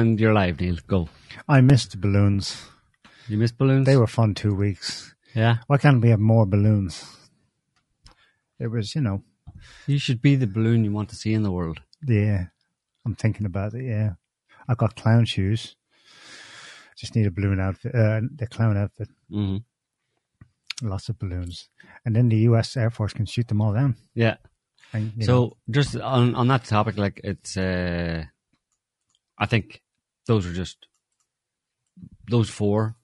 and 0.00 0.20
you're 0.20 0.32
live, 0.34 0.60
Neil. 0.60 0.76
Go. 0.86 1.08
I 1.48 1.60
missed 1.60 2.00
balloons. 2.00 2.66
You 3.28 3.38
missed 3.38 3.58
balloons? 3.58 3.86
They 3.86 3.96
were 3.96 4.06
fun 4.06 4.34
two 4.34 4.54
weeks. 4.54 5.14
Yeah. 5.34 5.58
Why 5.66 5.78
can't 5.78 6.00
we 6.02 6.10
have 6.10 6.20
more 6.20 6.46
balloons? 6.46 7.04
It 8.58 8.68
was, 8.68 8.94
you 8.94 9.00
know, 9.02 9.22
You 9.86 9.98
should 9.98 10.22
be 10.22 10.34
the 10.36 10.46
balloon 10.46 10.84
you 10.84 10.92
want 10.92 11.08
to 11.10 11.16
see 11.16 11.34
in 11.34 11.42
the 11.42 11.52
world. 11.52 11.80
yeah. 12.06 12.46
I'm 13.04 13.14
thinking 13.14 13.46
about 13.46 13.74
it. 13.74 13.84
Yeah, 13.84 14.14
I've 14.66 14.78
got 14.78 14.96
clown 14.96 15.26
shoes. 15.26 15.76
Just 16.98 17.14
need 17.14 17.26
a 17.26 17.30
balloon 17.30 17.60
outfit. 17.60 17.94
Uh, 17.94 18.20
the 18.34 18.48
clown 18.48 18.76
outfit. 18.76 19.08
hmm 19.30 19.58
Lots 20.82 21.08
of 21.08 21.16
balloons, 21.18 21.68
and 22.04 22.16
then 22.16 22.28
the 22.28 22.36
U.S. 22.50 22.76
Air 22.76 22.90
Force 22.90 23.12
can 23.12 23.24
shoot 23.26 23.46
them 23.46 23.60
all 23.60 23.72
down. 23.72 23.94
Yeah. 24.14 24.36
And, 24.92 25.12
you 25.16 25.20
know, 25.20 25.26
So 25.26 25.56
just 25.70 25.94
on 25.96 26.34
on 26.34 26.48
that 26.48 26.64
topic, 26.64 26.96
like 26.98 27.20
it's, 27.22 27.56
uh 27.56 28.24
I 29.38 29.46
think 29.46 29.82
those 30.26 30.46
are 30.46 30.52
just 30.52 30.86
those 32.28 32.50
four, 32.50 32.96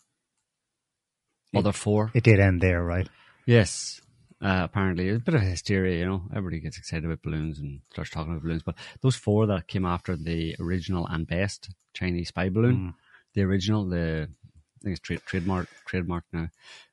other 1.54 1.72
four. 1.72 2.10
it 2.14 2.24
did 2.24 2.40
end 2.40 2.60
there, 2.60 2.82
right? 2.82 3.08
Yes. 3.46 4.00
Uh, 4.40 4.62
apparently, 4.64 5.08
it's 5.08 5.22
a 5.22 5.24
bit 5.24 5.34
of 5.34 5.42
hysteria, 5.42 5.98
you 6.00 6.06
know. 6.06 6.22
Everybody 6.30 6.58
gets 6.60 6.76
excited 6.78 7.04
about 7.04 7.22
balloons 7.22 7.60
and 7.60 7.80
starts 7.92 8.10
talking 8.10 8.32
about 8.32 8.42
balloons. 8.42 8.62
But 8.64 8.74
those 9.00 9.14
four 9.14 9.46
that 9.46 9.68
came 9.68 9.84
after 9.84 10.16
the 10.16 10.56
original 10.58 11.06
and 11.06 11.26
best 11.26 11.70
Chinese 11.94 12.28
spy 12.28 12.48
balloon, 12.48 12.76
Mm. 12.76 12.94
the 13.34 13.42
original, 13.42 13.84
the 13.88 14.28
I 14.28 14.82
think 14.82 14.96
it's 14.96 15.00
trade, 15.00 15.20
trademark 15.26 15.68
trademark 15.86 16.24
now. 16.32 16.48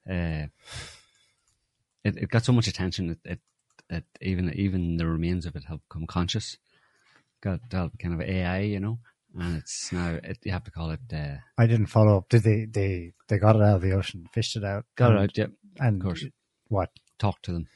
Uh, 0.07 0.47
it, 2.03 2.17
it 2.17 2.29
got 2.29 2.45
so 2.45 2.53
much 2.53 2.67
attention 2.67 3.07
that 3.07 3.19
it, 3.25 3.39
it 3.89 4.03
even 4.21 4.53
even 4.53 4.97
the 4.97 5.07
remains 5.07 5.47
of 5.47 5.55
it 5.55 5.63
have 5.65 5.79
become 5.89 6.05
conscious. 6.05 6.57
Got 7.41 7.67
developed 7.69 7.97
kind 7.99 8.13
of 8.13 8.21
AI, 8.21 8.59
you 8.59 8.79
know, 8.79 8.99
and 9.37 9.57
it's 9.57 9.91
now 9.91 10.17
it, 10.23 10.39
you 10.43 10.51
have 10.51 10.63
to 10.65 10.71
call 10.71 10.91
it. 10.91 10.99
Uh, 11.13 11.35
I 11.57 11.67
didn't 11.67 11.87
follow 11.87 12.17
up. 12.17 12.29
Did 12.29 12.43
they? 12.43 12.65
They 12.65 13.13
they 13.27 13.37
got 13.37 13.55
it 13.55 13.61
out 13.61 13.75
of 13.75 13.81
the 13.81 13.91
ocean, 13.93 14.27
fished 14.33 14.55
it 14.55 14.63
out, 14.63 14.85
got 14.95 15.11
it 15.11 15.15
and, 15.15 15.23
out, 15.23 15.37
yeah. 15.37 15.45
and 15.79 16.01
of 16.01 16.05
course. 16.05 16.25
what? 16.67 16.89
Talk 17.19 17.41
to 17.43 17.51
them. 17.51 17.67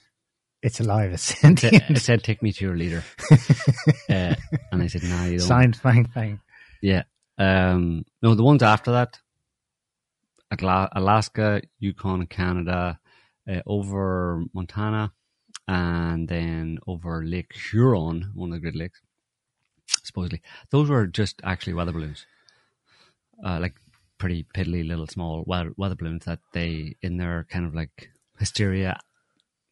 It's 0.61 0.79
alive. 0.79 1.11
It's 1.11 1.29
It 1.31 1.37
sentient. 1.37 1.83
it 1.89 1.97
said, 1.99 2.23
"Take 2.23 2.41
me 2.41 2.53
to 2.53 2.65
your 2.65 2.77
leader," 2.77 3.03
uh, 4.09 4.35
and 4.71 4.81
I 4.81 4.87
said, 4.87 5.03
"Nah, 5.03 5.25
you 5.25 5.39
don't." 5.39 5.47
Signed, 5.47 5.79
bang, 5.83 6.09
bang. 6.15 6.39
Yeah. 6.81 7.03
Um, 7.37 8.05
no, 8.21 8.35
the 8.35 8.43
ones 8.43 8.63
after 8.63 8.91
that, 8.91 9.19
Alaska, 10.61 11.61
Yukon, 11.79 12.27
Canada, 12.27 12.99
uh, 13.49 13.61
over 13.65 14.43
Montana, 14.53 15.11
and 15.67 16.27
then 16.27 16.77
over 16.87 17.23
Lake 17.25 17.53
Huron, 17.71 18.31
one 18.33 18.51
of 18.51 18.55
the 18.55 18.61
Great 18.61 18.75
Lakes, 18.75 19.01
supposedly. 20.03 20.41
Those 20.69 20.89
were 20.89 21.07
just 21.07 21.41
actually 21.43 21.73
weather 21.73 21.91
balloons. 21.91 22.25
Uh, 23.43 23.59
like 23.59 23.75
pretty 24.17 24.45
piddly 24.55 24.87
little 24.87 25.07
small 25.07 25.43
weather, 25.45 25.73
weather 25.77 25.95
balloons 25.95 26.25
that 26.25 26.39
they, 26.53 26.95
in 27.01 27.17
their 27.17 27.45
kind 27.49 27.65
of 27.65 27.75
like 27.75 28.09
hysteria 28.39 28.99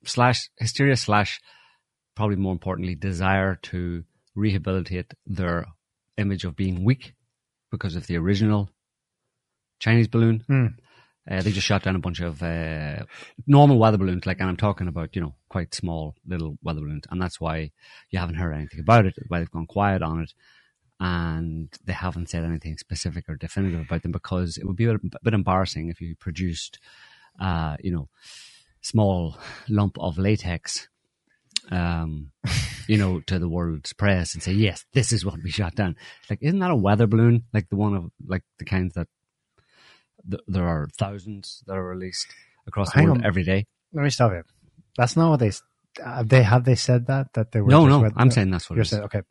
slash, 0.04 0.50
hysteria 0.58 0.96
slash, 0.96 1.40
probably 2.16 2.36
more 2.36 2.54
importantly, 2.54 2.96
desire 2.96 3.56
to 3.64 4.04
rehabilitate 4.36 5.14
their 5.26 5.66
image 6.18 6.44
of 6.44 6.56
being 6.56 6.84
weak 6.84 7.14
because 7.72 7.96
of 7.96 8.08
the 8.08 8.18
original 8.18 8.70
Chinese 9.80 10.08
balloon. 10.08 10.44
Hmm. 10.48 10.68
Uh, 11.30 11.42
they 11.42 11.52
just 11.52 11.68
shot 11.68 11.84
down 11.84 11.96
a 11.96 12.00
bunch 12.00 12.20
of 12.20 12.42
uh, 12.42 13.04
normal 13.46 13.78
weather 13.78 13.98
balloons, 13.98 14.26
like, 14.26 14.40
and 14.40 14.50
I'm 14.50 14.58
talking 14.58 14.88
about 14.88 15.16
you 15.16 15.22
know 15.22 15.36
quite 15.50 15.76
small 15.76 16.16
little 16.26 16.58
weather 16.64 16.82
balloons, 16.82 17.04
and 17.10 17.22
that's 17.22 17.40
why 17.40 17.72
you 18.10 18.20
haven't 18.20 18.36
heard 18.36 18.54
anything 18.54 18.80
about 18.80 19.06
it. 19.06 19.16
Why 19.28 19.40
they've 19.40 19.52
gone 19.52 19.68
quiet 19.68 20.02
on 20.02 20.22
it, 20.22 20.34
and 21.00 21.70
they 21.86 21.94
haven't 21.94 22.30
said 22.30 22.44
anything 22.44 22.78
specific 22.78 23.30
or 23.30 23.36
definitive 23.36 23.82
about 23.82 24.02
them 24.02 24.12
because 24.12 24.58
it 24.58 24.66
would 24.66 24.76
be 24.76 24.86
a 24.86 24.98
bit, 25.24 25.34
embarrassing 25.34 25.90
if 25.90 26.02
you 26.02 26.16
produced, 26.16 26.80
uh, 27.40 27.78
you 27.82 27.92
know, 27.92 28.10
small 28.82 29.38
lump 29.70 29.98
of 30.00 30.18
latex 30.18 30.88
um, 31.70 32.32
you 32.88 32.98
know, 32.98 33.20
to 33.22 33.40
the 33.40 33.50
world's 33.50 33.94
press 33.94 34.34
and 34.34 34.42
say, 34.42 34.54
yes, 34.54 34.86
this 34.94 35.12
is 35.12 35.26
what 35.26 35.42
we 35.44 35.52
shot 35.52 35.76
down. 35.76 35.96
Like, 36.30 36.40
isn't 36.42 36.60
that 36.60 36.72
a 36.72 36.76
weather 36.76 37.08
balloon? 37.08 37.44
Like 37.54 37.70
the 37.70 37.76
one 37.76 37.96
of, 37.96 38.12
like 38.26 38.44
the 38.58 38.66
kinds 38.66 38.96
that 38.96 39.08
th- 40.30 40.42
there 40.48 40.68
are 40.68 40.88
thousands 40.98 41.64
that 41.68 41.74
are 41.78 41.86
released 41.86 42.28
across 42.68 42.92
the 42.92 42.98
Hang 43.00 43.06
world 43.08 43.18
on. 43.20 43.26
every 43.26 43.44
day. 43.44 43.66
Let 43.94 44.04
me 44.04 44.10
stop 44.10 44.32
you. 44.32 44.44
That's 44.98 45.16
not 45.16 45.30
what 45.32 45.40
they. 45.40 45.52
Have 46.04 46.30
they 46.30 46.44
have 46.44 46.64
they 46.64 46.76
said 46.76 47.08
that 47.08 47.34
that 47.34 47.52
they 47.52 47.60
were? 47.62 47.70
No, 47.70 47.82
just 47.86 47.90
no, 47.90 48.00
wet- 48.02 48.14
I'm 48.16 48.32
saying 48.32 48.50
that's 48.52 48.70
what 48.70 48.76
you're 48.78 48.84
is. 48.84 48.90
saying. 48.90 49.04
Okay, 49.04 49.22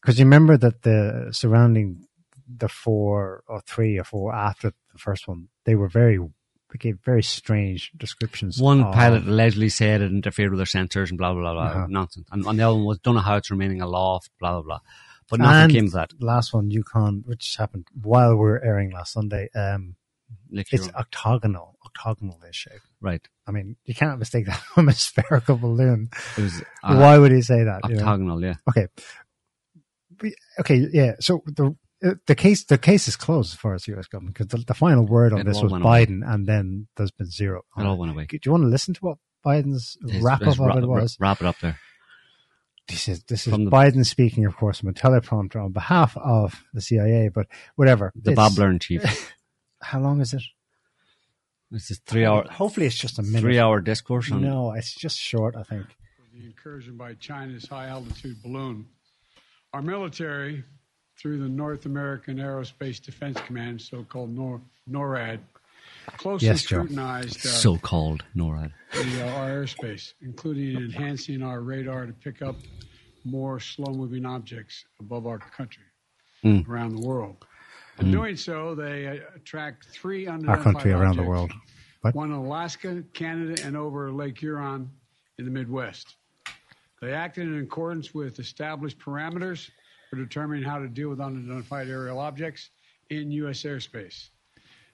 because 0.00 0.18
you 0.18 0.24
remember 0.24 0.56
that 0.56 0.82
the 0.82 1.28
surrounding 1.32 2.06
the 2.48 2.68
four 2.68 3.44
or 3.46 3.60
three 3.60 3.96
or 3.98 4.04
four 4.04 4.34
after 4.34 4.70
the 4.92 4.98
first 4.98 5.28
one, 5.28 5.48
they 5.64 5.76
were 5.76 5.88
very 5.88 6.18
they 6.18 6.78
gave 6.78 6.98
very 7.04 7.22
strange 7.22 7.92
descriptions. 7.96 8.60
One 8.60 8.82
of- 8.82 8.94
pilot 8.94 9.24
allegedly 9.24 9.68
said 9.68 10.02
it 10.02 10.10
interfered 10.10 10.50
with 10.50 10.58
their 10.58 10.66
sensors 10.66 11.10
and 11.10 11.18
blah, 11.18 11.32
blah, 11.32 11.42
blah, 11.42 11.52
blah. 11.54 11.62
Uh-huh. 11.64 11.86
Nonsense. 11.88 12.28
And, 12.32 12.44
and 12.46 12.58
the 12.58 12.62
other 12.62 12.74
one 12.76 12.84
was, 12.84 12.98
don't 13.00 13.14
know 13.16 13.20
how 13.20 13.36
it's 13.36 13.50
remaining 13.50 13.80
aloft, 13.80 14.30
blah, 14.38 14.52
blah, 14.52 14.62
blah. 14.62 14.78
But 15.30 15.40
nothing 15.40 15.62
And 15.62 15.72
came 15.72 15.84
of 15.86 15.92
that. 15.92 16.12
last 16.20 16.52
one, 16.52 16.70
Yukon, 16.70 17.22
which 17.24 17.56
happened 17.56 17.86
while 17.94 18.30
we 18.30 18.36
were 18.36 18.62
airing 18.64 18.90
last 18.92 19.12
Sunday. 19.12 19.48
Um, 19.54 19.96
it's 20.52 20.88
octagonal, 20.94 21.76
octagonal 21.86 22.38
in 22.44 22.52
shape. 22.52 22.80
right. 23.00 23.26
I 23.46 23.52
mean, 23.52 23.76
you 23.84 23.94
can't 23.94 24.18
mistake 24.18 24.46
that 24.46 24.58
from 24.74 24.88
a 24.88 24.92
spherical 24.92 25.56
balloon. 25.56 26.08
It 26.36 26.42
was 26.42 26.60
uh, 26.84 26.96
Why 26.96 27.18
would 27.18 27.32
he 27.32 27.42
say 27.42 27.64
that? 27.64 27.80
you 27.88 27.94
know? 27.96 28.02
octagonal, 28.02 28.42
yeah. 28.42 28.54
Okay. 28.68 28.86
We- 30.22 30.34
Okay, 30.60 30.86
yeah. 30.92 31.12
So 31.20 31.42
the 31.46 31.76
uh, 32.04 32.14
the 32.26 32.34
case 32.34 32.64
the 32.64 32.78
case 32.78 33.08
is 33.08 33.16
closed 33.16 33.52
as 33.54 33.58
far 33.58 33.74
as 33.74 33.84
the 33.84 33.92
U.S. 33.92 34.06
government 34.06 34.34
because 34.36 34.48
the, 34.48 34.58
the 34.66 34.74
final 34.74 35.06
word 35.06 35.32
on 35.32 35.40
It 35.40 35.44
this 35.46 35.60
was 35.62 35.72
went 35.72 35.84
away. 35.84 36.06
Biden, 36.06 36.20
and 36.26 36.46
then 36.46 36.88
there's 36.96 37.10
been 37.10 37.30
zero. 37.30 37.62
It 37.78 37.84
all 37.86 37.96
went 37.98 38.12
away. 38.12 38.26
Do 38.26 38.38
you 38.44 38.52
want 38.52 38.64
to 38.64 38.68
listen 38.68 38.94
to 38.94 39.00
what 39.00 39.18
Biden's 39.44 39.96
His- 40.08 40.22
wrap 40.22 40.42
up 40.42 40.58
ra- 40.58 40.76
of 40.76 40.82
it 40.82 40.86
was? 40.86 41.16
Wrap 41.20 41.40
it 41.40 41.46
up 41.46 41.56
there. 41.60 41.78
This 42.90 43.08
is 43.08 43.22
this 43.24 43.46
is 43.46 43.52
the- 43.52 43.58
Biden 43.70 44.04
speaking, 44.04 44.44
of 44.46 44.56
course, 44.56 44.80
from 44.80 44.88
a 44.90 44.92
teleprompter 44.92 45.64
on 45.64 45.72
behalf 45.72 46.16
of 46.16 46.64
the 46.74 46.80
CIA. 46.80 47.28
But 47.28 47.46
whatever. 47.76 48.12
The 48.14 48.32
It's- 48.32 48.36
Bob 48.50 48.58
Learn 48.58 48.78
chief. 48.78 49.02
How 49.82 50.00
long 50.00 50.20
is 50.20 50.34
it? 50.34 50.42
This 51.70 51.90
is 51.90 52.00
three 52.04 52.24
hour, 52.26 52.44
Hopefully, 52.50 52.86
it's 52.86 52.98
just 52.98 53.18
a 53.18 53.22
minute. 53.22 53.40
three 53.42 53.58
hour 53.58 53.80
discourse 53.80 54.30
on 54.32 54.42
No, 54.42 54.72
it's 54.72 54.92
just 54.92 55.18
short. 55.18 55.54
I 55.56 55.62
think. 55.62 55.86
the 56.34 56.44
incursion 56.44 56.96
by 56.96 57.14
China's 57.14 57.66
high 57.68 57.86
altitude 57.86 58.42
balloon. 58.42 58.86
Our 59.72 59.80
military, 59.82 60.64
through 61.16 61.38
the 61.38 61.48
North 61.48 61.86
American 61.86 62.38
Aerospace 62.38 63.00
Defense 63.00 63.38
Command, 63.46 63.80
so 63.80 64.02
called 64.02 64.36
NORAD, 64.88 65.38
closely 66.16 66.48
Yes, 66.48 66.62
scrutinized 66.62 67.44
uh, 67.46 67.48
so 67.50 67.76
called 67.78 68.24
NORAD. 68.36 68.72
the, 68.92 69.24
uh, 69.28 69.32
our 69.32 69.50
airspace, 69.50 70.14
including 70.22 70.76
enhancing 70.76 71.42
our 71.42 71.60
radar 71.60 72.06
to 72.06 72.12
pick 72.12 72.42
up 72.42 72.56
more 73.24 73.60
slow 73.60 73.92
moving 73.92 74.24
objects 74.26 74.84
above 75.00 75.26
our 75.26 75.38
country 75.38 75.82
Mm. 76.44 76.66
around 76.68 76.96
the 76.96 77.06
world. 77.06 77.44
In 77.98 78.10
doing 78.10 78.34
so, 78.34 78.74
they 78.74 79.06
uh, 79.08 79.16
tracked 79.44 79.84
three 79.92 80.26
Our 80.26 80.34
unidentified 80.36 80.64
country 80.74 80.92
around 80.92 81.16
the 81.16 81.22
world. 81.22 81.52
What? 82.00 82.14
one 82.14 82.30
in 82.30 82.36
Alaska, 82.36 83.04
Canada, 83.12 83.60
and 83.66 83.76
over 83.76 84.10
Lake 84.10 84.38
Huron 84.38 84.90
in 85.38 85.44
the 85.44 85.50
Midwest. 85.50 86.16
They 87.02 87.12
acted 87.12 87.46
in 87.48 87.60
accordance 87.60 88.14
with 88.14 88.38
established 88.38 88.98
parameters 88.98 89.68
for 90.08 90.16
determining 90.16 90.64
how 90.64 90.78
to 90.78 90.88
deal 90.88 91.10
with 91.10 91.20
unidentified 91.20 91.88
aerial 91.88 92.18
objects 92.18 92.70
in 93.10 93.30
U.S. 93.32 93.62
airspace. 93.64 94.30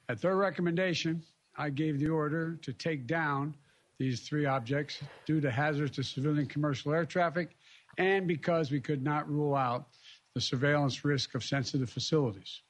At 0.08 0.20
their 0.20 0.37
recommendation, 0.37 1.23
I 1.56 1.70
gave 1.70 1.99
the 1.99 2.08
order 2.08 2.56
to 2.62 2.73
take 2.73 3.06
down 3.06 3.55
these 3.99 4.20
three 4.20 4.47
objects 4.47 5.03
due 5.25 5.41
to 5.41 5.50
hazards 5.50 5.97
to 5.97 6.03
civilian 6.03 6.47
commercial 6.47 6.93
air 6.93 7.05
traffic 7.06 7.56
and 7.99 8.29
because 8.29 8.70
we 8.70 8.81
could 8.81 9.03
not 9.03 9.29
rule 9.29 9.55
out 9.55 9.87
the 10.35 10.41
surveillance 10.41 11.05
risk 11.05 11.35
of 11.35 11.43
sensitive 11.43 11.88
facilities. 11.88 12.62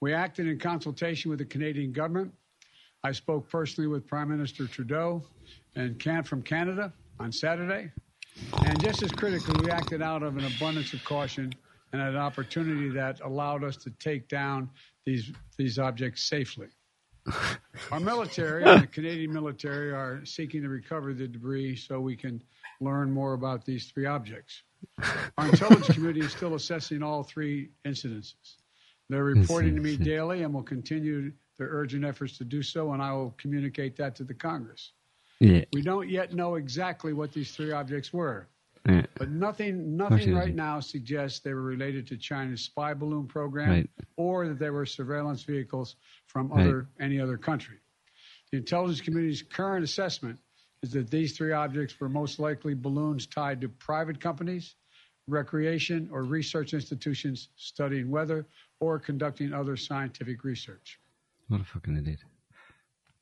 We 0.00 0.12
acted 0.12 0.46
in 0.46 0.58
consultation 0.58 1.30
with 1.30 1.38
the 1.38 1.46
Canadian 1.46 1.92
government 1.92 2.34
I 3.04 3.12
spoke 3.12 3.48
personally 3.48 3.86
with 3.88 4.06
Prime 4.06 4.28
Minister 4.28 4.66
Trudeau 4.66 5.22
and 5.76 5.98
Can 6.00 6.24
from 6.24 6.42
Canada 6.42 6.92
on 7.20 7.30
Saturday. 7.30 7.92
And 8.64 8.80
just 8.82 9.02
as 9.02 9.12
critically, 9.12 9.54
we 9.64 9.70
acted 9.70 10.02
out 10.02 10.24
of 10.24 10.36
an 10.36 10.44
abundance 10.44 10.92
of 10.92 11.04
caution 11.04 11.52
and 11.92 12.02
an 12.02 12.16
opportunity 12.16 12.88
that 12.90 13.20
allowed 13.20 13.62
us 13.62 13.76
to 13.78 13.90
take 14.00 14.28
down 14.28 14.68
these, 15.08 15.32
these 15.56 15.78
objects 15.78 16.22
safely. 16.22 16.68
Our 17.92 18.00
military 18.00 18.64
and 18.64 18.82
the 18.82 18.86
Canadian 18.86 19.32
military 19.32 19.90
are 19.90 20.22
seeking 20.24 20.62
to 20.62 20.68
recover 20.68 21.14
the 21.14 21.26
debris 21.26 21.76
so 21.76 21.98
we 21.98 22.14
can 22.16 22.42
learn 22.80 23.10
more 23.10 23.32
about 23.32 23.64
these 23.64 23.86
three 23.86 24.04
objects. 24.04 24.62
Our 25.38 25.48
intelligence 25.48 25.86
community 25.88 26.20
is 26.20 26.32
still 26.32 26.54
assessing 26.54 27.02
all 27.02 27.22
three 27.22 27.70
incidences. 27.86 28.56
They're 29.08 29.24
reporting 29.24 29.74
to 29.76 29.80
me 29.80 29.96
daily 29.96 30.42
and 30.42 30.52
will 30.52 30.62
continue 30.62 31.32
their 31.56 31.68
urgent 31.68 32.04
efforts 32.04 32.36
to 32.38 32.44
do 32.44 32.62
so, 32.62 32.92
and 32.92 33.02
I 33.02 33.12
will 33.14 33.34
communicate 33.38 33.96
that 33.96 34.14
to 34.16 34.24
the 34.24 34.34
Congress. 34.34 34.92
Yeah. 35.40 35.64
We 35.72 35.82
don't 35.82 36.08
yet 36.08 36.34
know 36.34 36.56
exactly 36.56 37.14
what 37.14 37.32
these 37.32 37.52
three 37.52 37.72
objects 37.72 38.12
were. 38.12 38.46
Yeah. 38.88 39.06
But 39.16 39.30
nothing, 39.30 39.96
nothing 39.96 40.34
right 40.34 40.54
now 40.54 40.80
suggests 40.80 41.40
they 41.40 41.52
were 41.52 41.62
related 41.62 42.06
to 42.08 42.16
China's 42.16 42.62
spy 42.62 42.94
balloon 42.94 43.26
program 43.26 43.68
Right. 43.70 43.90
or 44.16 44.48
that 44.48 44.58
they 44.58 44.70
were 44.70 44.86
surveillance 44.86 45.42
vehicles 45.42 45.96
from 46.26 46.48
Right. 46.48 46.66
other 46.66 46.88
any 46.98 47.20
other 47.20 47.36
country. 47.36 47.76
The 48.50 48.56
intelligence 48.58 49.02
community's 49.02 49.42
current 49.42 49.84
assessment 49.84 50.40
is 50.82 50.92
that 50.92 51.10
these 51.10 51.36
three 51.36 51.52
objects 51.52 52.00
were 52.00 52.08
most 52.08 52.38
likely 52.38 52.72
balloons 52.74 53.26
tied 53.26 53.60
to 53.60 53.68
private 53.68 54.20
companies, 54.20 54.74
recreation 55.26 56.08
or 56.10 56.24
research 56.24 56.72
institutions 56.72 57.50
studying 57.56 58.10
weather 58.10 58.46
or 58.80 58.98
conducting 58.98 59.52
other 59.52 59.76
scientific 59.76 60.44
research. 60.44 60.98
What 61.48 61.60
a 61.60 61.64
fucking 61.64 61.96
idiot. 61.96 62.20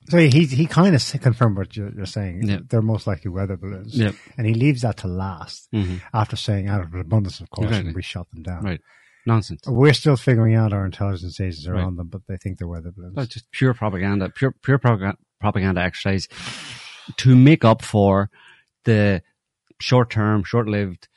So 0.08 0.18
he 0.18 0.44
he 0.46 0.66
kind 0.66 0.94
of 0.94 1.02
confirmed 1.20 1.56
what 1.58 1.76
you're, 1.76 1.92
you're 1.92 2.06
saying. 2.06 2.42
Yeah. 2.48 2.58
They're 2.68 2.82
most 2.82 3.06
likely 3.06 3.30
weather 3.30 3.56
balloons. 3.56 3.96
Yep. 3.96 4.14
And 4.36 4.46
he 4.46 4.54
leaves 4.54 4.82
that 4.82 4.98
to 4.98 5.08
last 5.08 5.68
Mhm. 5.72 6.00
after 6.14 6.36
saying, 6.36 6.68
out 6.68 6.82
of 6.82 6.94
an 6.94 7.00
abundance 7.00 7.40
of 7.40 7.50
caution, 7.50 7.68
Exactly. 7.70 7.92
we 7.94 8.02
shot 8.02 8.30
them 8.30 8.42
down. 8.42 8.62
Right. 8.62 8.80
Nonsense. 9.26 9.62
We're 9.66 9.92
still 9.92 10.16
figuring 10.16 10.54
out 10.54 10.72
our 10.72 10.84
intelligence 10.86 11.40
agencies 11.40 11.68
Right. 11.68 11.80
around 11.80 11.96
them, 11.96 12.08
but 12.08 12.22
they 12.28 12.36
think 12.36 12.58
they're 12.58 12.68
weather 12.68 12.92
balloons. 12.92 13.14
That's 13.16 13.28
just 13.34 13.50
pure 13.50 13.74
propaganda, 13.74 14.30
pure 14.30 14.52
pure 14.62 14.78
proga- 14.78 15.16
propaganda 15.40 15.80
exercise 15.80 16.28
to 17.16 17.34
make 17.36 17.64
up 17.64 17.82
for 17.82 18.30
the 18.84 19.22
short 19.80 20.10
term, 20.10 20.44
short 20.44 20.68
lived 20.68 21.08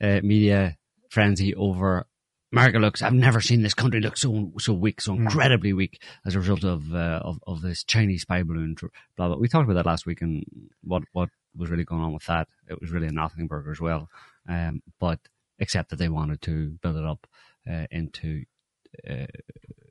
uh, 0.00 0.20
media 0.22 0.76
frenzy 1.10 1.54
over 1.56 2.06
America 2.52 2.78
looks. 2.78 3.02
I've 3.02 3.12
never 3.12 3.40
seen 3.40 3.62
this 3.62 3.74
country 3.74 4.00
look 4.00 4.16
so 4.16 4.52
so 4.58 4.72
weak, 4.72 5.00
so 5.00 5.14
incredibly 5.14 5.72
weak 5.72 6.02
as 6.24 6.34
a 6.34 6.38
result 6.38 6.64
of 6.64 6.94
uh, 6.94 7.20
of, 7.22 7.40
of 7.46 7.62
this 7.62 7.84
Chinese 7.84 8.22
spy 8.22 8.42
balloon. 8.42 8.76
Blah 9.16 9.28
blah. 9.28 9.36
We 9.36 9.48
talked 9.48 9.64
about 9.64 9.74
that 9.74 9.86
last 9.86 10.06
week, 10.06 10.22
and 10.22 10.44
what 10.82 11.02
what 11.12 11.28
was 11.56 11.70
really 11.70 11.84
going 11.84 12.02
on 12.02 12.12
with 12.12 12.24
that? 12.26 12.48
It 12.68 12.80
was 12.80 12.90
really 12.90 13.08
a 13.08 13.12
nothing 13.12 13.46
burger 13.46 13.70
as 13.70 13.80
well. 13.80 14.08
Um, 14.48 14.82
but 14.98 15.20
except 15.58 15.90
that 15.90 15.96
they 15.96 16.08
wanted 16.08 16.40
to 16.42 16.78
build 16.82 16.96
it 16.96 17.04
up 17.04 17.26
uh, 17.68 17.86
into 17.90 18.44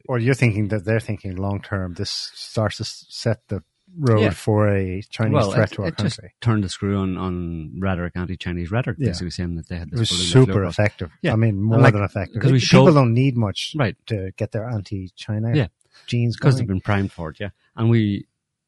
or 0.07 0.19
you're 0.19 0.33
thinking 0.33 0.69
that 0.69 0.85
they're 0.85 0.99
thinking 0.99 1.35
long 1.35 1.61
term, 1.61 1.93
this 1.93 2.31
starts 2.33 2.77
to 2.77 2.85
set 2.85 3.47
the 3.47 3.63
road 3.95 4.19
Yeah. 4.21 4.29
for 4.31 4.67
a 4.69 5.01
Chinese 5.09 5.47
threat 5.53 5.71
it, 5.71 5.75
to 5.75 5.81
our 5.83 5.87
it 5.89 5.97
just 5.97 6.17
country. 6.17 6.33
turned 6.41 6.63
the 6.63 6.69
screw 6.69 6.97
on, 6.97 7.17
on 7.17 7.79
rhetoric, 7.79 8.13
anti-Chinese 8.15 8.69
rhetoric, 8.71 8.97
Yeah. 8.99 9.07
basically 9.07 9.31
saying 9.31 9.55
that 9.55 9.67
they 9.69 9.77
had 9.77 9.89
It 9.91 9.99
was 9.99 10.09
super 10.09 10.63
effective. 10.65 11.11
Yeah. 11.21 11.33
I 11.33 11.35
mean, 11.35 11.61
more 11.61 11.79
like- 11.79 11.93
than 11.93 12.03
effective. 12.03 12.35
because 12.35 12.51
we 12.51 12.59
People 12.59 12.87
showed- 12.87 12.93
don't 12.93 13.13
need 13.13 13.35
much 13.37 13.73
Right. 13.77 13.95
to 14.07 14.31
get 14.37 14.51
their 14.51 14.67
anti-China 14.69 15.55
Yeah. 15.55 15.67
genes 16.05 16.35
because 16.37 16.57
they've 16.57 16.67
been 16.67 16.81
primed 16.81 17.11
for 17.11 17.29
it, 17.31 17.39
yeah. 17.39 17.49
And 17.75 17.89
we, 17.89 18.27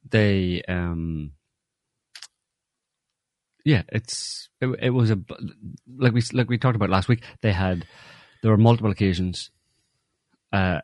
they, 0.09 0.63
um, 0.67 1.33
yeah, 3.65 3.83
it's 3.89 4.49
it, 4.61 4.67
it 4.81 4.89
was 4.91 5.11
a 5.11 5.19
like 5.97 6.13
we 6.13 6.21
like 6.33 6.49
we 6.49 6.57
talked 6.57 6.75
about 6.75 6.89
last 6.89 7.07
week. 7.07 7.23
They 7.41 7.51
had 7.51 7.85
there 8.41 8.51
were 8.51 8.57
multiple 8.57 8.89
occasions 8.89 9.51
uh, 10.53 10.79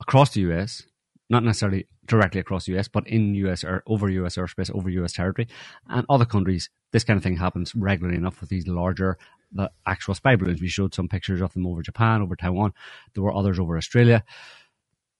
across 0.00 0.34
the 0.34 0.40
U.S., 0.42 0.82
not 1.28 1.42
necessarily 1.44 1.86
directly 2.06 2.40
across 2.40 2.66
the 2.66 2.76
US, 2.78 2.88
but 2.88 3.06
in 3.08 3.34
US 3.34 3.64
or 3.64 3.82
over 3.86 4.08
US 4.08 4.36
airspace, 4.36 4.70
over 4.74 4.88
US 4.90 5.12
territory, 5.12 5.48
and 5.88 6.06
other 6.08 6.24
countries. 6.24 6.70
This 6.92 7.04
kind 7.04 7.16
of 7.16 7.22
thing 7.22 7.36
happens 7.36 7.74
regularly 7.74 8.16
enough 8.16 8.40
with 8.40 8.50
these 8.50 8.66
larger, 8.66 9.18
the 9.52 9.70
actual 9.86 10.14
spy 10.14 10.36
balloons. 10.36 10.60
We 10.60 10.68
showed 10.68 10.94
some 10.94 11.08
pictures 11.08 11.40
of 11.40 11.52
them 11.52 11.66
over 11.66 11.82
Japan, 11.82 12.22
over 12.22 12.36
Taiwan. 12.36 12.72
There 13.14 13.24
were 13.24 13.34
others 13.34 13.58
over 13.58 13.76
Australia 13.76 14.24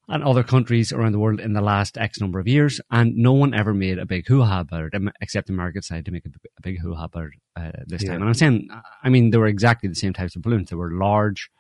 and 0.08 0.23
other 0.23 0.44
countries 0.44 0.93
around 0.93 1.11
the 1.12 1.19
world 1.19 1.41
in 1.41 1.53
the 1.53 1.61
last 1.61 1.99
X 1.99 2.20
number 2.20 2.38
of 2.38 2.47
years, 2.47 2.81
and 2.91 3.17
no 3.17 3.32
one 3.32 3.53
ever 3.53 3.75
made 3.75 3.99
a 3.99 4.06
big 4.06 4.29
hoo-ha 4.29 4.61
about 4.61 4.85
it, 4.93 5.03
except 5.20 5.49
the 5.49 5.53
America 5.53 5.82
side 5.82 6.05
to 6.05 6.12
make 6.12 6.25
a 6.25 6.31
big 6.62 6.79
hoo-ha 6.79 7.05
about 7.05 7.25
it 7.25 7.32
uh, 7.56 7.82
this 7.87 8.03
Yeah. 8.05 8.11
time. 8.12 8.20
And 8.20 8.29
I'm 8.29 8.35
saying, 8.35 8.69
I 9.03 9.08
mean, 9.08 9.31
they 9.31 9.38
were 9.38 9.49
exactly 9.49 9.88
the 9.88 9.97
same 9.97 10.12
types 10.12 10.37
of 10.37 10.43
balloons. 10.43 10.70
They 10.70 10.76
were 10.76 10.93
large 10.93 11.50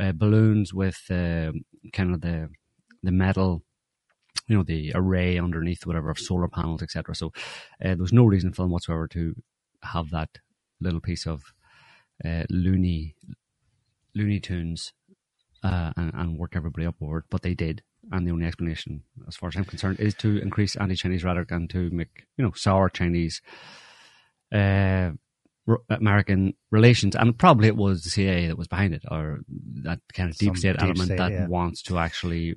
uh, 0.00 0.12
balloons 0.12 0.72
with 0.72 1.02
uh, 1.10 1.52
kind 1.92 2.14
of 2.14 2.22
the 2.22 2.48
the 3.02 3.12
metal, 3.12 3.62
you 4.52 4.58
know, 4.58 4.64
the 4.64 4.92
array 4.94 5.38
underneath, 5.38 5.86
whatever, 5.86 6.10
of 6.10 6.18
solar 6.18 6.46
panels, 6.46 6.82
etc. 6.82 7.14
So 7.14 7.28
uh, 7.82 7.94
there 7.94 7.96
was 7.96 8.12
no 8.12 8.26
reason 8.26 8.52
for 8.52 8.60
them 8.62 8.70
whatsoever 8.70 9.08
to 9.08 9.34
have 9.82 10.10
that 10.10 10.28
little 10.78 11.00
piece 11.00 11.26
of 11.26 11.42
uh, 12.22 12.44
loony 12.50 13.16
Looney 14.14 14.40
Tunes 14.40 14.92
uh, 15.64 15.92
and, 15.96 16.12
and 16.12 16.38
work 16.38 16.54
everybody 16.54 16.84
up 16.84 16.96
over 17.00 17.18
it, 17.20 17.24
but 17.30 17.40
they 17.40 17.54
did. 17.54 17.82
And 18.10 18.26
the 18.26 18.32
only 18.32 18.44
explanation, 18.44 19.04
as 19.26 19.36
far 19.36 19.48
as 19.48 19.56
I'm 19.56 19.64
concerned, 19.64 20.00
is 20.00 20.12
to 20.16 20.36
increase 20.36 20.76
anti-Chinese 20.76 21.24
rhetoric 21.24 21.50
and 21.50 21.70
to 21.70 21.88
make 21.90 22.26
you 22.36 22.44
know 22.44 22.52
sour 22.54 22.90
Chinese 22.90 23.40
uh, 24.52 25.12
American 25.88 26.52
relations. 26.70 27.16
And 27.16 27.38
probably 27.38 27.68
it 27.68 27.76
was 27.76 28.02
the 28.02 28.10
CIA 28.10 28.48
that 28.48 28.58
was 28.58 28.68
behind 28.68 28.92
it, 28.92 29.04
or 29.10 29.38
that 29.84 30.00
kind 30.12 30.28
of 30.28 30.36
deep 30.36 30.48
Some 30.48 30.56
state 30.56 30.72
deep 30.72 30.82
element 30.82 31.06
state, 31.06 31.18
that 31.18 31.32
yeah. 31.32 31.46
wants 31.46 31.80
to 31.84 31.98
actually 31.98 32.56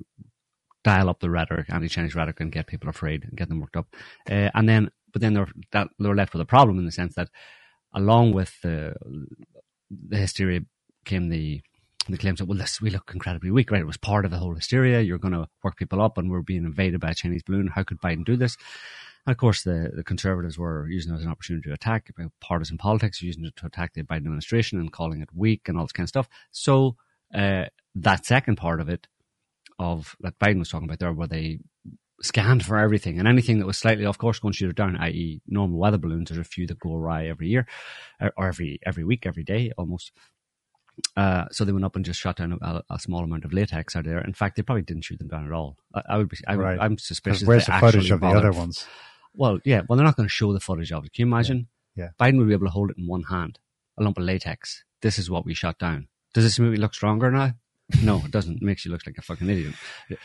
dial 0.86 1.08
up 1.10 1.20
the 1.20 1.34
rhetoric, 1.38 1.66
anti-Chinese 1.68 2.14
rhetoric, 2.14 2.40
and 2.40 2.56
get 2.56 2.66
people 2.72 2.88
afraid 2.88 3.24
and 3.24 3.36
get 3.36 3.48
them 3.48 3.60
worked 3.60 3.76
up. 3.76 3.88
Uh, 4.30 4.50
and 4.54 4.68
then, 4.68 4.90
but 5.12 5.20
then 5.22 5.34
they're 5.34 5.52
that 5.72 5.88
they 5.98 6.08
were 6.08 6.20
left 6.20 6.32
with 6.32 6.42
a 6.42 6.52
problem 6.56 6.78
in 6.78 6.86
the 6.86 6.98
sense 7.00 7.14
that, 7.16 7.28
along 7.92 8.32
with 8.32 8.52
the 8.62 8.94
the 9.90 10.18
hysteria, 10.24 10.60
came 11.04 11.28
the 11.28 11.60
the 12.08 12.18
claims 12.22 12.38
that 12.38 12.48
well, 12.48 12.58
this 12.58 12.80
we 12.80 12.90
look 12.90 13.10
incredibly 13.12 13.50
weak. 13.50 13.70
Right, 13.70 13.80
it 13.80 13.92
was 13.92 14.08
part 14.12 14.24
of 14.24 14.30
the 14.30 14.38
whole 14.38 14.54
hysteria. 14.54 15.00
You're 15.00 15.24
going 15.24 15.38
to 15.38 15.48
work 15.64 15.76
people 15.76 16.00
up, 16.00 16.18
and 16.18 16.30
we're 16.30 16.42
being 16.52 16.64
invaded 16.64 17.00
by 17.00 17.10
a 17.10 17.14
Chinese 17.14 17.42
balloon. 17.42 17.72
How 17.74 17.82
could 17.82 18.00
Biden 18.00 18.24
do 18.24 18.36
this? 18.36 18.56
And 19.26 19.32
of 19.32 19.38
course, 19.38 19.64
the, 19.64 19.90
the 19.92 20.04
conservatives 20.04 20.56
were 20.56 20.88
using 20.88 21.12
it 21.12 21.16
as 21.16 21.24
an 21.24 21.30
opportunity 21.30 21.68
to 21.68 21.74
attack 21.74 22.10
partisan 22.40 22.78
politics, 22.78 23.22
using 23.22 23.44
it 23.44 23.56
to 23.56 23.66
attack 23.66 23.92
the 23.92 24.04
Biden 24.04 24.26
administration 24.26 24.78
and 24.78 24.92
calling 24.92 25.20
it 25.20 25.30
weak 25.34 25.68
and 25.68 25.76
all 25.76 25.84
this 25.84 25.92
kind 25.92 26.04
of 26.04 26.14
stuff. 26.16 26.28
So 26.52 26.96
uh, 27.34 27.64
that 27.96 28.24
second 28.24 28.56
part 28.56 28.80
of 28.80 28.88
it, 28.88 29.08
of 29.78 30.16
that 30.20 30.38
Biden 30.38 30.58
was 30.58 30.68
talking 30.68 30.88
about 30.88 30.98
there, 30.98 31.12
where 31.12 31.28
they 31.28 31.58
scanned 32.22 32.64
for 32.64 32.78
everything 32.78 33.18
and 33.18 33.28
anything 33.28 33.58
that 33.58 33.66
was 33.66 33.76
slightly 33.76 34.06
off 34.06 34.16
course, 34.18 34.38
going 34.38 34.52
to 34.52 34.56
shoot 34.56 34.70
it 34.70 34.76
down. 34.76 34.96
I.e., 34.96 35.42
normal 35.46 35.78
weather 35.78 35.98
balloons. 35.98 36.30
There's 36.30 36.38
a 36.40 36.44
few 36.44 36.66
that 36.68 36.78
go 36.80 36.94
awry 36.94 37.26
every 37.26 37.48
year, 37.48 37.66
or, 38.20 38.32
or 38.36 38.48
every 38.48 38.78
every 38.84 39.04
week, 39.04 39.26
every 39.26 39.44
day, 39.44 39.72
almost. 39.76 40.12
Uh, 41.14 41.44
so 41.50 41.64
they 41.64 41.72
went 41.72 41.84
up 41.84 41.94
and 41.94 42.06
just 42.06 42.18
shot 42.20 42.36
down 42.36 42.58
a, 42.62 42.82
a 42.88 42.98
small 42.98 43.22
amount 43.22 43.44
of 43.44 43.52
latex 43.52 43.94
out 43.94 44.06
of 44.06 44.06
there. 44.06 44.20
In 44.20 44.32
fact, 44.32 44.56
they 44.56 44.62
probably 44.62 44.82
didn't 44.82 45.04
shoot 45.04 45.18
them 45.18 45.28
down 45.28 45.44
at 45.46 45.52
all. 45.52 45.76
I, 45.94 46.02
I 46.10 46.16
would 46.16 46.30
be, 46.30 46.38
I 46.46 46.56
would, 46.56 46.62
Right. 46.62 46.72
Because 46.76 46.84
I'm 46.86 46.98
suspicious. 46.98 47.46
where's 47.46 47.66
the 47.66 47.72
footage 47.72 48.10
of 48.10 48.20
the 48.20 48.26
other 48.28 48.52
ones? 48.52 48.86
Well, 49.34 49.58
yeah. 49.64 49.82
Well, 49.86 49.98
they're 49.98 50.06
not 50.06 50.16
going 50.16 50.26
to 50.28 50.32
show 50.32 50.54
the 50.54 50.60
footage 50.60 50.92
of 50.92 51.04
it. 51.04 51.12
Can 51.12 51.26
you 51.28 51.34
imagine? 51.34 51.68
Yeah. 51.94 52.08
Biden 52.18 52.38
would 52.38 52.48
be 52.48 52.54
able 52.54 52.66
to 52.66 52.72
hold 52.72 52.90
it 52.90 52.96
in 52.96 53.06
one 53.06 53.24
hand, 53.24 53.58
a 53.98 54.02
lump 54.02 54.16
of 54.16 54.24
latex. 54.24 54.84
This 55.02 55.18
is 55.18 55.28
what 55.30 55.44
we 55.44 55.52
shot 55.52 55.78
down. 55.78 56.08
Does 56.32 56.44
this 56.44 56.58
movie 56.58 56.78
look 56.78 56.94
stronger 56.94 57.30
now? 57.30 57.52
No, 58.02 58.20
it 58.24 58.32
doesn't. 58.32 58.56
It 58.56 58.62
makes 58.62 58.84
you 58.84 58.90
look 58.90 59.02
like 59.06 59.16
a 59.16 59.22
fucking 59.22 59.48
idiot. 59.48 59.74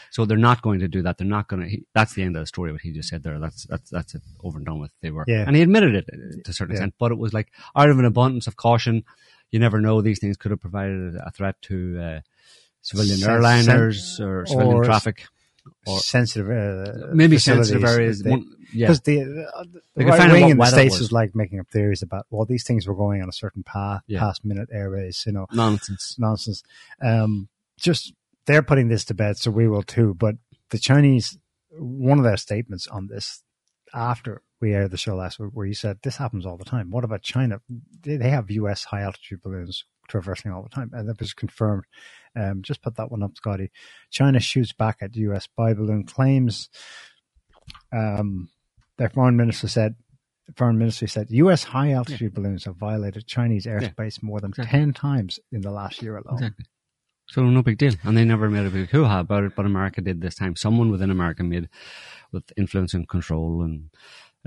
So 0.10 0.26
they're 0.26 0.38
not 0.38 0.64
going 0.64 0.80
to 0.80 0.88
do 0.88 1.04
that. 1.04 1.20
They're 1.20 1.28
not 1.28 1.48
going 1.48 1.62
to. 1.62 1.70
He, 1.70 1.84
that's 1.94 2.14
the 2.16 2.24
end 2.24 2.36
of 2.36 2.42
the 2.42 2.48
story. 2.48 2.72
What 2.72 2.82
he 2.82 2.92
just 2.92 3.10
said 3.10 3.22
there. 3.22 3.38
That's 3.40 3.66
that's 3.66 3.90
that's 3.92 4.16
it. 4.16 4.24
Over 4.44 4.58
and 4.58 4.66
done 4.66 4.80
with. 4.80 4.92
They 5.02 5.12
were. 5.12 5.26
Yeah. 5.28 5.44
And 5.46 5.56
he 5.56 5.62
admitted 5.62 5.94
it 5.94 6.06
to 6.46 6.50
a 6.50 6.54
certain 6.54 6.74
Yeah. 6.74 6.80
extent, 6.80 6.96
but 6.98 7.12
it 7.12 7.20
was 7.20 7.34
like 7.34 7.52
out 7.76 7.90
of 7.90 8.00
an 8.00 8.06
abundance 8.06 8.48
of 8.48 8.56
caution. 8.56 9.04
You 9.52 9.60
never 9.60 9.80
know. 9.80 10.02
These 10.02 10.20
things 10.20 10.38
could 10.38 10.50
have 10.52 10.60
provided 10.60 11.16
a 11.16 11.30
threat 11.30 11.62
to 11.64 12.00
uh, 12.02 12.20
civilian 12.82 13.20
airliners 13.20 14.20
or 14.20 14.46
civilian 14.48 14.78
or- 14.78 14.84
traffic. 14.84 15.26
Or- 15.88 16.00
sensitive, 16.00 16.50
uh, 16.50 17.08
Maybe 17.14 17.38
sensitive 17.38 17.84
areas. 17.84 18.22
they- 18.22 18.32
yeah. 18.74 18.88
Because 18.88 19.02
the, 19.02 19.22
uh, 19.56 19.64
the 19.96 20.06
right 20.06 20.32
wing 20.32 20.50
in 20.50 20.58
the 20.58 20.66
states 20.66 20.96
was. 20.96 21.02
is 21.08 21.12
like 21.12 21.36
making 21.36 21.60
up 21.60 21.68
theories 21.70 22.02
about 22.02 22.26
well 22.30 22.46
these 22.46 22.64
things 22.64 22.88
were 22.88 22.96
going 22.96 23.22
on 23.22 23.28
a 23.30 23.34
certain 23.34 23.64
path 23.64 24.02
Yeah. 24.08 24.20
past 24.20 24.46
minute 24.46 24.70
airways 24.72 25.24
you 25.26 25.34
know 25.34 25.46
Nonsense. 25.52 26.16
nonsense 26.18 26.64
um 27.02 27.50
just 27.78 28.14
they're 28.46 28.62
putting 28.64 28.88
this 28.88 29.04
to 29.06 29.14
bed 29.14 29.38
so 29.38 29.52
we 29.52 29.68
will 29.68 29.84
too 29.84 30.14
but 30.14 30.36
the 30.70 30.78
Chinese 30.80 31.38
one 31.72 32.18
of 32.18 32.24
their 32.24 32.38
statements 32.38 32.88
on 32.88 33.08
this 33.08 33.44
after 33.94 34.42
we 34.62 34.74
aired 34.74 34.92
the 34.92 34.98
show 34.98 35.16
last 35.16 35.38
week 35.40 35.52
where 35.54 35.66
you 35.66 35.74
said 35.74 35.98
this 36.04 36.16
happens 36.18 36.46
all 36.46 36.56
the 36.58 36.64
time 36.66 36.92
what 36.92 37.04
about 37.04 37.22
China 37.24 37.60
they 38.04 38.30
have 38.30 38.50
US 38.52 38.86
high 38.86 39.02
altitude 39.02 39.42
balloons 39.42 39.84
traversing 40.12 40.52
all 40.52 40.62
the 40.64 40.70
time 40.70 40.92
and 40.94 41.10
that 41.10 41.20
was 41.20 41.34
confirmed 41.34 41.84
um 42.36 42.62
just 42.62 42.82
put 42.82 42.96
that 42.96 43.10
one 43.12 43.24
up 43.24 43.36
Scotty 43.36 43.72
China 44.10 44.40
shoots 44.40 44.74
back 44.74 44.98
at 45.02 45.16
US 45.16 45.46
spy 45.46 45.74
balloon 45.74 46.06
claims 46.06 46.70
um, 47.92 48.50
their 48.98 49.10
foreign 49.10 49.38
minister 49.38 49.68
said, 49.68 49.96
foreign 50.56 50.78
ministry 50.78 51.08
said, 51.08 51.28
U.S. 51.30 51.64
high 51.64 51.92
altitude 51.92 52.34
balloons 52.34 52.66
have 52.66 52.76
violated 52.76 53.28
Chinese 53.28 53.66
airspace 53.66 54.22
more 54.22 54.40
than 54.40 54.52
Exactly. 54.52 54.80
10 54.80 54.94
times 54.94 55.40
in 55.52 55.62
the 55.62 55.72
last 55.72 56.02
year 56.02 56.18
alone. 56.18 56.36
Exactly. 56.36 56.66
So 57.28 57.44
no 57.44 57.62
big 57.62 57.78
deal, 57.78 57.94
and 58.04 58.18
they 58.18 58.26
never 58.26 58.50
made 58.50 58.66
a 58.66 58.70
big 58.70 58.90
hoo-ha 58.90 59.22
about 59.22 59.46
it. 59.46 59.56
But 59.56 59.66
America 59.66 60.02
did 60.02 60.20
this 60.20 60.36
time. 60.36 60.58
Someone 60.58 60.92
within 60.92 61.10
America 61.10 61.44
made, 61.44 61.70
with 62.34 62.52
influence 62.58 62.94
and 62.94 63.08
control, 63.08 63.62
and 63.62 63.90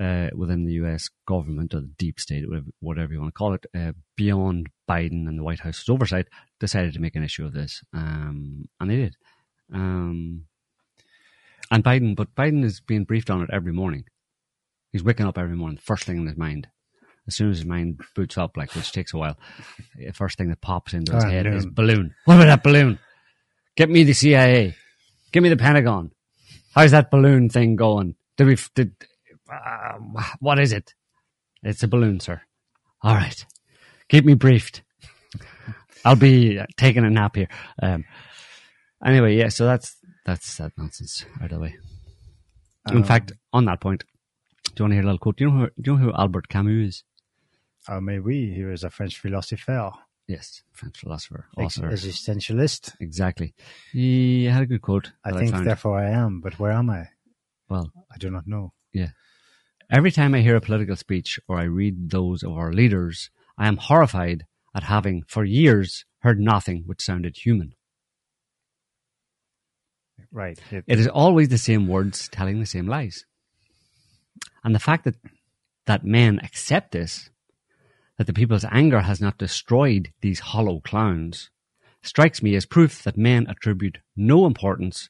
uh, 0.00 0.28
within 0.34 0.64
the 0.64 0.72
U.S. 0.74 1.08
government 1.26 1.74
or 1.74 1.80
the 1.80 1.92
deep 1.98 2.18
state, 2.20 2.48
whatever, 2.48 2.66
whatever 2.80 3.12
you 3.12 3.20
want 3.20 3.32
to 3.34 3.38
call 3.38 3.54
it, 3.54 3.64
uh, 3.76 3.92
beyond 4.16 4.68
Biden 4.88 5.28
and 5.28 5.38
the 5.38 5.44
White 5.44 5.60
House's 5.60 5.88
oversight, 5.88 6.26
decided 6.60 6.94
to 6.94 7.00
make 7.00 7.14
an 7.16 7.22
issue 7.24 7.44
of 7.44 7.52
this, 7.52 7.82
um, 7.92 8.64
and 8.80 8.90
they 8.90 8.96
did. 8.96 9.16
Um, 9.72 10.42
and 11.70 11.82
Biden, 11.84 12.14
but 12.16 12.34
Biden 12.34 12.64
is 12.64 12.80
being 12.80 13.04
briefed 13.04 13.30
on 13.30 13.42
it 13.42 13.50
every 13.52 13.72
morning. 13.72 14.04
He's 14.92 15.02
waking 15.04 15.26
up 15.26 15.38
every 15.38 15.56
morning, 15.56 15.78
first 15.82 16.04
thing 16.04 16.18
in 16.18 16.26
his 16.26 16.36
mind. 16.36 16.68
as 17.26 17.34
soon 17.34 17.50
as 17.50 17.56
his 17.58 17.66
mind 17.66 18.00
boots 18.14 18.36
up, 18.36 18.54
like 18.56 18.74
which 18.74 18.92
takes 18.92 19.14
a 19.14 19.16
while, 19.18 19.38
the 19.96 20.12
first 20.12 20.36
thing 20.36 20.50
that 20.50 20.60
pops 20.60 20.92
into 20.92 21.14
his 21.14 21.24
Ah, 21.24 21.30
head 21.30 21.46
is 21.46 21.64
balloon. 21.66 21.74
balloon. 21.74 22.14
What 22.26 22.34
about 22.34 22.44
that 22.46 22.62
balloon? 22.62 22.98
Get 23.76 23.88
me 23.90 24.04
the 24.04 24.12
CIA. 24.12 24.74
Give 25.32 25.42
me 25.42 25.48
the 25.48 25.56
Pentagon. 25.56 26.10
How's 26.74 26.90
that 26.90 27.10
balloon 27.10 27.48
thing 27.48 27.76
going? 27.76 28.14
Did 28.36 28.46
we? 28.46 28.56
Did 28.74 28.92
uh, 29.54 30.23
what 30.40 30.58
is 30.58 30.73
it? 30.73 30.94
It's 31.62 31.82
a 31.82 31.88
balloon, 31.88 32.20
sir. 32.20 32.42
All 33.02 33.14
right, 33.14 33.44
keep 34.08 34.25
me 34.25 34.34
briefed. 34.34 34.82
I'll 36.04 36.16
be 36.16 36.58
uh, 36.58 36.66
taking 36.76 37.04
a 37.04 37.11
nap 37.11 37.37
here. 37.37 37.49
Um, 37.82 38.04
anyway, 39.04 39.37
yeah. 39.37 39.49
So 39.49 39.64
that's 39.66 39.96
that's 40.26 40.56
that 40.58 40.73
nonsense 40.76 41.25
out 41.40 41.52
of 41.52 41.58
the 41.58 41.61
way. 41.61 41.76
In 42.90 42.99
Um, 42.99 43.04
fact, 43.04 43.32
on 43.52 43.64
that 43.66 43.80
point, 43.80 44.04
do 44.64 44.73
you 44.76 44.84
want 44.84 44.90
to 44.92 44.94
hear 44.96 45.02
a 45.02 45.06
little 45.06 45.18
quote? 45.18 45.37
Do 45.37 45.44
you 45.44 45.50
know 45.50 45.56
who, 45.58 45.66
do 45.82 45.92
you 45.92 45.99
know 45.99 46.04
who 46.04 46.12
Albert 46.12 46.49
Camus 46.49 46.88
is? 46.88 47.04
Oh, 47.88 48.00
mais 48.00 48.18
oui, 48.20 48.54
he 48.54 48.64
was 48.64 48.82
a 48.84 48.90
French 48.90 49.18
philosopher, 49.18 49.92
Yes, 50.26 50.62
French 50.73 50.99
philosopher, 50.99 51.46
author. 51.58 51.90
existentialist. 51.90 52.94
Exactly. 53.00 53.54
He 53.92 54.44
had 54.46 54.62
a 54.62 54.66
good 54.66 54.80
quote. 54.82 55.12
I 55.25 55.32
think, 55.32 55.50
found. 55.52 55.66
therefore, 55.66 55.99
I 55.99 56.11
am. 56.11 56.40
But 56.40 56.58
where 56.58 56.73
am 56.73 56.88
I? 56.90 57.08
Well, 57.68 57.90
I 58.12 58.16
do 58.18 58.30
not 58.30 58.46
know. 58.46 58.73
Every 59.94 60.10
time 60.10 60.34
I 60.34 60.40
hear 60.40 60.56
a 60.56 60.60
political 60.60 60.96
speech 60.96 61.38
or 61.48 61.58
I 61.58 61.64
read 61.64 62.10
those 62.10 62.42
of 62.42 62.52
our 62.52 62.72
leaders, 62.72 63.30
I 63.56 63.68
am 63.68 63.76
horrified 63.76 64.44
at 64.74 64.82
having, 64.84 65.22
for 65.28 65.44
years, 65.44 66.04
heard 66.20 66.40
nothing 66.40 66.82
which 66.86 67.02
sounded 67.02 67.36
human. 67.36 67.74
Right. 70.32 70.58
It- 70.72 70.84
It 70.88 70.98
is 70.98 71.06
always 71.06 71.48
the 71.48 71.58
same 71.58 71.86
words 71.86 72.28
telling 72.28 72.58
the 72.60 72.66
same 72.66 72.86
lies. 72.88 73.24
And 74.64 74.74
the 74.74 74.80
fact 74.80 75.04
that, 75.04 75.16
that 75.86 76.04
men 76.04 76.40
accept 76.42 76.90
this, 76.92 77.30
that 78.18 78.26
the 78.26 78.32
people's 78.32 78.64
anger 78.64 79.00
has 79.02 79.20
not 79.20 79.38
destroyed 79.38 80.12
these 80.22 80.40
hollow 80.40 80.80
clowns, 80.80 81.50
strikes 82.02 82.42
me 82.42 82.54
as 82.56 82.66
proof 82.66 83.02
that 83.04 83.16
men 83.16 83.46
attribute 83.48 83.98
no 84.16 84.46
importance 84.46 85.08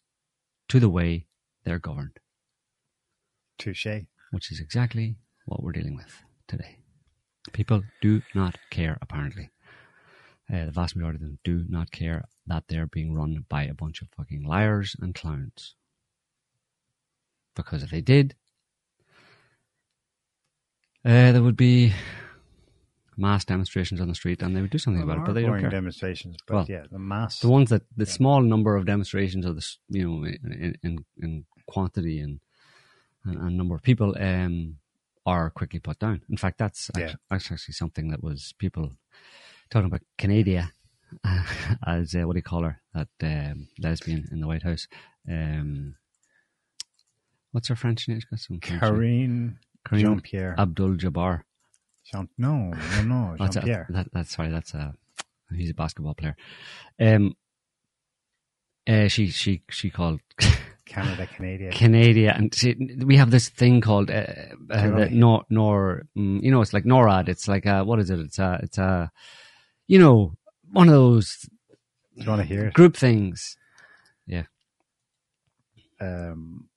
to 0.69 0.79
the 0.81 0.89
way 0.91 1.27
they're 1.65 1.79
governed, 1.79 2.19
touche. 3.59 3.87
Which 4.35 4.51
is 4.51 4.59
exactly 4.61 5.17
what 5.47 5.63
we're 5.63 5.73
dealing 5.73 5.95
with 5.97 6.23
today. 6.49 6.79
People 7.53 7.83
do 8.01 8.23
not 8.35 8.57
care, 8.71 8.99
apparently. 9.01 9.51
Uh, 10.53 10.65
the 10.67 10.73
vast 10.73 10.97
majority 10.97 11.17
of 11.17 11.23
them 11.23 11.39
do 11.45 11.65
not 11.69 11.91
care 11.93 12.25
that 12.47 12.65
they're 12.69 12.87
being 12.89 13.15
run 13.15 13.45
by 13.49 13.63
a 13.63 13.75
bunch 13.75 14.03
of 14.03 14.09
fucking 14.17 14.43
liars 14.45 14.97
and 15.01 15.15
clowns. 15.15 15.77
Because 17.55 17.83
if 17.83 17.91
they 17.91 18.01
did, 18.01 18.35
uh, 21.05 21.31
there 21.33 21.43
would 21.43 21.57
be 21.57 21.93
mass 23.17 23.45
demonstrations 23.45 24.01
on 24.01 24.09
the 24.09 24.15
street 24.15 24.43
and 24.43 24.57
they 24.57 24.61
would 24.61 24.71
do 24.71 24.79
something 24.79 25.03
about 25.03 25.19
it, 25.19 25.25
but 25.25 25.35
they 25.35 25.43
don't 25.43 25.53
Ongoing 25.53 25.71
care. 25.71 25.71
demonstrations, 25.71 26.37
but 26.47 26.55
Well, 26.55 26.67
yeah, 26.69 26.85
the 26.91 26.99
mass. 26.99 27.39
The 27.39 27.49
ones 27.49 27.71
that 27.71 27.83
the 27.97 28.07
small 28.07 28.43
number 28.43 28.75
of 28.75 28.85
demonstrations 28.85 29.47
of 29.47 29.55
this, 29.55 29.79
you 29.89 30.09
know, 30.09 30.25
in 30.25 30.75
in, 30.83 31.05
in 31.19 31.45
quantity 31.69 32.19
and, 32.19 32.41
and 33.25 33.37
and 33.41 33.57
number 33.57 33.75
of 33.75 33.83
people 33.83 34.15
um, 34.21 34.77
are 35.27 35.51
quickly 35.51 35.81
put 35.81 35.99
down. 35.99 36.21
In 36.29 36.37
fact, 36.37 36.59
that's 36.59 36.91
Yeah. 36.97 37.05
actually, 37.05 37.19
that's 37.31 37.53
actually 37.53 37.75
something 37.75 38.09
that 38.09 38.23
was 38.23 38.53
people 38.59 38.93
talking 39.71 39.87
about 39.87 40.03
Canada 40.19 40.73
as 41.87 42.15
uh, 42.15 42.23
what 42.27 42.35
do 42.35 42.39
you 42.39 42.43
call 42.43 42.63
her 42.65 42.81
that 42.93 43.09
um, 43.23 43.69
lesbian 43.79 44.29
in 44.31 44.41
the 44.41 44.47
White 44.47 44.63
House. 44.65 44.87
Um, 45.29 45.95
what's 47.53 47.69
her 47.69 47.77
French 47.77 48.09
name? 48.09 48.19
She's 48.21 48.25
got 48.29 48.41
some 48.41 48.61
French 48.61 48.83
name. 48.83 48.91
Karine 48.93 49.57
Kareem 49.87 50.01
Jean 50.01 50.21
Pierre. 50.21 50.55
Abdul 50.59 50.97
Jabbar. 50.97 51.43
Jean, 52.05 52.29
no, 52.37 52.73
no, 52.75 53.03
no, 53.03 53.37
Jean 53.37 53.37
That's 53.39 53.57
a, 53.57 53.61
Pierre. 53.63 53.87
that, 53.91 54.09
that's 54.13 54.35
sorry. 54.35 54.51
That's 54.51 54.75
a 54.75 54.95
he's 55.55 55.71
a 55.71 55.75
basketball 55.75 56.15
player. 56.15 56.37
Um, 57.01 57.35
uh, 58.87 59.09
she 59.09 59.29
she 59.29 59.63
she 59.71 59.89
called 59.89 60.21
Canada, 60.87 61.27
Canadian. 61.27 61.73
Canada, 61.73 62.35
and 62.37 62.55
see, 62.55 62.75
we 63.05 63.17
have 63.17 63.31
this 63.31 63.49
thing 63.49 63.81
called 63.81 64.11
uh, 64.11 64.27
uh, 64.71 65.09
nor 65.11 65.45
nor 65.49 66.07
mm, 66.17 66.43
you 66.43 66.51
know 66.51 66.61
it's 66.61 66.73
like 66.73 66.85
NORAD. 66.85 67.29
It's 67.29 67.49
like 67.49 67.67
uh 67.67 67.85
what 67.85 67.99
is 68.01 68.11
it? 68.11 68.19
It's 68.19 68.39
a 68.39 68.61
it's 68.63 68.79
a 68.79 69.11
you 69.87 69.99
know 69.99 70.35
one 70.73 70.89
of 70.89 70.95
those 70.95 71.49
you 72.15 72.29
want 72.29 72.43
to 72.43 72.47
hear 72.47 72.67
it? 72.67 72.75
group 72.75 72.97
things. 72.97 73.57
Yeah. 74.27 74.45
Um, 76.01 76.69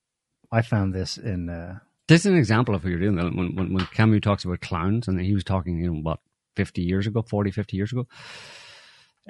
I 0.50 0.62
found 0.62 0.94
this 0.94 1.18
in. 1.18 1.50
Uh, 1.50 1.78
This 2.06 2.20
is 2.22 2.32
an 2.32 2.38
example 2.38 2.74
of 2.74 2.82
what 2.82 2.90
you're 2.90 3.00
doing. 3.00 3.16
When 3.16 3.54
when 3.56 3.74
when 3.74 3.86
Camus 3.86 4.20
talks 4.20 4.44
about 4.44 4.60
clowns, 4.60 5.06
and 5.08 5.20
he 5.20 5.34
was 5.34 5.44
talking 5.44 5.78
you 5.78 5.92
know 5.92 6.00
what 6.00 6.20
fifty 6.56 6.82
years 6.82 7.06
ago, 7.06 7.22
40, 7.22 7.50
50 7.50 7.76
years 7.76 7.92
ago. 7.92 8.06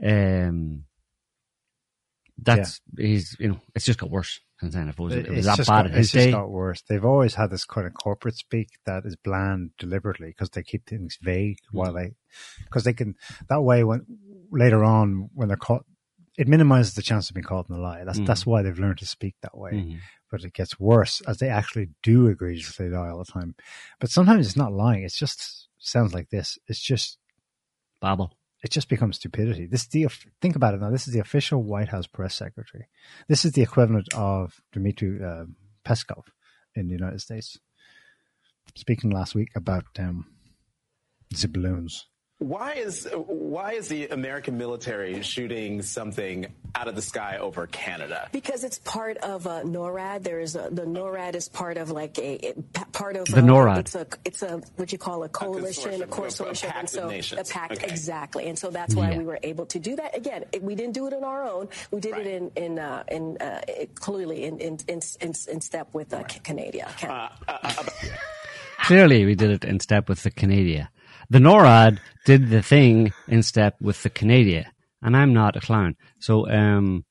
Um, 0.02 0.84
that's 2.40 2.80
he's 2.96 3.36
you 3.38 3.48
know 3.48 3.60
it's 3.74 3.84
just 3.84 3.98
got 3.98 4.10
worse 4.10 4.40
since 4.60 4.74
then. 4.74 4.88
If 4.88 4.98
it 4.98 5.02
was, 5.02 5.14
it 5.14 5.28
was 5.30 5.44
that 5.46 5.58
bad 5.58 5.66
got, 5.66 5.86
at 5.86 5.90
his 5.92 6.06
it's 6.06 6.12
just 6.12 6.26
day. 6.26 6.30
got 6.32 6.50
worse. 6.50 6.82
They've 6.88 7.04
always 7.04 7.34
had 7.34 7.50
this 7.50 7.64
kind 7.64 7.86
of 7.86 7.94
corporate 7.94 8.36
speak 8.36 8.68
that 8.86 9.04
is 9.04 9.16
bland 9.16 9.70
deliberately 9.78 10.28
because 10.28 10.50
they 10.50 10.62
keep 10.62 10.86
things 10.86 11.18
vague 11.20 11.58
Mm-hmm. 11.58 11.78
while 11.78 11.92
they, 11.92 12.12
because 12.64 12.84
they 12.84 12.92
can 12.92 13.14
that 13.48 13.62
way 13.62 13.84
when 13.84 14.06
later 14.50 14.84
on 14.84 15.30
when 15.34 15.48
they're 15.48 15.56
caught, 15.56 15.84
it 16.36 16.48
minimizes 16.48 16.94
the 16.94 17.02
chance 17.02 17.28
of 17.28 17.34
being 17.34 17.44
caught 17.44 17.68
in 17.68 17.74
a 17.74 17.80
lie. 17.80 18.04
That's 18.04 18.20
that's 18.20 18.46
why 18.46 18.62
they've 18.62 18.78
learned 18.78 18.98
to 18.98 19.06
speak 19.06 19.34
that 19.42 19.56
way. 19.58 19.72
Mhm. 19.72 19.98
But 20.30 20.44
it 20.44 20.52
gets 20.52 20.78
worse 20.78 21.20
as 21.26 21.38
they 21.38 21.48
actually 21.48 21.88
do 22.02 22.26
egregiously 22.26 22.88
lie 22.90 23.08
all 23.08 23.18
the 23.18 23.24
time. 23.32 23.54
But 23.98 24.10
sometimes 24.10 24.46
it's 24.46 24.56
not 24.56 24.72
lying. 24.72 25.02
It's 25.02 25.18
just 25.18 25.68
sounds 25.78 26.12
like 26.14 26.28
this. 26.30 26.58
It's 26.68 26.80
just 26.80 27.18
Babble. 28.00 28.32
It 28.62 28.70
just 28.70 28.88
becomes 28.88 29.16
stupidity. 29.16 29.66
This 29.66 29.82
is 29.82 29.88
the 29.88 30.08
think 30.40 30.56
about 30.56 30.74
it 30.74 30.80
now. 30.80 30.90
This 30.90 31.06
is 31.06 31.14
the 31.14 31.20
official 31.20 31.62
White 31.62 31.88
House 31.88 32.06
press 32.06 32.34
secretary. 32.34 32.88
This 33.28 33.44
is 33.44 33.52
the 33.52 33.62
equivalent 33.62 34.12
of 34.14 34.60
Dmitry 34.72 35.22
uh, 35.24 35.44
Peskov 35.84 36.24
in 36.74 36.88
the 36.88 36.94
United 36.94 37.20
States. 37.20 37.58
Speaking 38.74 39.10
last 39.10 39.34
week 39.34 39.50
about 39.54 39.84
um, 39.98 40.26
the 41.30 41.48
balloons. 41.48 42.06
Why 42.40 42.74
is 42.74 43.08
why 43.16 43.72
is 43.72 43.88
the 43.88 44.06
American 44.08 44.58
military 44.58 45.22
shooting 45.22 45.82
something 45.82 46.46
out 46.76 46.86
of 46.86 46.94
the 46.94 47.02
sky 47.02 47.38
over 47.38 47.66
Canada? 47.66 48.28
Because 48.30 48.62
it's 48.62 48.78
part 48.78 49.16
of 49.18 49.48
uh, 49.48 49.62
NORAD. 49.64 50.22
There 50.22 50.38
is 50.38 50.54
a, 50.54 50.68
the 50.70 50.84
NORAD 50.84 51.34
is 51.34 51.48
part 51.48 51.76
of 51.78 51.90
like 51.90 52.16
a 52.18 52.34
it, 52.50 52.72
part 52.92 53.16
of 53.16 53.24
The 53.26 53.38
uh, 53.38 53.42
NORAD. 53.42 53.78
It's 53.80 53.94
a 53.96 54.06
it's 54.24 54.42
a 54.42 54.58
what 54.76 54.92
you 54.92 54.98
call 54.98 55.24
a 55.24 55.28
coalition, 55.28 56.00
a 56.00 56.06
consortium, 56.06 56.52
consortium, 56.52 56.62
a 56.64 56.66
pact 56.68 56.76
and 56.78 56.84
of 56.84 56.90
so 56.90 57.08
nations. 57.08 57.50
a 57.50 57.52
pact 57.52 57.72
Okay. 57.72 57.86
exactly. 57.88 58.46
And 58.46 58.56
so 58.56 58.70
that's 58.70 58.94
why 58.94 59.10
Yeah. 59.10 59.18
we 59.18 59.24
were 59.24 59.40
able 59.42 59.66
to 59.66 59.80
do 59.80 59.96
that. 59.96 60.16
Again, 60.16 60.44
it, 60.52 60.62
we 60.62 60.76
didn't 60.76 60.94
do 60.94 61.08
it 61.08 61.14
on 61.14 61.24
our 61.24 61.42
own. 61.42 61.68
We 61.90 62.00
did 62.00 62.12
Right. 62.12 62.24
it 62.24 62.34
in 62.40 62.52
in 62.54 62.78
uh, 62.78 63.02
in 63.10 63.36
uh, 63.38 63.62
it- 63.66 63.96
clearly 63.96 64.44
in 64.44 64.60
in, 64.60 64.78
in 64.86 65.00
in 65.20 65.32
in 65.50 65.60
step 65.60 65.92
with 65.92 66.14
uh, 66.14 66.22
Canada. 66.22 66.86
Canada. 66.96 67.32
Clearly, 68.84 69.24
we 69.24 69.34
did 69.34 69.50
it 69.50 69.64
in 69.64 69.80
step 69.80 70.08
with 70.08 70.22
the 70.22 70.30
Canada. 70.30 70.88
The 71.30 71.38
NORAD 71.38 71.98
did 72.24 72.48
the 72.50 72.62
thing 72.62 73.12
in 73.26 73.42
step 73.42 73.76
with 73.80 74.02
the 74.02 74.10
Canada, 74.10 74.64
and 75.02 75.16
I'm 75.16 75.32
not 75.34 75.56
a 75.56 75.60
clown. 75.60 75.96
So, 76.20 76.48
um, 76.50 77.04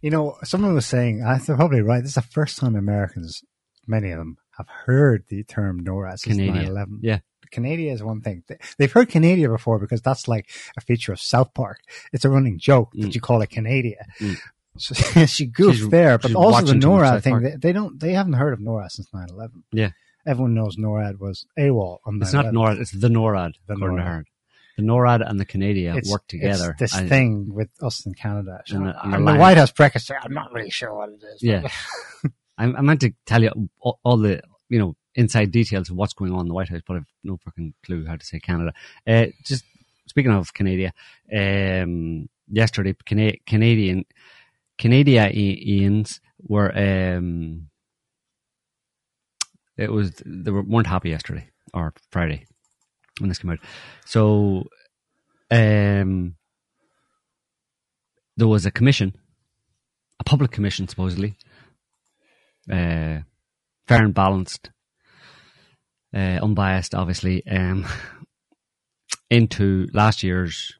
You 0.00 0.10
know, 0.10 0.36
someone 0.44 0.74
was 0.74 0.86
saying, 0.86 1.22
I 1.24 1.38
they're 1.38 1.56
probably 1.56 1.80
right. 1.82 2.00
This 2.02 2.10
is 2.10 2.14
the 2.16 2.22
first 2.22 2.58
time 2.58 2.76
Americans, 2.76 3.42
many 3.86 4.10
of 4.10 4.18
them, 4.18 4.36
have 4.58 4.68
heard 4.68 5.24
the 5.28 5.42
term 5.44 5.84
NORAD 5.84 6.18
since 6.20 6.36
Canada. 6.36 6.68
9-11. 6.70 6.86
Yeah. 7.02 7.18
Canada 7.50 7.90
is 7.90 8.02
one 8.02 8.20
thing. 8.20 8.42
They- 8.48 8.58
They've 8.78 8.92
heard 8.92 9.08
Canada 9.08 9.48
before 9.48 9.78
because 9.78 10.02
that's 10.02 10.26
like 10.28 10.48
a 10.76 10.80
feature 10.80 11.12
of 11.12 11.20
South 11.20 11.54
Park. 11.54 11.78
It's 12.12 12.24
a 12.24 12.28
running 12.28 12.58
joke 12.58 12.90
that 12.94 13.14
you 13.14 13.20
call 13.20 13.42
it 13.42 13.50
Canada. 13.50 13.94
Mm. 14.20 14.36
So 14.78 14.94
she 15.26 15.46
goofed 15.46 15.78
She's- 15.78 15.90
there, 15.90 16.18
but 16.18 16.34
also 16.34 16.48
the 16.48 16.64
watching 16.64 16.80
too 16.80 16.90
much 16.90 17.02
NORAD 17.02 17.22
thing. 17.22 17.40
They, 17.42 17.56
they, 17.56 17.72
don't, 17.72 17.98
they 18.00 18.12
haven't 18.12 18.32
heard 18.34 18.52
of 18.54 18.58
NORAD 18.60 18.90
since 18.90 19.08
9-11. 19.10 19.50
yeah, 19.72 19.90
Everyone 20.26 20.54
knows 20.54 20.76
NORAD 20.76 21.18
was 21.18 21.46
AWOL 21.58 21.98
on 22.04 22.18
the 22.18 22.24
it's 22.24 22.32
not 22.32 22.46
NORAD, 22.46 22.80
it's 22.80 22.92
the 22.92 23.08
NORAD, 23.08 23.54
The 23.66 23.74
according 23.74 23.98
to 23.98 24.02
NORAD. 24.02 24.06
her. 24.06 24.24
The 24.76 24.82
NORAD 24.82 25.28
and 25.30 25.38
the 25.38 25.44
Canada 25.44 26.00
work 26.08 26.26
together. 26.26 26.70
It's 26.70 26.80
this 26.92 26.94
I- 26.94 27.06
thing 27.08 27.52
with 27.54 27.68
us 27.82 28.04
in 28.06 28.14
Canada. 28.14 28.62
The- 28.68 28.76
and 28.76 28.86
the 28.86 29.04
And 29.16 29.28
the 29.28 29.34
White 29.36 29.56
House 29.56 29.72
say, 29.98 30.14
I'm 30.20 30.32
not 30.34 30.52
really 30.52 30.70
sure 30.70 30.94
what 30.94 31.10
it 31.10 31.22
is. 31.34 31.42
Yeah. 31.42 31.68
I, 32.58 32.64
I 32.64 32.80
meant 32.80 33.00
to 33.02 33.12
tell 33.26 33.42
you 33.42 33.50
all, 33.80 33.98
all 34.04 34.16
the, 34.16 34.40
you 34.68 34.78
know, 34.78 34.96
inside 35.14 35.50
details 35.52 35.90
of 35.90 35.96
what's 35.96 36.12
going 36.14 36.32
on 36.32 36.40
in 36.40 36.48
the 36.48 36.54
White 36.54 36.68
House, 36.70 36.80
but 36.86 36.96
I've 36.96 37.06
no 37.22 37.36
fucking 37.36 37.74
clue 37.84 38.04
how 38.06 38.16
to 38.16 38.24
say 38.24 38.40
Canada. 38.40 38.72
Uh, 39.06 39.26
just 39.44 39.64
speaking 40.06 40.32
of 40.32 40.52
Canada, 40.54 40.92
um, 41.32 42.28
yesterday, 42.50 42.94
Cana- 43.04 43.36
Canadian, 43.46 44.04
Canadians 44.78 46.20
were, 46.42 46.70
um, 46.76 47.68
it 49.76 49.92
was, 49.92 50.22
they 50.24 50.50
were, 50.50 50.62
weren't 50.62 50.86
happy 50.86 51.10
yesterday 51.10 51.48
or 51.72 51.92
Friday 52.10 52.46
when 53.18 53.28
this 53.28 53.38
came 53.38 53.50
out. 53.50 53.58
So, 54.04 54.64
um, 55.50 56.36
there 58.36 58.48
was 58.48 58.66
a 58.66 58.70
commission, 58.70 59.14
a 60.20 60.24
public 60.24 60.50
commission 60.50 60.88
supposedly, 60.88 61.36
uh, 62.70 63.20
fair 63.86 64.04
and 64.04 64.14
balanced, 64.14 64.70
uh, 66.14 66.38
unbiased, 66.42 66.94
obviously, 66.94 67.46
um, 67.46 67.86
into 69.30 69.88
last 69.92 70.22
year's 70.22 70.72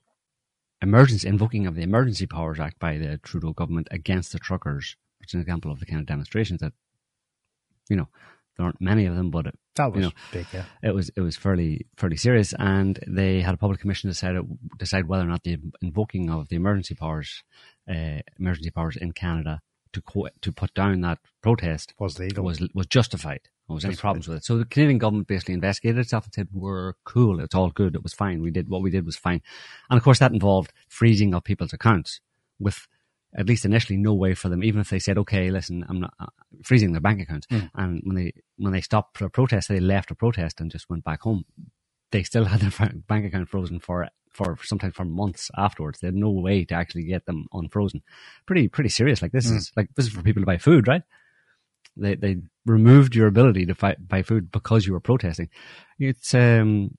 emergency 0.82 1.26
invoking 1.26 1.66
of 1.66 1.74
the 1.74 1.82
Emergency 1.82 2.26
Powers 2.26 2.60
Act 2.60 2.78
by 2.78 2.98
the 2.98 3.18
Trudeau 3.18 3.52
government 3.52 3.88
against 3.90 4.32
the 4.32 4.38
truckers, 4.38 4.96
which 5.18 5.30
is 5.30 5.34
an 5.34 5.40
example 5.40 5.72
of 5.72 5.80
the 5.80 5.86
kind 5.86 6.00
of 6.00 6.06
demonstrations 6.06 6.60
that, 6.60 6.72
you 7.88 7.96
know, 7.96 8.08
there 8.56 8.66
aren't 8.66 8.80
many 8.80 9.06
of 9.06 9.16
them, 9.16 9.30
but 9.30 9.46
it, 9.46 9.58
That 9.76 9.92
was 9.92 9.96
you 9.96 10.02
know, 10.08 10.12
big, 10.32 10.46
yeah. 10.52 10.64
it 10.82 10.94
was 10.94 11.10
it 11.16 11.20
was 11.20 11.36
fairly 11.36 11.86
fairly 11.96 12.16
serious, 12.16 12.54
and 12.58 12.98
they 13.06 13.40
had 13.40 13.54
a 13.54 13.58
public 13.58 13.80
commission 13.80 14.08
decide 14.10 14.36
decide 14.78 15.08
whether 15.08 15.24
or 15.24 15.28
not 15.28 15.42
the 15.42 15.58
invoking 15.82 16.30
of 16.30 16.48
the 16.48 16.56
emergency 16.56 16.94
powers, 16.94 17.42
uh, 17.88 18.20
emergency 18.38 18.70
powers 18.70 18.96
in 18.96 19.12
Canada 19.12 19.60
to 19.92 20.00
co- 20.00 20.28
to 20.40 20.52
put 20.52 20.72
down 20.74 21.00
that 21.02 21.18
protest 21.42 21.94
Was 21.98 22.18
legal. 22.18 22.44
was 22.44 22.60
was 22.74 22.86
justified. 22.86 23.40
There 23.68 23.74
was 23.74 23.84
any 23.86 23.96
problems 23.96 24.28
with 24.28 24.36
it. 24.38 24.44
So 24.44 24.58
the 24.58 24.66
Canadian 24.66 24.98
government 24.98 25.26
basically 25.26 25.54
investigated 25.54 25.98
itself 26.00 26.24
and 26.26 26.34
said, 26.34 26.48
"We're 26.52 26.92
cool. 27.04 27.40
It's 27.40 27.54
all 27.54 27.70
good. 27.70 27.94
It 27.94 28.02
was 28.02 28.12
fine. 28.12 28.42
We 28.42 28.50
did 28.50 28.68
what 28.68 28.82
we 28.82 28.90
did 28.90 29.06
was 29.06 29.16
fine." 29.16 29.40
And 29.88 29.96
of 29.96 30.04
course, 30.04 30.18
that 30.18 30.32
involved 30.32 30.72
freezing 30.88 31.32
of 31.34 31.44
people's 31.44 31.72
accounts 31.72 32.20
with 32.58 32.86
at 33.36 33.46
least 33.46 33.64
initially 33.64 33.96
no 33.96 34.14
way 34.14 34.34
for 34.34 34.48
them, 34.48 34.62
even 34.62 34.80
if 34.80 34.90
they 34.90 34.98
said, 34.98 35.18
"Okay, 35.18 35.50
listen, 35.50 35.84
I'm 35.88 36.00
not 36.00 36.14
uh, 36.20 36.26
freezing 36.62 36.92
their 36.92 37.00
bank 37.00 37.20
accounts." 37.20 37.46
And 37.74 38.00
when 38.04 38.16
they 38.16 38.32
when 38.56 38.72
they 38.72 38.80
stopped 38.80 39.18
for 39.18 39.26
a 39.26 39.30
protest, 39.30 39.68
they 39.68 39.80
left 39.80 40.10
a 40.10 40.14
protest 40.14 40.60
and 40.60 40.70
just 40.70 40.88
went 40.88 41.04
back 41.04 41.22
home. 41.22 41.44
They 42.12 42.22
still 42.22 42.44
had 42.52 42.60
their 42.60 42.92
bank 43.08 43.26
account 43.26 43.48
frozen 43.48 43.80
for 43.80 44.08
for 44.30 44.58
sometimes 44.62 44.94
for 44.94 45.04
months 45.04 45.50
afterwards. 45.56 46.00
They 46.00 46.08
had 46.08 46.14
no 46.14 46.30
way 46.30 46.64
to 46.64 46.74
actually 46.74 47.04
get 47.04 47.26
them 47.26 47.46
unfrozen. 47.52 48.02
Pretty 48.46 48.68
pretty 48.68 48.90
serious. 48.90 49.22
Like 49.22 49.32
this 49.32 49.50
is 49.50 49.72
like 49.76 49.88
this 49.96 50.06
is 50.06 50.12
for 50.12 50.22
people 50.22 50.42
to 50.42 50.46
buy 50.46 50.58
food, 50.58 50.86
right? 50.86 51.02
They 51.96 52.14
they 52.14 52.36
removed 52.66 53.14
your 53.14 53.26
ability 53.26 53.66
to 53.66 53.74
fi- 53.74 53.96
buy 53.98 54.22
food 54.22 54.50
because 54.50 54.86
you 54.86 54.92
were 54.92 55.00
protesting. 55.00 55.50
It's 55.98 56.34
um. 56.34 56.96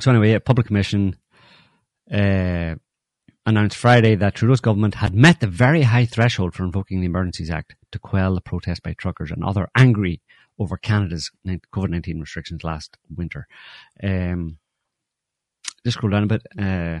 So 0.00 0.10
anyway, 0.10 0.32
a 0.32 0.40
public 0.40 0.66
commission 0.66 1.16
uh, 2.12 2.74
announced 3.48 3.76
Friday 3.76 4.14
that 4.14 4.34
Trudeau's 4.34 4.60
government 4.60 4.96
had 4.96 5.14
met 5.14 5.40
the 5.40 5.46
very 5.46 5.82
high 5.82 6.04
threshold 6.04 6.54
for 6.54 6.64
invoking 6.64 7.00
the 7.00 7.06
Emergencies 7.06 7.50
Act 7.50 7.74
to 7.92 7.98
quell 7.98 8.34
the 8.34 8.42
protest 8.42 8.82
by 8.82 8.92
truckers 8.92 9.30
and 9.30 9.42
other 9.42 9.68
angry 9.74 10.20
over 10.58 10.76
Canada's 10.76 11.30
COVID 11.46 11.88
nineteen 11.88 12.20
restrictions 12.20 12.62
last 12.62 12.98
winter. 13.16 13.46
Um, 14.02 14.58
just 15.82 15.96
scroll 15.96 16.10
down 16.10 16.24
a 16.24 16.26
bit. 16.26 16.42
Uh, 16.58 17.00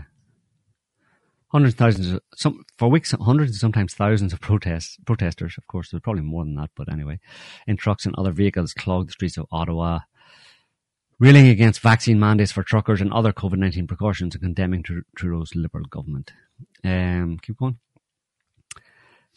hundreds 1.48 1.74
of 1.74 1.78
thousands, 1.78 2.12
of, 2.12 2.20
some 2.34 2.64
for 2.78 2.88
weeks, 2.88 3.14
hundreds 3.20 3.50
and 3.50 3.60
sometimes 3.60 3.92
thousands 3.94 4.32
of 4.32 4.40
protests, 4.40 4.96
protesters. 5.04 5.56
Of 5.58 5.66
course, 5.66 5.90
there's 5.90 6.02
probably 6.02 6.22
more 6.22 6.44
than 6.44 6.54
that, 6.54 6.70
but 6.74 6.90
anyway, 6.90 7.20
in 7.66 7.76
trucks 7.76 8.06
and 8.06 8.14
other 8.16 8.32
vehicles 8.32 8.72
clogged 8.72 9.08
the 9.08 9.12
streets 9.12 9.36
of 9.36 9.46
Ottawa, 9.50 10.00
railing 11.20 11.48
against 11.48 11.80
vaccine 11.80 12.18
mandates 12.18 12.52
for 12.52 12.62
truckers 12.62 13.00
and 13.00 13.12
other 13.12 13.32
COVID 13.32 13.58
nineteen 13.58 13.86
precautions, 13.86 14.34
and 14.34 14.42
condemning 14.42 14.82
Tru- 14.82 15.02
Trudeau's 15.16 15.54
Liberal 15.54 15.86
government. 15.86 16.32
Um, 16.84 17.38
keep 17.40 17.58
going. 17.58 17.78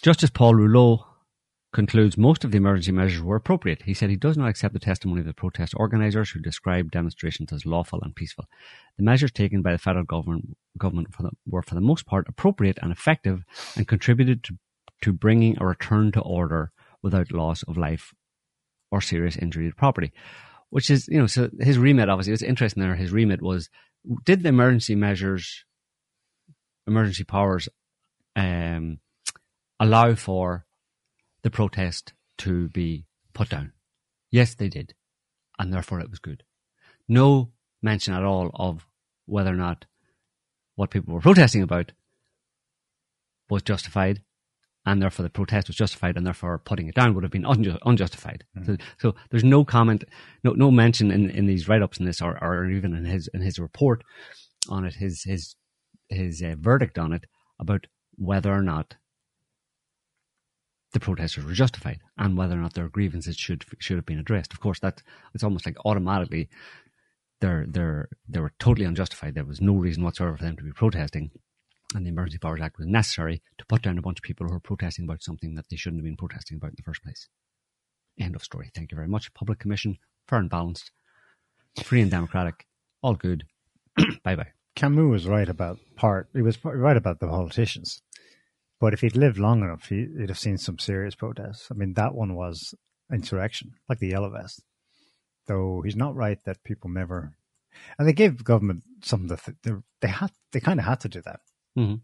Justice 0.01 0.29
Paul 0.29 0.55
Rouleau 0.55 1.05
concludes 1.73 2.17
most 2.17 2.43
of 2.43 2.51
the 2.51 2.57
emergency 2.57 2.91
measures 2.91 3.21
were 3.21 3.38
appropriate. 3.38 3.83
He 3.83 3.93
said 3.93 4.09
he 4.09 4.17
does 4.17 4.35
not 4.35 4.50
accept 4.50 4.73
the 4.73 4.79
testimony 4.79 5.21
of 5.21 5.27
the 5.27 5.33
protest 5.33 5.73
organisers 5.77 6.31
who 6.31 6.39
described 6.41 6.91
demonstrations 6.91 7.53
as 7.53 7.65
lawful 7.65 8.00
and 8.01 8.13
peaceful. 8.13 8.45
The 8.97 9.03
measures 9.03 9.31
taken 9.31 9.61
by 9.61 9.71
the 9.71 9.77
federal 9.77 10.03
government, 10.03 10.57
government 10.77 11.13
for 11.13 11.23
the, 11.23 11.31
were 11.47 11.61
for 11.61 11.75
the 11.75 11.81
most 11.81 12.05
part 12.05 12.27
appropriate 12.27 12.77
and 12.81 12.91
effective 12.91 13.43
and 13.77 13.88
contributed 13.88 14.43
to, 14.45 14.57
to 15.03 15.13
bringing 15.13 15.57
a 15.61 15.65
return 15.65 16.11
to 16.11 16.19
order 16.21 16.71
without 17.01 17.31
loss 17.31 17.63
of 17.63 17.77
life 17.77 18.13
or 18.91 18.99
serious 18.99 19.38
injury 19.38 19.69
to 19.69 19.75
property. 19.75 20.12
Which 20.71 20.89
is, 20.89 21.07
you 21.07 21.19
know, 21.19 21.27
so 21.27 21.49
his 21.60 21.77
remit 21.77 22.10
obviously, 22.10 22.34
it's 22.34 22.41
interesting 22.41 22.81
there, 22.81 22.95
his 22.95 23.12
remit 23.12 23.41
was, 23.41 23.69
did 24.25 24.41
the 24.41 24.49
emergency 24.49 24.95
measures, 24.95 25.65
emergency 26.88 27.23
powers, 27.23 27.69
um, 28.36 28.99
allow 29.79 30.15
for 30.15 30.65
the 31.43 31.51
protest 31.51 32.13
to 32.39 32.69
be 32.69 33.05
put 33.34 33.49
down. 33.49 33.73
Yes, 34.31 34.55
they 34.55 34.69
did. 34.69 34.95
And 35.60 35.73
therefore 35.73 35.99
it 35.99 36.10
was 36.10 36.19
good. 36.19 36.43
No 37.07 37.51
mention 37.81 38.13
at 38.13 38.23
all 38.23 38.49
of 38.53 38.88
whether 39.25 39.51
or 39.51 39.57
not 39.57 39.86
what 40.75 40.89
people 40.89 41.13
were 41.13 41.21
protesting 41.21 41.62
about 41.62 41.91
was 43.49 43.62
justified 43.62 44.21
and 44.86 45.02
therefore 45.02 45.24
the 45.24 45.30
protest 45.30 45.67
was 45.67 45.76
justified 45.76 46.17
and 46.17 46.26
therefore 46.26 46.58
putting 46.60 46.88
it 46.88 46.96
down 46.96 47.13
would 47.13 47.24
have 47.24 47.32
been 47.32 47.44
unju- 47.44 47.78
unjustified. 47.86 48.44
So, 48.65 48.78
so 48.98 49.15
there's 49.30 49.44
no 49.44 49.63
comment, 49.63 50.04
no, 50.44 50.52
no 50.54 50.72
mention 50.72 51.12
in, 51.12 51.30
in 51.30 51.46
these 51.46 51.67
write-ups 51.67 52.00
in 52.00 52.06
this 52.06 52.22
or, 52.22 52.41
or 52.44 52.70
even 52.70 52.96
in 52.96 53.06
his, 53.06 53.30
in 53.34 53.41
his 53.41 53.60
report 53.60 54.04
on 54.70 54.86
it, 54.86 54.96
his, 54.96 55.24
his, 55.24 55.56
his 56.10 56.41
uh, 56.41 56.56
verdict 56.60 56.98
on 56.98 57.13
it 57.13 57.26
about 57.60 57.86
whether 58.17 58.52
or 58.52 58.62
not 58.62 58.96
the 60.94 61.00
protesters 61.00 61.46
were 61.46 61.54
justified 61.54 62.00
and 62.17 62.38
whether 62.38 62.56
or 62.56 62.62
not 62.62 62.74
their 62.74 62.89
grievances 62.89 63.38
should 63.38 63.63
should 63.80 63.98
have 63.98 64.06
been 64.06 64.20
addressed. 64.20 64.54
Of 64.54 64.60
course, 64.60 64.80
that 64.80 65.02
it's 65.34 65.44
almost 65.44 65.65
like 65.65 65.78
automatically 65.86 66.50
they're 67.39 67.65
they're 67.67 68.10
they 68.28 68.39
were 68.39 68.54
totally 68.60 68.86
unjustified. 68.86 69.36
There 69.36 69.46
was 69.46 69.62
no 69.62 69.74
reason 69.74 70.04
whatsoever 70.04 70.38
for 70.38 70.44
them 70.44 70.58
to 70.58 70.63
be 70.63 70.74
protesting, 70.74 71.32
and 71.93 72.06
the 72.06 72.10
Emergency 72.10 72.38
Powers 72.38 72.62
Act 72.62 72.77
was 72.77 72.88
necessary 72.88 73.41
to 73.58 73.65
put 73.65 73.82
down 73.82 73.97
a 73.97 74.01
bunch 74.01 74.19
of 74.19 74.23
people 74.23 74.47
who 74.47 74.54
were 74.54 74.60
protesting 74.60 75.06
about 75.06 75.23
something 75.23 75.56
that 75.56 75.65
they 75.69 75.75
shouldn't 75.75 75.99
have 75.99 76.06
been 76.06 76.17
protesting 76.17 76.58
about 76.58 76.71
in 76.71 76.75
the 76.77 76.84
first 76.84 77.04
place. 77.04 77.27
End 78.19 78.36
of 78.36 78.43
story. 78.43 78.69
Thank 78.73 78.91
you 78.91 78.95
very 78.95 79.08
much. 79.08 79.34
Public 79.34 79.60
Commission, 79.60 79.97
fair 80.27 80.39
and 80.39 80.49
balanced, 80.49 80.91
free 81.84 82.01
and 82.01 82.12
democratic, 82.12 82.65
all 83.01 83.15
good. 83.15 83.45
bye 84.23 84.36
bye. 84.36 84.51
Camus 84.75 85.10
was 85.10 85.27
right 85.27 85.49
about 85.49 85.80
part. 85.95 86.30
He 86.34 86.41
was 86.41 86.58
right 86.63 86.97
about 86.97 87.19
the 87.19 87.27
politicians. 87.27 88.01
But 88.80 88.93
if 88.93 89.01
he'd 89.01 89.15
lived 89.15 89.38
long 89.38 89.62
enough, 89.62 89.89
he, 89.89 90.08
he'd 90.17 90.30
have 90.30 90.39
seen 90.39 90.58
some 90.58 90.80
serious 90.80 91.13
protests. 91.13 91.67
I 91.69 91.75
mean, 91.75 91.93
that 91.93 92.15
one 92.15 92.36
was 92.36 92.73
insurrection, 93.12 93.73
like 93.88 93.99
the 93.99 94.10
Yellow 94.10 94.32
Vest. 94.32 94.63
Though 95.47 95.82
he's 95.84 95.95
not 95.95 96.15
right 96.15 96.39
that 96.45 96.63
people 96.63 96.89
never, 96.89 97.34
and 97.97 98.08
they 98.08 98.13
gave 98.13 98.43
government 98.43 98.84
something 99.04 99.30
to 99.30 99.38
th- 99.38 99.58
they, 99.63 99.71
they 100.01 100.08
had. 100.08 100.32
They 100.51 100.60
kind 100.60 100.80
of 100.80 100.86
had 100.86 100.99
to 101.01 101.10
do 101.10 101.21
that. 101.21 101.41
Hmm 101.75 101.95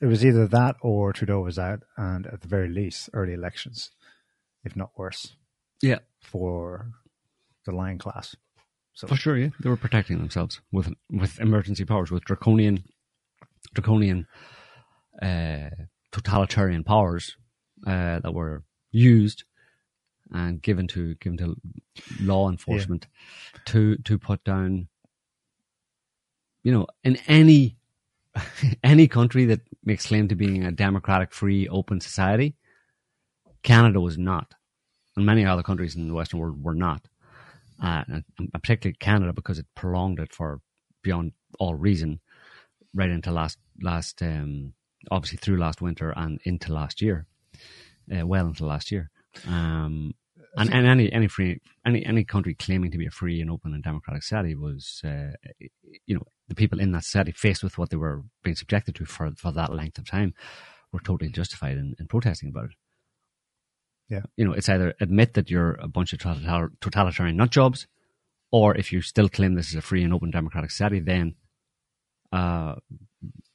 It 0.00 0.06
was 0.06 0.24
either 0.24 0.46
that 0.48 0.76
or 0.80 1.12
Trudeau 1.12 1.40
was 1.42 1.58
out, 1.58 1.80
and 1.96 2.26
at 2.26 2.40
the 2.40 2.48
very 2.48 2.68
least, 2.68 3.10
early 3.12 3.34
elections, 3.34 3.90
if 4.64 4.76
not 4.76 4.90
worse, 4.96 5.36
Yeah, 5.80 5.98
for 6.20 6.90
the 7.64 7.72
lion 7.72 7.98
class. 7.98 8.36
So 8.94 9.06
for 9.06 9.16
sure. 9.16 9.38
Yeah, 9.38 9.48
they 9.60 9.70
were 9.70 9.76
protecting 9.76 10.18
themselves 10.18 10.60
with 10.70 10.92
with 11.10 11.40
emergency 11.40 11.84
powers, 11.84 12.10
with 12.10 12.24
draconian, 12.24 12.84
draconian, 13.74 14.26
uh, 15.20 15.70
totalitarian 16.10 16.84
powers 16.84 17.36
uh, 17.86 18.20
that 18.20 18.34
were 18.34 18.64
used 18.90 19.44
and 20.30 20.60
given 20.60 20.86
to 20.88 21.14
given 21.16 21.38
to 21.38 21.56
law 22.20 22.50
enforcement 22.50 23.06
to 23.66 23.96
to 23.98 24.18
put 24.18 24.44
down. 24.44 24.88
You 26.62 26.72
know, 26.72 26.86
in 27.02 27.16
any 27.26 27.76
any 28.84 29.08
country 29.08 29.44
that 29.46 29.60
makes 29.84 30.06
claim 30.06 30.28
to 30.28 30.34
being 30.34 30.64
a 30.64 30.72
democratic, 30.72 31.32
free, 31.32 31.68
open 31.68 32.00
society, 32.00 32.54
Canada 33.62 34.00
was 34.00 34.18
not, 34.18 34.54
and 35.16 35.26
many 35.26 35.44
other 35.44 35.62
countries 35.62 35.94
in 35.94 36.08
the 36.08 36.14
Western 36.14 36.40
world 36.40 36.62
were 36.62 36.74
not. 36.74 37.08
Uh, 37.82 38.04
and 38.08 38.24
particularly 38.52 38.96
Canada 39.00 39.32
because 39.32 39.58
it 39.58 39.66
prolonged 39.74 40.20
it 40.20 40.32
for 40.32 40.60
beyond 41.02 41.32
all 41.58 41.74
reason, 41.74 42.20
right 42.94 43.10
into 43.10 43.32
last 43.32 43.58
last 43.80 44.22
um, 44.22 44.72
obviously 45.10 45.38
through 45.38 45.56
last 45.56 45.80
winter 45.80 46.12
and 46.16 46.40
into 46.44 46.72
last 46.72 47.02
year, 47.02 47.26
uh, 48.16 48.26
well 48.26 48.46
into 48.46 48.64
last 48.64 48.92
year. 48.92 49.10
Um, 49.48 50.12
and, 50.56 50.72
and 50.72 50.86
any 50.86 51.10
any 51.12 51.28
free 51.28 51.60
any 51.86 52.04
any 52.04 52.24
country 52.24 52.54
claiming 52.54 52.90
to 52.90 52.98
be 52.98 53.06
a 53.06 53.10
free 53.10 53.40
and 53.40 53.50
open 53.50 53.72
and 53.74 53.82
democratic 53.82 54.22
society 54.22 54.54
was, 54.54 55.00
uh, 55.04 55.32
you 56.06 56.14
know, 56.14 56.22
the 56.52 56.60
people 56.62 56.80
in 56.84 56.92
that 56.92 57.04
society 57.04 57.32
faced 57.32 57.62
with 57.64 57.76
what 57.78 57.88
they 57.90 58.00
were 58.04 58.18
being 58.44 58.56
subjected 58.62 58.94
to 58.96 59.04
for 59.14 59.24
for 59.42 59.52
that 59.52 59.72
length 59.80 59.98
of 59.98 60.06
time 60.16 60.30
were 60.92 61.00
totally 61.08 61.30
justified 61.40 61.76
in, 61.82 61.88
in 62.00 62.06
protesting 62.14 62.50
about 62.50 62.66
it 62.70 62.76
Yeah. 64.14 64.24
you 64.38 64.44
know, 64.44 64.52
it's 64.58 64.68
either 64.68 64.88
admit 65.06 65.30
that 65.34 65.50
you're 65.52 65.74
a 65.80 65.88
bunch 65.88 66.12
of 66.12 66.18
totalitarian 66.84 67.36
nut 67.36 67.50
jobs, 67.58 67.86
or 68.50 68.68
if 68.82 68.86
you 68.92 69.00
still 69.00 69.28
claim 69.36 69.54
this 69.54 69.70
is 69.70 69.76
a 69.76 69.80
free 69.88 70.04
and 70.04 70.12
open 70.12 70.30
democratic 70.30 70.70
society, 70.70 71.00
then 71.00 71.26
uh, 72.38 72.74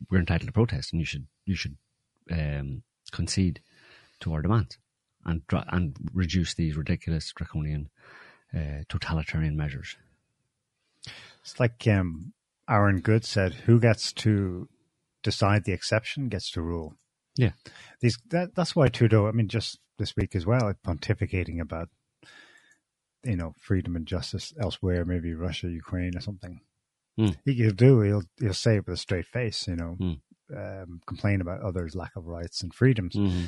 we're 0.09 0.19
entitled 0.25 0.47
to 0.47 0.53
protest, 0.59 0.93
and 0.93 0.99
you 1.01 1.05
should 1.11 1.27
you 1.45 1.55
should 1.55 1.77
um, 2.31 2.83
concede 3.11 3.61
to 4.21 4.33
our 4.33 4.41
demands 4.41 4.73
and 5.25 5.41
and 5.75 5.95
reduce 6.13 6.55
these 6.55 6.75
ridiculous 6.83 7.31
draconian 7.37 7.89
uh, 8.57 8.79
totalitarian 8.89 9.55
measures. 9.55 9.97
It's 11.43 11.59
like 11.59 11.85
um, 11.87 12.33
Aaron 12.69 12.99
Good 13.01 13.23
said, 13.25 13.53
"Who 13.65 13.79
gets 13.79 14.11
to 14.13 14.67
decide 15.23 15.63
the 15.63 15.73
exception 15.73 16.29
gets 16.29 16.51
to 16.51 16.61
rule." 16.61 16.95
Yeah. 17.35 17.51
These 18.01 18.17
that, 18.29 18.55
that's 18.55 18.75
why 18.75 18.87
Trudeau. 18.89 19.27
I 19.27 19.31
mean, 19.31 19.47
just 19.47 19.79
this 19.97 20.15
week 20.15 20.35
as 20.35 20.45
well, 20.45 20.73
pontificating 20.85 21.59
about 21.61 21.89
you 23.23 23.35
know 23.35 23.53
freedom 23.59 23.95
and 23.95 24.05
justice 24.05 24.53
elsewhere, 24.59 25.05
maybe 25.05 25.33
Russia, 25.33 25.69
Ukraine, 25.69 26.15
or 26.17 26.21
something. 26.21 26.61
Mm. 27.19 27.35
He'll 27.45 27.71
do. 27.71 28.01
He'll 28.01 28.23
he'll 28.39 28.53
say 28.53 28.75
it 28.77 28.85
with 28.85 28.93
a 28.95 28.97
straight 28.97 29.25
face. 29.25 29.67
You 29.67 29.75
know, 29.75 29.97
Mm. 29.99 30.21
um, 30.55 31.01
complain 31.07 31.41
about 31.41 31.61
others' 31.61 31.95
lack 31.95 32.15
of 32.15 32.25
rights 32.25 32.61
and 32.61 32.73
freedoms. 32.73 33.15
hmm 33.15 33.45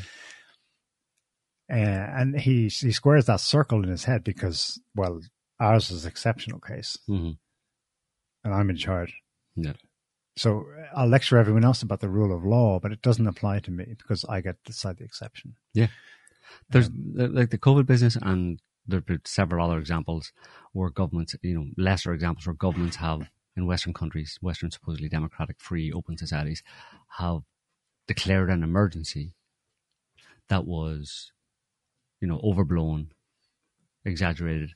Uh, 1.71 1.75
and 2.19 2.39
he 2.39 2.63
he 2.67 2.91
squares 2.91 3.25
that 3.27 3.39
circle 3.39 3.83
in 3.83 3.89
his 3.89 4.05
head 4.05 4.23
because 4.23 4.81
well, 4.95 5.21
ours 5.59 5.91
is 5.91 6.03
an 6.05 6.09
exceptional 6.11 6.59
case, 6.59 6.97
hmm 7.05 7.31
and 8.49 8.59
I'm 8.59 8.69
in 8.69 8.77
charge. 8.77 9.21
Yeah. 9.55 9.73
So 10.35 10.65
I'll 10.95 11.07
lecture 11.07 11.37
everyone 11.37 11.65
else 11.65 11.81
about 11.81 11.99
the 11.99 12.09
rule 12.09 12.35
of 12.35 12.43
law, 12.43 12.79
but 12.79 12.91
it 12.91 13.01
doesn't 13.01 13.27
apply 13.27 13.59
to 13.59 13.71
me 13.71 13.95
because 13.97 14.25
I 14.25 14.41
get 14.41 14.63
to 14.63 14.71
decide 14.71 14.97
the 14.97 15.03
exception. 15.03 15.55
Yeah. 15.73 15.87
There's 16.69 16.87
Um, 16.87 17.13
like 17.35 17.51
the 17.51 17.57
COVID 17.57 17.85
business, 17.85 18.15
and 18.15 18.59
there 18.87 18.99
have 18.99 19.05
been 19.05 19.21
several 19.25 19.63
other 19.63 19.77
examples 19.77 20.31
where 20.71 20.89
governments, 20.89 21.35
you 21.41 21.53
know, 21.53 21.67
lesser 21.77 22.13
examples 22.13 22.47
where 22.47 22.55
governments 22.55 22.95
have 22.97 23.29
in 23.55 23.67
Western 23.67 23.93
countries, 23.93 24.39
Western 24.41 24.71
supposedly 24.71 25.09
democratic, 25.09 25.59
free, 25.59 25.91
open 25.91 26.17
societies, 26.17 26.63
have 27.17 27.41
declared 28.07 28.49
an 28.49 28.63
emergency 28.63 29.33
that 30.47 30.65
was, 30.65 31.31
you 32.21 32.27
know, 32.27 32.39
overblown, 32.43 33.11
exaggerated, 34.05 34.71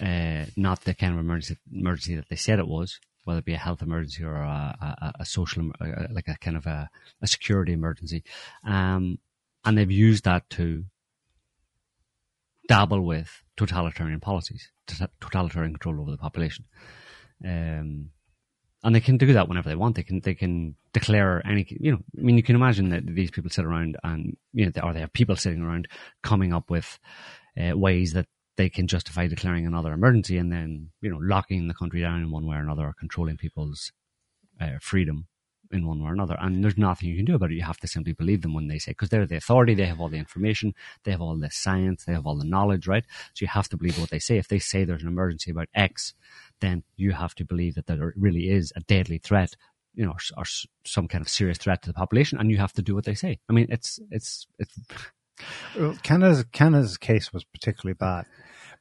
uh, 0.00 0.44
not 0.54 0.82
the 0.82 0.94
kind 0.94 1.14
of 1.14 1.18
emergency 1.18 1.56
emergency 1.72 2.14
that 2.14 2.28
they 2.28 2.36
said 2.36 2.58
it 2.58 2.68
was, 2.68 3.00
whether 3.28 3.40
it 3.40 3.44
be 3.44 3.52
a 3.52 3.58
health 3.58 3.82
emergency 3.82 4.24
or 4.24 4.36
a, 4.36 4.96
a, 5.02 5.12
a 5.20 5.24
social, 5.26 5.60
em- 5.60 5.74
uh, 5.82 6.06
like 6.10 6.28
a 6.28 6.36
kind 6.38 6.56
of 6.56 6.64
a, 6.64 6.88
a 7.20 7.26
security 7.26 7.74
emergency, 7.74 8.24
um, 8.64 9.18
and 9.66 9.76
they've 9.76 9.90
used 9.90 10.24
that 10.24 10.48
to 10.48 10.86
dabble 12.68 13.02
with 13.02 13.44
totalitarian 13.58 14.18
policies, 14.18 14.70
totalitarian 15.20 15.74
control 15.74 16.00
over 16.00 16.10
the 16.10 16.16
population. 16.16 16.64
Um, 17.44 18.12
and 18.82 18.94
they 18.94 19.00
can 19.00 19.18
do 19.18 19.34
that 19.34 19.46
whenever 19.46 19.68
they 19.68 19.76
want. 19.76 19.96
They 19.96 20.04
can 20.04 20.20
they 20.20 20.34
can 20.34 20.76
declare 20.94 21.46
any 21.46 21.66
you 21.68 21.92
know. 21.92 21.98
I 22.18 22.22
mean, 22.22 22.38
you 22.38 22.42
can 22.42 22.56
imagine 22.56 22.88
that 22.90 23.04
these 23.04 23.30
people 23.30 23.50
sit 23.50 23.66
around 23.66 23.98
and 24.02 24.38
you 24.54 24.64
know, 24.64 24.72
or 24.82 24.94
they 24.94 25.00
have 25.00 25.12
people 25.12 25.36
sitting 25.36 25.60
around 25.60 25.86
coming 26.22 26.54
up 26.54 26.70
with 26.70 26.98
uh, 27.60 27.76
ways 27.76 28.14
that 28.14 28.26
they 28.58 28.68
can 28.68 28.88
justify 28.88 29.26
declaring 29.28 29.66
another 29.66 29.92
emergency 29.92 30.36
and 30.36 30.52
then 30.52 30.90
you 31.00 31.08
know 31.08 31.18
locking 31.22 31.68
the 31.68 31.74
country 31.74 32.02
down 32.02 32.20
in 32.20 32.30
one 32.30 32.44
way 32.44 32.56
or 32.56 32.60
another, 32.60 32.88
or 32.88 32.94
controlling 32.98 33.38
people's 33.38 33.92
uh, 34.60 34.78
freedom 34.80 35.28
in 35.70 35.86
one 35.86 36.02
way 36.02 36.10
or 36.10 36.12
another. 36.12 36.36
And 36.40 36.64
there's 36.64 36.76
nothing 36.76 37.08
you 37.08 37.16
can 37.16 37.24
do 37.24 37.34
about 37.34 37.52
it. 37.52 37.54
You 37.54 37.62
have 37.62 37.78
to 37.78 37.86
simply 37.86 38.12
believe 38.12 38.42
them 38.42 38.54
when 38.54 38.68
they 38.68 38.78
say, 38.78 38.92
because 38.92 39.10
they're 39.10 39.26
the 39.26 39.36
authority, 39.36 39.74
they 39.74 39.86
have 39.86 40.00
all 40.00 40.08
the 40.08 40.16
information, 40.16 40.74
they 41.04 41.10
have 41.10 41.20
all 41.20 41.36
the 41.36 41.50
science, 41.50 42.04
they 42.04 42.12
have 42.12 42.26
all 42.26 42.36
the 42.36 42.44
knowledge, 42.44 42.88
right? 42.88 43.04
So 43.34 43.44
you 43.44 43.48
have 43.48 43.68
to 43.68 43.76
believe 43.76 43.98
what 43.98 44.10
they 44.10 44.18
say. 44.18 44.38
If 44.38 44.48
they 44.48 44.58
say 44.58 44.84
there's 44.84 45.02
an 45.02 45.08
emergency 45.08 45.50
about 45.50 45.68
X, 45.74 46.14
then 46.60 46.82
you 46.96 47.12
have 47.12 47.34
to 47.36 47.44
believe 47.44 47.74
that 47.76 47.86
there 47.86 48.12
really 48.16 48.50
is 48.50 48.72
a 48.76 48.80
deadly 48.80 49.18
threat, 49.18 49.54
you 49.94 50.04
know, 50.04 50.12
or, 50.12 50.18
or 50.36 50.44
some 50.84 51.06
kind 51.06 51.22
of 51.22 51.28
serious 51.28 51.58
threat 51.58 51.82
to 51.82 51.90
the 51.90 51.94
population, 51.94 52.38
and 52.38 52.50
you 52.50 52.56
have 52.56 52.72
to 52.72 52.82
do 52.82 52.94
what 52.94 53.04
they 53.04 53.14
say. 53.14 53.38
I 53.48 53.52
mean, 53.52 53.66
it's 53.68 54.00
it's 54.10 54.46
it's 54.58 54.74
Well, 55.76 55.96
Canada's 56.02 56.44
Canada's 56.52 56.96
case 56.96 57.32
was 57.32 57.44
particularly 57.44 57.94
bad 57.94 58.26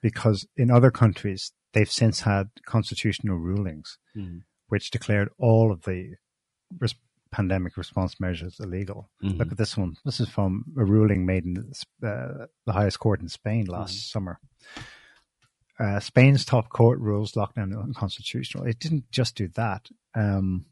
because 0.02 0.48
in 0.56 0.72
other 0.72 0.92
countries 0.92 1.52
they've 1.74 1.92
since 1.92 2.22
had 2.22 2.50
constitutional 2.66 3.38
rulings 3.38 3.98
Mhm. 4.16 4.42
which 4.68 4.90
declared 4.92 5.30
all 5.38 5.72
of 5.72 5.84
the 5.84 6.16
res- 6.80 6.96
pandemic 7.32 7.76
response 7.78 8.20
measures 8.20 8.60
illegal. 8.60 9.10
Mhm. 9.24 9.38
Look 9.38 9.52
at 9.52 9.58
this 9.58 9.76
one. 9.78 9.96
This 10.06 10.20
is 10.20 10.30
from 10.30 10.64
a 10.78 10.86
ruling 10.86 11.26
made 11.26 11.46
in 11.46 11.58
uh, 11.58 12.48
the 12.66 12.74
highest 12.74 13.00
court 13.00 13.22
in 13.22 13.28
Spain 13.30 13.66
last 13.66 13.92
Mm-hmm. 13.96 14.12
summer. 14.12 14.40
Uh, 15.80 16.00
Spain's 16.00 16.44
top 16.46 16.70
court 16.70 17.00
rules 17.00 17.34
lockdown 17.34 17.78
unconstitutional. 17.80 18.66
It 18.66 18.80
didn't 18.80 19.12
just 19.12 19.36
do 19.36 19.48
that. 19.50 19.90
Um, 20.16 20.66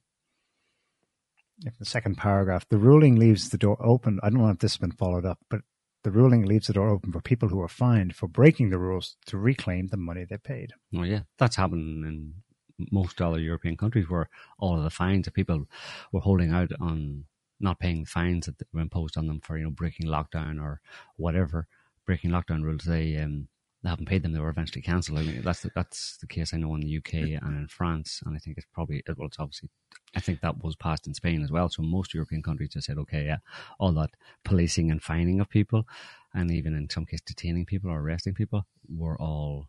if 1.66 1.78
the 1.78 1.86
second 1.86 2.16
paragraph, 2.18 2.68
the 2.70 2.78
ruling 2.78 3.16
leaves 3.16 3.50
the 3.50 3.58
door 3.58 3.78
open. 3.86 4.20
I 4.24 4.30
don't 4.30 4.40
know 4.40 4.50
if 4.50 4.60
this 4.60 4.74
has 4.74 4.80
been 4.80 4.92
followed 4.92 5.26
up, 5.26 5.40
but 5.50 5.62
the 6.06 6.12
ruling 6.12 6.46
leaves 6.46 6.68
the 6.68 6.74
door 6.74 6.90
open 6.90 7.12
for 7.12 7.20
people 7.20 7.50
who 7.50 7.60
are 7.60 7.68
fined 7.68 8.16
for 8.16 8.28
breaking 8.28 8.70
the 8.70 8.78
rules 8.78 9.18
to 9.26 9.40
reclaim 9.40 9.88
the 9.88 9.98
money 9.98 10.24
they 10.24 10.38
paid. 10.38 10.72
Oh 10.96 11.02
yeah, 11.02 11.22
that's 11.40 11.56
happening 11.56 12.04
in 12.06 12.88
most 12.92 13.20
other 13.20 13.40
European 13.40 13.76
countries 13.76 14.08
where 14.08 14.30
all 14.60 14.78
of 14.78 14.84
the 14.84 14.92
fines 14.92 15.26
that 15.26 15.34
people 15.34 15.66
were 16.12 16.20
holding 16.20 16.52
out 16.52 16.70
on 16.80 17.26
not 17.60 17.80
paying 17.80 18.02
the 18.02 18.06
fines 18.06 18.46
that 18.46 18.56
were 18.72 18.82
imposed 18.82 19.18
on 19.18 19.26
them 19.26 19.40
for 19.42 19.58
you 19.58 19.64
know 19.64 19.72
breaking 19.72 20.06
lockdown 20.06 20.62
or 20.62 20.80
whatever 21.16 21.68
breaking 22.06 22.30
lockdown 22.30 22.62
rules 22.62 22.84
they 22.84 23.18
um 23.18 23.48
they 23.86 23.90
haven't 23.90 24.08
paid 24.08 24.24
them 24.24 24.34
they 24.34 24.40
were 24.40 24.50
eventually 24.50 24.82
cancelled. 24.82 25.20
I 25.20 25.24
mean 25.24 25.42
that's 25.44 25.62
the, 25.62 25.72
that's 25.74 26.18
the 26.18 26.28
case 26.28 26.54
I 26.54 26.58
know 26.58 26.74
in 26.76 26.82
the 26.82 26.98
UK 26.98 27.14
and 27.14 27.58
in 27.58 27.68
France 27.70 28.22
and 28.26 28.36
I 28.36 28.40
think 28.40 28.58
it's 28.58 28.68
probably 28.74 29.04
well 29.18 29.28
it's 29.28 29.40
obviously 29.40 29.70
I 30.16 30.20
think 30.20 30.42
that 30.42 30.64
was 30.64 30.76
passed 30.76 31.08
in 31.08 31.14
Spain 31.14 31.44
as 31.44 31.52
well. 31.52 31.70
So 31.70 31.82
most 31.82 32.14
European 32.14 32.42
countries 32.42 32.70
just 32.74 32.88
said 32.88 32.98
okay 32.98 33.26
yeah 33.26 33.38
all 33.80 33.94
that 33.94 34.12
policing 34.44 34.92
and 34.92 35.02
fining 35.02 35.40
of 35.40 35.50
people 35.50 35.88
and 36.34 36.52
even 36.52 36.74
in 36.76 36.90
some 36.90 37.06
cases 37.06 37.24
detaining 37.26 37.66
people 37.66 37.90
or 37.90 38.02
arresting 38.02 38.34
people 38.34 38.66
were 38.90 39.20
all 39.20 39.68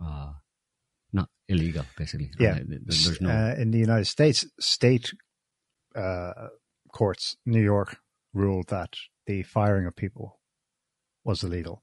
uh, 0.00 0.32
not 1.12 1.28
illegal, 1.48 1.84
basically. 1.96 2.30
Yeah. 2.38 2.58
There's 2.64 3.20
no. 3.20 3.30
Uh, 3.30 3.54
in 3.56 3.70
the 3.70 3.78
United 3.78 4.06
States, 4.06 4.44
state 4.60 5.12
uh, 5.94 6.48
courts, 6.92 7.36
New 7.46 7.62
York, 7.62 7.98
ruled 8.34 8.68
that 8.68 8.94
the 9.26 9.42
firing 9.42 9.86
of 9.86 9.96
people 9.96 10.38
was 11.24 11.42
illegal, 11.42 11.82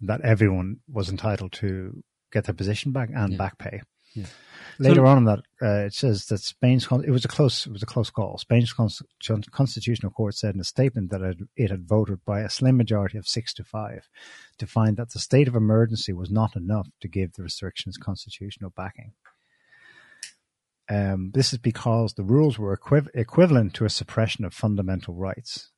that 0.00 0.20
everyone 0.22 0.76
was 0.88 1.08
entitled 1.08 1.52
to 1.52 2.02
get 2.32 2.44
their 2.44 2.54
position 2.54 2.92
back 2.92 3.10
and 3.14 3.32
Yeah. 3.32 3.38
back 3.38 3.58
pay. 3.58 3.82
Yeah. 4.14 4.26
Later 4.78 5.00
So- 5.02 5.06
on 5.06 5.18
in 5.18 5.24
that, 5.24 5.40
uh, 5.62 5.84
it 5.86 5.94
says 5.94 6.26
that 6.26 6.38
Spain's 6.38 6.86
con- 6.86 7.04
it 7.04 7.10
was 7.10 7.24
a 7.24 7.28
close 7.28 7.66
it 7.66 7.72
was 7.72 7.82
a 7.82 7.86
close 7.86 8.10
call. 8.10 8.38
Spain's 8.38 8.72
cons- 8.72 9.02
constitutional 9.50 10.12
court 10.12 10.34
said 10.34 10.54
in 10.54 10.60
a 10.60 10.64
statement 10.64 11.10
that 11.10 11.20
it, 11.20 11.38
it 11.56 11.70
had 11.70 11.86
voted 11.88 12.24
by 12.24 12.40
a 12.40 12.48
slim 12.50 12.76
majority 12.76 13.18
of 13.18 13.26
six 13.26 13.52
to 13.54 13.64
five 13.64 14.08
to 14.58 14.66
find 14.66 14.96
that 14.96 15.10
the 15.10 15.18
state 15.18 15.48
of 15.48 15.54
emergency 15.56 16.12
was 16.12 16.30
not 16.30 16.56
enough 16.56 16.88
to 17.00 17.08
give 17.08 17.32
the 17.34 17.42
restrictions 17.42 17.96
constitutional 17.98 18.70
backing. 18.70 19.12
Um, 20.90 21.32
this 21.34 21.52
is 21.52 21.58
because 21.58 22.14
the 22.14 22.24
rules 22.24 22.58
were 22.58 22.74
equiv- 22.76 23.10
equivalent 23.14 23.74
to 23.74 23.84
a 23.84 23.90
suppression 23.90 24.44
of 24.44 24.54
fundamental 24.54 25.14
rights. 25.14 25.70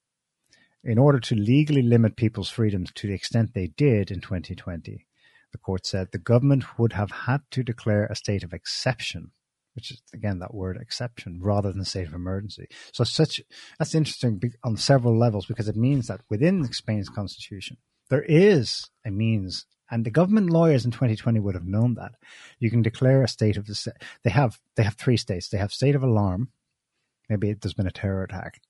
In 0.82 0.98
order 0.98 1.20
to 1.20 1.34
legally 1.34 1.82
limit 1.82 2.16
people's 2.16 2.48
freedoms 2.48 2.90
to 2.94 3.06
the 3.06 3.12
extent 3.12 3.52
they 3.52 3.66
did 3.66 4.10
in 4.10 4.20
2020, 4.20 5.06
the 5.52 5.58
court 5.58 5.84
said 5.84 6.08
the 6.10 6.18
government 6.18 6.78
would 6.78 6.94
have 6.94 7.10
had 7.10 7.42
to 7.50 7.62
declare 7.62 8.06
a 8.06 8.16
state 8.16 8.42
of 8.42 8.54
exception, 8.54 9.32
which 9.74 9.90
is 9.90 10.02
again 10.14 10.38
that 10.38 10.54
word 10.54 10.78
exception, 10.80 11.40
rather 11.42 11.70
than 11.70 11.82
a 11.82 11.84
state 11.84 12.06
of 12.06 12.14
emergency. 12.14 12.66
So 12.92 13.04
such 13.04 13.42
that's 13.78 13.94
interesting 13.94 14.40
on 14.64 14.78
several 14.78 15.18
levels 15.18 15.44
because 15.44 15.68
it 15.68 15.76
means 15.76 16.06
that 16.06 16.22
within 16.30 16.72
Spain's 16.72 17.10
constitution 17.10 17.76
there 18.08 18.22
is 18.22 18.88
a 19.04 19.10
means, 19.10 19.66
and 19.90 20.06
the 20.06 20.10
government 20.10 20.48
lawyers 20.48 20.86
in 20.86 20.92
2020 20.92 21.40
would 21.40 21.54
have 21.54 21.66
known 21.66 21.94
that 21.94 22.12
you 22.58 22.70
can 22.70 22.80
declare 22.80 23.22
a 23.22 23.28
state 23.28 23.58
of 23.58 23.66
the 23.66 23.92
they 24.24 24.30
have 24.30 24.58
they 24.76 24.82
have 24.82 24.94
three 24.94 25.18
states. 25.18 25.50
They 25.50 25.58
have 25.58 25.72
state 25.74 25.94
of 25.94 26.02
alarm, 26.02 26.52
maybe 27.28 27.52
there's 27.52 27.74
been 27.74 27.86
a 27.86 27.92
terror 27.92 28.24
attack, 28.24 28.62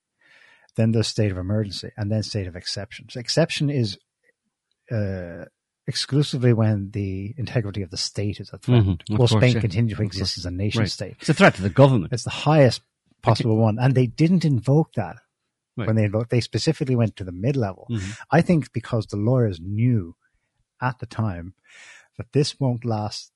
then 0.76 0.92
there's 0.92 1.08
state 1.08 1.30
of 1.32 1.38
emergency, 1.38 1.90
and 1.96 2.10
then 2.10 2.22
state 2.22 2.46
of 2.46 2.56
exception. 2.56 3.08
So 3.10 3.20
exception 3.20 3.70
is. 3.70 3.98
Uh, 4.90 5.44
exclusively 5.86 6.52
when 6.52 6.90
the 6.92 7.34
integrity 7.36 7.82
of 7.82 7.90
the 7.90 7.96
state 7.96 8.38
is 8.38 8.50
at 8.52 8.62
threat. 8.62 8.82
Mhm, 8.84 8.92
of 9.00 9.08
Will 9.08 9.16
course, 9.16 9.30
Spain 9.32 9.54
yeah. 9.54 9.60
continue 9.60 9.94
to 9.96 10.02
exist 10.02 10.38
as 10.38 10.44
a 10.46 10.50
nation 10.50 10.80
Right. 10.80 10.90
state? 10.90 11.16
It's 11.20 11.28
a 11.28 11.34
threat 11.34 11.54
to 11.56 11.62
the 11.62 11.70
government. 11.70 12.12
It's 12.12 12.22
the 12.22 12.30
highest 12.30 12.82
possible 13.22 13.56
one, 13.56 13.78
and 13.80 13.94
they 13.94 14.06
didn't 14.06 14.44
invoke 14.44 14.92
that 14.94 15.16
Right. 15.76 15.86
when 15.88 15.96
they 15.96 16.04
invoked. 16.04 16.30
They 16.30 16.40
specifically 16.42 16.94
went 16.94 17.16
to 17.16 17.24
the 17.24 17.32
mid 17.32 17.56
level. 17.56 17.86
Mhm. 17.90 18.18
I 18.30 18.40
think 18.40 18.72
because 18.72 19.06
the 19.06 19.16
lawyers 19.16 19.58
knew 19.60 20.14
at 20.80 20.98
the 21.00 21.06
time 21.06 21.54
that 22.18 22.32
this 22.32 22.60
won't 22.60 22.84
last 22.84 23.32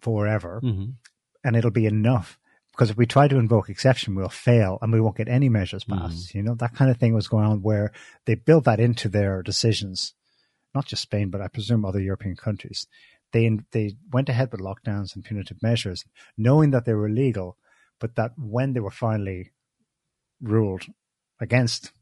forever, 0.00 0.60
Mhm. 0.62 0.94
and 1.42 1.56
it'll 1.56 1.70
be 1.70 1.86
enough. 1.86 2.38
Because 2.74 2.90
if 2.90 2.96
we 2.96 3.06
try 3.06 3.28
to 3.28 3.38
invoke 3.38 3.68
exception, 3.70 4.14
we'll 4.16 4.28
fail 4.28 4.78
and 4.82 4.92
we 4.92 5.00
won't 5.00 5.16
get 5.16 5.28
any 5.28 5.48
measures 5.48 5.84
passed. 5.84 6.34
You 6.34 6.42
know 6.42 6.54
that 6.56 6.74
kind 6.74 6.90
of 6.90 6.96
thing 6.98 7.14
was 7.14 7.28
going 7.28 7.44
on 7.44 7.62
where 7.62 7.92
they 8.26 8.34
built 8.34 8.64
that 8.64 8.80
into 8.80 9.08
their 9.08 9.42
decisions. 9.42 10.14
Not 10.74 10.86
just 10.86 11.02
Spain, 11.02 11.30
but 11.30 11.40
I 11.40 11.46
presume 11.48 11.84
other 11.84 12.00
European 12.00 12.34
countries. 12.36 12.86
They 13.32 13.48
they 13.70 13.96
went 14.12 14.28
ahead 14.28 14.50
with 14.50 14.60
lockdowns 14.60 15.14
and 15.14 15.24
punitive 15.24 15.62
measures, 15.62 16.04
knowing 16.36 16.70
that 16.72 16.84
they 16.84 16.94
were 16.94 17.08
legal, 17.08 17.56
but 18.00 18.16
that 18.16 18.32
when 18.36 18.72
they 18.72 18.80
were 18.80 18.90
finally 18.90 19.52
ruled 20.40 20.84
against 21.40 21.92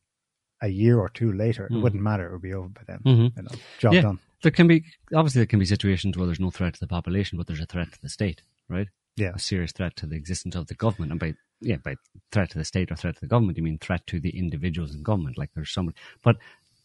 a 0.63 0.69
year 0.69 0.99
or 0.99 1.09
two 1.11 1.33
later, 1.33 1.67
it 1.67 1.73
Mm. 1.73 1.83
wouldn't 1.83 2.03
matter; 2.03 2.27
it 2.29 2.33
would 2.33 2.43
be 2.43 2.55
over 2.55 2.69
by 2.69 2.83
then. 2.87 3.01
Mhm. 3.01 3.37
You 3.37 3.43
know, 3.43 3.51
job 3.79 3.93
Yeah. 3.95 4.01
done. 4.03 4.19
There 4.43 4.51
can 4.53 4.67
be 4.69 4.85
obviously 5.15 5.41
there 5.41 5.47
can 5.47 5.59
be 5.59 5.67
situations 5.67 6.17
where 6.17 6.27
there's 6.27 6.41
no 6.41 6.51
threat 6.51 6.75
to 6.75 6.81
the 6.81 6.87
population, 6.87 7.37
but 7.39 7.47
there's 7.47 7.61
a 7.61 7.67
threat 7.67 7.93
to 7.93 8.01
the 8.01 8.09
state, 8.09 8.43
right? 8.69 8.89
Yeah. 9.17 9.33
A 9.35 9.39
serious 9.39 9.73
threat 9.73 9.97
to 9.97 10.07
the 10.07 10.17
existence 10.17 10.55
of 10.57 10.69
the 10.69 10.75
government, 10.75 11.13
and 11.13 11.21
by 11.21 11.35
yeah, 11.61 11.77
by 11.77 11.97
threat 12.33 12.51
to 12.51 12.59
the 12.59 12.65
state 12.65 12.91
or 12.91 12.97
threat 12.97 13.15
to 13.17 13.21
the 13.21 13.27
government, 13.29 13.59
you 13.59 13.65
mean 13.65 13.79
threat 13.79 14.07
to 14.09 14.21
the 14.21 14.37
individuals 14.37 14.95
in 14.95 15.03
government. 15.03 15.39
Like 15.39 15.51
there's 15.55 15.73
someone, 15.73 15.95
but 16.23 16.37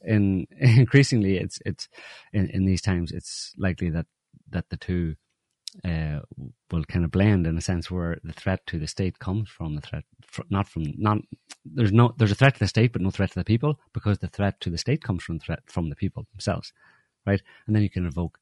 in 0.02 0.48
increasingly, 0.60 1.38
it's 1.38 1.60
it's 1.66 1.88
in, 2.34 2.50
in 2.50 2.66
these 2.66 2.82
times, 2.82 3.12
it's 3.12 3.54
likely 3.58 3.90
that 3.92 4.08
that 4.50 4.70
the 4.70 4.78
two 4.78 5.16
uh, 5.86 6.20
will 6.72 6.84
kind 6.86 7.06
of 7.06 7.12
blend 7.12 7.48
in 7.48 7.58
a 7.58 7.62
sense 7.62 7.92
where 7.92 8.18
the 8.24 8.34
threat 8.34 8.66
to 8.68 8.80
the 8.80 8.88
state 8.88 9.20
comes 9.20 9.50
from 9.50 9.76
the 9.76 9.82
threat, 9.82 10.04
fr- 10.26 10.42
not 10.50 10.68
from 10.68 10.86
not 10.98 11.20
there's 11.66 11.94
no 11.94 12.14
there's 12.18 12.32
a 12.32 12.36
threat 12.36 12.56
to 12.56 12.60
the 12.60 12.68
state, 12.68 12.94
but 12.94 13.02
no 13.02 13.12
threat 13.12 13.32
to 13.32 13.40
the 13.40 13.46
people 13.46 13.80
because 13.94 14.20
the 14.20 14.28
threat 14.28 14.60
to 14.62 14.70
the 14.70 14.78
state 14.78 15.04
comes 15.04 15.24
from 15.24 15.40
threat 15.40 15.62
from 15.68 15.90
the 15.90 15.96
people 15.96 16.28
themselves, 16.32 16.74
right? 17.26 17.42
And 17.68 17.76
then 17.76 17.84
you 17.84 17.90
can 17.90 18.06
invoke, 18.06 18.40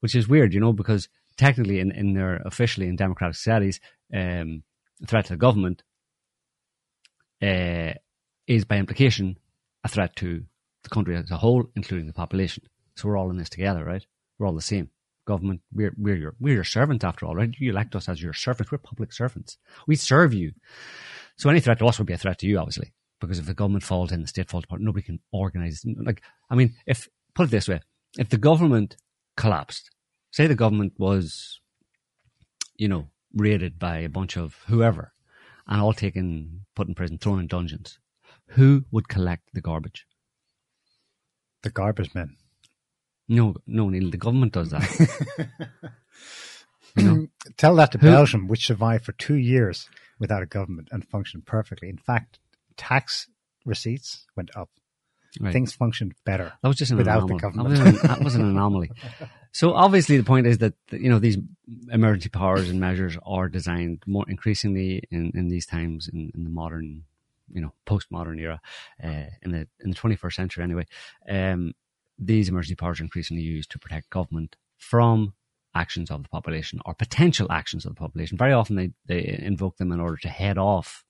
which 0.00 0.14
is 0.14 0.28
weird, 0.28 0.54
you 0.54 0.60
know, 0.60 0.72
because 0.72 1.08
technically 1.36 1.80
in, 1.80 1.90
in 1.90 2.14
their 2.14 2.36
officially 2.44 2.88
in 2.88 2.96
democratic 2.96 3.36
societies, 3.36 3.80
um, 4.12 4.62
threat 5.06 5.26
to 5.26 5.32
the 5.34 5.38
government 5.38 5.82
uh, 7.42 7.92
is 8.46 8.64
by 8.64 8.76
implication 8.76 9.38
a 9.82 9.88
threat 9.88 10.16
to 10.16 10.44
the 10.82 10.88
country 10.88 11.16
as 11.16 11.30
a 11.30 11.36
whole, 11.36 11.64
including 11.74 12.06
the 12.06 12.12
population. 12.12 12.64
So 12.96 13.08
we're 13.08 13.18
all 13.18 13.30
in 13.30 13.38
this 13.38 13.48
together, 13.48 13.84
right? 13.84 14.04
We're 14.38 14.46
all 14.46 14.54
the 14.54 14.62
same. 14.62 14.90
Government, 15.26 15.62
we're 15.72 15.94
we're 15.96 16.16
your 16.16 16.34
we're 16.38 16.54
your 16.54 16.64
servants 16.64 17.02
after 17.02 17.24
all, 17.24 17.34
right? 17.34 17.54
You 17.58 17.70
elect 17.70 17.96
us 17.96 18.10
as 18.10 18.22
your 18.22 18.34
servants. 18.34 18.70
We're 18.70 18.78
public 18.78 19.12
servants. 19.12 19.56
We 19.86 19.96
serve 19.96 20.34
you. 20.34 20.52
So 21.36 21.48
any 21.48 21.60
threat 21.60 21.78
to 21.78 21.86
us 21.86 21.98
would 21.98 22.06
be 22.06 22.12
a 22.12 22.18
threat 22.18 22.38
to 22.40 22.46
you, 22.46 22.58
obviously, 22.58 22.92
because 23.20 23.38
if 23.38 23.46
the 23.46 23.54
government 23.54 23.84
falls 23.84 24.12
in, 24.12 24.20
the 24.20 24.28
state 24.28 24.50
falls 24.50 24.64
apart, 24.64 24.82
nobody 24.82 25.02
can 25.02 25.20
organize. 25.32 25.82
Like, 25.96 26.22
I 26.50 26.54
mean, 26.54 26.74
if 26.86 27.08
put 27.34 27.48
it 27.48 27.50
this 27.50 27.68
way, 27.68 27.80
if 28.18 28.28
the 28.28 28.36
government 28.36 28.96
collapsed, 29.36 29.90
say 30.34 30.48
the 30.48 30.56
government 30.56 30.94
was, 30.98 31.60
you 32.76 32.88
know, 32.88 33.06
raided 33.32 33.78
by 33.78 33.98
a 33.98 34.08
bunch 34.08 34.36
of 34.36 34.56
whoever, 34.66 35.12
and 35.68 35.80
all 35.80 35.92
taken, 35.92 36.62
put 36.74 36.88
in 36.88 36.94
prison, 36.96 37.18
thrown 37.18 37.38
in 37.38 37.46
dungeons, 37.46 38.00
who 38.48 38.84
would 38.90 39.06
collect 39.08 39.44
the 39.54 39.60
garbage? 39.60 40.06
The 41.62 41.70
garbage 41.70 42.12
men. 42.16 42.36
No, 43.28 43.54
no, 43.64 43.88
Neil. 43.88 44.10
The 44.10 44.16
government 44.16 44.52
does 44.52 44.70
that. 44.70 44.90
you 46.96 47.02
know, 47.04 47.26
Tell 47.56 47.76
that 47.76 47.92
to 47.92 47.98
Who- 47.98 48.08
Belgium, 48.10 48.48
which 48.48 48.66
survived 48.66 49.04
for 49.04 49.12
two 49.12 49.36
years 49.36 49.88
without 50.18 50.42
a 50.42 50.46
government 50.46 50.88
and 50.90 51.06
functioned 51.06 51.46
perfectly. 51.46 51.88
In 51.88 51.96
fact, 51.98 52.40
tax 52.76 53.28
receipts 53.64 54.26
went 54.36 54.50
up. 54.56 54.68
right. 55.40 55.52
Things 55.52 55.72
functioned 55.74 56.14
better. 56.26 56.54
That 56.60 56.68
was 56.68 56.76
just 56.76 56.90
an 56.90 56.98
without 56.98 57.28
the 57.28 57.36
government. 57.36 57.76
That 57.76 57.84
was, 57.84 58.02
an, 58.02 58.08
that 58.08 58.24
was 58.24 58.34
an 58.34 58.44
anomaly. 58.44 58.90
So 59.54 59.72
obviously, 59.72 60.16
the 60.16 60.24
point 60.24 60.48
is 60.48 60.58
that 60.58 60.74
you 60.90 61.08
know 61.08 61.20
these 61.20 61.38
emergency 61.92 62.28
powers 62.28 62.68
and 62.68 62.80
measures 62.80 63.16
are 63.24 63.48
designed 63.48 64.02
more 64.04 64.28
increasingly 64.28 65.04
in, 65.12 65.30
in 65.32 65.48
these 65.48 65.64
times 65.64 66.08
in, 66.12 66.32
in 66.34 66.42
the 66.42 66.50
modern, 66.50 67.04
you 67.52 67.60
know, 67.60 67.72
postmodern 67.86 68.40
era, 68.40 68.60
uh, 69.02 69.26
in 69.42 69.52
the 69.52 69.68
in 69.78 69.90
the 69.90 69.94
twenty 69.94 70.16
first 70.16 70.36
century 70.36 70.64
anyway. 70.64 70.86
Um, 71.28 71.72
these 72.18 72.48
emergency 72.48 72.74
powers 72.74 73.00
are 73.00 73.04
increasingly 73.04 73.44
used 73.44 73.70
to 73.70 73.78
protect 73.78 74.10
government 74.10 74.56
from 74.76 75.34
actions 75.72 76.10
of 76.10 76.24
the 76.24 76.28
population 76.28 76.80
or 76.84 76.92
potential 76.92 77.46
actions 77.50 77.84
of 77.84 77.94
the 77.94 78.00
population. 78.00 78.36
Very 78.36 78.52
often, 78.52 78.74
they 78.74 78.90
they 79.06 79.38
invoke 79.40 79.76
them 79.76 79.92
in 79.92 80.00
order 80.00 80.16
to 80.16 80.28
head 80.28 80.58
off 80.58 81.04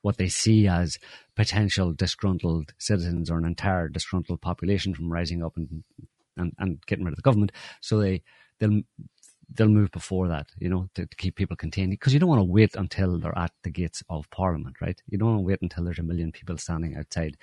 what 0.00 0.16
they 0.16 0.28
see 0.28 0.68
as 0.68 0.98
potential 1.34 1.92
disgruntled 1.92 2.72
citizens 2.78 3.32
or 3.32 3.38
an 3.38 3.44
entire 3.44 3.88
disgruntled 3.88 4.40
population 4.40 4.94
from 4.94 5.12
rising 5.12 5.42
up 5.42 5.56
and 5.56 5.82
and, 6.36 6.52
and 6.58 6.84
getting 6.86 7.04
rid 7.04 7.12
of 7.12 7.16
the 7.16 7.22
government. 7.22 7.52
So 7.80 7.98
they 7.98 8.22
they'll 8.58 8.82
they'll 9.52 9.68
move 9.68 9.90
before 9.90 10.28
that, 10.28 10.48
you 10.58 10.68
know, 10.68 10.88
to, 10.94 11.06
to 11.06 11.16
keep 11.16 11.36
people 11.36 11.56
contained 11.56 11.90
because 11.90 12.12
you 12.12 12.20
don't 12.20 12.28
want 12.28 12.40
to 12.40 12.44
wait 12.44 12.74
until 12.76 13.18
they're 13.18 13.38
at 13.38 13.52
the 13.62 13.70
gates 13.70 14.02
of 14.08 14.28
Parliament, 14.30 14.76
right? 14.80 15.00
You 15.08 15.18
don't 15.18 15.28
want 15.28 15.38
to 15.40 15.46
wait 15.46 15.62
until 15.62 15.84
there's 15.84 15.98
a 15.98 16.02
million 16.02 16.32
people 16.32 16.56
standing 16.56 16.96
outside 16.96 17.36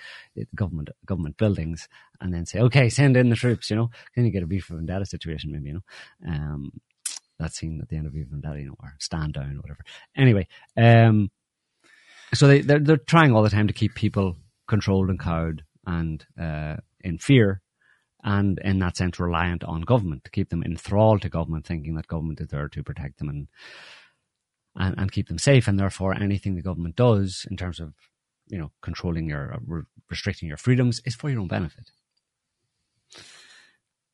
government 0.55 0.89
government 1.05 1.37
buildings 1.37 1.87
and 2.19 2.33
then 2.33 2.45
say, 2.45 2.59
okay, 2.59 2.89
send 2.89 3.17
in 3.17 3.29
the 3.29 3.35
troops, 3.35 3.69
you 3.69 3.75
know. 3.75 3.89
Then 4.15 4.25
you 4.25 4.31
get 4.31 4.43
a 4.43 4.47
V 4.47 4.59
for 4.59 4.75
Vendetta 4.75 5.05
situation, 5.05 5.51
maybe, 5.51 5.69
you 5.69 5.73
know. 5.75 5.81
Um, 6.27 6.71
that 7.39 7.53
scene 7.53 7.79
at 7.81 7.89
the 7.89 7.97
end 7.97 8.07
of 8.07 8.13
V 8.13 8.23
for 8.23 8.31
Vendetta, 8.31 8.59
you 8.59 8.67
know, 8.67 8.75
or 8.79 8.95
stand 8.99 9.33
down 9.33 9.57
or 9.57 9.61
whatever. 9.61 9.83
Anyway, 10.15 10.47
um, 10.77 11.31
so 12.33 12.47
they 12.47 12.61
they're, 12.61 12.79
they're 12.79 12.97
trying 12.97 13.33
all 13.33 13.43
the 13.43 13.49
time 13.49 13.67
to 13.67 13.73
keep 13.73 13.95
people 13.95 14.37
controlled 14.67 15.09
and 15.09 15.19
cowed 15.19 15.63
and 15.85 16.25
uh, 16.39 16.77
in 17.01 17.17
fear 17.17 17.60
and 18.23 18.59
in 18.63 18.79
that 18.79 18.97
sense 18.97 19.19
reliant 19.19 19.63
on 19.63 19.81
government 19.81 20.23
to 20.23 20.31
keep 20.31 20.49
them 20.49 20.63
enthralled 20.63 21.21
to 21.21 21.29
government 21.29 21.65
thinking 21.65 21.95
that 21.95 22.07
government 22.07 22.39
is 22.41 22.47
there 22.47 22.67
to 22.69 22.83
protect 22.83 23.17
them 23.19 23.29
and 23.29 23.47
and, 24.75 24.95
and 24.97 25.11
keep 25.11 25.27
them 25.27 25.37
safe 25.37 25.67
and 25.67 25.79
therefore 25.79 26.13
anything 26.13 26.55
the 26.55 26.61
government 26.61 26.95
does 26.95 27.45
in 27.51 27.57
terms 27.57 27.79
of 27.79 27.93
you 28.47 28.57
know 28.57 28.71
controlling 28.81 29.27
your 29.27 29.57
re- 29.65 29.81
restricting 30.09 30.47
your 30.47 30.57
freedoms 30.57 31.01
is 31.05 31.15
for 31.15 31.29
your 31.29 31.39
own 31.41 31.47
benefit 31.47 31.91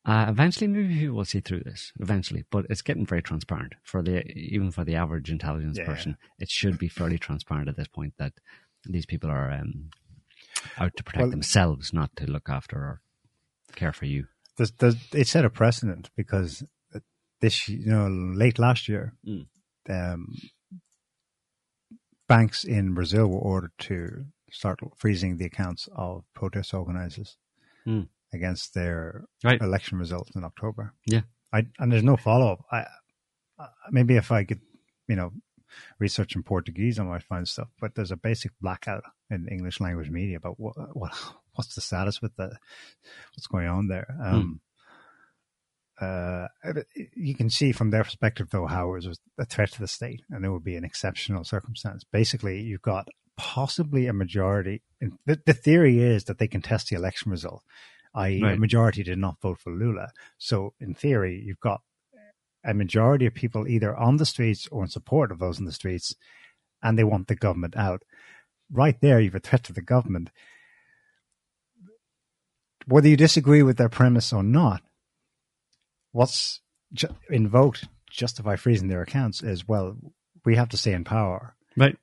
uh, 0.04 0.24
eventually, 0.28 0.66
maybe 0.66 0.94
people 0.98 1.16
will 1.16 1.24
see 1.26 1.40
through 1.40 1.60
this. 1.64 1.92
Eventually, 2.00 2.44
but 2.50 2.64
it's 2.70 2.80
getting 2.80 3.04
very 3.04 3.20
transparent 3.20 3.74
for 3.82 4.02
the 4.02 4.26
even 4.32 4.70
for 4.70 4.82
the 4.82 4.94
average 4.94 5.30
intelligence 5.30 5.76
Yeah. 5.76 5.84
person. 5.84 6.16
It 6.38 6.48
should 6.48 6.78
be 6.78 6.88
fairly 6.88 7.18
transparent 7.18 7.68
at 7.68 7.76
this 7.76 7.88
point 7.88 8.14
that 8.16 8.32
these 8.84 9.04
people 9.04 9.28
are 9.28 9.50
um, 9.50 9.90
out 10.78 10.96
to 10.96 11.04
protect 11.04 11.22
Well- 11.24 11.30
themselves, 11.30 11.92
not 11.92 12.16
to 12.16 12.26
look 12.26 12.48
after 12.48 12.76
or 12.76 13.00
care 13.78 13.92
for 13.92 14.06
you. 14.06 14.26
There's, 14.56 14.72
there's, 14.72 14.96
it 15.14 15.28
set 15.28 15.44
a 15.44 15.50
precedent 15.50 16.10
because 16.16 16.62
this, 17.40 17.68
you 17.68 17.86
know, 17.86 18.08
late 18.08 18.58
last 18.58 18.88
year, 18.88 19.14
Mm. 19.26 19.46
um, 19.88 20.34
banks 22.28 22.64
in 22.64 22.94
Brazil 22.94 23.26
were 23.28 23.38
ordered 23.38 23.72
to 23.78 24.26
start 24.50 24.80
freezing 24.96 25.36
the 25.36 25.44
accounts 25.46 25.88
of 25.94 26.24
protest 26.34 26.74
organizers 26.74 27.36
Mm. 27.86 28.08
against 28.32 28.74
their 28.74 29.24
Right? 29.44 29.60
election 29.60 29.98
results 29.98 30.34
in 30.36 30.44
October. 30.44 30.92
Yeah. 31.06 31.22
I, 31.52 31.66
and 31.78 31.90
there's 31.90 32.02
no 32.02 32.16
follow 32.16 32.52
up. 32.52 32.64
I, 32.70 32.86
I- 33.58 33.68
maybe 33.90 34.16
if 34.16 34.30
I 34.30 34.44
could, 34.44 34.60
you 35.06 35.16
know, 35.16 35.32
research 35.98 36.34
in 36.36 36.42
Portuguese, 36.42 36.98
I 36.98 37.04
might 37.04 37.22
find 37.22 37.46
stuff. 37.48 37.68
But 37.80 37.94
there's 37.94 38.10
a 38.10 38.16
basic 38.16 38.52
blackout 38.60 39.04
in 39.30 39.48
English 39.48 39.80
language 39.80 40.10
media 40.10 40.36
about 40.38 40.58
what, 40.58 40.74
what 40.96 41.12
what's 41.58 41.74
the 41.74 41.80
status 41.80 42.22
with 42.22 42.34
the 42.36 42.56
what's 43.34 43.48
going 43.48 43.66
on 43.66 43.88
there. 43.88 44.16
Um, 44.22 44.60
uh, 46.00 46.46
you 47.16 47.34
can 47.34 47.50
see 47.50 47.72
from 47.72 47.90
their 47.90 48.04
perspective, 48.04 48.48
though, 48.50 48.66
how 48.66 48.94
it 48.94 49.06
was 49.06 49.18
a 49.38 49.44
threat 49.44 49.72
to 49.72 49.80
the 49.80 49.88
state, 49.88 50.22
and 50.30 50.44
it 50.44 50.50
would 50.50 50.62
be 50.62 50.76
an 50.76 50.84
exceptional 50.84 51.42
circumstance. 51.42 52.04
Basically, 52.04 52.60
you've 52.60 52.82
got 52.82 53.08
possibly 53.36 54.06
a 54.06 54.12
majority. 54.12 54.82
And 55.00 55.18
the, 55.26 55.40
the 55.44 55.52
theory 55.52 55.98
is 55.98 56.24
that 56.24 56.38
they 56.38 56.46
contest 56.46 56.88
the 56.88 56.96
election 56.96 57.32
result, 57.32 57.62
i.e., 58.14 58.40
a 58.54 58.56
majority 58.56 59.02
did 59.02 59.18
not 59.18 59.40
vote 59.40 59.58
for 59.58 59.72
Lula. 59.72 60.10
So, 60.38 60.74
in 60.78 60.94
theory, 60.94 61.42
you've 61.44 61.60
got 61.60 61.80
a 62.64 62.74
majority 62.74 63.26
of 63.26 63.34
people 63.34 63.66
either 63.66 63.96
on 63.96 64.18
the 64.18 64.26
streets 64.26 64.68
or 64.70 64.84
in 64.84 64.88
support 64.88 65.32
of 65.32 65.40
those 65.40 65.58
in 65.58 65.64
the 65.64 65.72
streets, 65.72 66.14
and 66.82 66.96
they 66.96 67.04
want 67.04 67.26
the 67.26 67.34
government 67.34 67.76
out. 67.76 68.02
Right 68.70 69.00
there, 69.00 69.18
you've 69.18 69.34
a 69.34 69.40
threat 69.40 69.64
to 69.64 69.72
the 69.72 69.82
government. 69.82 70.30
Whether 72.88 73.08
you 73.08 73.16
disagree 73.16 73.62
with 73.62 73.76
their 73.76 73.88
premise 73.90 74.32
or 74.32 74.42
not, 74.42 74.82
what's 76.12 76.60
ju- 76.92 77.14
invoked 77.30 77.86
justify 78.10 78.56
freezing 78.56 78.88
their 78.88 79.02
accounts 79.02 79.42
is 79.42 79.68
well, 79.68 79.96
we 80.44 80.56
have 80.56 80.70
to 80.70 80.76
stay 80.78 80.92
in 80.92 81.04
power 81.04 81.54
Right. 81.76 81.96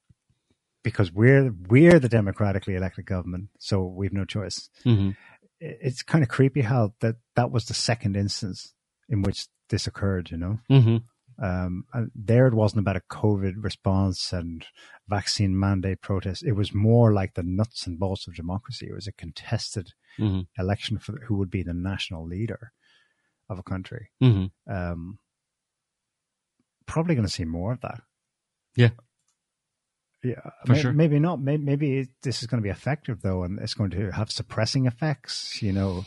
because 0.83 1.11
we're 1.11 1.51
we're 1.67 1.99
the 1.99 2.09
democratically 2.09 2.75
elected 2.75 3.05
government, 3.07 3.49
so 3.59 3.83
we've 3.83 4.13
no 4.13 4.25
choice. 4.25 4.69
hmm 4.83 5.11
It's 5.59 6.03
kind 6.03 6.23
of 6.23 6.29
creepy 6.29 6.61
how 6.61 6.93
that 6.99 7.15
that 7.35 7.51
was 7.51 7.65
the 7.65 7.73
second 7.73 8.15
instance 8.15 8.73
in 9.09 9.21
which 9.23 9.47
this 9.69 9.87
occurred. 9.87 10.29
You 10.31 10.37
know, 10.37 10.59
hmm 10.69 10.97
um, 11.41 11.85
and 11.93 12.11
there 12.15 12.47
it 12.47 12.53
wasn't 12.53 12.79
about 12.79 12.95
a 12.95 13.01
COVID 13.11 13.55
response 13.63 14.31
and 14.33 14.65
vaccine 15.07 15.59
mandate 15.59 16.01
protest. 16.01 16.43
It 16.43 16.53
was 16.53 16.73
more 16.73 17.13
like 17.13 17.33
the 17.33 17.43
nuts 17.43 17.85
and 17.87 17.99
bolts 17.99 18.27
of 18.27 18.35
democracy. 18.35 18.87
It 18.89 18.93
was 18.95 19.07
a 19.07 19.11
contested 19.13 19.93
hmm 20.17 20.41
election 20.57 20.97
for 20.97 21.19
who 21.25 21.35
would 21.35 21.49
be 21.51 21.61
the 21.63 21.73
national 21.73 22.25
leader 22.25 22.71
of 23.49 23.59
a 23.59 23.63
country. 23.63 24.09
hmm 24.21 24.45
Um, 24.67 25.19
probably 26.85 27.15
going 27.15 27.27
to 27.27 27.33
see 27.33 27.45
more 27.45 27.73
of 27.73 27.81
that. 27.81 28.01
Yeah. 28.75 28.91
Yeah, 30.23 30.49
For 30.65 30.71
may- 30.73 30.81
sure. 30.81 30.93
maybe 30.93 31.19
not. 31.19 31.39
Maybe, 31.41 31.63
maybe 31.63 31.97
it- 31.99 32.09
this 32.23 32.41
is 32.41 32.47
going 32.47 32.61
to 32.61 32.65
be 32.65 32.71
effective 32.71 33.21
though, 33.21 33.43
and 33.43 33.59
it's 33.59 33.73
going 33.75 33.91
to 33.91 34.11
have 34.11 34.31
suppressing 34.31 34.85
effects. 34.87 35.61
You 35.61 35.71
know, 35.73 36.05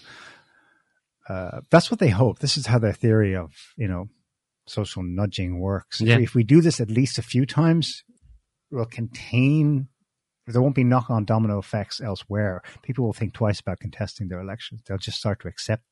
uh, 1.28 1.60
that's 1.70 1.90
what 1.90 2.00
they 2.00 2.08
hope. 2.08 2.38
This 2.40 2.56
is 2.56 2.66
how 2.66 2.78
their 2.78 2.92
theory 2.92 3.36
of 3.36 3.52
you 3.76 3.86
know 3.86 4.08
social 4.68 5.02
nudging 5.02 5.58
works. 5.58 6.00
If 6.00 6.08
Yeah. 6.08 6.16
we- 6.18 6.22
If 6.24 6.34
we 6.34 6.44
do 6.44 6.60
this 6.60 6.80
at 6.80 6.90
least 6.90 7.18
a 7.18 7.22
few 7.22 7.44
times, 7.46 8.04
we'll 8.70 8.86
contain. 8.86 9.88
There 10.46 10.62
won't 10.62 10.74
be 10.74 10.84
knock-on 10.84 11.24
domino 11.26 11.58
effects 11.58 12.00
elsewhere. 12.00 12.62
People 12.82 13.04
will 13.04 13.12
think 13.12 13.34
twice 13.34 13.60
about 13.60 13.80
contesting 13.80 14.28
their 14.28 14.40
elections. 14.40 14.82
They'll 14.82 14.96
just 14.98 15.18
start 15.18 15.40
to 15.40 15.48
accept 15.48 15.84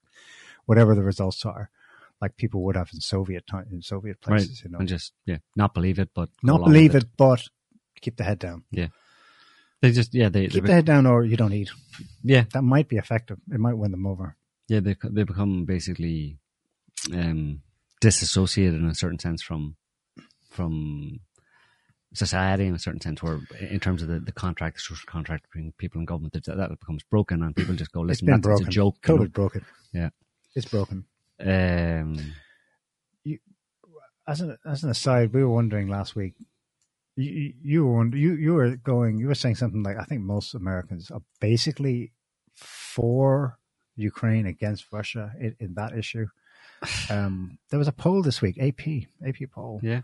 whatever 0.65 0.95
the 0.95 1.03
results 1.05 1.45
are, 1.45 1.71
like 2.23 2.37
people 2.37 2.63
would 2.65 2.75
have 2.77 2.91
in 2.95 3.01
Soviet 3.01 3.47
time 3.47 3.67
in 3.71 3.83
Soviet 3.83 4.17
Right. 4.27 4.39
places. 4.39 4.63
You 4.65 4.71
know, 4.71 4.79
And 4.79 4.89
just 4.89 5.13
yeah, 5.27 5.39
not 5.55 5.75
believe 5.75 5.99
it, 5.99 6.11
but 6.15 6.31
not 6.43 6.65
believe 6.65 6.95
with 6.95 7.05
it, 7.05 7.11
but 7.19 7.47
keep 8.01 8.17
the 8.17 8.25
head 8.25 8.39
down. 8.39 8.65
Yeah, 8.71 8.89
they 9.83 9.93
just 9.93 10.15
yeah 10.15 10.31
they, 10.31 10.49
Keep 10.49 10.65
the 10.65 10.73
head 10.73 10.87
down, 10.87 11.07
or 11.07 11.25
you 11.25 11.37
don't 11.37 11.53
eat. 11.53 11.71
yeah 12.23 12.45
That 12.53 12.63
might 12.63 12.89
be 12.89 12.97
effective. 12.97 13.39
It 13.53 13.61
might 13.61 13.75
win 13.75 13.91
them 13.91 14.07
over. 14.07 14.37
yeah 14.69 14.81
they 14.81 14.97
they 15.05 15.23
become 15.25 15.65
basically 15.67 16.39
um 17.13 17.63
disassociated 18.01 18.75
in 18.81 18.87
a 18.87 18.95
certain 18.95 19.19
sense 19.19 19.43
from 19.43 19.77
from 20.51 21.21
society 22.15 22.67
in 22.67 22.75
a 22.75 22.79
certain 22.79 23.01
sense, 23.01 23.23
where 23.23 23.41
in 23.61 23.79
terms 23.79 24.01
of 24.03 24.09
the, 24.09 24.19
the 24.21 24.33
contract, 24.33 24.77
the 24.77 24.81
social 24.81 25.07
contract 25.07 25.45
between 25.51 25.73
people 25.77 25.99
and 25.99 26.07
government, 26.09 26.33
that, 26.33 26.45
that 26.57 26.71
becomes 26.81 27.03
broken, 27.05 27.43
and 27.43 27.55
people 27.55 27.75
just 27.75 27.93
go, 27.93 28.01
"Listen, 28.01 28.27
that's 28.27 28.41
broken. 28.41 28.67
a 28.69 28.71
joke." 28.71 28.97
you 29.07 29.15
COVID 29.15 29.21
know? 29.21 29.27
broke 29.29 29.57
it. 29.57 29.63
Yeah. 29.93 30.11
It's 30.55 30.67
broken. 30.67 31.05
Um, 31.41 32.19
As 34.29 34.41
an 34.41 34.57
as 34.65 34.83
an 34.83 34.91
aside, 34.91 35.33
we 35.33 35.43
were 35.45 35.51
wondering 35.51 35.89
last 35.89 36.17
week. 36.17 36.35
You, 37.17 37.31
you- 37.31 37.55
you 37.63 37.87
were 37.87 38.07
you 38.17 38.35
you 38.35 38.55
were 38.55 38.77
going. 38.77 39.19
You 39.19 39.29
were 39.29 39.35
saying 39.37 39.55
something 39.57 39.83
like 39.83 39.97
I 39.99 40.05
think 40.05 40.23
most 40.23 40.55
Americans 40.55 41.11
are 41.11 41.23
basically 41.41 42.13
for 42.55 43.59
Ukraine 43.95 44.47
against 44.47 44.87
Russia 44.93 45.33
in, 45.41 45.55
in 45.61 45.75
that 45.75 45.97
issue. 45.97 46.27
Um, 47.11 47.59
there 47.71 47.79
was 47.79 47.89
a 47.89 47.93
poll 47.93 48.23
this 48.23 48.43
week, 48.43 48.59
AP 48.61 49.09
AP 49.27 49.51
poll. 49.53 49.81
yeah, 49.83 50.03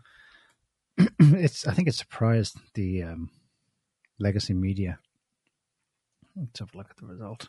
it's 1.18 1.66
I 1.66 1.74
think 1.74 1.88
it 1.88 1.94
surprised 1.94 2.56
the 2.74 3.02
um, 3.02 3.30
legacy 4.18 4.54
media. 4.54 4.98
Let's 6.36 6.60
have 6.60 6.74
a 6.74 6.78
look 6.78 6.90
at 6.90 6.96
the 6.96 7.06
result. 7.06 7.48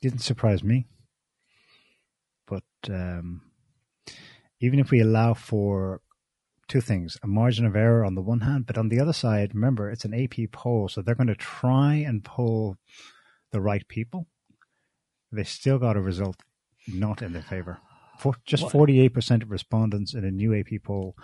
Didn't 0.00 0.20
surprise 0.20 0.62
me, 0.62 0.86
but 2.46 2.64
um, 2.88 3.42
even 4.60 4.78
if 4.78 4.90
we 4.90 5.00
allow 5.00 5.34
for 5.34 6.00
two 6.68 6.80
things, 6.80 7.18
a 7.22 7.26
margin 7.26 7.66
of 7.66 7.76
error 7.76 8.04
on 8.04 8.14
the 8.14 8.22
one 8.22 8.40
hand, 8.40 8.66
but 8.66 8.78
on 8.78 8.88
the 8.88 9.00
other 9.00 9.12
side, 9.12 9.54
remember 9.54 9.90
it's 9.90 10.04
an 10.04 10.14
AP 10.14 10.50
poll, 10.52 10.88
so 10.88 11.02
they're 11.02 11.14
going 11.14 11.26
to 11.26 11.34
try 11.34 11.94
and 11.94 12.24
poll 12.24 12.76
the 13.50 13.60
right 13.60 13.86
people. 13.88 14.26
They 15.30 15.44
still 15.44 15.78
got 15.78 15.96
a 15.96 16.00
result 16.00 16.42
not 16.88 17.22
in 17.22 17.32
their 17.32 17.42
favor. 17.42 17.78
For, 18.18 18.34
just 18.46 18.70
forty 18.70 19.00
eight 19.00 19.14
percent 19.14 19.42
of 19.42 19.50
respondents 19.50 20.14
in 20.14 20.24
a 20.24 20.30
new 20.30 20.54
AP 20.54 20.82
poll 20.84 21.16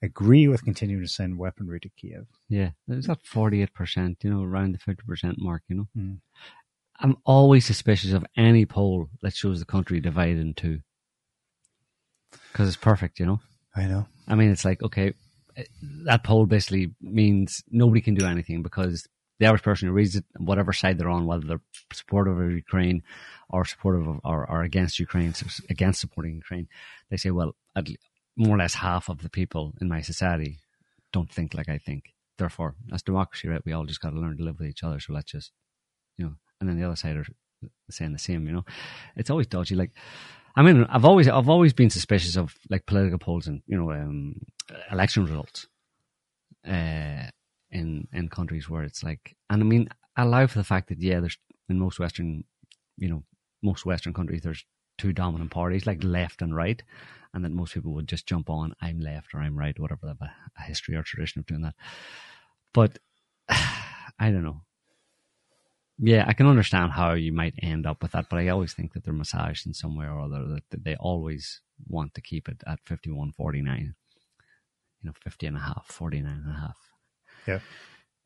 agree 0.00 0.48
with 0.48 0.64
continuing 0.64 1.02
to 1.02 1.08
send 1.08 1.36
weaponry 1.38 1.80
to 1.80 1.90
Kiev. 1.90 2.26
yeah. 2.48 2.70
It's 2.88 3.08
that 3.08 3.26
forty-eight 3.26 3.74
percent, 3.74 4.18
you 4.22 4.30
know, 4.30 4.42
around 4.42 4.72
the 4.72 4.78
fifty 4.78 5.02
percent 5.06 5.36
mark. 5.38 5.62
You 5.68 5.76
know, 5.76 5.88
Mm. 5.96 6.18
I'm 6.98 7.16
always 7.26 7.66
suspicious 7.66 8.12
of 8.14 8.24
any 8.38 8.64
poll 8.64 9.10
that 9.20 9.34
shows 9.34 9.58
the 9.58 9.66
country 9.66 10.00
divided 10.00 10.38
in 10.38 10.54
two 10.54 10.80
because 12.52 12.68
it's 12.68 12.76
perfect. 12.78 13.18
You 13.20 13.26
know, 13.26 13.40
I 13.74 13.84
know. 13.86 14.06
I 14.26 14.34
mean, 14.34 14.50
it's 14.50 14.64
like 14.64 14.82
okay, 14.82 15.12
eh, 15.58 15.64
that 16.04 16.24
poll 16.24 16.46
basically 16.46 16.94
means 17.02 17.62
nobody 17.70 18.00
can 18.00 18.14
do 18.14 18.24
anything 18.24 18.62
because 18.62 19.06
the 19.38 19.46
average 19.46 19.62
person 19.62 19.88
who 19.88 19.94
reads 19.94 20.16
it, 20.16 20.24
whatever 20.38 20.72
side 20.72 20.98
they're 20.98 21.10
on, 21.10 21.26
whether 21.26 21.46
they're 21.46 21.60
supportive 21.92 22.38
of 22.38 22.50
Ukraine 22.50 23.02
or 23.50 23.64
supportive 23.64 24.06
of 24.06 24.20
or, 24.24 24.48
or 24.50 24.62
against 24.62 24.98
Ukraine, 24.98 25.34
against 25.68 26.00
supporting 26.00 26.34
Ukraine, 26.34 26.68
they 27.10 27.16
say, 27.16 27.30
well, 27.30 27.54
more 28.36 28.54
or 28.54 28.58
less 28.58 28.74
half 28.74 29.08
of 29.08 29.22
the 29.22 29.30
people 29.30 29.74
in 29.80 29.88
my 29.88 30.00
society 30.00 30.58
don't 31.12 31.30
think 31.30 31.54
like 31.54 31.68
I 31.68 31.78
think. 31.78 32.04
Therefore, 32.38 32.74
as 32.92 33.02
democracy, 33.02 33.48
right? 33.48 33.64
We 33.64 33.72
all 33.72 33.86
just 33.86 34.00
got 34.00 34.10
to 34.10 34.20
learn 34.20 34.36
to 34.36 34.44
live 34.44 34.58
with 34.58 34.68
each 34.68 34.82
other. 34.82 35.00
So 35.00 35.14
let's 35.14 35.32
just, 35.32 35.52
you 36.18 36.26
know, 36.26 36.34
and 36.60 36.68
then 36.68 36.78
the 36.78 36.84
other 36.84 36.96
side 36.96 37.16
are 37.16 37.24
saying 37.90 38.12
the 38.12 38.18
same. 38.18 38.46
You 38.46 38.52
know, 38.52 38.64
it's 39.16 39.30
always 39.30 39.46
dodgy. 39.46 39.74
Like, 39.74 39.92
I 40.54 40.62
mean, 40.62 40.84
I've 40.90 41.06
always 41.06 41.28
I've 41.28 41.48
always 41.48 41.72
been 41.72 41.88
suspicious 41.88 42.36
of 42.36 42.54
like 42.68 42.84
political 42.84 43.18
polls 43.18 43.46
and 43.46 43.62
you 43.66 43.78
know 43.78 43.90
um, 43.90 44.34
election 44.90 45.24
results 45.24 45.66
uh, 46.66 47.30
in 47.76 48.08
in 48.12 48.28
countries 48.28 48.68
where 48.68 48.82
it's 48.82 49.02
like, 49.04 49.36
and 49.50 49.62
I 49.62 49.64
mean, 49.64 49.88
allow 50.16 50.46
for 50.46 50.58
the 50.58 50.64
fact 50.72 50.88
that 50.88 51.00
yeah, 51.00 51.20
there's 51.20 51.38
in 51.68 51.78
most 51.78 51.98
Western, 51.98 52.44
you 52.96 53.08
know, 53.08 53.22
most 53.62 53.84
Western 53.86 54.14
countries 54.14 54.42
there's 54.42 54.64
two 54.98 55.12
dominant 55.12 55.50
parties 55.50 55.86
like 55.86 56.02
left 56.02 56.42
and 56.42 56.56
right, 56.56 56.82
and 57.34 57.44
that 57.44 57.52
most 57.52 57.74
people 57.74 57.92
would 57.92 58.08
just 58.08 58.26
jump 58.26 58.48
on 58.48 58.74
I'm 58.80 59.00
left 59.00 59.34
or 59.34 59.40
I'm 59.40 59.58
right, 59.58 59.78
whatever 59.78 60.00
they 60.02 60.08
have 60.08 60.22
a, 60.22 60.32
a 60.58 60.62
history 60.62 60.96
or 60.96 61.02
tradition 61.02 61.40
of 61.40 61.46
doing 61.46 61.62
that. 61.62 61.74
But 62.72 62.98
I 63.48 64.30
don't 64.30 64.44
know. 64.44 64.62
Yeah, 65.98 66.24
I 66.28 66.34
can 66.34 66.46
understand 66.46 66.92
how 66.92 67.14
you 67.14 67.32
might 67.32 67.54
end 67.62 67.86
up 67.86 68.02
with 68.02 68.12
that, 68.12 68.26
but 68.28 68.38
I 68.38 68.48
always 68.48 68.74
think 68.74 68.92
that 68.92 69.04
they're 69.04 69.14
massaged 69.14 69.66
in 69.66 69.72
some 69.72 69.96
way 69.96 70.04
or 70.04 70.20
other, 70.20 70.44
that, 70.46 70.64
that 70.70 70.84
they 70.84 70.94
always 70.96 71.62
want 71.88 72.12
to 72.14 72.20
keep 72.20 72.48
it 72.48 72.62
at 72.66 72.80
51 72.84 73.32
49. 73.32 73.94
You 75.02 75.08
know, 75.08 75.14
50 75.22 75.46
and 75.46 75.56
a 75.56 75.60
half, 75.60 75.86
49 75.88 76.42
and 76.44 76.54
a 76.54 76.60
half. 76.60 76.76
Yeah. 77.46 77.60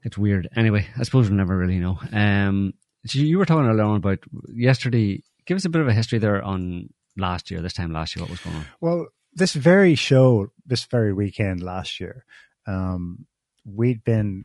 It's 0.03 0.17
weird. 0.17 0.49
Anyway, 0.57 0.87
I 0.99 1.03
suppose 1.03 1.29
we'll 1.29 1.37
never 1.37 1.57
really 1.57 1.79
know. 1.79 1.99
Um, 2.13 2.73
so 3.07 3.19
you 3.19 3.39
were 3.39 3.47
talking 3.47 3.69
earlier 3.69 3.85
on 3.85 3.97
about 3.97 4.19
yesterday. 4.49 5.23
Give 5.47 5.57
us 5.57 5.65
a 5.65 5.71
bit 5.71 5.83
of 5.83 5.89
a 5.89 5.93
history 5.93 6.19
there 6.19 6.43
on 6.43 6.89
last 7.17 7.51
year, 7.51 7.61
this 7.61 7.73
time 7.73 7.93
last 7.93 8.17
year, 8.17 8.23
what 8.23 8.31
was 8.31 8.41
going 8.41 8.57
on. 8.57 8.67
Well, 8.81 9.07
this 9.33 9.55
very 9.55 9.95
show, 9.95 10.49
this 10.67 10.85
very 10.85 11.13
weekend 11.13 11.63
last 11.63 12.01
year, 12.01 12.25
um, 12.67 13.27
we'd 13.65 14.05
been 14.05 14.45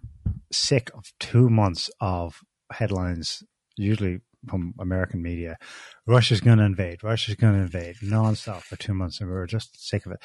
sick 0.52 0.92
of 0.94 1.12
two 1.20 1.50
months 1.50 1.90
of 2.00 2.42
headlines, 2.72 3.44
usually 3.78 4.22
from 4.48 4.74
American 4.80 5.22
media. 5.22 5.58
Russia's 6.06 6.42
going 6.42 6.60
to 6.60 6.66
invade. 6.66 7.04
Russia's 7.04 7.36
going 7.36 7.54
to 7.54 7.62
invade 7.62 7.98
nonstop 8.04 8.62
for 8.62 8.76
two 8.76 8.94
months, 8.94 9.20
and 9.20 9.30
we 9.30 9.36
were 9.36 9.48
just 9.48 9.88
sick 9.88 10.06
of 10.06 10.12
it. 10.12 10.20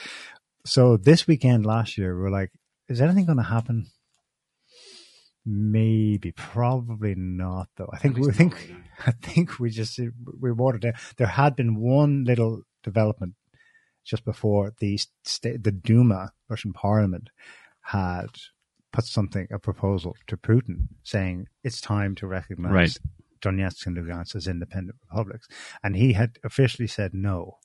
So 0.67 0.97
this 0.97 1.27
weekend 1.27 1.65
last 1.65 1.97
year, 1.97 2.15
we 2.15 2.23
were 2.23 2.31
like, 2.31 2.51
"Is 2.89 3.01
anything 3.01 3.27
going 3.27 3.39
to 3.39 3.45
happen?" 3.45 3.87
Maybe, 5.53 6.31
probably 6.31 7.15
not. 7.17 7.69
Though 7.77 7.91
I 7.93 7.99
think 7.99 8.17
we 8.19 8.31
think 8.31 8.73
I 9.07 9.11
think 9.11 9.59
we 9.59 9.71
just 9.71 9.99
we 10.41 10.53
watered 10.53 10.83
down. 10.83 10.93
There 11.17 11.27
had 11.27 11.57
been 11.57 11.75
one 11.77 12.23
little 12.25 12.63
development 12.85 13.35
just 14.05 14.25
before 14.25 14.73
the 14.79 14.97
sta- 15.25 15.57
the 15.61 15.73
Duma 15.73 16.31
Russian 16.49 16.73
Parliament 16.73 17.31
had 17.83 18.29
put 18.93 19.05
something 19.07 19.49
a 19.53 19.59
proposal 19.59 20.15
to 20.29 20.37
Putin 20.37 20.87
saying 21.03 21.47
it's 21.65 21.81
time 21.81 22.15
to 22.17 22.27
recognize 22.29 22.73
Right. 22.73 22.99
Donetsk 23.43 23.87
and 23.87 23.97
Lugansk 23.97 24.37
as 24.37 24.47
independent 24.47 24.99
republics, 25.09 25.49
and 25.83 25.97
he 25.97 26.13
had 26.13 26.39
officially 26.45 26.87
said 26.87 27.13
no. 27.13 27.59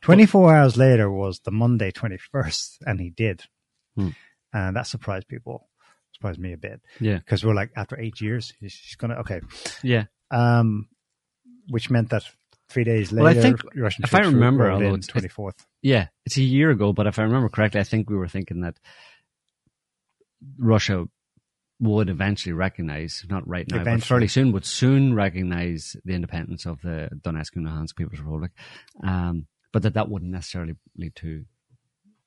Twenty 0.00 0.26
four 0.26 0.52
hours 0.52 0.76
later 0.76 1.08
was 1.10 1.38
the 1.40 1.52
Monday 1.52 1.92
twenty 1.92 2.16
first, 2.32 2.78
and 2.84 2.98
he 3.00 3.10
did, 3.10 3.44
Hmm. 3.94 4.08
and 4.52 4.74
that 4.74 4.88
surprised 4.88 5.28
people. 5.28 5.68
Surprised 6.14 6.38
me 6.40 6.52
a 6.52 6.56
bit 6.56 6.80
Yeah. 7.00 7.18
because 7.18 7.44
we're 7.44 7.54
like 7.54 7.70
after 7.76 7.98
eight 8.00 8.20
years, 8.20 8.52
he's 8.60 8.74
he's 8.78 8.96
gonna 8.96 9.16
okay 9.16 9.40
Yeah. 9.82 10.04
um, 10.30 10.88
which 11.68 11.90
meant 11.90 12.10
that 12.10 12.24
three 12.68 12.84
days 12.84 13.12
later, 13.12 13.24
Well, 13.24 13.38
I 13.38 13.40
think 13.40 13.60
Russian 13.74 14.04
if 14.04 14.14
I 14.14 14.20
remember, 14.20 14.70
although 14.70 14.86
it's- 14.94 15.06
twenty 15.06 15.28
fourth. 15.28 15.66
Yeah, 15.82 16.08
it's 16.24 16.36
a 16.38 16.42
year 16.42 16.70
ago, 16.70 16.92
but 16.92 17.06
if 17.06 17.18
I 17.18 17.22
remember 17.24 17.48
correctly, 17.48 17.80
I 17.80 17.84
think 17.84 18.08
we 18.08 18.16
were 18.16 18.28
thinking 18.28 18.60
that 18.60 18.78
Russia 20.58 21.06
would 21.80 22.08
eventually 22.08 22.52
recognize, 22.52 23.24
not 23.28 23.46
right 23.46 23.68
now, 23.70 23.82
but 23.84 24.02
fairly 24.02 24.28
soon, 24.28 24.52
would 24.52 24.64
soon 24.64 25.14
recognize 25.14 25.96
the 26.04 26.12
independence 26.14 26.66
of 26.66 26.80
the 26.82 27.08
Donetsk 27.22 27.56
and 27.56 27.66
Luhansk 27.66 27.96
People's 27.96 28.20
Republic, 28.20 28.52
um, 29.02 29.46
but 29.72 29.82
that 29.82 29.94
that 29.94 30.08
wouldn't 30.08 30.30
necessarily 30.30 30.76
lead 30.96 31.14
to 31.16 31.44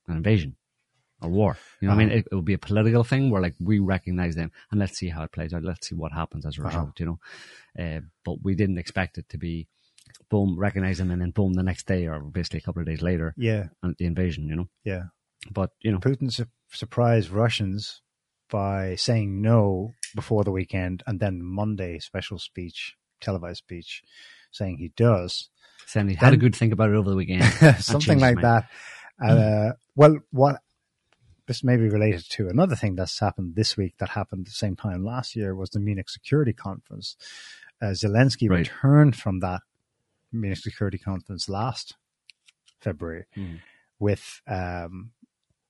an 0.07 0.17
invasion 0.17 0.55
or 1.21 1.29
war. 1.29 1.57
You 1.81 1.87
know, 1.87 1.95
what 1.95 2.01
I 2.01 2.05
mean, 2.05 2.09
Uh-huh. 2.09 2.17
it, 2.19 2.27
it 2.31 2.35
would 2.35 2.45
be 2.45 2.53
a 2.53 2.57
political 2.59 3.03
thing 3.03 3.29
where 3.29 3.41
like 3.41 3.55
we 3.59 3.79
recognize 3.79 4.35
them 4.35 4.51
and 4.71 4.79
let's 4.79 4.97
see 4.97 5.09
how 5.09 5.23
it 5.23 5.31
plays 5.31 5.53
out. 5.53 5.63
Let's 5.63 5.87
see 5.87 5.95
what 5.95 6.11
happens 6.11 6.45
as 6.45 6.57
a 6.57 6.61
Uh-huh. 6.61 6.67
result. 6.69 6.99
You 6.99 7.05
know, 7.05 7.19
uh, 7.83 8.01
but 8.25 8.43
we 8.43 8.55
didn't 8.55 8.77
expect 8.77 9.17
it 9.17 9.27
to 9.29 9.37
be 9.37 9.67
boom, 10.29 10.57
recognize 10.57 10.97
them, 10.97 11.11
and 11.11 11.21
then 11.21 11.31
boom, 11.31 11.53
the 11.53 11.63
next 11.63 11.85
day 11.87 12.07
or 12.07 12.19
basically 12.19 12.59
a 12.59 12.61
couple 12.61 12.81
of 12.81 12.87
days 12.87 13.01
later, 13.01 13.33
Yeah, 13.37 13.67
and 13.83 13.95
the 13.97 14.05
invasion. 14.05 14.47
You 14.47 14.55
know. 14.55 14.67
yeah. 14.83 15.03
But 15.51 15.71
you 15.81 15.91
know, 15.91 15.99
Putin 15.99 16.31
su- 16.31 16.45
surprised 16.71 17.29
Russians 17.29 18.01
by 18.49 18.95
saying 18.95 19.41
no 19.41 19.93
before 20.15 20.43
the 20.43 20.51
weekend, 20.51 21.03
and 21.07 21.19
then 21.19 21.41
Monday 21.43 21.99
special 21.99 22.39
speech, 22.39 22.95
televised 23.21 23.59
speech, 23.59 24.03
saying 24.51 24.77
he 24.77 24.89
does 24.95 25.49
saying 25.85 26.09
he 26.09 26.15
had 26.15 26.33
a 26.33 26.37
good 26.37 26.55
think 26.55 26.73
about 26.73 26.89
it 26.89 26.95
over 26.95 27.09
the 27.09 27.15
weekend. 27.15 27.43
something 27.79 28.19
like 28.19 28.41
that. 28.41 28.67
Uh, 29.23 29.71
well, 29.95 30.17
what 30.31 30.57
this 31.47 31.63
may 31.63 31.77
be 31.77 31.89
related 31.89 32.25
to 32.29 32.49
another 32.49 32.75
thing 32.75 32.95
that's 32.95 33.19
happened 33.19 33.55
this 33.55 33.75
week 33.77 33.95
that 33.99 34.09
happened 34.09 34.41
at 34.41 34.45
the 34.47 34.51
same 34.51 34.75
time 34.75 35.03
last 35.03 35.35
year 35.35 35.55
was 35.55 35.69
the 35.71 35.79
Munich 35.79 36.09
Security 36.09 36.53
Conference. 36.53 37.15
Uh, 37.81 37.87
Zelensky 37.87 38.49
Right. 38.49 38.59
returned 38.59 39.15
from 39.15 39.39
that 39.39 39.61
Munich 40.31 40.59
Security 40.59 40.97
Conference 40.97 41.47
last 41.49 41.95
February 42.81 43.25
Mm. 43.35 43.59
with 43.99 44.41
um, 44.47 45.11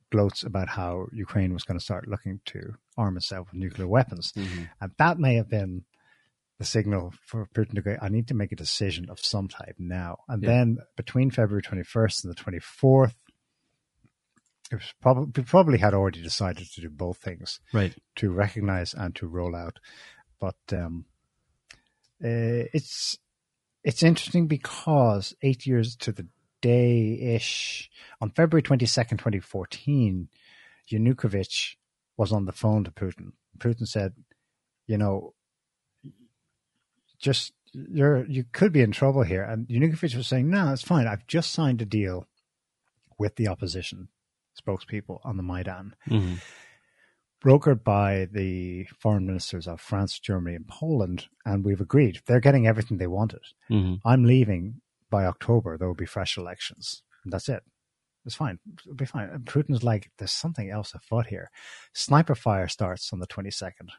gloats 0.10 0.44
about 0.44 0.70
how 0.70 1.08
Ukraine 1.14 1.54
was 1.54 1.64
going 1.64 1.78
to 1.78 1.84
start 1.84 2.08
looking 2.08 2.40
to 2.46 2.76
arm 2.98 3.18
itself 3.18 3.48
with 3.52 3.60
nuclear 3.60 3.88
weapons. 3.88 4.32
Mhm. 4.34 4.70
And 4.82 4.92
that 4.98 5.20
may 5.20 5.36
have 5.36 5.50
been 5.50 5.86
the 6.60 6.66
signal 6.66 7.14
for 7.22 7.46
Putin 7.54 7.76
to 7.76 7.82
go, 7.82 7.98
I 8.02 8.10
need 8.10 8.28
to 8.30 8.34
make 8.34 8.52
a 8.52 8.56
decision 8.56 9.10
of 9.10 9.20
some 9.20 9.48
type 9.48 9.76
now. 9.78 10.24
And 10.28 10.42
Yeah. 10.42 10.50
then 10.50 10.78
between 10.96 11.30
February 11.30 11.62
21st 11.62 12.24
and 12.24 12.32
the 12.32 12.36
24th, 12.42 13.16
it 14.72 14.76
was 14.76 14.94
probably, 15.02 15.44
probably 15.44 15.78
had 15.78 15.94
already 15.94 16.22
decided 16.22 16.68
to 16.72 16.82
do 16.82 16.90
both 16.90 17.18
things 17.18 17.60
Right. 17.74 17.96
to 18.18 18.32
recognize 18.32 18.94
and 18.94 19.16
to 19.16 19.28
roll 19.28 19.56
out. 19.56 19.80
But 20.40 20.58
um, 20.72 21.06
uh, 22.24 22.68
it's 22.74 23.18
it's 23.84 24.04
interesting 24.04 24.48
because 24.48 25.34
eight 25.42 25.66
years 25.66 25.96
to 25.98 26.12
the 26.12 26.28
day 26.62 27.36
ish, 27.36 27.90
on 28.20 28.32
February 28.32 28.62
22nd, 28.64 29.12
2014, 29.12 30.28
Yanukovych 30.92 31.76
was 32.18 32.32
on 32.32 32.46
the 32.46 32.52
phone 32.52 32.84
to 32.84 32.92
Putin. 32.92 33.32
Putin 33.60 33.88
said, 33.88 34.14
you 34.88 34.98
know, 34.98 35.34
just 37.20 37.54
you're 37.72 38.26
you 38.26 38.44
could 38.52 38.74
be 38.74 38.82
in 38.82 38.92
trouble 38.92 39.24
here. 39.24 39.44
And 39.44 39.68
Yanukovych 39.68 40.16
was 40.16 40.28
saying, 40.28 40.50
no, 40.50 40.74
it's 40.74 40.82
fine. 40.84 41.08
I've 41.08 41.28
just 41.28 41.52
signed 41.52 41.82
a 41.82 41.86
deal 41.86 42.28
with 43.18 43.36
the 43.36 43.48
opposition 43.48 44.10
spokespeople 44.62 45.20
on 45.24 45.38
the 45.38 45.44
Maidan, 45.44 45.94
Mm-hmm. 46.10 46.36
brokered 47.44 47.84
by 47.84 48.28
the 48.32 48.86
foreign 49.00 49.26
ministers 49.28 49.68
of 49.68 49.80
France, 49.80 50.20
Germany, 50.20 50.56
and 50.56 50.68
Poland, 50.68 51.28
and 51.46 51.64
we've 51.64 51.82
agreed. 51.82 52.22
They're 52.26 52.40
getting 52.40 52.68
everything 52.68 52.98
they 52.98 53.08
wanted. 53.08 53.42
Mm-hmm. 53.70 54.08
I'm 54.08 54.24
leaving 54.26 54.82
by 55.10 55.26
October. 55.26 55.78
There 55.78 55.88
will 55.88 55.96
be 55.96 56.06
fresh 56.06 56.38
elections. 56.38 57.04
And 57.24 57.32
that's 57.32 57.48
it. 57.50 57.64
It's 58.26 58.36
fine. 58.36 58.60
It'll 58.86 58.96
be 58.96 59.06
fine. 59.06 59.30
And 59.30 59.46
Putin's 59.46 59.84
like, 59.84 60.12
there's 60.18 60.32
something 60.32 60.70
else 60.70 60.94
afoot 60.94 61.28
here. 61.28 61.50
Sniper 61.94 62.36
fire 62.36 62.68
starts 62.68 63.14
on 63.14 63.20
the 63.20 63.28
22nd. 63.28 63.90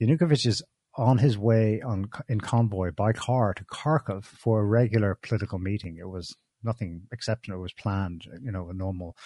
Yanukovych 0.00 0.46
is 0.46 0.62
on 0.96 1.18
his 1.18 1.36
way 1.36 1.80
on 1.80 2.08
in 2.28 2.40
convoy 2.40 2.92
by 2.92 3.12
car 3.12 3.52
to 3.54 3.64
Kharkov 3.64 4.24
for 4.24 4.60
a 4.60 4.64
regular 4.64 5.16
political 5.20 5.58
meeting. 5.58 5.96
It 5.98 6.08
was 6.08 6.36
nothing 6.62 7.02
exceptional. 7.10 7.58
It 7.58 7.62
was 7.62 7.72
planned, 7.72 8.26
you 8.40 8.52
know, 8.52 8.68
a 8.70 8.74
normal 8.74 9.16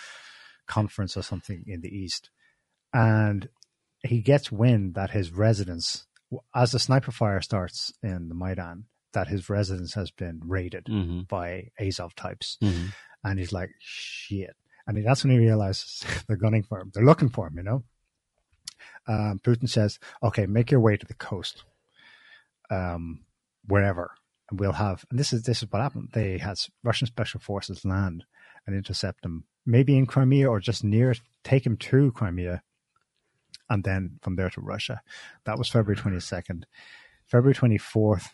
conference 0.69 1.17
or 1.17 1.23
something 1.23 1.65
in 1.67 1.81
the 1.81 1.89
east. 1.97 2.31
And 2.93 3.49
he 4.03 4.21
gets 4.21 4.53
wind 4.53 4.95
that 4.95 5.11
his 5.11 5.33
residence, 5.33 6.07
as 6.55 6.73
the 6.73 6.79
sniper 6.79 7.11
fire 7.11 7.41
starts 7.41 7.93
in 8.03 8.29
the 8.29 8.35
Maidan, 8.35 8.85
that 9.13 9.29
his 9.29 9.49
residence 9.51 9.95
has 9.95 10.11
been 10.11 10.41
raided 10.45 10.85
Mm-hmm. 10.85 11.23
by 11.29 11.71
Azov 11.81 12.15
types. 12.15 12.59
Mm-hmm. 12.63 12.87
And 13.25 13.39
he's 13.39 13.53
like, 13.53 13.71
shit. 13.81 14.55
And 14.87 15.05
that's 15.05 15.25
when 15.25 15.33
he 15.33 15.39
realizes 15.39 16.05
they're 16.29 16.37
gunning 16.37 16.63
for 16.63 16.81
him. 16.81 16.91
They're 16.95 17.05
looking 17.05 17.29
for 17.31 17.47
him, 17.49 17.57
you 17.57 17.63
know? 17.63 17.83
Um, 19.07 19.41
Putin 19.43 19.69
says, 19.69 19.99
okay, 20.23 20.47
make 20.47 20.71
your 20.71 20.81
way 20.81 20.97
to 20.97 21.07
the 21.07 21.15
coast, 21.15 21.65
um, 22.71 23.21
wherever. 23.67 24.13
And 24.51 24.61
we'll 24.61 24.73
have, 24.73 25.05
and 25.11 25.19
this 25.19 25.33
is, 25.33 25.43
this 25.43 25.63
is 25.63 25.71
what 25.71 25.83
happened. 25.83 26.11
They 26.13 26.39
had 26.39 26.59
Russian 26.85 27.07
special 27.07 27.41
forces 27.41 27.85
land 27.85 28.25
and 28.67 28.77
intercept 28.77 29.25
him, 29.25 29.45
maybe 29.69 29.97
in 29.99 30.07
Crimea 30.07 30.49
or 30.51 30.61
just 30.61 30.83
near, 30.83 31.11
it, 31.11 31.21
take 31.45 31.65
him 31.67 31.77
to 31.77 32.11
Crimea 32.13 32.63
and 33.69 33.85
then 33.85 34.19
from 34.23 34.37
there 34.37 34.49
to 34.51 34.61
Russia. 34.63 35.03
That 35.45 35.59
was 35.59 35.69
February 35.69 36.01
22nd. 36.01 36.65
February 37.27 37.55
24th, 37.55 38.29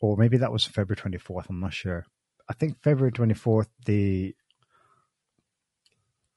or 0.00 0.16
maybe 0.16 0.36
that 0.38 0.50
was 0.52 0.64
February 0.64 0.96
24th, 1.00 1.46
I'm 1.48 1.60
not 1.60 1.72
sure. 1.72 2.04
I 2.48 2.54
think 2.54 2.82
February 2.82 3.12
24th, 3.12 3.68
the 3.86 4.34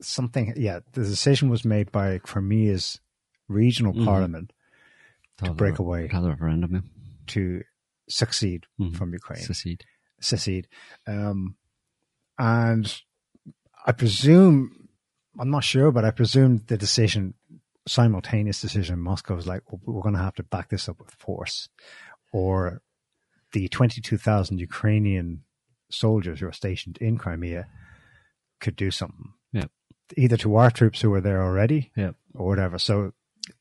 something, 0.01 0.53
yeah, 0.55 0.80
the 0.93 1.01
decision 1.03 1.49
was 1.49 1.66
made 1.66 1.91
by 1.91 2.20
Crimea's 2.20 2.99
regional 3.47 3.93
Mhm. 3.93 4.05
parliament 4.05 4.53
to 5.38 5.53
break 5.53 5.80
away, 5.80 6.07
referendum. 6.14 6.89
To 7.28 7.64
succeed 8.07 8.66
Mhm. 8.80 8.95
from 8.95 9.14
Ukraine, 9.14 9.41
Secede. 9.43 9.84
secede. 10.22 10.68
Um, 11.07 11.55
and 12.40 13.02
I 13.86 13.92
presume, 13.92 14.88
I'm 15.38 15.52
not 15.52 15.64
sure, 15.64 15.92
but 15.92 16.06
I 16.06 16.12
presume 16.12 16.64
the 16.68 16.78
decision, 16.78 17.34
simultaneous 17.88 18.62
decision 18.62 18.96
in 18.96 19.02
Moscow 19.02 19.36
was 19.36 19.46
like, 19.48 19.62
"Well, 19.72 19.82
we're 19.86 20.02
going 20.02 20.16
to 20.16 20.22
have 20.22 20.36
to 20.36 20.44
back 20.44 20.70
this 20.70 20.88
up 20.90 21.00
with 21.00 21.12
force. 21.12 21.70
Or 22.32 22.82
the 23.52 23.68
22,000 23.68 24.60
Ukrainian 24.60 25.44
soldiers 25.92 26.40
who 26.40 26.48
are 26.48 26.52
stationed 26.54 26.98
in 27.00 27.18
Crimea 27.18 27.68
could 28.60 28.76
do 28.76 28.92
something. 28.92 29.34
Yeah. 29.52 29.66
Either 30.16 30.38
to 30.38 30.56
our 30.56 30.70
troops 30.72 31.02
who 31.02 31.10
were 31.10 31.22
there 31.22 31.42
already 31.44 31.92
Yeah. 31.96 32.12
or 32.36 32.48
whatever. 32.48 32.78
So 32.78 33.14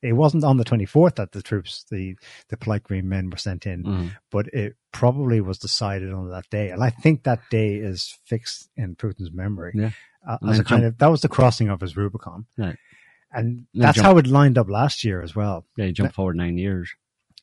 it 0.03 0.13
wasn't 0.15 0.45
on 0.45 0.57
the 0.57 0.65
24th 0.65 1.17
that 1.17 1.33
the 1.33 1.43
troops, 1.43 1.85
the, 1.91 2.17
the 2.49 2.57
polite 2.57 2.83
green 2.83 3.09
men 3.09 3.31
were 3.31 3.37
sent 3.37 3.67
in, 3.67 3.83
Mhm. 3.85 4.11
but 4.31 4.47
it 4.49 4.77
probably 4.93 5.41
was 5.41 5.59
decided 5.59 6.13
on 6.13 6.31
that 6.31 6.49
day. 6.51 6.71
And 6.71 6.83
I 6.83 6.91
think 6.91 7.23
that 7.25 7.41
day 7.51 7.75
is 7.77 8.17
fixed 8.25 8.69
in 8.77 8.97
Putin's 8.97 9.33
memory. 9.33 9.73
Yeah. 9.75 9.91
Uh, 10.27 10.39
as 10.49 10.59
a 10.59 10.65
kind 10.65 10.83
jump- 10.83 10.95
of, 10.95 10.99
that 10.99 11.07
was 11.11 11.23
the 11.23 11.29
crossing 11.29 11.69
of 11.69 11.81
his 11.81 11.97
Rubicon. 11.97 12.47
Right. 12.57 12.77
And 13.33 13.67
Then 13.75 13.83
that's 13.83 13.97
jump- 13.97 14.07
how 14.07 14.19
it 14.19 14.27
lined 14.27 14.59
up 14.59 14.69
last 14.69 15.05
year 15.05 15.23
as 15.23 15.35
well. 15.37 15.67
Yeah, 15.77 15.87
you 15.87 15.93
jump 15.93 16.15
forward 16.15 16.37
nine 16.37 16.59
years. 16.59 16.91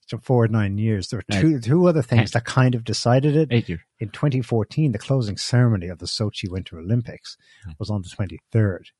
So 0.08 0.20
forward 0.20 0.52
nine 0.52 0.78
years. 0.78 1.08
There 1.08 1.18
were 1.18 1.24
Right. 1.36 1.42
two, 1.42 1.60
two 1.60 1.88
other 1.88 2.04
things 2.04 2.32
that 2.32 2.46
kind 2.46 2.76
of 2.76 2.84
decided 2.84 3.36
it. 3.36 3.48
Eight 3.52 3.70
years. 3.70 3.82
In 4.00 4.10
2014, 4.10 4.92
the 4.92 5.00
closing 5.00 5.36
ceremony 5.38 5.88
of 5.88 5.98
the 6.00 6.06
Sochi 6.06 6.48
Winter 6.50 6.78
Olympics 6.78 7.38
was 7.80 7.90
on 7.90 8.04
the 8.04 8.10
23rd. 8.10 8.92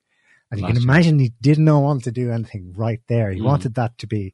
And 0.52 0.62
you 0.62 0.68
can 0.68 0.78
imagine 0.78 1.20
he 1.20 1.34
did 1.42 1.58
not 1.60 1.80
want 1.82 2.04
to 2.04 2.12
do 2.12 2.32
anything 2.32 2.74
right 2.76 3.02
there. 3.08 3.32
He 3.32 3.42
Mm. 3.42 3.46
wanted 3.46 3.76
that 3.76 3.98
to 3.98 4.08
be 4.08 4.34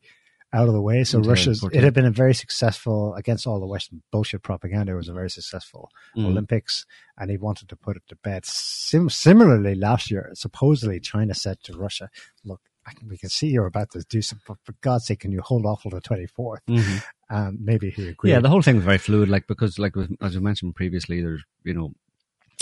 out 0.53 0.67
of 0.67 0.73
the 0.73 0.81
way. 0.81 1.03
So 1.05 1.23
14. 1.23 1.71
it 1.71 1.83
had 1.83 1.93
been 1.93 2.05
a 2.05 2.11
very 2.11 2.33
successful, 2.33 3.15
against 3.15 3.47
all 3.47 3.59
the 3.61 3.65
Western 3.65 4.03
bullshit 4.11 4.43
propaganda, 4.43 4.91
it 4.91 4.95
was 4.95 5.07
a 5.07 5.13
very 5.13 5.29
successful 5.29 5.89
Mhm. 6.17 6.25
Olympics. 6.25 6.85
And 7.17 7.31
he 7.31 7.37
wanted 7.37 7.69
to 7.69 7.77
put 7.77 7.95
it 7.95 8.03
to 8.09 8.17
bed. 8.17 8.45
Sim- 8.45 9.09
similarly, 9.09 9.75
last 9.75 10.11
year, 10.11 10.29
supposedly 10.33 10.99
China 10.99 11.33
said 11.33 11.57
to 11.63 11.77
Russia, 11.77 12.09
look, 12.43 12.59
I 12.85 12.91
can, 12.93 13.07
we 13.07 13.17
can 13.17 13.29
see 13.29 13.47
you're 13.47 13.67
about 13.67 13.91
to 13.91 14.03
do 14.09 14.21
something, 14.21 14.43
but 14.47 14.57
for 14.65 14.73
God's 14.81 15.05
sake, 15.05 15.19
can 15.21 15.31
you 15.31 15.41
hold 15.41 15.65
off 15.65 15.83
till 15.83 15.91
the 15.91 16.01
24th? 16.01 16.59
Mhm. 16.67 17.03
And 17.29 17.59
maybe 17.61 17.89
he 17.91 18.09
agreed. 18.09 18.31
Yeah, 18.31 18.39
the 18.41 18.49
whole 18.49 18.61
thing 18.63 18.75
was 18.75 18.83
very 18.85 18.97
fluid, 18.97 19.29
like 19.29 19.47
because, 19.47 19.79
like 19.79 19.93
as 20.19 20.33
you 20.35 20.41
mentioned 20.41 20.75
previously, 20.75 21.21
there's 21.21 21.43
you 21.63 21.73
know, 21.75 21.93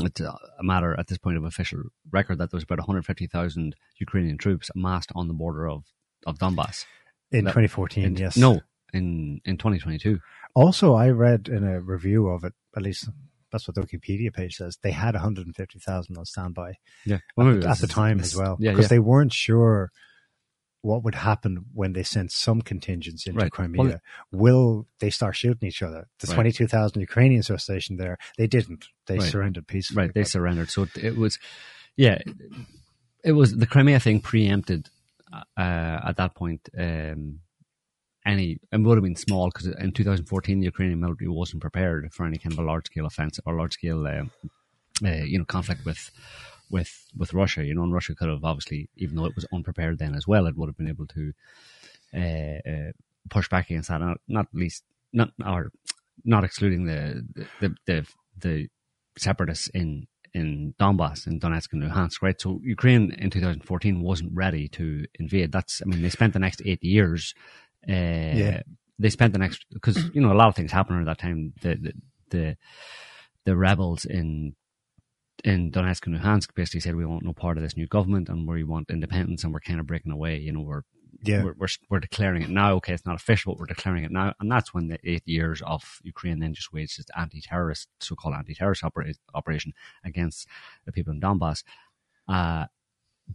it's 0.05 0.19
a 0.21 0.37
matter 0.61 0.97
at 0.99 1.07
this 1.07 1.17
point 1.17 1.37
of 1.37 1.43
official 1.43 1.81
record 2.11 2.37
that 2.39 2.51
there 2.51 2.57
was 2.57 2.63
about 2.63 2.79
150,000 2.79 3.75
Ukrainian 3.99 4.37
troops 4.37 4.69
amassed 4.75 5.11
on 5.15 5.27
the 5.27 5.33
border 5.33 5.67
of 5.69 5.83
of 6.25 6.37
Donbass. 6.37 6.85
in 7.31 7.45
that- 7.45 7.51
2014, 7.51 8.03
In- 8.03 8.15
yes. 8.17 8.35
no, 8.37 8.61
in 8.93 9.39
in 9.45 9.57
2022. 9.57 10.19
Also, 10.55 10.93
I 10.95 11.09
read 11.09 11.47
in 11.47 11.63
a 11.63 11.79
review 11.79 12.27
of 12.27 12.43
it, 12.43 12.53
at 12.75 12.81
least 12.83 13.07
that's 13.51 13.67
what 13.67 13.75
the 13.75 13.81
Wikipedia 13.81 14.31
page 14.33 14.55
says, 14.57 14.77
they 14.83 14.91
had 14.91 15.15
150,000 15.15 16.17
on 16.17 16.25
standby 16.25 16.75
Yeah, 17.05 17.19
at 17.37 17.77
the 17.79 17.87
time 17.87 18.19
as 18.19 18.35
well. 18.35 18.57
Yeah, 18.59 18.71
Because 18.71 18.85
yeah. 18.85 18.89
they 18.89 18.99
weren't 18.99 19.33
sure 19.33 19.91
what 20.81 21.03
would 21.03 21.15
happen 21.15 21.65
when 21.73 21.91
they 21.93 22.03
sent 22.03 22.31
some 22.31 22.61
contingents 22.61 23.27
into 23.27 23.39
Right. 23.39 23.51
Crimea. 23.51 23.81
Well- 23.81 23.99
Will 24.31 24.87
they 24.99 25.09
start 25.09 25.35
shooting 25.35 25.67
each 25.67 25.81
other? 25.81 26.07
The 26.19 26.27
Right. 26.27 26.35
22,000 26.35 27.01
Ukrainians 27.01 27.47
who 27.47 27.53
are 27.55 27.57
stationed 27.57 27.99
there, 27.99 28.17
they 28.37 28.47
didn't. 28.47 28.87
They 29.07 29.17
Right. 29.17 29.29
surrendered 29.31 29.67
peacefully. 29.67 29.97
right, 30.05 30.13
they 30.13 30.21
But- 30.21 30.29
surrendered. 30.29 30.69
So 30.69 30.83
it, 30.83 30.97
it 30.97 31.15
was, 31.17 31.37
yeah, 31.97 32.19
it 33.23 33.33
was 33.33 33.57
the 33.57 33.65
Crimea 33.67 33.99
thing 33.99 34.21
preempted 34.21 34.89
uh, 35.31 35.99
at 36.09 36.15
that 36.17 36.33
point. 36.33 36.69
Um, 36.77 37.41
any 38.25 38.59
it 38.71 38.77
would 38.81 38.97
have 38.97 39.03
been 39.03 39.15
small 39.15 39.49
because 39.49 39.67
in 39.67 39.91
2014 39.91 40.59
the 40.59 40.65
Ukrainian 40.65 40.99
military 40.99 41.27
wasn't 41.29 41.61
prepared 41.61 42.11
for 42.13 42.25
any 42.25 42.37
kind 42.37 42.53
of 42.53 42.59
a 42.59 42.63
large 42.63 42.85
scale 42.87 43.05
offensive 43.05 43.43
or 43.47 43.55
large 43.55 43.73
scale, 43.73 44.05
uh, 44.07 44.25
uh, 45.05 45.23
you 45.23 45.37
know, 45.37 45.45
conflict 45.45 45.85
with 45.85 46.09
with 46.69 47.07
with 47.15 47.33
Russia. 47.33 47.63
You 47.63 47.75
know, 47.75 47.83
and 47.83 47.93
Russia 47.93 48.15
could 48.15 48.29
have 48.29 48.43
obviously, 48.43 48.89
even 48.95 49.15
though 49.15 49.25
it 49.25 49.35
was 49.35 49.45
unprepared 49.53 49.99
then 49.99 50.15
as 50.15 50.27
well, 50.27 50.47
it 50.47 50.55
would 50.57 50.67
have 50.67 50.77
been 50.77 50.89
able 50.89 51.07
to 51.07 51.33
uh, 52.15 52.69
uh, 52.69 52.91
push 53.29 53.49
back 53.49 53.69
against 53.69 53.89
that. 53.89 54.01
Not, 54.01 54.17
not 54.27 54.47
least, 54.53 54.83
not 55.13 55.31
or 55.45 55.71
not 56.23 56.43
excluding 56.43 56.85
the 56.85 57.25
the 57.59 57.75
the, 57.85 58.07
the 58.37 58.67
separatists 59.17 59.67
in 59.69 60.07
in 60.33 60.73
Donbass 60.79 61.27
in 61.27 61.39
Donetsk 61.39 61.73
and 61.73 61.83
Luhansk, 61.83 62.21
right? 62.21 62.39
So 62.39 62.59
Ukraine 62.63 63.11
in 63.17 63.29
2014 63.29 64.01
wasn't 64.01 64.31
ready 64.33 64.67
to 64.69 65.05
invade. 65.19 65.51
That's, 65.51 65.81
I 65.81 65.85
mean, 65.85 66.03
they 66.03 66.09
spent 66.09 66.33
the 66.33 66.39
next 66.39 66.61
eight 66.65 66.83
years. 66.83 67.33
Uh, 67.87 67.93
Yeah. 67.93 68.61
They 69.01 69.09
spent 69.09 69.31
the 69.33 69.39
next 69.39 69.65
because 69.71 69.97
you 70.13 70.21
know 70.21 70.33
a 70.33 70.35
lot 70.35 70.49
of 70.49 70.55
things 70.55 70.73
happened 70.73 70.99
at 70.99 71.05
that 71.05 71.19
time. 71.19 71.53
The 71.61 71.75
the 71.75 71.93
the, 72.31 72.57
the 73.45 73.55
rebels 73.55 74.03
in 74.03 74.55
in 75.43 75.71
Donetsk 75.71 76.05
and 76.07 76.19
Luhansk 76.19 76.53
basically 76.55 76.79
said 76.81 76.95
we 76.95 77.05
want 77.05 77.23
no 77.23 77.33
part 77.33 77.57
of 77.57 77.63
this 77.63 77.77
new 77.77 77.87
government 77.87 78.29
and 78.29 78.47
we 78.47 78.63
want 78.63 78.89
independence 78.89 79.43
and 79.43 79.53
we're 79.53 79.59
kind 79.59 79.79
of 79.79 79.87
breaking 79.87 80.11
away. 80.11 80.37
You 80.37 80.51
know, 80.51 80.61
we're 80.61 80.83
Yeah. 81.23 81.43
we're, 81.43 81.53
we're, 81.57 81.67
we're 81.89 81.99
declaring 81.99 82.41
it 82.43 82.49
now. 82.49 82.73
Okay, 82.75 82.93
it's 82.93 83.05
not 83.05 83.15
official, 83.15 83.53
but 83.53 83.59
we're 83.59 83.65
declaring 83.67 84.03
it 84.03 84.11
now. 84.11 84.33
And 84.39 84.51
that's 84.51 84.73
when 84.73 84.87
the 84.87 84.99
eight 85.03 85.23
years 85.27 85.61
of 85.61 85.99
Ukraine 86.03 86.39
then 86.39 86.53
just 86.53 86.71
waged 86.73 86.99
its 86.99 87.09
anti-terrorist, 87.17 87.87
so-called 87.99 88.35
anti-terrorist 88.35 88.83
opera- 88.83 89.13
operation 89.33 89.73
against 90.03 90.47
the 90.85 90.91
people 90.91 91.13
in 91.13 91.19
Donbass. 91.21 91.63
Uh, 92.27 92.65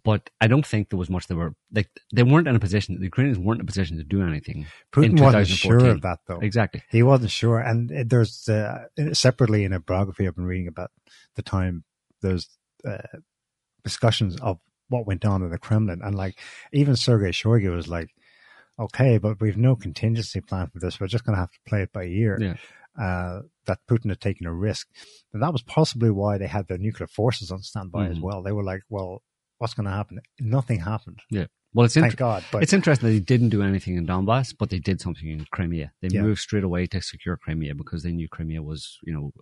but 0.03 0.29
I 0.41 0.49
don't 0.49 0.67
think 0.67 0.89
there 0.91 0.99
was 0.99 1.09
much 1.09 1.29
they 1.29 1.37
were, 1.37 1.55
like, 1.73 1.89
they 2.13 2.25
weren't 2.25 2.49
in 2.49 2.57
a 2.57 2.61
position, 2.61 2.97
the 2.97 3.05
Ukrainians 3.05 3.39
weren't 3.39 3.61
in 3.61 3.65
a 3.65 3.67
position 3.67 3.97
to 3.99 4.03
do 4.03 4.23
anything. 4.23 4.67
Putin 4.93 5.11
in 5.11 5.23
wasn't 5.23 5.47
sure 5.47 5.79
2014. 5.79 5.91
of 5.97 6.03
that, 6.03 6.19
though. 6.27 6.41
Exactly. 6.41 6.83
He 6.91 7.03
wasn't 7.05 7.31
sure. 7.31 7.61
And 7.61 7.91
there's 8.11 8.49
uh, 8.49 8.87
separately 9.13 9.63
in 9.65 9.73
a 9.73 9.79
biography 9.79 10.27
I've 10.27 10.35
been 10.35 10.47
reading 10.47 10.67
about 10.67 10.91
the 11.37 11.43
time, 11.43 11.85
there's 12.25 12.49
uh, 12.89 13.19
discussions 13.83 14.37
of 14.41 14.59
what 14.89 15.07
went 15.07 15.25
on 15.25 15.43
in 15.43 15.51
the 15.51 15.59
Kremlin. 15.59 16.01
And 16.03 16.15
like, 16.17 16.39
even 16.73 16.97
Sergei 16.97 17.31
Shoigu 17.31 17.75
was 17.75 17.89
like, 17.89 18.11
okay, 18.79 19.19
but 19.19 19.41
we've 19.41 19.57
no 19.57 19.77
contingency 19.77 20.41
plan 20.41 20.69
for 20.73 20.79
this. 20.81 20.99
We're 20.99 21.07
just 21.07 21.25
going 21.25 21.37
to 21.37 21.41
have 21.41 21.53
to 21.53 21.59
play 21.67 21.83
it 21.83 21.93
by 21.93 22.05
ear. 22.05 22.39
Yeah. 22.41 22.57
uh, 22.97 23.41
that 23.67 23.81
Putin 23.91 24.09
had 24.09 24.21
taken 24.21 24.47
a 24.47 24.53
risk. 24.55 24.87
And 25.33 25.43
that 25.43 25.53
was 25.53 25.63
possibly 25.63 26.11
why 26.13 26.39
they 26.39 26.47
had 26.47 26.69
their 26.69 26.79
nuclear 26.79 27.09
forces 27.09 27.51
on 27.51 27.61
standby 27.61 28.07
as 28.07 28.19
Mhm. 28.19 28.23
well. 28.23 28.41
They 28.43 28.53
were 28.53 28.63
like, 28.63 28.83
well, 28.89 29.23
what's 29.59 29.75
going 29.75 29.87
to 29.87 29.91
happen? 29.91 30.21
Nothing 30.39 30.79
happened. 30.79 31.19
Yeah. 31.29 31.47
Well, 31.75 31.85
it's 31.85 31.95
Thank 31.95 32.05
interesting. 32.05 32.25
God. 32.25 32.45
But 32.53 32.63
it's 32.63 32.73
interesting 32.73 33.09
that 33.09 33.13
they 33.15 33.21
didn't 33.21 33.49
do 33.49 33.61
anything 33.63 33.97
in 33.97 34.07
Donbass, 34.07 34.55
but 34.57 34.71
they 34.71 34.79
did 34.79 35.01
something 35.01 35.29
in 35.29 35.45
Crimea. 35.51 35.93
They 36.01 36.09
Yeah. 36.09 36.23
moved 36.23 36.41
straight 36.41 36.63
away 36.63 36.87
to 36.87 37.03
secure 37.03 37.37
Crimea 37.37 37.75
because 37.75 38.05
they 38.05 38.13
knew 38.13 38.29
Crimea 38.29 38.63
was, 38.63 38.99
you 39.03 39.13
know, 39.13 39.33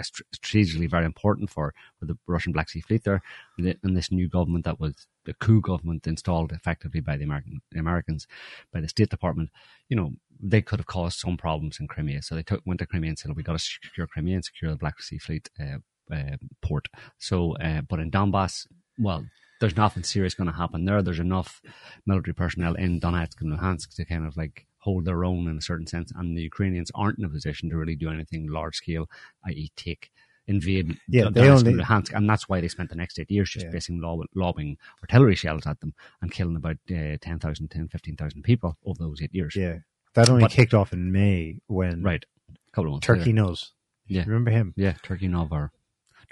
strategically 0.00 0.86
very 0.86 1.04
important 1.04 1.50
for, 1.50 1.74
for 1.98 2.06
the 2.06 2.16
Russian 2.26 2.52
Black 2.52 2.70
Sea 2.70 2.80
Fleet 2.80 3.04
there. 3.04 3.20
And 3.58 3.66
the- 3.66 3.78
and 3.82 3.94
this 3.96 4.10
new 4.10 4.28
government 4.28 4.64
that 4.64 4.80
was 4.80 5.06
the 5.24 5.34
coup 5.34 5.60
government 5.60 6.06
installed 6.06 6.52
effectively 6.52 7.00
by 7.00 7.16
the 7.16 7.24
American 7.24 7.60
the 7.70 7.78
Americans, 7.80 8.26
by 8.72 8.80
the 8.80 8.88
State 8.88 9.10
Department, 9.10 9.50
you 9.88 9.96
know, 9.96 10.14
they 10.40 10.62
could 10.62 10.78
have 10.80 10.86
caused 10.86 11.18
some 11.18 11.36
problems 11.36 11.78
in 11.80 11.86
Crimea. 11.88 12.22
So 12.22 12.34
they 12.34 12.42
took 12.42 12.62
went 12.66 12.80
to 12.80 12.86
Crimea 12.86 13.10
and 13.10 13.18
said, 13.18 13.36
"We 13.36 13.42
got 13.42 13.52
to 13.52 13.58
secure 13.58 14.06
Crimea 14.06 14.36
and 14.36 14.44
secure 14.44 14.70
the 14.70 14.76
Black 14.76 15.00
Sea 15.02 15.18
Fleet 15.18 15.48
uh, 15.60 15.78
uh, 16.12 16.36
port." 16.60 16.88
So, 17.18 17.56
uh, 17.56 17.82
but 17.82 18.00
in 18.00 18.10
Donbass, 18.10 18.66
well, 18.98 19.26
there's 19.60 19.76
nothing 19.76 20.02
serious 20.02 20.34
going 20.34 20.50
to 20.50 20.56
happen 20.56 20.84
there. 20.84 21.02
There's 21.02 21.20
enough 21.20 21.60
military 22.06 22.34
personnel 22.34 22.74
in 22.74 23.00
Donetsk 23.00 23.40
and 23.40 23.52
Luhansk 23.58 23.94
to 23.96 24.04
kind 24.04 24.26
of 24.26 24.36
like 24.36 24.66
hold 24.78 25.04
their 25.06 25.24
own 25.24 25.48
in 25.48 25.56
a 25.56 25.62
certain 25.62 25.86
sense, 25.86 26.12
and 26.14 26.36
the 26.36 26.42
Ukrainians 26.42 26.90
aren't 26.94 27.18
in 27.18 27.24
a 27.24 27.28
position 27.28 27.70
to 27.70 27.76
really 27.76 27.96
do 27.96 28.10
anything 28.10 28.46
large 28.50 28.76
scale, 28.76 29.08
i.e., 29.46 29.70
take 29.76 30.10
invade 30.46 30.98
Yeah, 31.08 31.24
Don- 31.24 31.32
they 31.32 31.40
Donetsk 31.40 31.58
only- 31.60 31.72
and 31.72 31.80
Luhansk, 31.80 32.12
and 32.14 32.28
that's 32.28 32.48
why 32.50 32.60
they 32.60 32.68
spent 32.68 32.90
the 32.90 32.96
next 32.96 33.18
eight 33.18 33.30
years 33.30 33.48
just 33.50 33.64
Yeah. 33.64 33.70
basically 33.72 34.00
lob- 34.00 34.26
lobbing 34.34 34.76
artillery 35.02 35.36
shells 35.36 35.66
at 35.66 35.80
them 35.80 35.94
and 36.20 36.30
killing 36.30 36.56
about 36.56 36.76
uh, 36.90 37.16
10,000, 37.18 37.68
10, 37.70 37.88
15,000 37.88 38.42
people 38.42 38.76
over 38.84 38.98
those 38.98 39.22
eight 39.22 39.34
years. 39.34 39.56
yeah, 39.56 39.78
that 40.14 40.28
only 40.28 40.42
But- 40.42 40.50
kicked 40.50 40.74
off 40.74 40.92
in 40.92 41.10
May 41.12 41.60
when 41.66 42.02
Right. 42.02 42.24
A 42.50 42.70
couple 42.72 42.88
of 42.88 42.92
months 42.92 43.06
Turkey 43.06 43.20
later. 43.20 43.32
knows. 43.34 43.72
Yeah. 44.06 44.24
Remember 44.26 44.50
him? 44.50 44.74
Yeah, 44.76 44.92
Turchynov. 45.02 45.70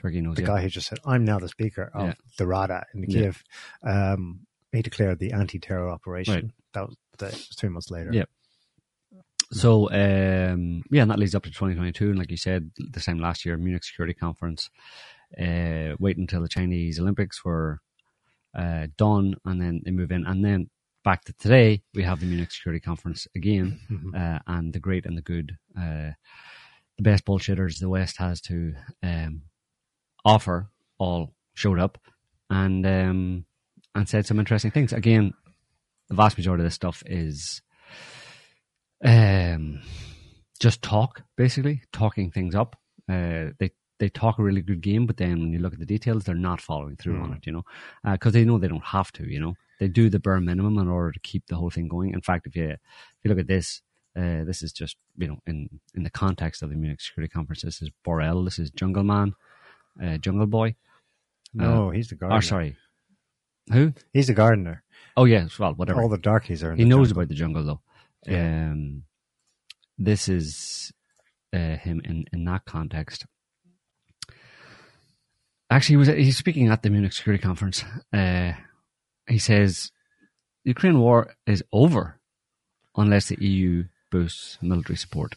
The 0.01 0.43
yeah. 0.43 0.47
guy 0.47 0.63
who 0.63 0.69
just 0.69 0.89
said, 0.89 0.99
"I'm 1.05 1.25
now 1.25 1.39
the 1.39 1.49
speaker 1.49 1.91
of 1.95 2.07
Yeah. 2.09 2.15
the 2.39 2.47
Rada 2.47 2.87
in 2.95 3.03
Yeah. 3.03 3.07
Kiev." 3.21 3.45
Um, 3.83 4.47
he 4.73 4.83
declared 4.83 5.19
the 5.19 5.33
anti-terror 5.33 5.91
operation. 5.91 6.35
Right. 6.35 6.45
That 6.73 6.87
was, 6.89 6.97
that 7.19 7.33
was 7.33 7.49
three 7.59 7.69
months 7.69 7.91
later. 7.91 8.11
Yeah. 8.13 8.25
So 9.53 9.91
um, 9.91 10.83
yeah, 10.91 11.03
and 11.03 11.11
that 11.11 11.19
leads 11.19 11.35
up 11.35 11.43
to 11.43 11.51
2022, 11.51 12.11
and 12.11 12.19
like 12.19 12.31
you 12.31 12.37
said, 12.39 12.71
the 12.79 13.01
same 13.01 13.19
last 13.19 13.45
year, 13.45 13.57
Munich 13.59 13.85
Security 13.85 14.15
Conference. 14.15 14.71
Uh, 15.39 15.97
wait 15.99 16.17
until 16.19 16.43
the 16.43 16.49
Chinese 16.49 16.99
Olympics 16.99 17.45
were 17.45 17.81
uh, 18.55 18.87
done, 18.97 19.35
and 19.45 19.61
then 19.61 19.83
they 19.85 19.91
move 19.91 20.11
in, 20.11 20.27
and 20.27 20.45
then 20.45 20.69
back 21.05 21.25
to 21.25 21.33
today, 21.35 21.83
we 21.95 22.03
have 22.03 22.21
the 22.21 22.27
Munich 22.27 22.51
Security 22.53 22.81
Conference 22.81 23.27
again, 23.35 23.81
Mhm. 23.91 24.15
uh, 24.15 24.39
and 24.47 24.73
the 24.73 24.81
great 24.81 25.05
and 25.05 25.17
the 25.19 25.23
good, 25.23 25.59
uh, 25.77 26.13
the 26.97 27.03
best 27.03 27.25
bullshitters 27.25 27.79
the 27.79 27.89
West 27.89 28.19
has 28.19 28.41
to 28.43 28.75
um, 29.03 29.43
offer 30.25 30.69
all 30.99 31.35
showed 31.55 31.79
up, 31.79 31.99
and 32.51 32.87
um, 32.87 33.45
and 33.95 34.09
said 34.09 34.27
some 34.27 34.39
interesting 34.39 34.71
things. 34.71 34.93
Again, 34.93 35.35
the 36.09 36.15
vast 36.15 36.37
majority 36.39 36.63
of 36.63 36.67
this 36.67 36.75
stuff 36.75 37.03
is 37.07 37.63
um, 39.05 39.81
just 40.61 40.83
talk, 40.83 41.23
basically 41.37 41.83
talking 41.93 42.31
things 42.31 42.55
up. 42.55 42.77
Uh, 43.09 43.51
they 43.59 43.71
they 43.99 44.09
talk 44.09 44.39
a 44.39 44.43
really 44.43 44.63
good 44.63 44.81
game, 44.81 45.07
but 45.07 45.17
then 45.17 45.41
when 45.41 45.53
you 45.53 45.59
look 45.59 45.73
at 45.73 45.79
the 45.79 45.87
details, 45.87 46.25
they're 46.25 46.35
not 46.35 46.61
following 46.61 46.97
through 46.97 47.21
on 47.21 47.31
Mm. 47.31 47.37
it. 47.37 47.47
You 47.47 47.53
know, 47.53 47.65
because 48.13 48.33
they 48.33 48.45
know 48.45 48.59
they 48.59 48.69
don't 48.69 48.85
have 48.85 49.13
to. 49.13 49.29
You 49.29 49.41
know, 49.41 49.55
they 49.81 49.89
do 49.89 50.09
the 50.11 50.19
bare 50.19 50.41
minimum 50.41 50.79
in 50.79 50.89
order 50.89 51.13
to 51.13 51.21
keep 51.21 51.47
the 51.47 51.57
whole 51.57 51.71
thing 51.71 51.89
going. 51.89 52.13
In 52.13 52.21
fact, 52.23 52.47
if 52.47 52.57
you 52.57 52.71
if 52.71 52.79
you 53.25 53.29
look 53.31 53.39
at 53.41 53.47
this. 53.49 53.83
Uh, 54.15 54.45
this 54.45 54.63
is 54.63 54.75
just 54.75 54.99
you 55.17 55.27
know 55.27 55.39
in 55.47 55.71
in 55.95 56.03
the 56.03 56.11
context 56.11 56.61
of 56.63 56.69
the 56.69 56.77
Munich 56.77 57.01
Security 57.01 57.33
Conference. 57.33 57.63
This 57.63 57.81
is 57.81 57.89
Borrell. 58.07 58.45
This 58.45 58.59
is 58.59 58.71
Jungle 58.71 59.05
Man, 59.05 59.33
uh, 60.03 60.19
Jungle 60.19 60.47
Boy. 60.47 60.77
No, 61.55 61.91
he's 61.91 62.09
the 62.09 62.15
gardener. 62.15 62.39
Or 62.39 62.43
sorry, 62.43 62.77
who? 63.73 63.93
He's 64.13 64.29
the 64.29 64.35
gardener. 64.35 64.83
Oh 65.17 65.25
yes, 65.25 65.59
well 65.59 65.75
whatever. 65.75 66.01
All 66.01 66.09
the 66.09 66.19
darkies 66.19 66.63
are. 66.63 66.73
In 66.73 66.79
he 66.79 66.85
knows 66.85 67.09
jungle. 67.09 67.23
about 67.23 67.29
the 67.29 67.35
jungle 67.35 67.65
though. 67.65 67.81
Yeah. 68.27 68.71
Um, 68.71 69.03
this 69.99 70.29
is 70.29 70.93
uh, 71.53 71.77
him 71.77 72.01
in 72.05 72.25
in 72.33 72.45
that 72.45 72.65
context. 72.65 73.27
Actually, 75.71 75.95
he 75.95 75.97
was 75.99 76.09
he's 76.09 76.37
speaking 76.37 76.69
at 76.69 76.83
the 76.83 76.91
Munich 76.91 77.13
Security 77.13 77.43
Conference. 77.43 77.85
Uh, 78.13 78.53
he 79.29 79.39
says, 79.39 79.91
"The 80.65 80.71
Ukraine 80.71 80.99
war 80.99 81.35
is 81.47 81.63
over 81.73 82.21
unless 82.97 83.27
the 83.27 83.45
EU 83.45 83.85
boosts 84.11 84.59
military 84.61 84.97
support. 84.97 85.35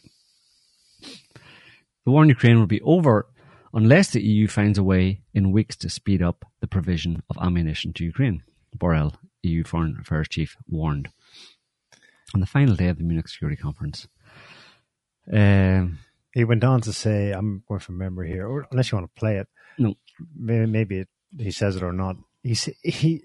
The 2.04 2.12
war 2.12 2.22
in 2.22 2.28
Ukraine 2.28 2.58
will 2.58 2.66
be 2.66 2.80
over 2.82 3.26
unless 3.72 4.10
the 4.10 4.22
EU 4.22 4.48
finds 4.48 4.78
a 4.78 4.82
way 4.82 5.22
in 5.34 5.52
weeks 5.52 5.76
to 5.76 5.90
speed 5.90 6.22
up 6.22 6.44
the 6.60 6.66
provision 6.66 7.22
of 7.30 7.36
ammunition 7.40 7.92
to 7.94 8.04
Ukraine." 8.04 8.42
Borrell, 8.76 9.14
EU 9.42 9.64
Foreign 9.64 9.96
Affairs 10.00 10.28
Chief, 10.28 10.56
warned 10.68 11.08
on 12.34 12.40
the 12.40 12.46
final 12.46 12.76
day 12.76 12.88
of 12.88 12.98
the 12.98 13.04
Munich 13.04 13.28
Security 13.28 13.56
Conference. 13.60 14.06
Um, 15.32 15.98
He 16.34 16.44
went 16.44 16.64
on 16.64 16.82
to 16.82 16.92
say, 16.92 17.32
"I'm 17.32 17.62
going 17.66 17.80
from 17.80 17.96
memory 17.96 18.28
here, 18.28 18.46
or 18.46 18.66
unless 18.70 18.92
you 18.92 18.98
want 18.98 19.08
to 19.12 19.18
play 19.18 19.36
it. 19.38 19.48
No. 19.78 19.94
maybe, 20.34 20.66
maybe 20.66 20.98
it, 20.98 21.08
he 21.38 21.50
says 21.50 21.76
it 21.76 21.82
or 21.82 21.92
not. 21.92 22.16
He 22.42 22.54
he 22.82 23.22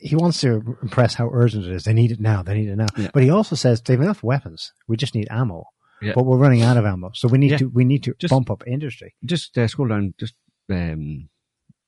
he 0.00 0.16
wants 0.16 0.40
to 0.40 0.78
impress 0.82 1.14
how 1.14 1.28
urgent 1.32 1.66
it 1.66 1.72
is. 1.72 1.84
They 1.84 1.92
need 1.92 2.10
it 2.10 2.20
now. 2.20 2.42
They 2.42 2.54
need 2.54 2.68
it 2.70 2.76
now. 2.76 2.86
Yeah. 2.96 3.10
But 3.12 3.22
he 3.22 3.30
also 3.30 3.54
says 3.56 3.82
they 3.82 3.92
have 3.92 4.00
enough 4.00 4.22
weapons. 4.22 4.72
We 4.88 4.96
just 4.96 5.14
need 5.14 5.28
ammo. 5.30 5.66
Yeah. 6.02 6.12
But 6.14 6.24
we're 6.24 6.38
running 6.38 6.62
out 6.62 6.76
of 6.76 6.84
ammo, 6.84 7.10
so 7.14 7.28
we 7.28 7.38
need 7.38 7.50
Yeah. 7.52 7.56
to 7.58 7.68
we 7.68 7.84
need 7.84 8.02
to 8.04 8.14
Just- 8.18 8.30
bump 8.30 8.50
up 8.50 8.62
industry. 8.66 9.14
just 9.24 9.56
uh, 9.58 9.66
scroll 9.68 9.88
down. 9.88 10.14
Just 10.18 10.34
um, 10.70 11.28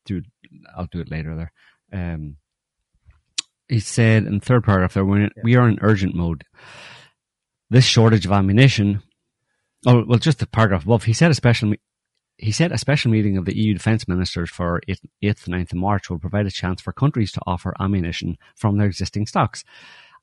do. 0.05 0.23
I'll 0.77 0.87
do 0.87 1.01
it 1.01 1.11
later. 1.11 1.35
There. 1.37 1.53
Um, 2.15 2.37
he 3.69 3.81
said 3.81 4.25
in 4.25 4.35
the 4.39 4.45
third 4.45 4.65
paragraph 4.65 4.95
there, 4.95 5.05
we're 5.05 5.23
in, 5.23 5.31
we 5.43 5.57
are 5.57 5.69
in 5.69 5.79
urgent 5.81 6.15
mode. 6.15 6.45
This 7.71 7.85
shortage 7.87 8.27
of 8.27 8.33
ammunition. 8.33 9.03
Oh 9.87 10.05
well, 10.07 10.19
just 10.19 10.39
the 10.41 10.47
paragraph 10.47 10.85
above. 10.85 11.05
He 11.05 11.13
said 11.15 11.31
a 11.31 11.35
special. 11.35 11.73
He 12.39 12.51
said 12.53 12.73
a 12.73 12.79
special 12.79 13.11
meeting 13.11 13.37
of 13.37 13.45
the 13.45 13.57
EU 13.57 13.75
defence 13.75 14.09
ministers 14.09 14.51
for 14.51 14.81
8th, 14.89 15.01
8th 15.23 15.47
and 15.47 15.55
9th 15.55 15.73
of 15.73 15.79
March 15.79 16.11
will 16.11 16.19
provide 16.19 16.47
a 16.47 16.51
chance 16.51 16.81
for 16.81 16.93
countries 16.93 17.31
to 17.33 17.41
offer 17.47 17.73
ammunition 17.79 18.37
from 18.57 18.79
their 18.79 18.87
existing 18.89 19.27
stocks. 19.27 19.63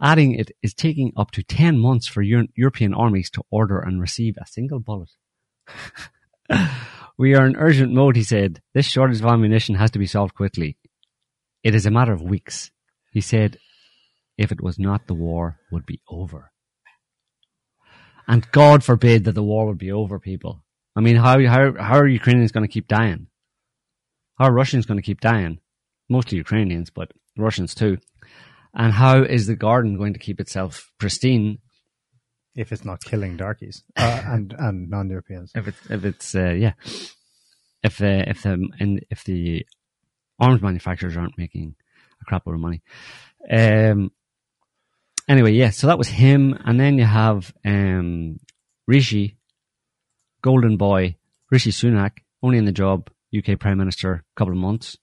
Adding 0.01 0.33
it 0.33 0.51
is 0.63 0.73
taking 0.73 1.11
up 1.17 1.31
to 1.31 1.43
10 1.43 1.77
months 1.77 2.07
for 2.07 2.21
Eu- 2.21 2.47
European 2.55 2.93
armies 2.93 3.29
to 3.31 3.43
order 3.51 3.79
and 3.79 3.99
receive 3.99 4.35
a 4.37 4.47
single 4.47 4.79
bullet. 4.79 5.09
we 7.17 7.35
are 7.35 7.45
in 7.45 7.57
urgent 7.57 7.93
mode, 7.93 8.15
he 8.15 8.23
said. 8.23 8.61
This 8.73 8.85
shortage 8.85 9.19
of 9.19 9.25
ammunition 9.25 9.75
has 9.75 9.91
to 9.91 9.99
be 9.99 10.05
solved 10.05 10.35
quickly. 10.35 10.77
It 11.63 11.75
is 11.75 11.85
a 11.85 11.91
matter 11.91 12.13
of 12.13 12.21
weeks. 12.21 12.71
He 13.11 13.21
said, 13.21 13.57
if 14.37 14.51
it 14.53 14.61
was 14.61 14.79
not, 14.79 15.07
the 15.07 15.13
war 15.13 15.59
would 15.71 15.85
be 15.85 16.01
over. 16.09 16.51
And 18.25 18.49
God 18.51 18.83
forbid 18.83 19.25
that 19.25 19.35
the 19.35 19.43
war 19.43 19.65
would 19.65 19.77
be 19.77 19.91
over, 19.91 20.19
people. 20.19 20.63
I 20.95 21.01
mean, 21.01 21.17
how, 21.17 21.45
how, 21.45 21.73
how 21.73 21.97
are 21.97 22.07
Ukrainians 22.07 22.51
going 22.51 22.65
to 22.65 22.71
keep 22.71 22.87
dying? 22.87 23.27
How 24.37 24.45
are 24.45 24.53
Russians 24.53 24.85
going 24.85 24.97
to 24.97 25.05
keep 25.05 25.19
dying? 25.19 25.59
Mostly 26.07 26.37
Ukrainians, 26.37 26.89
but 26.89 27.11
Russians 27.37 27.75
too. 27.75 27.97
And 28.73 28.93
how 28.93 29.23
is 29.23 29.47
the 29.47 29.55
garden 29.55 29.97
going 29.97 30.13
to 30.13 30.19
keep 30.19 30.39
itself 30.39 30.91
pristine 30.99 31.59
If 32.55 32.71
it's 32.71 32.85
not 32.85 33.03
killing 33.03 33.37
darkies 33.37 33.83
uh, 33.97 34.21
and 34.25 34.53
and 34.57 34.89
non 34.89 35.09
Europeans. 35.09 35.51
if 35.55 35.67
it's 35.67 35.89
if 35.89 36.05
it's 36.05 36.35
uh, 36.35 36.51
yeah, 36.51 36.73
if 37.83 38.01
uh, 38.01 38.23
if 38.27 38.43
the 38.43 38.67
and 38.79 39.05
if 39.09 39.23
the 39.23 39.65
arms 40.39 40.61
manufacturers 40.61 41.17
aren't 41.17 41.37
making 41.37 41.75
a 42.21 42.25
crap 42.25 42.45
load 42.45 42.55
of 42.55 42.61
money. 42.61 42.81
Um. 43.49 44.11
Anyway, 45.27 45.51
yeah. 45.51 45.69
So 45.69 45.87
that 45.87 45.97
was 45.97 46.07
him, 46.07 46.57
and 46.65 46.79
then 46.79 46.97
you 46.97 47.05
have 47.05 47.53
um 47.63 48.39
Rishi, 48.87 49.37
Golden 50.41 50.75
Boy, 50.77 51.15
Rishi 51.51 51.71
Sunak, 51.71 52.13
only 52.41 52.57
in 52.57 52.65
the 52.65 52.71
job, 52.71 53.09
UK 53.37 53.59
Prime 53.59 53.77
Minister, 53.77 54.13
a 54.13 54.23
couple 54.35 54.53
of 54.53 54.59
months. 54.59 54.97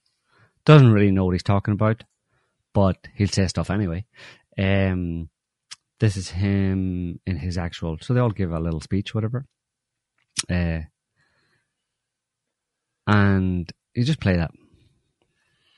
Doesn't 0.65 0.91
really 0.91 1.11
know 1.11 1.23
what 1.25 1.31
he's 1.31 1.43
talking 1.43 1.73
about, 1.73 2.03
but 2.77 3.07
he'll 3.15 3.27
say 3.27 3.47
stuff 3.47 3.71
anyway. 3.71 4.05
Um, 4.55 5.29
this 5.99 6.15
is 6.15 6.29
him 6.29 7.19
in 7.25 7.35
his 7.37 7.57
actual. 7.57 7.97
So 7.99 8.13
they 8.13 8.19
all 8.19 8.29
give 8.29 8.51
a 8.51 8.59
little 8.59 8.81
speech, 8.81 9.15
whatever. 9.15 9.47
Uh, 10.47 10.81
and 13.07 13.73
you 13.95 14.03
just 14.03 14.19
play 14.19 14.35
that. 14.35 14.51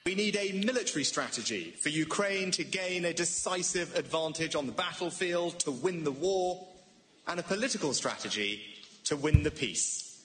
We 0.06 0.14
need 0.14 0.36
a 0.36 0.62
military 0.66 1.06
strategy 1.06 1.72
for 1.82 1.88
Ukraine 1.88 2.52
to 2.52 2.66
gain 2.66 3.06
a 3.06 3.14
decisive 3.14 3.96
advantage 3.96 4.54
on 4.56 4.66
the 4.66 4.74
battlefield, 4.74 5.58
to 5.60 5.72
win 5.72 6.04
the 6.04 6.12
war, 6.12 6.68
and 7.30 7.40
a 7.40 7.44
political 7.44 7.94
strategy 7.94 8.62
to 9.06 9.16
win 9.16 9.44
the 9.44 9.52
peace. 9.52 10.22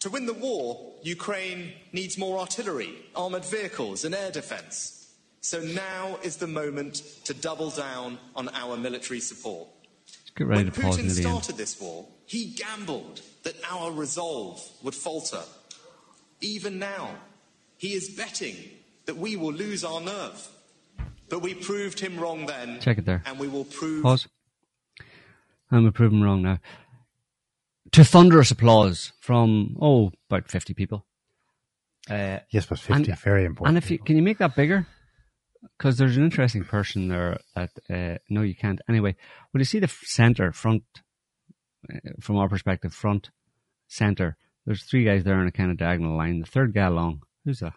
To 0.00 0.08
win 0.08 0.24
the 0.24 0.32
war, 0.32 0.94
Ukraine 1.02 1.74
needs 1.92 2.16
more 2.16 2.38
artillery, 2.38 2.94
armoured 3.14 3.44
vehicles, 3.44 4.06
and 4.06 4.14
air 4.14 4.30
defence. 4.30 5.01
So 5.42 5.60
now 5.60 6.18
is 6.22 6.36
the 6.36 6.46
moment 6.46 6.94
to 7.24 7.34
double 7.34 7.70
down 7.70 8.18
on 8.36 8.48
our 8.50 8.76
military 8.76 9.18
support. 9.18 9.68
Get 10.36 10.46
ready 10.46 10.62
when 10.64 10.72
to 10.72 10.80
pause 10.80 10.96
Putin 10.98 11.04
near 11.04 11.14
the 11.14 11.22
end. 11.24 11.28
started 11.42 11.56
this 11.56 11.80
war, 11.80 12.06
he 12.26 12.46
gambled 12.46 13.20
that 13.42 13.54
our 13.68 13.90
resolve 13.90 14.62
would 14.84 14.94
falter. 14.94 15.42
Even 16.40 16.78
now, 16.78 17.10
he 17.76 17.92
is 17.92 18.08
betting 18.10 18.54
that 19.06 19.16
we 19.16 19.34
will 19.36 19.52
lose 19.52 19.84
our 19.84 20.00
nerve. 20.00 20.48
But 21.28 21.42
we 21.42 21.54
proved 21.54 21.98
him 21.98 22.18
wrong 22.20 22.46
then. 22.46 22.78
Check 22.80 22.98
it 22.98 23.04
there. 23.04 23.22
And 23.26 23.38
we 23.38 23.48
will 23.48 23.64
prove 23.64 24.04
Pause. 24.04 24.28
I'm 25.72 25.90
proven 25.92 26.22
wrong 26.22 26.42
now. 26.42 26.60
To 27.92 28.04
thunderous 28.04 28.50
applause 28.52 29.12
from 29.20 29.76
oh 29.80 30.12
about 30.30 30.48
fifty 30.50 30.72
people. 30.72 31.04
Uh, 32.08 32.38
Yes, 32.50 32.66
but 32.66 32.78
50, 32.78 33.10
And- 33.10 33.20
very 33.20 33.44
important. 33.44 33.76
and 33.76 33.84
if 33.84 33.90
you 33.90 33.98
can 33.98 34.16
you 34.16 34.22
make 34.22 34.38
that 34.38 34.54
bigger? 34.54 34.86
Because 35.78 35.96
there's 35.96 36.16
an 36.16 36.24
interesting 36.24 36.64
person 36.64 37.08
there 37.08 37.38
that 37.54 37.70
uh, 37.88 38.18
no, 38.28 38.42
you 38.42 38.54
can't. 38.54 38.80
Anyway, 38.88 39.16
when 39.50 39.60
you 39.60 39.64
see 39.64 39.78
the 39.78 39.92
center 40.02 40.52
front, 40.52 40.82
uh, 41.92 41.98
from 42.20 42.36
our 42.36 42.48
perspective, 42.48 42.92
front 42.92 43.30
center, 43.86 44.36
there's 44.66 44.82
three 44.82 45.04
guys 45.04 45.24
there 45.24 45.40
in 45.40 45.46
a 45.46 45.52
kind 45.52 45.70
of 45.70 45.76
diagonal 45.76 46.16
line. 46.16 46.40
The 46.40 46.46
third 46.46 46.74
guy 46.74 46.86
along, 46.86 47.22
who's 47.44 47.60
that? 47.60 47.74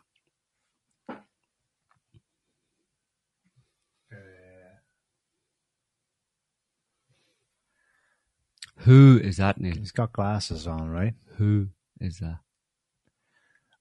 Who 8.79 9.19
is 9.23 9.37
that, 9.37 9.59
Neil? 9.59 9.75
He's 9.75 9.91
got 9.91 10.13
glasses 10.13 10.67
on, 10.67 10.89
right? 10.91 11.15
Who 11.37 11.69
is 11.99 12.19
that? 12.19 12.44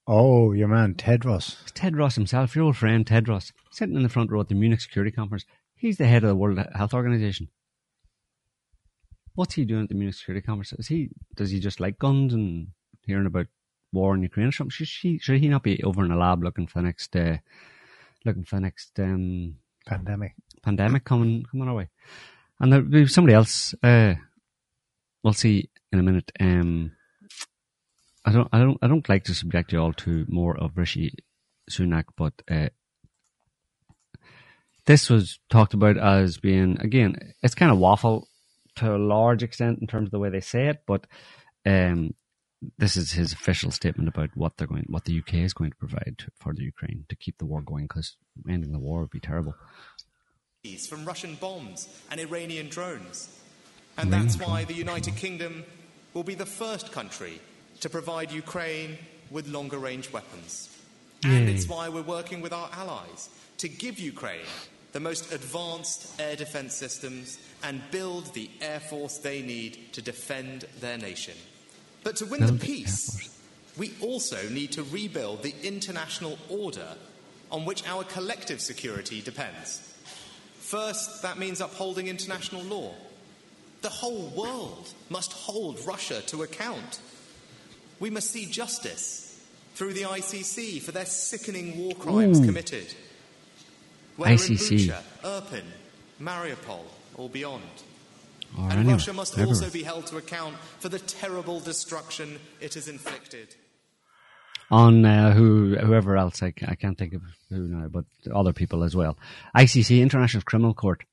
Oh, 0.07 0.53
your 0.53 0.69
man, 0.69 0.95
Tedros. 0.95 1.57
It's 1.63 1.73
Tedros 1.73 2.15
himself, 2.15 2.55
your 2.55 2.67
old 2.67 2.77
friend 2.77 3.07
Tedros, 3.07 3.53
sitting 3.71 3.97
in 3.97 4.03
the 4.03 4.11
front 4.11 4.31
row 4.31 4.41
at 4.41 4.49
the 4.49 4.55
Munich 4.55 4.81
Security 4.81 5.11
Conference. 5.11 5.47
He's 5.75 5.97
the 5.97 6.07
head 6.07 6.25
of 6.25 6.29
the 6.29 6.37
World 6.37 6.59
Health 6.75 6.93
Organization. 6.93 7.49
What's 9.35 9.55
he 9.55 9.65
doing 9.65 9.85
at 9.85 9.89
the 9.89 9.95
Munich 9.95 10.15
Security 10.15 10.45
Conference? 10.45 10.75
Is 10.75 10.89
he 10.89 11.09
does 11.35 11.51
he 11.51 11.59
just 11.59 11.81
like 11.81 11.99
guns 11.99 12.35
and 12.35 12.69
hearing 13.07 13.27
about 13.27 13.47
war 13.93 14.15
in 14.15 14.23
Ukraine 14.23 14.49
or 14.49 14.53
something? 14.53 14.71
Should 14.71 14.89
he 14.89 15.19
should 15.19 15.41
he 15.41 15.49
not 15.49 15.63
be 15.63 15.83
over 15.83 16.05
in 16.05 16.11
a 16.11 16.19
lab 16.19 16.45
looking 16.45 16.67
for 16.67 16.81
the 16.81 16.87
next 16.87 17.17
uh, 17.17 17.39
looking 18.27 18.45
for 18.45 18.57
the 18.57 18.63
next 18.63 18.99
um, 19.01 19.57
Pandemic. 19.87 20.35
pandemic 20.63 21.05
coming 21.05 21.45
coming 21.51 21.69
our 21.69 21.75
way? 21.75 21.89
And 22.61 22.73
there'll 22.73 22.87
be 22.87 23.07
somebody 23.07 23.35
else. 23.35 23.75
Uh, 23.83 24.15
we'll 25.23 25.33
see 25.33 25.71
in 25.93 25.99
a 25.99 26.03
minute. 26.03 26.31
Um, 26.39 26.93
I 28.25 28.33
don't, 28.33 28.49
I 28.53 28.59
don't, 28.59 28.79
I 28.83 28.89
don't 28.89 29.09
like 29.09 29.25
to 29.25 29.35
subject 29.35 29.72
you 29.72 29.81
all 29.81 29.93
to 29.93 30.25
more 30.29 30.57
of 30.57 30.79
Rishi 30.79 31.14
Sunak, 31.70 32.05
but 32.16 32.33
uh, 32.51 32.68
this 34.87 35.11
was 35.11 35.39
talked 35.51 35.75
about 35.75 35.99
as 35.99 36.39
being 36.39 36.79
again, 36.81 37.16
it's 37.43 37.55
kind 37.55 37.70
of 37.70 37.79
waffle 37.79 38.29
to 38.77 38.95
a 38.95 38.99
large 38.99 39.43
extent 39.43 39.79
in 39.81 39.87
terms 39.87 40.09
of 40.09 40.11
the 40.11 40.18
way 40.18 40.31
they 40.31 40.41
say 40.41 40.68
it, 40.68 40.83
but 40.87 41.07
um, 41.66 42.14
this 42.79 42.97
is 42.97 43.12
his 43.12 43.33
official 43.33 43.70
statement 43.70 44.09
about 44.09 44.31
what 44.35 44.57
they're 44.57 44.66
going, 44.66 44.85
what 44.89 45.05
the 45.05 45.18
UK 45.18 45.35
is 45.35 45.53
going 45.53 45.70
to 45.70 45.77
provide 45.77 46.14
to, 46.18 46.31
for 46.41 46.53
the 46.55 46.62
Ukraine 46.62 47.05
to 47.09 47.16
keep 47.16 47.39
the 47.39 47.47
war 47.47 47.61
going, 47.62 47.85
because 47.85 48.16
ending 48.49 48.72
the 48.72 48.79
war 48.79 49.01
would 49.01 49.11
be 49.11 49.20
terrible. 49.20 49.55
from 50.89 51.05
Russian 51.05 51.37
bombs 51.37 51.89
and 52.11 52.20
Iranian 52.20 52.68
drones. 52.68 53.41
And 53.97 54.12
that's 54.12 54.39
why 54.39 54.64
the 54.64 54.75
United 54.75 55.14
Kingdom 55.14 55.64
will 56.14 56.25
be 56.25 56.35
the 56.35 56.47
first 56.47 56.91
country 56.91 57.41
to 57.85 57.91
provide 57.91 58.32
Ukraine 58.32 58.97
with 59.30 59.47
longer 59.47 59.76
range 59.76 60.11
weapons. 60.11 60.70
And 61.22 61.51
it's 61.51 61.68
why 61.68 61.91
we're 61.91 62.01
working 62.01 62.41
with 62.41 62.51
our 62.51 62.70
allies 62.72 63.28
to 63.59 63.68
give 63.68 63.99
Ukraine 63.99 64.49
the 64.93 65.01
most 65.01 65.30
advanced 65.35 66.18
air 66.18 66.35
defense 66.35 66.72
systems 66.72 67.39
and 67.62 67.82
build 67.91 68.32
the 68.32 68.49
air 68.62 68.80
force 68.80 69.18
they 69.18 69.43
need 69.43 69.93
to 69.93 70.01
defend 70.01 70.64
their 70.80 70.97
nation. 70.97 71.35
But 72.03 72.16
to 72.16 72.24
win 72.24 72.41
Build 72.41 72.55
the 72.55 72.57
the 72.57 72.66
peace, 72.66 73.11
Force. 73.11 73.39
we 73.76 73.93
also 74.01 74.49
need 74.49 74.72
to 74.72 74.82
rebuild 74.85 75.43
the 75.43 75.55
international 75.62 76.39
order 76.49 76.89
on 77.53 77.66
which 77.66 77.87
our 77.87 78.03
collective 78.05 78.62
security 78.62 79.20
depends. 79.20 79.93
First, 80.59 81.20
that 81.20 81.39
means 81.39 81.61
upholding 81.61 82.09
international 82.09 82.62
law. 82.62 82.95
The 83.82 83.91
whole 83.91 84.32
world 84.35 84.95
must 85.11 85.35
hold 85.35 85.85
Russia 85.85 86.22
to 86.22 86.45
account. 86.45 87.01
We 88.05 88.11
must 88.11 88.33
see 88.33 88.45
justice 88.45 89.41
through 89.77 89.95
the 89.95 90.03
ICC 90.03 90.83
for 90.83 90.93
their 90.93 91.07
sickening 91.07 91.79
war 91.79 91.95
crimes 91.95 92.39
Ooh. 92.39 92.45
committed. 92.45 92.93
Whether 94.19 94.35
ICC. 94.35 94.73
in 94.73 94.79
Bucha, 94.91 95.03
Irpin, 95.23 95.65
Mariupol, 96.21 96.85
or 97.15 97.31
beyond. 97.31 97.63
Or 98.59 98.65
And 98.65 98.73
anywhere, 98.73 98.97
Russia 98.97 99.15
must 99.15 99.33
everywhere. 99.33 99.55
also 99.55 99.71
be 99.71 99.85
held 99.85 100.07
to 100.09 100.19
account 100.19 100.57
for 100.81 100.91
the 100.91 100.99
terrible 100.99 101.61
destruction 101.61 102.39
it 102.61 102.75
has 102.75 102.89
inflicted. 102.89 103.55
on 104.71 105.07
uh, 105.07 105.33
who 105.33 105.75
whoever 105.77 106.19
else 106.19 106.43
I, 106.43 106.53
I 106.69 106.75
can't 106.75 106.99
think 106.99 107.15
of 107.15 107.23
who 107.49 107.69
now, 107.69 107.89
but 107.89 108.05
other 108.35 108.53
people 108.53 108.85
as 108.85 108.95
well. 108.95 109.17
ICC 109.57 110.03
International 110.03 110.43
Criminal 110.43 110.75
Court, 110.75 111.05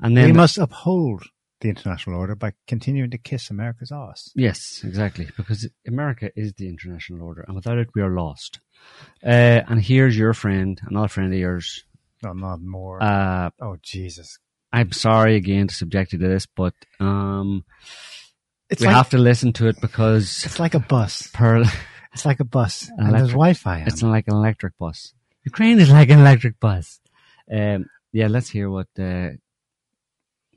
and 0.00 0.16
then 0.16 0.28
we 0.28 0.32
must 0.32 0.56
uphold 0.56 1.24
the 1.60 1.68
international 1.68 2.18
order 2.18 2.34
by 2.34 2.52
continuing 2.66 3.10
to 3.10 3.18
kiss 3.18 3.50
America's 3.50 3.90
ass. 3.92 4.30
yes, 4.34 4.82
exactly, 4.84 5.28
because 5.36 5.68
America 5.86 6.30
is 6.36 6.52
the 6.54 6.68
international 6.68 7.22
order, 7.22 7.44
and 7.46 7.56
without 7.56 7.78
it 7.78 7.88
we 7.94 8.02
are 8.02 8.10
lost. 8.14 8.60
Uh, 9.24 9.62
and 9.68 9.80
here's 9.82 10.16
your 10.18 10.34
friend, 10.34 10.80
another 10.86 11.08
friend 11.08 11.32
of 11.32 11.38
yours. 11.38 11.84
No, 12.22 12.32
not 12.32 12.60
more. 12.60 13.02
Uh, 13.02 13.50
oh, 13.60 13.76
Jesus. 13.82 14.38
I'm 14.72 14.92
sorry 14.92 15.36
again 15.36 15.68
to 15.68 15.74
subject 15.74 16.12
you 16.12 16.18
to 16.18 16.28
this, 16.28 16.46
but 16.46 16.74
um, 17.00 17.64
It's 18.68 18.80
we 18.80 18.86
like, 18.88 18.96
have 18.96 19.10
to 19.10 19.18
listen 19.18 19.52
to 19.54 19.68
it 19.68 19.80
because 19.80 20.44
it's 20.44 20.58
like 20.60 20.74
a 20.74 20.80
bus. 20.80 21.28
per, 21.32 21.62
It's 22.12 22.24
like 22.26 22.40
a 22.40 22.44
bus. 22.44 22.88
An 22.96 23.06
And 23.06 23.14
there's 23.14 23.28
Wi-Fi 23.28 23.84
It's 23.86 24.02
it. 24.02 24.06
like 24.06 24.26
an 24.28 24.34
electric 24.34 24.76
bus. 24.78 25.12
Ukraine 25.44 25.78
is 25.80 25.90
like 25.90 26.08
an 26.10 26.18
electric 26.20 26.58
bus. 26.60 27.00
Um, 27.52 27.86
yeah, 28.12 28.26
let's 28.28 28.48
hear 28.50 28.68
what 28.70 28.88
uh, 28.98 29.30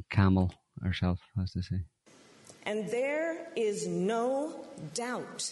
Camel 0.10 0.52
herself 0.84 1.20
has 1.38 1.52
to 1.54 1.62
say. 1.64 1.82
And 2.64 2.90
there 2.90 3.48
is 3.56 3.88
no 3.88 4.66
doubt 4.94 5.52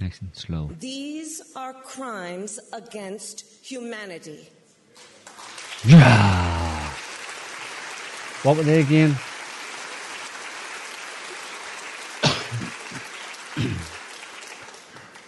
Nice 0.00 0.20
and 0.20 0.34
slow. 0.34 0.70
these 0.80 1.52
are 1.54 1.72
crimes 1.72 2.58
against 2.72 3.44
humanity. 3.64 4.48
Yeah. 5.84 6.90
What 8.42 8.56
were 8.56 8.62
they 8.64 8.80
again? 8.80 9.16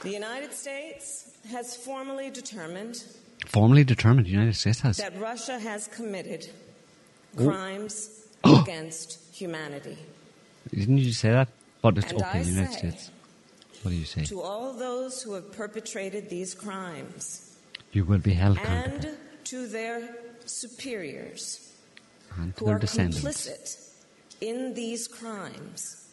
The 0.03 0.11
United 0.13 0.53
States 0.53 1.33
has 1.51 1.77
formally 1.77 2.31
determined 2.31 3.03
Formally 3.47 3.85
determined. 3.85 4.27
The 4.27 4.31
United 4.31 4.55
States 4.57 4.81
has. 4.81 4.97
that 4.99 5.19
Russia 5.21 5.59
has 5.59 5.87
committed 5.89 6.49
crimes 7.37 8.26
against 8.45 9.19
humanity. 9.35 9.97
Didn't 10.75 10.99
you 10.99 11.13
say 11.13 11.31
that? 11.31 11.49
But 11.83 11.99
it's 11.99 12.11
And 12.13 12.23
okay. 12.23 12.39
I 12.39 12.43
United 12.43 12.73
say- 12.73 12.79
States. 12.79 13.11
What 13.83 13.91
do 13.93 13.97
you 13.97 14.05
say? 14.05 14.25
To 14.25 14.41
all 14.41 14.73
those 14.73 15.23
who 15.23 15.35
have 15.35 15.53
perpetrated 15.53 16.29
these 16.29 16.55
crimes 16.55 17.55
You 17.93 18.05
will 18.05 18.19
be 18.19 18.33
held 18.33 18.57
accountable. 18.59 19.09
and 19.11 19.19
to 19.45 19.69
their 19.69 20.17
superiors 20.45 21.71
And 22.37 22.57
to 22.57 22.61
who 22.61 22.67
their 22.67 22.77
are 22.77 22.79
descendants. 22.81 23.21
complicit 23.25 23.79
in 24.41 24.75
these 24.75 25.07
crimes, 25.07 26.05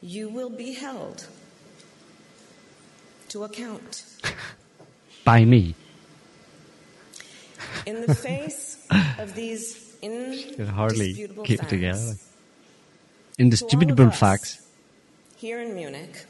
you 0.00 0.28
will 0.30 0.48
be 0.50 0.72
held 0.72 1.26
to 3.28 3.44
account. 3.44 4.04
By 5.24 5.44
me. 5.44 5.74
In 7.84 8.00
the 8.06 8.14
face 8.28 8.86
of 9.18 9.34
these 9.34 9.83
Can 10.08 10.66
hardly 10.66 11.06
indisputable 11.10 11.44
keep 11.44 11.62
it 11.62 11.68
together. 11.68 11.98
to 12.00 12.10
all 12.10 13.38
Indisputable 13.38 14.04
of 14.04 14.12
us 14.12 14.18
facts. 14.18 14.66
Here 15.36 15.60
in 15.60 15.74
Munich, 15.74 16.24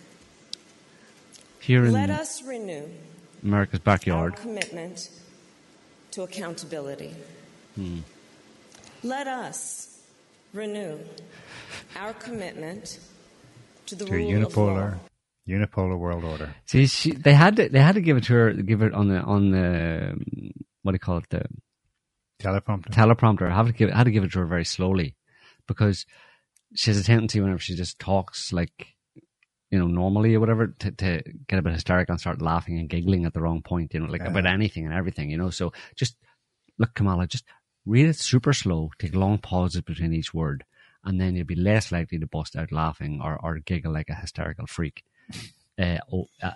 Here 1.61 1.85
in 1.85 1.93
let 1.93 2.11
us 2.11 2.43
renew 2.43 2.89
America's 3.43 3.81
our 3.81 3.85
backyard. 3.85 4.37
commitment 4.37 5.11
to 6.13 6.23
accountability. 6.23 7.15
Hmm. 7.75 7.99
Let 9.03 9.27
us 9.27 10.01
renew 10.53 10.99
our 11.97 12.15
commitment 12.15 12.99
to 13.87 13.95
the 13.97 14.05
To 14.07 14.15
a 14.15 14.17
rule 14.17 14.47
of 14.47 14.57
law. 14.57 14.65
unipolar, 14.67 14.99
unipolar 15.49 15.99
world 15.99 16.25
order. 16.25 16.55
See, 16.67 16.87
she, 16.87 17.13
they 17.13 17.35
had 17.35 17.57
to, 17.57 17.69
they 17.69 17.81
had 17.81 17.97
to 17.97 18.01
give 18.01 18.17
it 18.17 18.25
to 18.25 18.33
her, 18.33 18.53
give 18.53 18.81
it 18.83 18.95
on 18.95 19.09
the 19.09 19.21
on 19.21 19.51
the 19.51 20.15
what 20.83 20.93
do 20.93 20.95
you 20.97 20.99
call 21.01 21.19
it, 21.19 21.29
the 21.31 21.43
Teleprompter. 22.41 22.91
teleprompter. 22.91 23.51
I 23.51 23.55
have 23.55 23.67
to 23.67 23.73
give 23.73 23.91
I 23.91 23.99
had 23.99 24.05
to 24.05 24.11
give 24.11 24.25
it 24.25 24.33
to 24.33 24.41
her 24.41 24.47
very 24.47 24.65
slowly 24.65 25.17
because 25.67 26.05
she 26.75 26.91
has 26.91 26.99
a 26.99 27.05
tendency 27.05 27.41
whenever 27.41 27.61
she 27.61 27.77
just 27.77 27.99
talks 27.99 28.53
like 28.53 28.95
you 29.71 29.79
know 29.79 29.87
normally 29.87 30.35
or 30.35 30.41
whatever 30.41 30.69
to, 30.69 30.91
to 30.91 31.23
get 31.49 31.59
a 31.59 31.63
bit 31.63 31.73
hysterical 31.73 32.13
and 32.13 32.21
start 32.21 32.43
laughing 32.43 32.79
and 32.79 32.89
giggling 32.89 33.25
at 33.25 33.35
the 33.35 33.41
wrong 33.41 33.63
point. 33.63 33.95
You 33.95 34.01
know, 34.01 34.07
like 34.07 34.23
about 34.23 34.47
anything 34.47 34.85
and 34.85 34.95
everything. 34.95 35.31
You 35.31 35.39
know, 35.39 35.51
so 35.51 35.73
just 35.97 36.17
look, 36.79 36.95
Kamala, 36.95 37.27
just 37.27 37.45
read 37.87 38.07
it 38.07 38.17
super 38.17 38.53
slow. 38.53 38.91
Take 38.99 39.15
long 39.15 39.39
pauses 39.39 39.83
between 39.83 40.13
each 40.13 40.35
word, 40.35 40.65
and 41.05 41.21
then 41.21 41.37
you'll 41.37 41.47
be 41.47 41.55
less 41.55 41.93
likely 41.93 42.19
to 42.19 42.27
bust 42.27 42.57
out 42.57 42.73
laughing 42.73 43.21
or, 43.23 43.39
or 43.43 43.59
giggle 43.59 43.93
like 43.93 44.09
a 44.09 44.15
hysterical 44.15 44.67
freak. 44.67 45.05
Uh, 45.77 45.99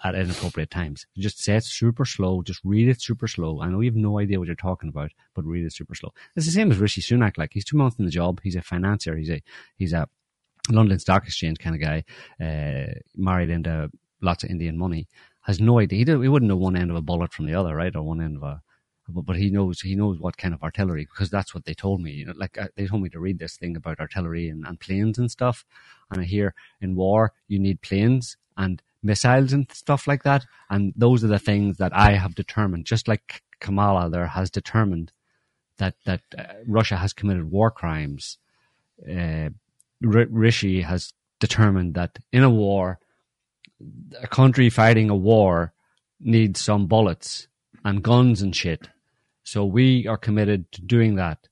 at 0.04 0.14
inappropriate 0.14 0.70
times. 0.70 1.04
Just 1.16 1.42
say 1.42 1.56
it 1.56 1.64
super 1.64 2.04
slow. 2.04 2.40
Just 2.40 2.60
read 2.62 2.88
it 2.88 3.02
super 3.02 3.26
slow. 3.26 3.60
I 3.60 3.68
know 3.68 3.80
you 3.80 3.90
have 3.90 3.96
no 3.96 4.20
idea 4.20 4.38
what 4.38 4.46
you're 4.46 4.54
talking 4.54 4.88
about, 4.88 5.10
but 5.34 5.44
read 5.44 5.64
it 5.64 5.72
super 5.72 5.96
slow. 5.96 6.12
It's 6.36 6.46
the 6.46 6.52
same 6.52 6.70
as 6.70 6.78
Rishi 6.78 7.00
Sunak. 7.00 7.36
Like 7.36 7.50
he's 7.52 7.64
two 7.64 7.76
months 7.76 7.98
in 7.98 8.04
the 8.04 8.12
job. 8.12 8.40
He's 8.44 8.54
a 8.54 8.62
financier. 8.62 9.16
He's 9.16 9.30
a 9.30 9.42
he's 9.76 9.92
a 9.92 10.08
London 10.70 11.00
Stock 11.00 11.24
Exchange 11.24 11.58
kind 11.58 11.74
of 11.74 11.82
guy. 11.82 12.04
Uh, 12.40 12.94
married 13.16 13.50
into 13.50 13.90
lots 14.20 14.44
of 14.44 14.50
Indian 14.50 14.78
money. 14.78 15.08
Has 15.42 15.60
no 15.60 15.80
idea. 15.80 15.98
He, 15.98 16.22
he 16.22 16.28
wouldn't 16.28 16.48
know 16.48 16.56
one 16.56 16.76
end 16.76 16.90
of 16.90 16.96
a 16.96 17.02
bullet 17.02 17.32
from 17.32 17.46
the 17.46 17.54
other, 17.54 17.74
right, 17.74 17.96
or 17.96 18.02
one 18.02 18.20
end 18.20 18.36
of 18.36 18.44
a 18.44 18.62
but, 19.08 19.22
but 19.22 19.36
he 19.36 19.50
knows 19.50 19.80
he 19.80 19.96
knows 19.96 20.18
what 20.20 20.36
kind 20.36 20.54
of 20.54 20.62
artillery 20.62 21.06
because 21.06 21.30
that's 21.30 21.54
what 21.54 21.64
they 21.64 21.74
told 21.74 22.00
me. 22.00 22.12
You 22.12 22.26
know, 22.26 22.34
like 22.36 22.58
uh, 22.58 22.68
they 22.76 22.86
told 22.86 23.02
me 23.02 23.08
to 23.10 23.20
read 23.20 23.38
this 23.38 23.56
thing 23.56 23.76
about 23.76 24.00
artillery 24.00 24.48
and, 24.48 24.66
and 24.66 24.78
planes 24.78 25.18
and 25.18 25.30
stuff. 25.30 25.64
And 26.10 26.20
I 26.20 26.24
hear 26.24 26.54
in 26.80 26.94
war 26.94 27.32
you 27.48 27.58
need 27.58 27.80
planes 27.80 28.36
and 28.56 28.82
missiles 29.02 29.52
and 29.52 29.70
stuff 29.72 30.06
like 30.06 30.22
that. 30.24 30.44
And 30.70 30.92
those 30.96 31.24
are 31.24 31.28
the 31.28 31.38
things 31.38 31.76
that 31.78 31.94
I 31.94 32.12
have 32.12 32.34
determined, 32.34 32.86
just 32.86 33.08
like 33.08 33.42
Kamala 33.60 34.10
there 34.10 34.26
has 34.26 34.50
determined 34.50 35.12
that 35.78 35.94
that 36.04 36.22
uh, 36.36 36.44
Russia 36.66 36.96
has 36.96 37.12
committed 37.12 37.50
war 37.50 37.70
crimes. 37.70 38.38
Uh, 39.08 39.50
R- 40.04 40.26
Rishi 40.30 40.82
has 40.82 41.12
determined 41.40 41.94
that 41.94 42.18
in 42.32 42.42
a 42.42 42.50
war, 42.50 42.98
a 44.20 44.26
country 44.26 44.70
fighting 44.70 45.08
a 45.08 45.16
war 45.16 45.72
needs 46.20 46.60
some 46.60 46.86
bullets 46.86 47.46
and 47.84 48.02
guns 48.02 48.42
and 48.42 48.54
shit. 48.54 48.88
So 49.44 49.64
we 49.64 50.06
are 50.06 50.18
committed 50.18 50.70
to 50.72 50.82
doing 50.82 51.14
that 51.14 51.48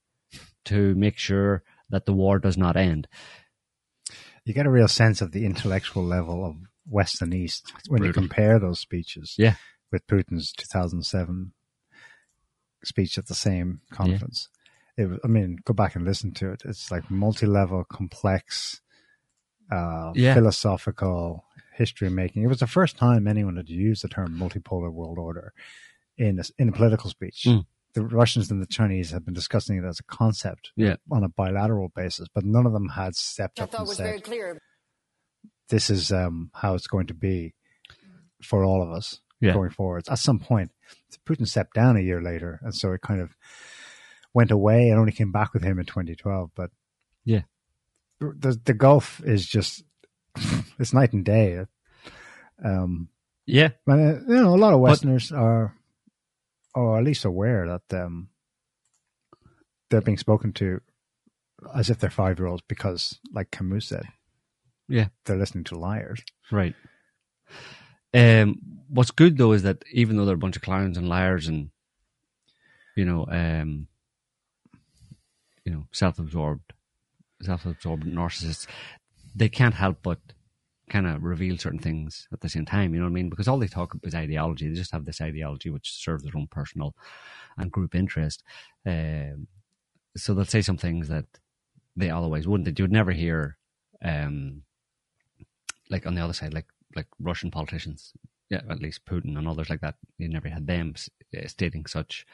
to 0.66 0.94
make 0.97 1.18
sure 1.18 1.62
that 1.88 2.05
the 2.05 2.12
war 2.12 2.38
does 2.38 2.59
not 2.59 2.76
end. 2.76 3.07
You 4.44 4.53
get 4.53 4.66
a 4.66 4.70
real 4.70 4.88
sense 4.88 5.20
of 5.20 5.32
the 5.32 5.44
intellectual 5.44 6.05
level 6.05 6.44
of 6.44 6.57
West 6.89 7.20
and 7.22 7.34
East 7.34 7.72
when 7.89 8.01
brutal. 8.01 8.07
you 8.07 8.12
compare 8.28 8.59
those 8.59 8.80
speeches 8.80 9.34
Yeah. 9.39 9.55
with 9.93 10.07
Putin's 10.07 10.53
2007 10.53 11.53
speech 12.84 13.18
at 13.18 13.26
the 13.26 13.34
same 13.34 13.80
conference. 13.91 14.49
It 14.97 15.07
was, 15.11 15.18
I 15.24 15.28
mean, 15.28 15.59
go 15.64 15.74
back 15.74 15.97
and 15.97 16.05
listen 16.05 16.32
to 16.34 16.51
it. 16.53 16.62
It's 16.64 16.91
like 16.91 17.11
multi-level, 17.11 17.84
complex, 17.84 18.80
uh, 19.70 20.12
Yeah. 20.14 20.34
philosophical 20.34 21.45
history 21.74 22.09
making. 22.09 22.45
It 22.45 22.49
was 22.49 22.61
the 22.61 22.66
first 22.66 22.97
time 22.97 23.26
anyone 23.28 23.57
had 23.57 23.68
used 23.68 24.03
the 24.05 24.09
term 24.09 24.39
multipolar 24.39 24.93
world 24.93 25.18
order 25.18 25.53
in 26.16 26.39
a, 26.39 26.45
in 26.59 26.68
a 26.70 26.72
political 26.72 27.11
speech. 27.11 27.45
Mm. 27.47 27.66
The 27.95 28.03
Russians 28.05 28.51
and 28.51 28.62
the 28.62 28.66
Chinese 28.66 29.11
had 29.11 29.24
been 29.24 29.34
discussing 29.34 29.76
it 29.78 29.84
as 29.84 29.99
a 30.01 30.05
concept 30.05 30.70
Yeah. 30.76 30.97
on 31.11 31.24
a 31.24 31.28
bilateral 31.28 31.89
basis, 31.95 32.28
but 32.32 32.45
none 32.45 32.64
of 32.66 32.72
them 32.72 32.91
had 32.91 33.16
stepped 33.16 33.59
I 33.61 33.64
up 33.64 33.72
thought 33.72 33.80
and 33.80 33.89
was 33.89 33.97
said, 33.97 34.05
very 34.05 34.20
clear. 34.20 34.61
This 35.68 35.90
is 35.90 36.12
um, 36.12 36.50
how 36.54 36.74
it's 36.74 36.86
going 36.86 37.06
to 37.08 37.14
be 37.14 37.54
for 38.42 38.64
all 38.64 38.82
of 38.82 38.90
us 38.90 39.20
Yeah. 39.40 39.52
going 39.54 39.70
forwards. 39.70 40.08
At 40.08 40.18
some 40.18 40.38
point, 40.38 40.70
Putin 41.26 41.46
stepped 41.48 41.74
down 41.74 41.96
a 41.96 42.00
year 42.00 42.22
later, 42.22 42.60
and 42.62 42.74
so 42.74 42.92
it 42.92 43.00
kind 43.00 43.20
of 43.20 43.34
went 44.34 44.50
away 44.50 44.90
and 44.90 44.98
only 45.00 45.12
came 45.12 45.32
back 45.32 45.52
with 45.54 45.62
him 45.62 45.78
in 45.78 45.86
2012. 45.86 46.50
But 46.54 46.70
Yeah. 47.24 47.42
the 48.20 48.60
the 48.64 48.74
gulf 48.74 49.20
is 49.24 49.46
just 49.46 49.82
it's 50.78 50.92
night 50.92 51.12
and 51.12 51.24
day. 51.24 51.64
Um, 52.64 53.08
Yeah. 53.46 53.70
but, 53.86 53.98
uh, 53.98 54.18
you 54.28 54.34
know, 54.42 54.54
a 54.54 54.56
lot 54.56 54.72
of 54.74 54.80
Westerners 54.80 55.32
are, 55.32 55.74
or 56.74 56.98
at 56.98 57.04
least 57.04 57.24
aware 57.24 57.66
that 57.66 58.02
um, 58.02 58.28
they're 59.90 60.00
being 60.02 60.18
spoken 60.18 60.52
to 60.54 60.80
as 61.74 61.88
if 61.90 61.98
they're 61.98 62.10
five 62.10 62.38
year 62.38 62.48
olds 62.48 62.62
because, 62.68 63.18
like 63.32 63.50
Camus 63.50 63.86
said, 63.88 64.04
Yeah. 64.89 65.09
they're 65.24 65.37
listening 65.37 65.64
to 65.64 65.78
liars. 65.78 66.22
Right. 66.51 66.74
Um, 68.14 68.61
what's 68.89 69.11
good 69.11 69.37
though 69.37 69.53
is 69.53 69.62
that 69.64 69.82
even 69.93 70.16
though 70.16 70.24
they're 70.24 70.34
a 70.34 70.39
bunch 70.39 70.57
of 70.57 70.62
clowns 70.62 70.97
and 70.97 71.09
liars 71.09 71.49
and 71.49 71.70
you 72.97 73.05
know, 73.05 73.26
um, 73.28 73.89
you 75.64 75.72
know, 75.72 75.87
self-absorbed, 75.93 76.72
self-absorbed 77.43 78.05
narcissists, 78.07 78.66
they 79.34 79.49
can't 79.49 79.74
help 79.74 79.99
but 80.03 80.18
kind 80.89 81.07
of 81.07 81.22
reveal 81.22 81.59
certain 81.59 81.80
things 81.80 82.28
at 82.32 82.41
the 82.41 82.49
same 82.49 82.64
time. 82.64 82.95
You 82.95 83.01
know 83.01 83.07
what 83.07 83.11
I 83.11 83.14
mean? 83.14 83.28
Because 83.28 83.49
all 83.49 83.59
they 83.59 83.66
talk 83.66 83.93
about 83.93 84.07
is 84.07 84.14
ideology. 84.14 84.68
They 84.68 84.74
just 84.74 84.93
have 84.93 85.05
this 85.05 85.20
ideology 85.20 85.68
which 85.68 85.93
serves 85.93 86.22
their 86.22 86.37
own 86.37 86.47
personal 86.47 86.95
and 87.59 87.70
group 87.72 87.95
interest. 87.95 88.43
Um, 88.87 89.49
so 90.16 90.32
they'll 90.32 90.45
say 90.45 90.62
some 90.62 90.78
things 90.78 91.09
that 91.09 91.26
they 91.97 92.09
otherwise 92.11 92.47
wouldn't. 92.47 92.64
That 92.64 92.78
you 92.78 92.84
would 92.84 92.93
never 92.93 93.12
hear. 93.12 93.59
Um, 94.03 94.62
like 95.91 96.07
on 96.07 96.14
the 96.14 96.22
other 96.22 96.32
side, 96.32 96.55
like 96.55 96.66
like 96.95 97.07
Russian 97.18 97.51
politicians, 97.51 98.12
yeah, 98.51 98.62
at 98.68 98.80
least 98.80 99.05
Putin 99.05 99.37
and 99.37 99.49
others 99.49 99.70
like 99.70 99.80
that, 99.80 99.97
you 100.18 100.28
never 100.28 100.49
had 100.49 100.66
them 100.66 100.95
uh, 101.37 101.47
stating 101.47 101.87
such, 101.87 102.26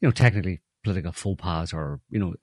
you 0.00 0.08
know, 0.08 0.12
technically 0.12 0.60
political 0.82 1.12
faux 1.12 1.40
pas 1.40 1.72
or 1.72 2.00
you 2.10 2.18
know, 2.18 2.34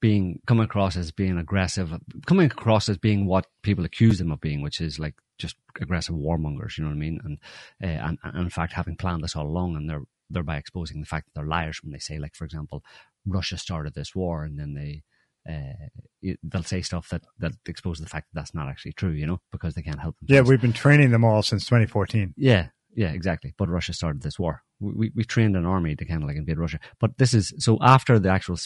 being 0.00 0.40
coming 0.46 0.64
across 0.64 0.96
as 0.96 1.10
being 1.12 1.38
aggressive, 1.38 1.92
coming 2.26 2.46
across 2.46 2.88
as 2.88 2.98
being 2.98 3.26
what 3.26 3.46
people 3.62 3.84
accuse 3.84 4.18
them 4.18 4.32
of 4.32 4.40
being, 4.40 4.62
which 4.62 4.80
is 4.80 4.98
like 4.98 5.14
just 5.38 5.56
aggressive 5.80 6.14
warmongers. 6.14 6.76
You 6.76 6.84
know 6.84 6.90
what 6.90 6.96
I 6.96 7.00
mean? 7.00 7.20
And 7.24 7.38
uh, 7.82 8.06
and, 8.06 8.18
and 8.22 8.38
in 8.38 8.50
fact, 8.50 8.72
having 8.72 8.96
planned 8.96 9.22
this 9.22 9.36
all 9.36 9.46
along, 9.46 9.76
and 9.76 9.88
they're 9.88 10.04
thereby 10.30 10.56
exposing 10.56 11.00
the 11.00 11.06
fact 11.06 11.26
that 11.26 11.34
they're 11.34 11.48
liars 11.48 11.82
when 11.82 11.92
they 11.92 11.98
say, 11.98 12.18
like, 12.18 12.34
for 12.34 12.44
example, 12.44 12.84
Russia 13.26 13.56
started 13.56 13.94
this 13.94 14.14
war, 14.14 14.44
and 14.44 14.58
then 14.58 14.74
they 14.74 15.02
uh, 15.48 16.32
they'll 16.42 16.62
say 16.62 16.82
stuff 16.82 17.08
that 17.10 17.22
that 17.38 17.52
exposes 17.66 18.04
the 18.04 18.10
fact 18.10 18.28
that 18.28 18.40
that's 18.40 18.54
not 18.54 18.68
actually 18.68 18.92
true, 18.92 19.10
you 19.10 19.26
know, 19.26 19.40
because 19.50 19.74
they 19.74 19.82
can't 19.82 20.00
help 20.00 20.16
them. 20.18 20.26
Yeah, 20.28 20.42
we've 20.42 20.60
been 20.60 20.72
training 20.72 21.10
them 21.10 21.24
all 21.24 21.42
since 21.42 21.64
2014. 21.64 22.34
yeah, 22.36 22.68
yeah, 22.94 23.12
exactly. 23.12 23.54
But 23.56 23.68
Russia 23.68 23.92
started 23.92 24.22
this 24.22 24.38
war. 24.38 24.62
We 24.80 24.92
we, 24.92 25.12
we 25.14 25.24
trained 25.24 25.56
an 25.56 25.64
army 25.64 25.96
to 25.96 26.04
kind 26.04 26.22
of 26.22 26.28
like 26.28 26.36
invade 26.36 26.58
Russia. 26.58 26.80
But 27.00 27.18
this 27.18 27.34
is 27.34 27.54
so 27.58 27.78
after 27.80 28.18
the 28.18 28.28
actual 28.28 28.56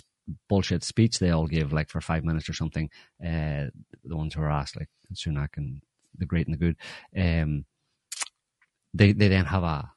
bullshit 0.48 0.84
speech 0.84 1.18
they 1.18 1.30
all 1.30 1.46
give, 1.46 1.72
like 1.72 1.88
for 1.88 2.00
five 2.00 2.24
minutes 2.24 2.48
or 2.48 2.54
something. 2.54 2.90
Uh, 3.24 3.66
the 4.04 4.16
ones 4.16 4.34
who 4.34 4.42
are 4.42 4.50
asked, 4.50 4.76
like 4.76 4.88
Sunak 5.14 5.56
and 5.56 5.82
the 6.16 6.26
great 6.26 6.46
and 6.46 6.54
the 6.54 6.58
good, 6.58 6.76
um, 7.16 7.64
they 8.94 9.12
they 9.12 9.28
then 9.28 9.46
have 9.46 9.62
a, 9.62 9.90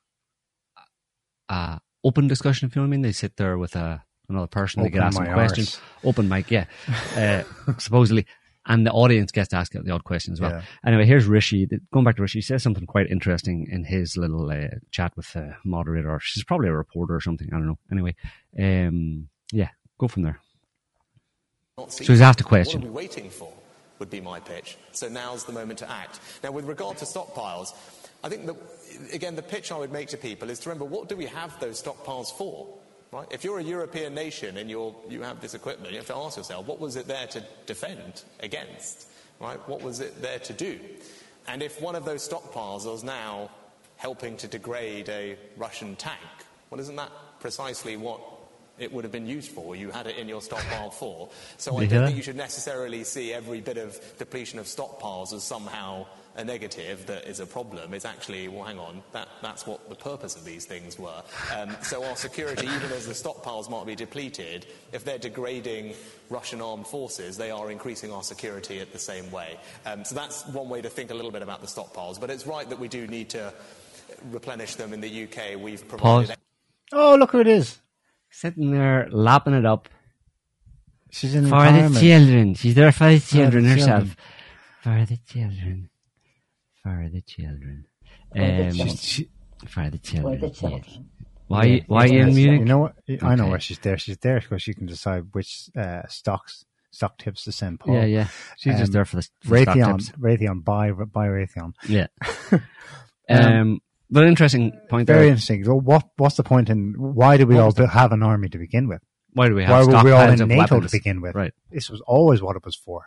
a 1.49 1.79
open 2.03 2.27
discussion. 2.27 2.67
If 2.67 2.75
you 2.75 2.81
know 2.81 2.87
what 2.87 2.89
I 2.89 2.97
mean, 2.97 3.01
they 3.01 3.11
sit 3.11 3.37
there 3.37 3.57
with 3.57 3.75
a 3.75 4.03
another 4.29 4.47
person. 4.47 4.83
they 4.83 4.89
get 4.89 4.99
Open 4.99 5.07
asked 5.07 5.17
some 5.17 5.33
questions. 5.33 5.79
Open 6.03 6.29
mic, 6.29 6.51
yeah, 6.51 6.65
uh, 7.15 7.43
supposedly. 7.77 8.25
And 8.67 8.85
the 8.85 8.91
audience 8.91 9.31
gets 9.31 9.49
to 9.49 9.57
ask 9.57 9.73
the 9.73 9.91
odd 9.91 10.03
question 10.05 10.33
as 10.33 10.41
well. 10.41 10.49
Yeah. 10.49 10.61
Anyway, 10.83 11.05
here's 11.05 11.27
Rishi. 11.27 11.67
Going 11.93 12.03
back 12.03 12.15
to 12.15 12.23
Rishi, 12.23 12.39
he 12.39 12.41
says 12.41 12.63
something 12.63 12.87
quite 12.87 13.11
interesting 13.11 13.67
in 13.69 13.83
his 13.83 14.17
little 14.17 14.49
uh, 14.49 14.69
chat 14.89 15.15
with 15.15 15.31
the 15.33 15.55
moderator. 15.63 16.19
She's 16.19 16.43
probably 16.43 16.69
a 16.69 16.73
reporter 16.73 17.13
or 17.13 17.21
something. 17.21 17.47
I 17.53 17.57
don't 17.57 17.67
know. 17.67 17.77
Anyway, 17.91 18.15
um, 18.59 19.29
yeah, 19.51 19.69
go 19.99 20.07
from 20.07 20.23
there. 20.23 20.39
Not 21.77 21.91
So 21.91 22.05
he's 22.05 22.21
asked 22.21 22.41
a 22.41 22.43
What 22.43 22.49
question. 22.49 22.81
are 22.81 22.85
we 22.85 22.91
waiting 22.91 23.29
for? 23.29 23.53
Would 23.99 24.09
be 24.09 24.19
my 24.19 24.39
pitch. 24.39 24.77
So 24.93 25.09
now's 25.09 25.43
the 25.45 25.53
moment 25.53 25.79
to 25.79 25.91
act. 25.91 26.19
Now, 26.43 26.51
with 26.51 26.65
regard 26.65 26.97
to 26.97 27.05
stockpiles, 27.05 27.73
I 28.23 28.29
think 28.29 28.47
that 28.47 28.55
again 29.13 29.35
the 29.35 29.43
pitch 29.43 29.71
I 29.71 29.77
would 29.77 29.91
make 29.91 30.07
to 30.09 30.17
people 30.17 30.49
is 30.49 30.59
to 30.61 30.69
remember 30.69 30.85
what 30.85 31.07
do 31.07 31.15
we 31.15 31.27
have 31.27 31.57
those 31.59 31.81
stockpiles 31.81 32.35
for? 32.35 32.67
Right? 33.11 33.27
If 33.31 33.43
you're 33.43 33.59
a 33.59 33.63
European 33.63 34.13
nation 34.13 34.57
and 34.57 34.69
you're, 34.69 34.95
you 35.09 35.21
have 35.21 35.39
this 35.39 35.53
equipment, 35.53 35.91
you 35.91 35.97
have 35.97 36.07
to 36.07 36.15
ask 36.15 36.37
yourself, 36.37 36.67
what 36.67 36.79
was 36.79 36.95
it 36.95 37.07
there 37.07 37.27
to 37.27 37.43
defend 37.65 38.23
against? 38.39 39.07
Right? 39.39 39.57
What 39.69 39.81
was 39.81 39.99
it 39.99 40.21
there 40.21 40.39
to 40.39 40.53
do? 40.53 40.79
And 41.47 41.61
if 41.61 41.81
one 41.81 41.95
of 41.95 42.05
those 42.05 42.27
stockpiles 42.27 42.91
is 42.93 43.03
now 43.03 43.51
helping 43.97 44.35
to 44.37 44.47
degrade 44.47 45.09
a 45.09 45.37
Russian 45.55 45.95
tank, 45.95 46.19
well, 46.69 46.81
isn't 46.81 46.95
that 46.95 47.11
precisely 47.39 47.95
what 47.95 48.19
it 48.77 48.91
would 48.91 49.03
have 49.03 49.11
been 49.11 49.27
used 49.27 49.51
for? 49.51 49.75
You 49.75 49.91
had 49.91 50.07
it 50.07 50.17
in 50.17 50.27
your 50.27 50.41
stockpile 50.41 50.89
for. 50.89 51.29
So 51.57 51.77
I 51.77 51.85
don't 51.85 52.05
think 52.05 52.17
you 52.17 52.23
should 52.23 52.35
necessarily 52.35 53.03
see 53.03 53.33
every 53.33 53.61
bit 53.61 53.77
of 53.77 53.99
depletion 54.17 54.59
of 54.59 54.65
stockpiles 54.65 55.31
as 55.33 55.43
somehow 55.43 56.07
a 56.35 56.43
negative 56.43 57.05
that 57.05 57.25
is 57.25 57.39
a 57.39 57.45
problem. 57.45 57.93
It's 57.93 58.05
actually, 58.05 58.47
well, 58.47 58.63
hang 58.63 58.79
on, 58.79 59.01
that, 59.11 59.27
that's 59.41 59.65
what 59.65 59.87
the 59.89 59.95
purpose 59.95 60.35
of 60.35 60.45
these 60.45 60.65
things 60.65 60.99
were. 60.99 61.23
Um, 61.55 61.75
so 61.81 62.03
our 62.03 62.15
security, 62.15 62.67
even 62.67 62.91
as 62.91 63.07
the 63.07 63.13
stockpiles 63.13 63.69
might 63.69 63.85
be 63.85 63.95
depleted, 63.95 64.67
if 64.91 65.03
they're 65.03 65.17
degrading 65.17 65.95
Russian 66.29 66.61
armed 66.61 66.87
forces, 66.87 67.37
they 67.37 67.51
are 67.51 67.71
increasing 67.71 68.11
our 68.11 68.23
security 68.23 68.79
at 68.79 68.91
the 68.91 68.99
same 68.99 69.29
way. 69.31 69.57
Um, 69.85 70.03
so 70.03 70.15
that's 70.15 70.45
one 70.47 70.69
way 70.69 70.81
to 70.81 70.89
think 70.89 71.11
a 71.11 71.13
little 71.13 71.31
bit 71.31 71.41
about 71.41 71.61
the 71.61 71.67
stockpiles. 71.67 72.19
But 72.19 72.29
it's 72.29 72.45
right 72.45 72.67
that 72.69 72.79
we 72.79 72.87
do 72.87 73.07
need 73.07 73.29
to 73.29 73.53
replenish 74.31 74.75
them 74.75 74.93
in 74.93 75.01
the 75.01 75.23
UK. 75.23 75.59
We've 75.59 75.87
provided. 75.87 76.27
Pause. 76.29 76.37
Oh, 76.93 77.15
look 77.15 77.31
who 77.31 77.39
it 77.39 77.47
is. 77.47 77.79
Sitting 78.29 78.71
there 78.71 79.07
lapping 79.11 79.53
it 79.53 79.65
up 79.65 79.87
She's 81.15 81.33
in 81.33 81.47
for 81.47 81.71
the 81.71 81.97
children. 81.97 82.55
She's 82.55 82.75
there 82.75 82.91
for 82.91 83.09
the 83.09 83.19
children 83.21 83.63
the 83.63 83.69
herself. 83.69 84.17
For 84.81 85.05
the 85.05 85.17
children. 85.25 85.89
For 86.85 87.09
the 87.11 87.21
children. 87.21 87.85
Um, 88.35 88.71
She's- 88.73 89.01
she- 89.03 89.29
for 89.67 89.89
the 89.89 89.97
children. 89.97 90.39
the 90.39 90.47
yes. 90.47 90.99
Why? 91.47 91.63
Yeah, 91.65 91.83
why 91.87 92.03
are 92.03 92.07
you 92.07 92.19
in. 92.21 92.35
Munich? 92.35 92.59
You 92.59 92.65
know 92.65 92.77
what? 92.79 92.95
I 93.21 93.33
know 93.35 93.43
Okay. 93.45 93.51
why 93.51 93.57
she's 93.57 93.79
there. 93.79 93.97
She's 93.97 94.17
there 94.17 94.39
because 94.39 94.61
she 94.61 94.73
can 94.75 94.85
decide 94.85 95.25
which 95.33 95.69
uh, 95.75 96.03
stocks 96.07 96.63
stock 96.91 97.17
tips 97.17 97.43
to 97.45 97.51
send 97.51 97.79
Paul. 97.79 97.95
Yeah, 97.95 98.05
yeah. 98.05 98.27
She's 98.57 98.73
Um, 98.75 98.79
just 98.79 98.91
there 98.93 99.03
for 99.05 99.17
the 99.17 99.27
for 99.41 99.61
stock 99.61 99.75
Raytheon, 99.75 99.97
tips. 99.97 100.11
Raytheon, 100.19 100.63
buy, 100.63 100.91
buy 100.91 101.27
Raytheon. 101.27 101.73
Yeah. 101.89 102.07
Um, 103.27 103.81
but 104.11 104.27
interesting 104.27 104.71
point 104.89 105.07
Very 105.07 105.21
there. 105.21 105.27
interesting. 105.29 105.63
So 105.63 105.73
what, 105.75 106.07
what's 106.17 106.35
the 106.35 106.43
point 106.43 106.69
in, 106.69 106.93
why 106.97 107.37
do 107.37 107.47
we 107.47 107.55
What 107.55 107.79
all 107.79 107.87
have 107.87 108.11
an 108.11 108.21
army 108.21 108.49
to 108.49 108.57
begin 108.59 108.87
with? 108.87 109.01
Why 109.33 109.49
do 109.49 109.55
we 109.55 109.63
have? 109.63 109.87
Why 109.87 109.97
were 109.97 110.03
we 110.03 110.11
all 110.11 110.29
in 110.29 110.47
NATO 110.47 110.75
weapons? 110.75 110.91
to 110.91 110.97
begin 110.97 111.21
with? 111.21 111.33
Right. 111.35 111.51
This 111.71 111.89
was 111.89 112.01
always 112.01 112.41
what 112.41 112.55
it 112.55 112.63
was 112.63 112.75
for. 112.75 113.01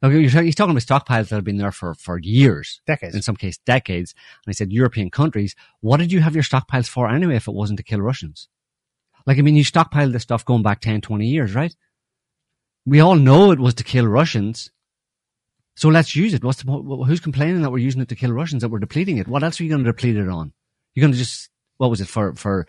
Look, 0.00 0.12
he's 0.12 0.54
talking 0.54 0.70
about 0.70 0.82
stockpiles 0.82 1.28
that 1.28 1.34
have 1.36 1.44
been 1.44 1.56
there 1.56 1.72
for, 1.72 1.92
for 1.94 2.18
years, 2.18 2.80
Decades. 2.86 3.16
in 3.16 3.22
some 3.22 3.34
case 3.34 3.58
decades. 3.58 4.14
And 4.46 4.52
he 4.52 4.54
said, 4.54 4.72
European 4.72 5.10
countries, 5.10 5.56
what 5.80 5.96
did 5.96 6.12
you 6.12 6.20
have 6.20 6.34
your 6.34 6.44
stockpiles 6.44 6.86
for 6.88 7.08
anyway 7.08 7.34
if 7.34 7.48
it 7.48 7.54
wasn't 7.54 7.78
to 7.78 7.82
kill 7.82 8.00
Russians? 8.00 8.48
Like, 9.26 9.38
I 9.38 9.42
mean, 9.42 9.56
you 9.56 9.64
stockpiled 9.64 10.12
this 10.12 10.22
stuff 10.22 10.44
going 10.44 10.62
back 10.62 10.80
10, 10.80 11.00
20 11.00 11.26
years, 11.26 11.54
right? 11.54 11.74
We 12.86 13.00
all 13.00 13.16
know 13.16 13.50
it 13.50 13.58
was 13.58 13.74
to 13.74 13.84
kill 13.84 14.06
Russians. 14.06 14.70
So 15.74 15.88
let's 15.88 16.14
use 16.14 16.32
it. 16.32 16.44
What's 16.44 16.62
the, 16.62 16.72
who's 16.72 17.20
complaining 17.20 17.62
that 17.62 17.70
we're 17.70 17.78
using 17.78 18.00
it 18.00 18.08
to 18.08 18.16
kill 18.16 18.32
Russians, 18.32 18.62
that 18.62 18.68
we're 18.68 18.78
depleting 18.78 19.18
it? 19.18 19.26
What 19.28 19.42
else 19.42 19.60
are 19.60 19.64
you 19.64 19.68
going 19.70 19.84
to 19.84 19.90
deplete 19.92 20.16
it 20.16 20.28
on? 20.28 20.52
You're 20.94 21.02
going 21.02 21.12
to 21.12 21.18
just, 21.18 21.50
what 21.76 21.90
was 21.90 22.00
it 22.00 22.08
for, 22.08 22.34
for 22.34 22.66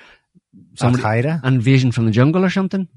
Al 0.56 0.94
somebody, 0.94 1.04
Qaeda? 1.04 1.44
an 1.44 1.54
invasion 1.54 1.92
from 1.92 2.06
the 2.06 2.12
jungle 2.12 2.44
or 2.44 2.50
something? 2.50 2.88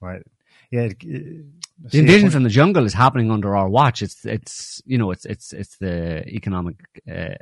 Right. 0.00 0.22
Yeah. 0.70 0.88
it- 1.00 1.44
The 1.80 2.00
invasion 2.00 2.30
from 2.30 2.42
the 2.42 2.48
jungle 2.48 2.84
is 2.86 2.92
happening 2.92 3.30
under 3.30 3.56
our 3.56 3.68
watch. 3.68 4.02
It's 4.02 4.24
it's 4.24 4.82
you 4.84 4.98
know 4.98 5.12
it's 5.12 5.24
it's 5.24 5.52
it's 5.52 5.76
the 5.78 6.26
economic 6.26 6.76
uh, 7.10 7.34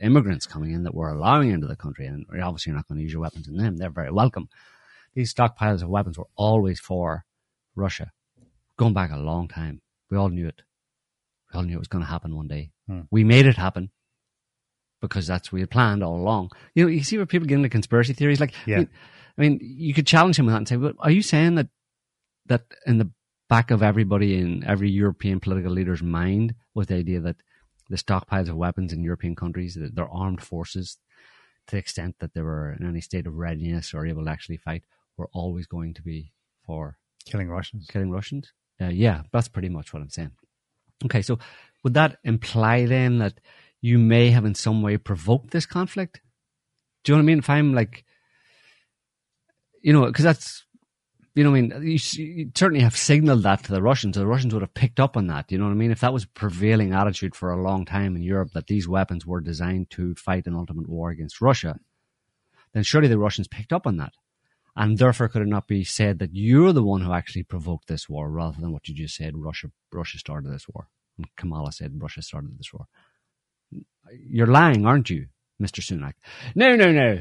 immigrants 0.00 0.46
coming 0.46 0.70
in 0.72 0.84
that 0.84 0.94
we're 0.94 1.10
allowing 1.12 1.50
into 1.50 1.66
the 1.66 1.74
country, 1.74 2.06
and 2.06 2.24
obviously 2.40 2.70
you're 2.70 2.76
not 2.76 2.86
going 2.86 2.98
to 2.98 3.02
use 3.02 3.12
your 3.12 3.22
weapons 3.22 3.48
on 3.48 3.56
them. 3.56 3.76
They're 3.76 3.90
very 3.90 4.12
welcome. 4.12 4.48
These 5.14 5.34
stockpiles 5.34 5.82
of 5.82 5.88
weapons 5.88 6.16
were 6.18 6.28
always 6.36 6.78
for 6.78 7.24
Russia, 7.74 8.12
going 8.76 8.94
back 8.94 9.10
a 9.10 9.16
long 9.16 9.48
time. 9.48 9.80
We 10.08 10.16
all 10.16 10.28
knew 10.28 10.46
it. 10.46 10.62
We 11.52 11.58
all 11.58 11.64
knew 11.64 11.74
it 11.74 11.80
was 11.80 11.88
going 11.88 12.04
to 12.04 12.10
happen 12.10 12.36
one 12.36 12.46
day. 12.46 12.70
Hmm. 12.86 13.00
We 13.10 13.24
made 13.24 13.46
it 13.46 13.56
happen 13.56 13.90
because 15.00 15.26
that's 15.26 15.48
what 15.48 15.54
we 15.54 15.60
had 15.60 15.70
planned 15.70 16.04
all 16.04 16.14
along. 16.14 16.50
You 16.76 16.84
know, 16.84 16.90
you 16.90 17.02
see 17.02 17.16
where 17.16 17.26
people 17.26 17.48
get 17.48 17.56
into 17.56 17.68
conspiracy 17.68 18.12
theories. 18.12 18.38
Like, 18.38 18.54
Yeah. 18.66 18.76
I, 18.76 18.78
mean, 18.80 18.88
I 19.36 19.40
mean, 19.40 19.58
you 19.62 19.94
could 19.94 20.06
challenge 20.06 20.38
him 20.38 20.46
with 20.46 20.52
that 20.52 20.58
and 20.58 20.68
say, 20.68 20.76
"Well, 20.76 20.92
are 21.00 21.10
you 21.10 21.22
saying 21.22 21.56
that 21.56 21.68
that 22.46 22.62
in 22.86 22.98
the 22.98 23.10
back 23.50 23.72
of 23.72 23.82
everybody 23.82 24.38
in 24.38 24.64
every 24.64 24.88
European 24.88 25.40
political 25.40 25.72
leader's 25.72 26.02
mind 26.02 26.54
was 26.72 26.86
the 26.86 26.94
idea 26.94 27.20
that 27.20 27.36
the 27.90 27.96
stockpiles 27.96 28.48
of 28.48 28.56
weapons 28.56 28.92
in 28.92 29.02
European 29.02 29.34
countries, 29.34 29.74
that 29.74 29.96
their 29.96 30.08
armed 30.08 30.40
forces, 30.40 30.96
to 31.66 31.72
the 31.74 31.78
extent 31.78 32.14
that 32.20 32.32
they 32.32 32.40
were 32.40 32.72
in 32.72 32.88
any 32.88 33.00
state 33.00 33.26
of 33.26 33.34
readiness 33.34 33.92
or 33.92 34.06
able 34.06 34.24
to 34.24 34.30
actually 34.30 34.56
fight, 34.56 34.84
were 35.16 35.28
always 35.32 35.66
going 35.66 35.92
to 35.94 36.02
be 36.02 36.32
for 36.64 36.96
killing 37.26 37.48
Russians. 37.48 37.88
killing 37.90 38.12
Russians? 38.12 38.52
Uh, 38.80 38.86
yeah, 38.86 39.22
that's 39.32 39.48
pretty 39.48 39.68
much 39.68 39.92
what 39.92 40.00
I'm 40.00 40.10
saying. 40.10 40.30
Okay, 41.04 41.20
so 41.20 41.40
would 41.82 41.94
that 41.94 42.18
imply 42.22 42.86
then 42.86 43.18
that 43.18 43.40
you 43.80 43.98
may 43.98 44.30
have 44.30 44.44
in 44.44 44.54
some 44.54 44.80
way 44.80 44.96
provoked 44.96 45.50
this 45.50 45.66
conflict? 45.66 46.20
Do 47.02 47.10
you 47.10 47.16
know 47.16 47.22
what 47.22 47.24
I 47.24 47.26
mean? 47.26 47.38
If 47.40 47.50
I'm 47.50 47.74
like, 47.74 48.04
you 49.82 49.92
know, 49.92 50.06
because 50.06 50.24
that's, 50.24 50.64
you 51.34 51.44
know, 51.44 51.50
what 51.50 51.58
I 51.58 51.60
mean, 51.60 51.82
you, 51.82 52.24
you 52.24 52.50
certainly 52.54 52.82
have 52.82 52.96
signaled 52.96 53.44
that 53.44 53.62
to 53.64 53.72
the 53.72 53.82
Russians. 53.82 54.16
The 54.16 54.26
Russians 54.26 54.52
would 54.52 54.62
have 54.62 54.74
picked 54.74 54.98
up 54.98 55.16
on 55.16 55.28
that. 55.28 55.52
You 55.52 55.58
know 55.58 55.64
what 55.64 55.70
I 55.70 55.74
mean? 55.74 55.92
If 55.92 56.00
that 56.00 56.12
was 56.12 56.24
prevailing 56.24 56.92
attitude 56.92 57.36
for 57.36 57.50
a 57.50 57.62
long 57.62 57.84
time 57.84 58.16
in 58.16 58.22
Europe 58.22 58.50
that 58.54 58.66
these 58.66 58.88
weapons 58.88 59.24
were 59.24 59.40
designed 59.40 59.90
to 59.90 60.14
fight 60.16 60.46
an 60.46 60.56
ultimate 60.56 60.88
war 60.88 61.10
against 61.10 61.40
Russia, 61.40 61.78
then 62.72 62.82
surely 62.82 63.08
the 63.08 63.18
Russians 63.18 63.46
picked 63.46 63.72
up 63.72 63.86
on 63.86 63.96
that. 63.98 64.12
And 64.76 64.98
therefore, 64.98 65.28
could 65.28 65.42
it 65.42 65.48
not 65.48 65.68
be 65.68 65.84
said 65.84 66.18
that 66.18 66.34
you're 66.34 66.72
the 66.72 66.82
one 66.82 67.02
who 67.02 67.12
actually 67.12 67.42
provoked 67.42 67.86
this 67.88 68.08
war 68.08 68.30
rather 68.30 68.60
than 68.60 68.72
what 68.72 68.88
you 68.88 68.94
just 68.94 69.16
said, 69.16 69.36
Russia, 69.36 69.70
Russia 69.92 70.18
started 70.18 70.52
this 70.52 70.66
war? 70.68 70.88
And 71.16 71.26
Kamala 71.36 71.72
said 71.72 72.00
Russia 72.00 72.22
started 72.22 72.58
this 72.58 72.72
war. 72.72 72.86
You're 74.12 74.46
lying, 74.46 74.86
aren't 74.86 75.10
you, 75.10 75.26
Mr. 75.60 75.80
Sunak? 75.80 76.14
No, 76.54 76.76
no, 76.76 76.92
no. 76.92 77.20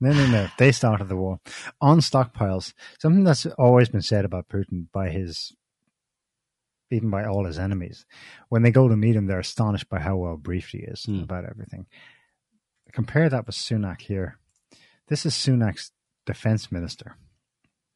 No, 0.00 0.12
no, 0.12 0.26
no. 0.26 0.48
They 0.58 0.70
started 0.72 1.08
the 1.08 1.16
war 1.16 1.40
on 1.80 1.98
stockpiles. 2.00 2.72
Something 3.00 3.24
that's 3.24 3.46
always 3.46 3.88
been 3.88 4.02
said 4.02 4.24
about 4.24 4.48
Putin 4.48 4.86
by 4.92 5.10
his, 5.10 5.52
even 6.90 7.10
by 7.10 7.24
all 7.24 7.44
his 7.46 7.58
enemies. 7.58 8.06
When 8.48 8.62
they 8.62 8.70
go 8.70 8.88
to 8.88 8.96
meet 8.96 9.16
him, 9.16 9.26
they're 9.26 9.40
astonished 9.40 9.88
by 9.88 9.98
how 10.00 10.16
well 10.16 10.36
briefed 10.36 10.72
he 10.72 10.78
is 10.78 11.04
Hmm. 11.04 11.20
about 11.22 11.44
everything. 11.44 11.86
Compare 12.92 13.28
that 13.30 13.46
with 13.46 13.56
Sunak 13.56 14.00
here. 14.02 14.38
This 15.08 15.26
is 15.26 15.34
Sunak's 15.34 15.92
defense 16.26 16.70
minister 16.70 17.16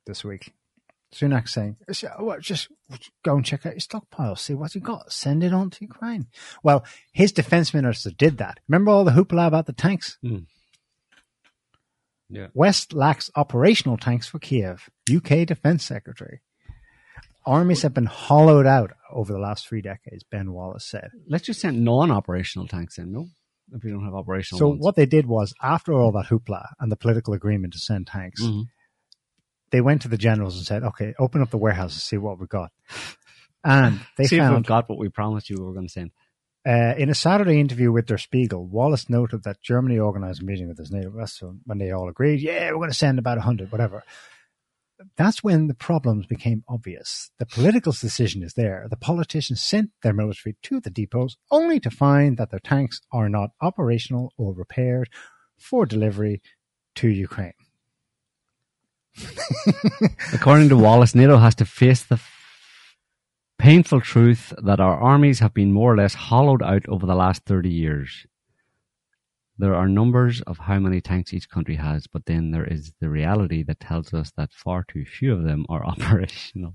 this 0.07 0.25
week. 0.25 0.53
Sunak 1.15 1.47
saying, 1.49 1.77
well, 2.19 2.41
just 2.41 2.69
go 3.23 3.37
and 3.37 3.45
check 3.45 3.67
out 3.67 3.75
your 3.75 3.81
stockpile, 3.81 4.35
see 4.35 4.55
what 4.55 4.75
you 4.75 4.81
got, 4.81 5.13
send 5.13 5.45
it 5.45 5.53
on 5.53 5.69
to 5.71 5.85
Ukraine. 5.85 6.27
Well, 6.63 6.85
his 7.13 7.33
defense 7.33 7.75
minister 7.75 8.11
did 8.11 8.39
that. 8.39 8.61
Remember 8.67 8.91
all 8.91 9.05
the 9.05 9.11
hoopla 9.13 9.47
about 9.47 9.67
the 9.67 9.75
tanks? 9.75 10.19
Yeah. 12.33 12.47
West 12.55 12.93
lacks 12.93 13.31
operational 13.37 13.97
tanks 13.97 14.27
for 14.27 14.39
Kiev. 14.39 14.89
UK 15.15 15.47
Defense 15.47 15.85
Secretary. 15.85 16.41
Armies 17.45 17.83
have 17.83 17.93
been 17.93 18.07
hollowed 18.07 18.67
out 18.67 18.93
over 19.11 19.33
the 19.33 19.39
last 19.39 19.67
three 19.69 19.83
decades, 19.83 20.23
Ben 20.31 20.53
Wallace 20.53 20.87
said. 20.89 21.11
Let's 21.29 21.45
just 21.45 21.61
send 21.61 21.85
non-operational 21.85 22.69
tanks 22.69 22.99
in, 22.99 23.13
no? 23.13 23.27
If 23.73 23.83
we 23.83 23.91
don't 23.91 24.05
have 24.05 24.15
operational 24.15 24.59
So 24.61 24.69
ones. 24.69 24.81
what 24.81 24.97
they 24.97 25.07
did 25.07 25.27
was, 25.27 25.53
after 25.63 25.93
all 25.93 26.13
that 26.13 26.27
hoopla 26.27 26.69
and 26.79 26.91
the 26.93 26.97
political 26.97 27.35
agreement 27.35 27.73
to 27.73 27.79
send 27.81 28.07
tanks, 28.07 28.41
Mhm. 28.43 28.67
they 29.71 29.81
went 29.81 30.03
to 30.03 30.09
the 30.09 30.19
generals 30.19 30.57
and 30.57 30.65
said, 30.67 30.83
"Okay, 30.85 31.15
open 31.19 31.41
up 31.43 31.51
the 31.51 31.59
warehouse 31.59 31.95
and 31.95 32.01
see 32.03 32.17
what 32.19 32.39
we 32.39 32.47
got." 32.47 32.71
And 33.65 34.01
they 34.17 34.25
See 34.25 34.37
if 34.37 34.43
found 34.43 34.57
we've 34.57 34.67
got 34.67 34.89
what 34.89 34.99
we 34.99 35.09
promised 35.09 35.49
you 35.51 35.57
we 35.59 35.65
were 35.65 35.73
going 35.75 35.87
to 35.87 35.93
send. 35.93 36.11
Uh, 36.65 36.95
in 36.97 37.11
a 37.11 37.15
Saturday 37.15 37.59
interview 37.59 37.91
with 37.91 38.07
Der 38.07 38.19
Spiegel, 38.19 38.65
Wallace 38.65 39.11
noted 39.11 39.43
that 39.43 39.63
Germany 39.63 39.99
organized 39.99 40.43
a 40.43 40.45
meeting 40.45 40.69
with 40.69 40.79
his 40.79 40.93
NATO. 40.93 41.11
When 41.65 41.79
they 41.79 41.91
all 41.91 42.09
agreed, 42.09 42.41
yeah, 42.41 42.71
we're 42.71 42.77
going 42.77 42.91
to 42.91 42.97
send 42.97 43.19
about 43.19 43.39
100, 43.39 43.73
whatever. 43.73 44.05
That's 45.17 45.43
when 45.43 45.67
the 45.67 45.75
problems 45.75 46.27
became 46.27 46.63
obvious. 46.69 47.33
The 47.39 47.47
political 47.47 47.91
decision 47.91 48.45
is 48.45 48.55
there. 48.55 48.87
The 48.89 48.97
politicians 48.97 49.61
sent 49.61 49.91
their 50.03 50.13
military 50.13 50.57
to 50.63 50.79
the 50.79 50.91
depots 50.91 51.37
only 51.51 51.81
to 51.81 51.91
find 51.91 52.37
that 52.37 52.51
their 52.51 52.61
tanks 52.61 53.01
are 53.11 53.29
not 53.29 53.51
operational 53.61 54.33
or 54.37 54.55
repaired 54.55 55.11
for 55.59 55.85
delivery 55.85 56.41
to 56.97 57.09
Ukraine. 57.09 57.55
According 60.33 60.69
to 60.69 60.77
Wallace, 60.77 61.15
NATO 61.15 61.37
has 61.39 61.55
to 61.57 61.65
face 61.65 62.05
the 62.05 62.17
painful 63.63 64.01
truth 64.01 64.53
that 64.61 64.81
our 64.81 64.97
armies 64.99 65.39
have 65.39 65.55
been 65.55 65.71
more 65.71 65.93
or 65.93 65.97
less 65.97 66.15
hollowed 66.15 66.65
out 66.65 66.85
over 66.89 67.07
the 67.07 67.15
last 67.15 67.45
30 67.45 67.71
years. 67.71 68.27
There 69.57 69.77
are 69.77 69.87
numbers 69.87 70.41
of 70.41 70.59
how 70.59 70.81
many 70.81 71.01
tanks 71.01 71.33
each 71.33 71.49
country 71.49 71.77
has, 71.77 72.09
but 72.09 72.27
then 72.27 72.51
there 72.51 72.65
is 72.65 72.93
the 73.01 73.09
reality 73.09 73.63
that 73.63 73.79
tells 73.79 74.13
us 74.13 74.33
that 74.37 74.53
far 74.53 74.83
too 74.83 75.05
few 75.05 75.33
of 75.33 75.45
them 75.45 75.65
are 75.69 75.87
operational. 75.93 76.75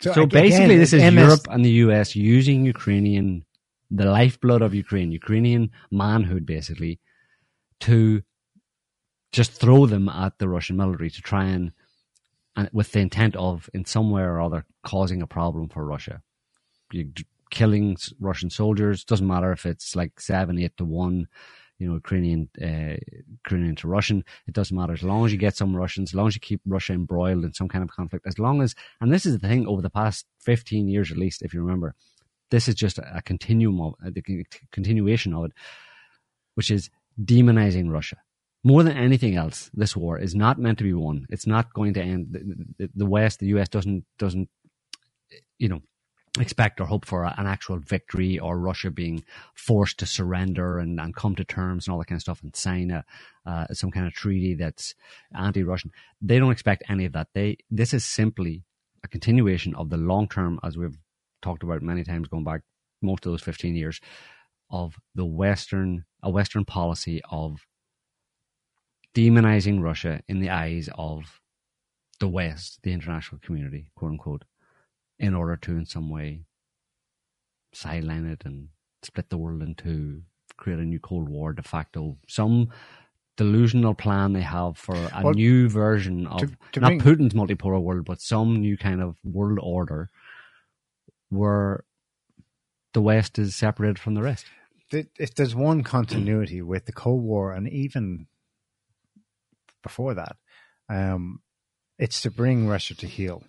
So, 0.00 0.10
again, 0.10 0.28
basically, 0.28 0.76
this 0.76 0.92
is 0.92 1.00
MS 1.00 1.24
Europe 1.26 1.46
and 1.48 1.64
the 1.64 1.76
US 1.86 2.16
using 2.16 2.66
Ukrainian, 2.66 3.46
the 3.88 4.06
lifeblood 4.06 4.62
of 4.62 4.74
Ukraine, 4.74 5.12
Ukrainian 5.12 5.70
manhood, 5.92 6.44
basically, 6.44 6.98
to 7.86 8.22
just 9.30 9.52
throw 9.52 9.86
them 9.86 10.08
at 10.08 10.38
the 10.38 10.48
Russian 10.48 10.76
military 10.76 11.10
to 11.10 11.22
try 11.22 11.44
and, 11.44 11.70
and 12.56 12.70
with 12.72 12.92
the 12.92 13.00
intent 13.00 13.36
of, 13.36 13.68
in 13.74 13.84
some 13.84 14.10
way 14.10 14.22
or 14.22 14.40
other, 14.40 14.64
causing 14.82 15.22
a 15.22 15.26
problem 15.26 15.68
for 15.68 15.84
Russia. 15.84 16.22
You, 16.92 17.12
killing 17.50 17.96
Russian 18.18 18.50
soldiers 18.50 19.04
doesn't 19.04 19.26
matter 19.26 19.52
if 19.52 19.66
it's 19.66 19.94
like 19.94 20.18
seven, 20.20 20.58
eight 20.58 20.76
to 20.78 20.84
one, 20.84 21.28
you 21.78 21.86
know, 21.86 21.94
Ukrainian, 21.94 22.48
uh, 22.60 22.96
Ukrainian 23.44 23.76
to 23.76 23.88
Russian. 23.88 24.24
It 24.48 24.54
doesn't 24.54 24.76
matter 24.76 24.94
as 24.94 25.02
long 25.02 25.26
as 25.26 25.32
you 25.32 25.38
get 25.38 25.56
some 25.56 25.76
Russians, 25.76 26.10
as 26.10 26.14
long 26.14 26.28
as 26.28 26.34
you 26.34 26.40
keep 26.40 26.60
Russia 26.66 26.94
embroiled 26.94 27.44
in 27.44 27.52
some 27.52 27.68
kind 27.68 27.84
of 27.84 27.90
conflict. 27.90 28.26
As 28.26 28.38
long 28.38 28.62
as, 28.62 28.74
and 29.00 29.12
this 29.12 29.26
is 29.26 29.38
the 29.38 29.46
thing 29.46 29.66
over 29.66 29.82
the 29.82 29.90
past 29.90 30.26
fifteen 30.40 30.88
years 30.88 31.12
at 31.12 31.18
least, 31.18 31.42
if 31.42 31.52
you 31.52 31.60
remember, 31.60 31.94
this 32.50 32.66
is 32.68 32.74
just 32.74 32.98
a, 32.98 33.18
a 33.18 33.22
continuum 33.22 33.80
of 33.80 34.14
the 34.14 34.22
continuation 34.72 35.34
of 35.34 35.44
it, 35.46 35.52
which 36.54 36.70
is 36.70 36.90
demonizing 37.22 37.90
Russia. 37.90 38.16
More 38.64 38.82
than 38.82 38.96
anything 38.96 39.36
else, 39.36 39.70
this 39.74 39.96
war 39.96 40.18
is 40.18 40.34
not 40.34 40.58
meant 40.58 40.78
to 40.78 40.84
be 40.84 40.92
won. 40.92 41.26
It's 41.30 41.46
not 41.46 41.72
going 41.72 41.94
to 41.94 42.02
end. 42.02 42.88
The, 42.94 43.06
West, 43.06 43.38
the 43.38 43.46
US 43.58 43.68
doesn't 43.68 44.04
doesn't, 44.18 44.48
you 45.58 45.68
know, 45.68 45.82
expect 46.40 46.80
or 46.80 46.86
hope 46.86 47.04
for 47.04 47.24
an 47.24 47.46
actual 47.46 47.78
victory 47.78 48.38
or 48.38 48.58
Russia 48.58 48.90
being 48.90 49.24
forced 49.54 49.98
to 49.98 50.06
surrender 50.06 50.78
and, 50.78 51.00
and 51.00 51.14
come 51.14 51.34
to 51.36 51.44
terms 51.44 51.86
and 51.86 51.92
all 51.92 51.98
that 51.98 52.06
kind 52.06 52.18
of 52.18 52.22
stuff 52.22 52.42
and 52.42 52.54
sign 52.54 52.90
a, 52.90 53.04
uh, 53.46 53.66
some 53.72 53.90
kind 53.90 54.06
of 54.06 54.12
treaty 54.12 54.54
that's 54.54 54.94
anti-Russian. 55.34 55.92
They 56.20 56.38
don't 56.38 56.52
expect 56.52 56.84
any 56.88 57.04
of 57.04 57.12
that. 57.12 57.28
They 57.34 57.58
this 57.70 57.94
is 57.94 58.04
simply 58.04 58.64
a 59.04 59.08
continuation 59.08 59.74
of 59.74 59.90
the 59.90 59.96
long 59.96 60.28
term, 60.28 60.58
as 60.62 60.76
we've 60.76 60.98
talked 61.42 61.62
about 61.62 61.82
many 61.82 62.04
times 62.04 62.28
going 62.28 62.44
back 62.44 62.62
most 63.00 63.26
of 63.26 63.32
those 63.32 63.42
fifteen 63.42 63.76
years, 63.76 64.00
of 64.70 64.96
the 65.14 65.24
Western 65.24 66.04
a 66.22 66.30
Western 66.30 66.64
policy 66.64 67.20
of 67.30 67.66
demonizing 69.16 69.80
Russia 69.82 70.20
in 70.28 70.40
the 70.40 70.50
eyes 70.50 70.88
of 70.96 71.40
the 72.20 72.28
West, 72.28 72.80
the 72.82 72.92
international 72.92 73.40
community, 73.40 73.86
quote 73.96 74.12
unquote, 74.12 74.44
in 75.18 75.34
order 75.34 75.56
to, 75.56 75.72
in 75.72 75.86
some 75.86 76.10
way, 76.10 76.42
sideline 77.72 78.26
it 78.26 78.42
and 78.44 78.68
split 79.02 79.28
the 79.30 79.38
world 79.38 79.62
into 79.62 80.22
create 80.58 80.78
a 80.78 80.84
new 80.84 80.98
Cold 80.98 81.28
War 81.28 81.52
de 81.52 81.62
facto. 81.62 82.16
Some 82.28 82.70
delusional 83.36 83.94
plan 83.94 84.32
they 84.32 84.40
have 84.42 84.76
for 84.78 84.94
a 84.96 85.20
Well, 85.24 85.34
new 85.34 85.68
version 85.68 86.26
of 86.26 86.40
to- 86.40 86.56
to 86.72 86.80
not 86.80 86.88
bring- 86.88 87.00
Putin's 87.00 87.34
multipolar 87.34 87.82
world, 87.82 88.04
but 88.06 88.20
some 88.20 88.60
new 88.60 88.76
kind 88.76 89.00
of 89.02 89.16
world 89.24 89.58
order 89.62 90.08
where 91.28 91.84
the 92.94 93.02
West 93.02 93.38
is 93.38 93.54
separated 93.54 93.98
from 93.98 94.14
the 94.14 94.22
rest. 94.22 94.46
if 94.92 95.34
there's 95.34 95.54
one 95.54 95.82
continuity 95.82 96.62
with 96.62 96.84
the 96.86 96.92
Cold 96.92 97.22
War 97.24 97.52
and 97.52 97.68
even 97.68 98.28
before 99.86 100.14
that, 100.14 100.36
um, 100.88 101.40
it's 101.98 102.20
to 102.22 102.30
bring 102.30 102.66
Russia 102.68 102.94
to 102.96 103.06
heel. 103.06 103.42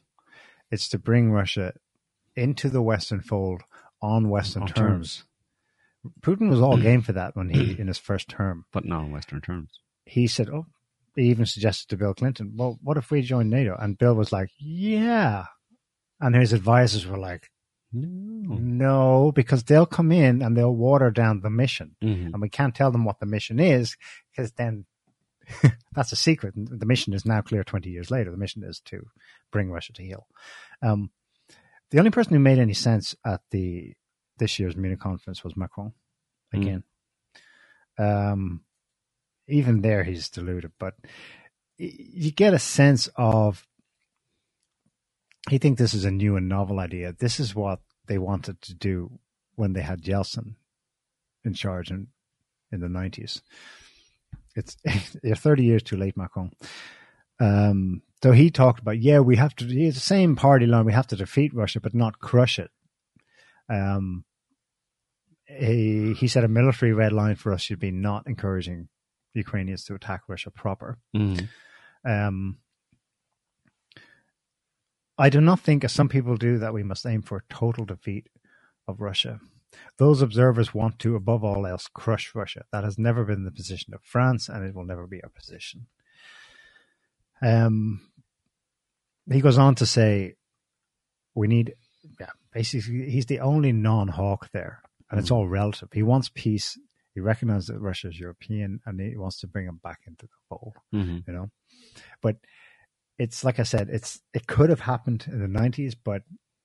It's 0.71 0.87
to 0.89 0.99
bring 0.99 1.31
Russia 1.31 1.73
into 2.35 2.69
the 2.69 2.81
Western 2.81 3.21
fold 3.21 3.61
on 4.01 4.29
Western 4.29 4.63
On 4.63 4.67
terms. 4.69 5.23
Putin 6.21 6.49
was 6.49 6.61
all 6.61 6.77
game 6.89 7.01
for 7.01 7.13
that 7.13 7.35
when 7.35 7.49
he 7.49 7.79
in 7.79 7.87
his 7.87 7.97
first 7.97 8.29
term. 8.29 8.65
but 8.71 8.85
not 8.85 9.01
on 9.05 9.11
Western 9.11 9.41
terms. 9.41 9.79
He 10.05 10.27
said, 10.27 10.49
"Oh." 10.49 10.65
He 11.15 11.23
even 11.31 11.47
suggested 11.47 11.87
to 11.89 11.97
Bill 11.97 12.13
Clinton, 12.13 12.53
"Well, 12.55 12.77
what 12.83 12.97
if 12.97 13.09
we 13.09 13.21
join 13.23 13.49
NATO?" 13.49 13.75
And 13.75 13.97
Bill 13.97 14.13
was 14.13 14.31
like, 14.31 14.49
"Yeah," 14.59 15.45
and 16.21 16.35
his 16.35 16.53
advisors 16.53 17.07
were 17.07 17.17
like, 17.17 17.49
No. 17.91 18.55
"No," 18.55 19.31
because 19.33 19.63
they'll 19.63 19.87
come 19.87 20.11
in 20.11 20.41
and 20.43 20.55
they'll 20.55 20.75
water 20.75 21.09
down 21.09 21.41
the 21.41 21.49
mission 21.49 21.95
Mhm. 22.03 22.33
and 22.33 22.41
we 22.41 22.49
can't 22.49 22.75
tell 22.75 22.91
them 22.91 23.03
what 23.05 23.19
the 23.19 23.25
mission 23.25 23.59
is 23.59 23.97
because 24.29 24.51
then 24.53 24.85
that's 25.93 26.11
a 26.11 26.17
secret. 26.17 26.53
The 26.55 26.85
mission 26.85 27.13
is 27.13 27.25
now 27.25 27.41
clear 27.41 27.63
20 27.63 27.89
years 27.89 28.11
later. 28.11 28.31
The 28.31 28.37
mission 28.37 28.63
is 28.63 28.79
to 28.85 29.07
bring 29.51 29.71
Russia 29.71 29.93
to 29.93 30.03
heel. 30.03 30.27
Um, 30.81 31.11
the 31.91 31.99
only 31.99 32.11
person 32.11 32.33
who 32.33 32.39
made 32.39 32.59
any 32.59 32.73
sense 32.73 33.15
at 33.25 33.41
the 33.51 33.93
this 34.37 34.59
year's 34.59 34.75
Munich 34.75 34.99
conference 34.99 35.43
was 35.43 35.57
Macron 35.57 35.93
again. 36.53 36.83
Um, 37.97 38.61
even 39.47 39.81
there, 39.81 40.03
he's 40.03 40.29
deluded, 40.29 40.73
but 40.79 40.93
you 41.77 42.31
get 42.31 42.53
a 42.53 42.59
sense 42.59 43.09
of 43.15 43.65
he 45.49 45.57
think 45.57 45.77
this 45.77 45.93
is 45.93 46.05
a 46.05 46.11
new 46.11 46.35
and 46.35 46.49
novel 46.49 46.79
idea. 46.79 47.13
This 47.17 47.39
is 47.39 47.55
what 47.55 47.79
they 48.07 48.17
wanted 48.17 48.61
to 48.63 48.73
do 48.73 49.19
when 49.55 49.73
they 49.73 49.81
had 49.81 50.03
Yeltsin 50.03 50.55
in 51.43 51.53
charge 51.53 51.89
in 51.89 52.07
in 52.71 52.81
the 52.81 52.89
nineties. 52.89 53.41
It's 54.57 54.75
you're 55.23 55.35
thirty 55.35 55.63
years 55.63 55.83
too 55.83 55.95
late, 55.97 56.17
Macron. 56.17 56.51
Um, 57.39 58.01
so 58.23 58.31
he 58.31 58.49
talked 58.49 58.79
about 58.81 58.99
yeah, 58.99 59.19
we 59.19 59.35
have 59.37 59.55
to. 59.57 59.65
It's 59.65 59.95
the 59.95 60.01
same 60.01 60.35
party 60.35 60.65
line. 60.65 60.85
We 60.85 60.93
have 60.93 61.07
to 61.07 61.15
defeat 61.15 61.53
Russia, 61.53 61.79
but 61.79 61.93
not 61.93 62.19
crush 62.19 62.59
it. 62.59 62.71
Um, 63.69 64.25
he 65.45 66.13
he 66.13 66.27
said 66.27 66.43
a 66.43 66.47
military 66.49 66.93
red 66.93 67.13
line 67.13 67.35
for 67.35 67.53
us 67.53 67.61
should 67.61 67.79
be 67.79 67.91
not 67.91 68.27
encouraging 68.27 68.89
Ukrainians 69.33 69.83
to 69.85 69.95
attack 69.95 70.23
Russia 70.27 70.51
proper. 70.51 70.97
Mhm. 71.15 71.47
Um, 72.03 72.57
I 75.17 75.29
do 75.29 75.41
not 75.41 75.59
think, 75.59 75.83
as 75.83 75.91
some 75.93 76.09
people 76.09 76.37
do, 76.37 76.57
that 76.59 76.73
we 76.73 76.83
must 76.83 77.05
aim 77.05 77.21
for 77.21 77.43
total 77.49 77.85
defeat 77.85 78.27
of 78.87 79.01
Russia. 79.01 79.39
Those 79.97 80.21
observers 80.21 80.73
want 80.73 80.99
to, 80.99 81.15
above 81.15 81.43
all 81.43 81.65
else, 81.65 81.87
crush 81.93 82.33
Russia. 82.35 82.65
That 82.71 82.83
has 82.83 82.97
never 82.97 83.23
been 83.25 83.45
the 83.45 83.51
position 83.51 83.93
of 83.93 84.01
France, 84.03 84.49
and 84.49 84.65
it 84.65 84.75
will 84.75 84.85
never 84.85 85.07
be 85.07 85.23
our 85.23 85.29
position. 85.29 85.87
Um, 87.41 88.01
he 89.31 89.41
goes 89.41 89.57
on 89.57 89.75
to 89.75 89.85
say, 89.85 90.35
we 91.35 91.47
need, 91.47 91.75
yeah, 92.19 92.29
basically, 92.53 93.09
he's 93.09 93.25
the 93.27 93.39
only 93.39 93.71
non 93.71 94.07
hawk 94.07 94.49
there, 94.53 94.81
and 95.09 95.19
it's 95.19 95.31
all 95.31 95.47
relative. 95.47 95.89
He 95.93 96.03
wants 96.03 96.29
peace. 96.33 96.77
He 97.13 97.19
recognizes 97.21 97.67
that 97.67 97.79
Russia 97.79 98.09
is 98.09 98.19
European, 98.19 98.79
and 98.85 98.99
he 98.99 99.17
wants 99.17 99.39
to 99.41 99.47
bring 99.47 99.65
him 99.65 99.79
back 99.83 100.01
into 100.07 100.25
the 100.27 100.31
fold 100.49 100.75
Mhm. 100.93 101.27
you 101.27 101.33
know 101.33 101.49
but 102.21 102.37
it's 103.17 103.43
like 103.43 103.59
i 103.59 103.63
said 103.63 103.89
it's 103.89 104.21
it 104.33 104.47
could 104.47 104.69
have 104.69 104.81
happened 104.81 105.25
in 105.27 105.39
the 105.41 105.47
90s 105.59 105.93
but 106.01 106.21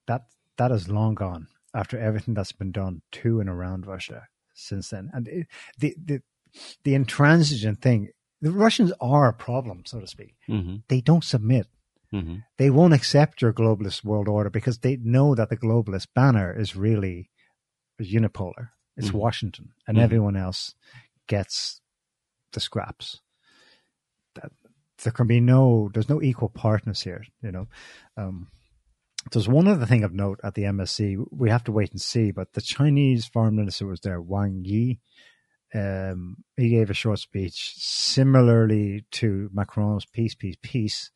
that 0.06 0.22
that 0.58 0.70
is 0.70 0.88
long 0.88 1.14
gone 1.14 1.48
after 1.74 1.98
everything 1.98 2.34
that's 2.34 2.52
been 2.52 2.72
done 2.72 3.02
to 3.10 3.40
and 3.40 3.48
around 3.48 3.86
russia 3.86 4.28
since 4.54 4.90
then 4.90 5.10
and 5.14 5.28
it, 5.28 5.46
the 5.78 5.94
the 6.04 6.22
the 6.84 6.94
intransigent 6.94 7.80
thing 7.80 8.08
the 8.40 8.50
russians 8.52 8.92
are 9.00 9.28
a 9.28 9.32
problem 9.32 9.82
so 9.86 10.00
to 10.00 10.06
speak 10.06 10.34
Mhm. 10.48 10.82
they 10.88 11.00
don't 11.00 11.24
submit 11.24 11.66
Mhm. 12.12 12.44
they 12.58 12.68
won't 12.68 12.92
accept 12.92 13.40
your 13.40 13.52
globalist 13.54 14.04
world 14.04 14.28
order 14.28 14.50
because 14.50 14.78
they 14.80 14.96
know 14.96 15.34
that 15.34 15.48
the 15.48 15.56
globalist 15.56 16.08
banner 16.14 16.52
is 16.52 16.76
really 16.76 17.30
unipolar. 17.98 18.70
It's 18.96 19.10
Mhm. 19.10 19.14
Washington, 19.14 19.72
and 19.86 19.96
Mhm. 19.96 20.02
everyone 20.02 20.36
else 20.36 20.74
gets 21.26 21.80
the 22.52 22.60
scraps. 22.60 23.20
That 24.34 24.52
there 25.02 25.12
can 25.12 25.26
be 25.26 25.40
no, 25.40 25.88
there's 25.94 26.08
no 26.08 26.20
equal 26.20 26.48
partners 26.48 27.02
here. 27.02 27.24
You 27.42 27.52
know, 27.52 27.68
um, 28.16 28.50
there's 29.30 29.48
one 29.48 29.68
other 29.68 29.86
thing 29.86 30.04
of 30.04 30.12
note 30.12 30.40
at 30.42 30.54
the 30.54 30.62
MSC. 30.62 31.24
We 31.30 31.50
have 31.50 31.64
to 31.64 31.72
wait 31.72 31.92
and 31.92 32.00
see, 32.00 32.30
but 32.30 32.52
the 32.52 32.60
Chinese 32.60 33.26
foreign 33.26 33.56
minister 33.56 33.86
was 33.86 34.00
there, 34.00 34.20
Wang 34.20 34.62
Yi. 34.64 35.00
Um, 35.74 36.38
he 36.56 36.70
gave 36.70 36.90
a 36.90 36.94
short 36.94 37.18
speech 37.18 37.74
similarly 37.76 39.04
to 39.12 39.48
Macron's 39.52 40.04
peace, 40.04 40.34
peace, 40.34 40.56
peace, 40.62 41.10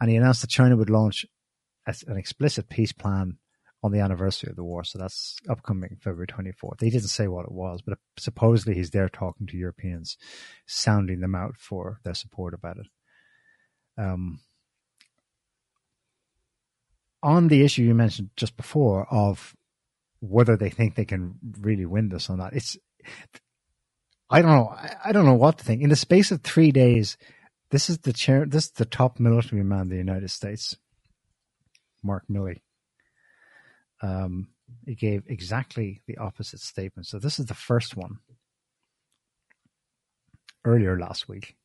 and 0.00 0.08
he 0.08 0.16
announced 0.16 0.40
that 0.40 0.50
China 0.50 0.76
would 0.76 0.88
launch 0.88 1.26
as 1.86 2.02
an 2.04 2.16
explicit 2.16 2.68
peace 2.68 2.92
plan 2.92 3.38
on 3.82 3.90
the 3.90 4.00
anniversary 4.00 4.50
of 4.50 4.56
the 4.56 4.64
war. 4.64 4.84
So 4.84 4.98
that's 4.98 5.38
upcoming 5.48 5.96
February 6.00 6.28
24th. 6.28 6.80
He 6.80 6.90
didn't 6.90 7.08
say 7.08 7.26
what 7.26 7.46
it 7.46 7.52
was, 7.52 7.82
but 7.82 7.98
supposedly 8.16 8.74
he's 8.74 8.90
there 8.90 9.08
talking 9.08 9.46
to 9.48 9.56
Europeans, 9.56 10.16
sounding 10.66 11.20
them 11.20 11.34
out 11.34 11.56
for 11.56 11.98
their 12.04 12.14
support 12.14 12.54
about 12.54 12.78
it. 12.78 12.86
Um, 13.98 14.40
on 17.22 17.48
the 17.48 17.62
issue 17.62 17.82
you 17.82 17.94
mentioned 17.94 18.30
just 18.36 18.56
before 18.56 19.06
of 19.10 19.54
whether 20.20 20.56
they 20.56 20.70
think 20.70 20.94
they 20.94 21.04
can 21.04 21.34
really 21.60 21.86
win 21.86 22.08
this 22.08 22.30
or 22.30 22.36
not, 22.36 22.52
it's 22.52 22.76
I 24.30 24.40
don't 24.40 24.50
know. 24.50 24.74
I, 25.04 25.12
don't 25.12 25.26
know 25.26 25.34
what 25.34 25.58
to 25.58 25.64
think. 25.64 25.82
In 25.82 25.90
the 25.90 25.96
space 25.96 26.30
of 26.30 26.40
three 26.40 26.72
days, 26.72 27.18
this 27.70 27.90
is 27.90 27.98
the 27.98 28.14
chair. 28.14 28.46
This 28.46 28.64
is 28.64 28.70
the 28.70 28.86
top 28.86 29.20
military 29.20 29.62
man 29.62 29.82
in 29.82 29.88
the 29.90 29.96
United 29.96 30.30
States, 30.30 30.74
Mark 32.02 32.24
Milley. 32.30 32.62
Um, 34.00 34.48
he 34.86 34.94
gave 34.94 35.24
exactly 35.26 36.00
the 36.06 36.16
opposite 36.16 36.60
statement. 36.60 37.06
So 37.06 37.18
this 37.18 37.38
is 37.38 37.46
the 37.46 37.54
first 37.54 37.94
one 37.94 38.20
earlier 40.64 40.98
last 40.98 41.28
week. 41.28 41.56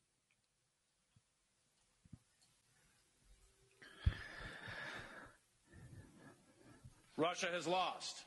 Russia 7.18 7.48
has 7.52 7.66
lost. 7.66 8.24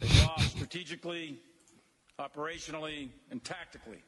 They've 0.00 0.22
lost 0.22 0.52
strategically, 0.56 1.40
operationally, 2.18 3.08
and 3.30 3.42
tactically, 3.44 4.02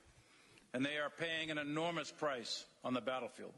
and 0.72 0.84
they 0.84 0.96
are 0.96 1.10
paying 1.10 1.50
an 1.50 1.58
enormous 1.58 2.10
price 2.10 2.64
on 2.84 2.94
the 2.94 3.00
battlefield. 3.00 3.52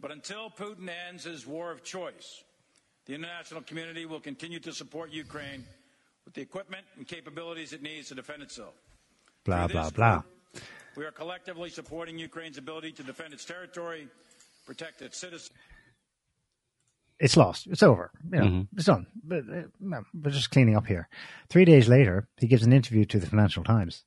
But 0.00 0.10
until 0.10 0.50
Putin 0.50 0.88
ends 1.08 1.24
his 1.24 1.46
war 1.46 1.70
of 1.70 1.84
choice, 1.84 2.42
the 3.06 3.14
international 3.14 3.62
community 3.62 4.06
will 4.06 4.20
continue 4.20 4.60
to 4.60 4.72
support 4.72 5.10
Ukraine 5.10 5.64
with 6.24 6.34
the 6.34 6.40
equipment 6.40 6.84
and 6.96 7.06
capabilities 7.06 7.72
it 7.72 7.82
needs 7.82 8.08
to 8.08 8.14
defend 8.14 8.42
itself. 8.42 8.74
Blah 9.44 9.66
Through 9.66 9.72
blah 9.72 9.90
blah. 9.90 10.22
We 10.96 11.04
are 11.04 11.10
collectively 11.10 11.70
supporting 11.70 12.18
Ukraine's 12.18 12.58
ability 12.58 12.92
to 12.92 13.02
defend 13.02 13.34
its 13.34 13.44
territory, 13.44 14.08
protect 14.66 15.02
its 15.02 15.18
citizens. 15.18 15.50
It's 17.20 17.36
lost. 17.36 17.66
It's 17.66 17.82
over. 17.82 18.10
You 18.32 18.38
know, 18.38 18.46
Mhm. 18.46 18.68
It's 18.76 18.84
done. 18.86 19.06
But 19.24 19.44
uh, 19.48 20.02
we're 20.14 20.30
just 20.30 20.50
cleaning 20.50 20.76
up 20.76 20.86
here. 20.86 21.08
Three 21.48 21.64
days 21.64 21.88
later, 21.88 22.28
he 22.36 22.46
gives 22.46 22.62
an 22.62 22.72
interview 22.72 23.04
to 23.06 23.18
the 23.18 23.26
Financial 23.26 23.64
Times. 23.64 24.04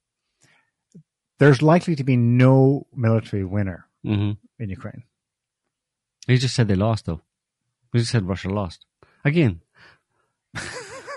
There's 1.39 1.61
likely 1.61 1.95
to 1.95 2.03
be 2.03 2.15
no 2.17 2.85
military 2.95 3.43
winner 3.43 3.87
hmm 4.03 4.31
in 4.59 4.69
Ukraine. 4.69 5.03
He 6.27 6.37
just 6.37 6.55
said 6.55 6.67
they 6.67 6.75
lost, 6.75 7.05
though. 7.07 7.21
He 7.91 7.99
just 7.99 8.11
said 8.11 8.27
Russia 8.27 8.49
lost. 8.49 8.85
Again, 9.25 9.61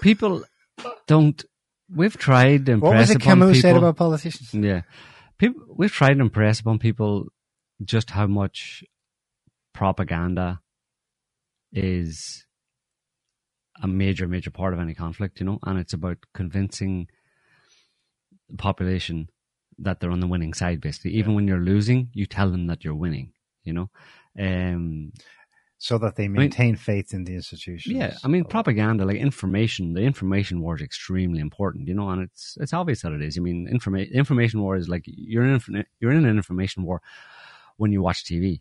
people 0.02 0.44
don't. 1.06 1.44
We've 1.94 2.16
tried 2.16 2.66
to 2.66 2.72
impress 2.72 2.90
What 2.90 2.98
was 2.98 3.10
it 3.10 3.16
upon 3.16 3.26
Camus 3.40 3.56
people. 3.58 3.60
said 3.70 3.76
about 3.76 3.96
politicians? 3.96 4.54
Yeah, 4.54 4.82
people. 5.38 5.62
We've 5.76 5.92
tried 5.92 6.14
to 6.14 6.20
impress 6.20 6.60
upon 6.60 6.78
people 6.78 7.28
just 7.84 8.10
how 8.10 8.26
much 8.26 8.82
propaganda 9.74 10.60
is 11.74 12.46
a 13.82 13.88
major, 13.88 14.26
major 14.26 14.50
part 14.50 14.72
of 14.72 14.80
any 14.80 14.94
conflict. 14.94 15.40
You 15.40 15.46
know, 15.46 15.58
and 15.64 15.78
it's 15.78 15.92
about 15.92 16.18
convincing 16.32 17.08
the 18.48 18.56
population 18.56 19.28
that 19.78 20.00
they're 20.00 20.10
on 20.10 20.20
the 20.20 20.28
winning 20.28 20.54
side. 20.54 20.80
Basically, 20.80 21.12
even 21.12 21.32
yeah. 21.32 21.36
when 21.36 21.48
you're 21.48 21.58
losing, 21.58 22.08
you 22.12 22.26
tell 22.26 22.50
them 22.50 22.68
that 22.68 22.84
you're 22.84 22.94
winning. 22.94 23.32
You 23.64 23.72
know, 23.72 23.90
um, 24.38 25.12
so 25.78 25.98
that 25.98 26.16
they 26.16 26.28
maintain 26.28 26.66
I 26.66 26.70
mean, 26.70 26.76
faith 26.76 27.12
in 27.12 27.24
the 27.24 27.34
institution. 27.34 27.94
Yeah, 27.94 28.14
I 28.24 28.28
mean, 28.28 28.44
propaganda, 28.44 29.04
like 29.04 29.18
information, 29.18 29.92
the 29.92 30.00
information 30.00 30.62
war 30.62 30.76
is 30.76 30.82
extremely 30.82 31.40
important, 31.40 31.88
you 31.88 31.94
know, 31.94 32.08
and 32.08 32.22
it's 32.22 32.56
it's 32.60 32.72
obvious 32.72 33.02
that 33.02 33.12
it 33.12 33.20
is. 33.20 33.36
I 33.36 33.40
mean, 33.40 33.68
information 33.68 34.14
information 34.14 34.62
war 34.62 34.76
is 34.76 34.88
like 34.88 35.02
you're 35.06 35.44
in 35.44 35.84
you're 36.00 36.12
in 36.12 36.24
an 36.24 36.36
information 36.36 36.84
war 36.84 37.02
when 37.76 37.92
you 37.92 38.00
watch 38.00 38.24
TV, 38.24 38.60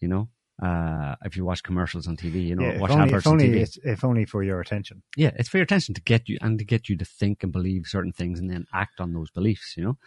you 0.00 0.08
know. 0.08 0.28
Uh, 0.62 1.16
if 1.24 1.36
you 1.36 1.44
watch 1.44 1.62
commercials 1.62 2.06
on 2.06 2.16
TV, 2.16 2.46
you 2.46 2.54
know, 2.54 2.64
yeah, 2.64 2.78
watch 2.78 2.92
only, 2.92 3.04
adverts 3.04 3.26
only, 3.26 3.46
on 3.46 3.66
TV. 3.66 3.78
If 3.82 4.04
only 4.04 4.24
for 4.24 4.42
your 4.42 4.60
attention. 4.60 5.02
Yeah, 5.16 5.32
it's 5.36 5.48
for 5.48 5.58
your 5.58 5.64
attention 5.64 5.94
to 5.94 6.00
get 6.00 6.28
you 6.28 6.38
and 6.40 6.58
to 6.58 6.64
get 6.64 6.88
you 6.88 6.96
to 6.96 7.04
think 7.04 7.42
and 7.42 7.52
believe 7.52 7.86
certain 7.86 8.12
things 8.12 8.38
and 8.38 8.48
then 8.48 8.66
act 8.72 9.00
on 9.00 9.12
those 9.12 9.30
beliefs. 9.30 9.74
You 9.76 9.84
know, 9.84 9.98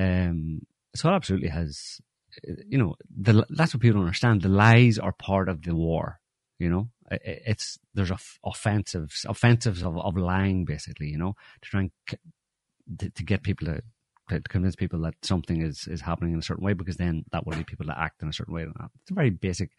um, 0.00 0.60
so 0.94 1.10
it 1.10 1.14
absolutely 1.14 1.48
has 1.48 2.00
you 2.66 2.78
know, 2.78 2.94
the, 3.16 3.46
that's 3.50 3.74
what 3.74 3.80
people 3.80 3.98
don't 3.98 4.06
understand. 4.06 4.42
The 4.42 4.48
lies 4.48 4.98
are 4.98 5.12
part 5.12 5.48
of 5.48 5.62
the 5.62 5.74
war. 5.74 6.20
You 6.58 6.70
know, 6.70 6.88
it's 7.10 7.78
there's 7.94 8.12
offensives, 8.44 9.26
offensives 9.28 9.82
of, 9.82 9.98
of 9.98 10.16
lying, 10.16 10.64
basically. 10.64 11.08
You 11.08 11.18
know, 11.18 11.34
to 11.62 11.68
try 11.68 11.80
and 11.80 11.90
to, 12.98 13.10
to 13.10 13.24
get 13.24 13.42
people 13.42 13.66
to, 13.66 13.82
to 14.38 14.48
convince 14.48 14.76
people 14.76 15.00
that 15.02 15.14
something 15.22 15.62
is 15.62 15.86
is 15.86 16.00
happening 16.00 16.32
in 16.32 16.38
a 16.38 16.42
certain 16.42 16.64
way, 16.64 16.72
because 16.72 16.96
then 16.96 17.24
that 17.32 17.46
will 17.46 17.56
lead 17.56 17.66
people 17.66 17.86
to 17.86 17.98
act 17.98 18.22
in 18.22 18.28
a 18.28 18.32
certain 18.32 18.54
way. 18.54 18.62
It's 18.62 19.10
a 19.10 19.14
very 19.14 19.30
basic 19.30 19.70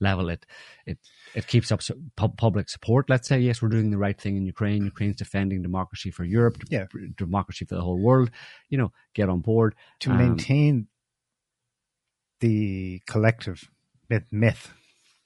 level. 0.00 0.28
It 0.28 0.44
it 0.86 0.98
it 1.34 1.46
keeps 1.46 1.72
up 1.72 1.80
public 2.16 2.68
support. 2.68 3.08
Let's 3.08 3.28
say 3.28 3.38
yes, 3.40 3.62
we're 3.62 3.68
doing 3.68 3.90
the 3.90 3.98
right 3.98 4.20
thing 4.20 4.36
in 4.36 4.44
Ukraine. 4.46 4.84
Ukraine's 4.84 5.16
defending 5.16 5.62
democracy 5.62 6.10
for 6.10 6.24
Europe, 6.24 6.58
yeah. 6.70 6.86
democracy 7.16 7.64
for 7.64 7.74
the 7.74 7.82
whole 7.82 7.98
world. 7.98 8.30
You 8.68 8.78
know, 8.78 8.92
get 9.14 9.28
on 9.28 9.40
board 9.40 9.74
to 10.00 10.10
um, 10.10 10.18
maintain 10.18 10.88
the 12.40 13.00
collective 13.06 13.70
myth, 14.10 14.26
myth 14.30 14.72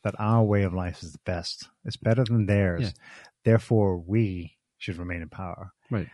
that 0.04 0.14
our 0.18 0.44
way 0.44 0.62
of 0.62 0.74
life 0.74 1.02
is 1.02 1.12
the 1.12 1.18
best. 1.24 1.68
It's 1.84 1.96
better 1.96 2.24
than 2.24 2.46
theirs. 2.46 2.82
Yeah. 2.82 2.90
Therefore, 3.44 3.96
we 3.96 4.56
should 4.78 4.98
remain 4.98 5.22
in 5.22 5.28
power. 5.28 5.72
Right. 5.90 6.08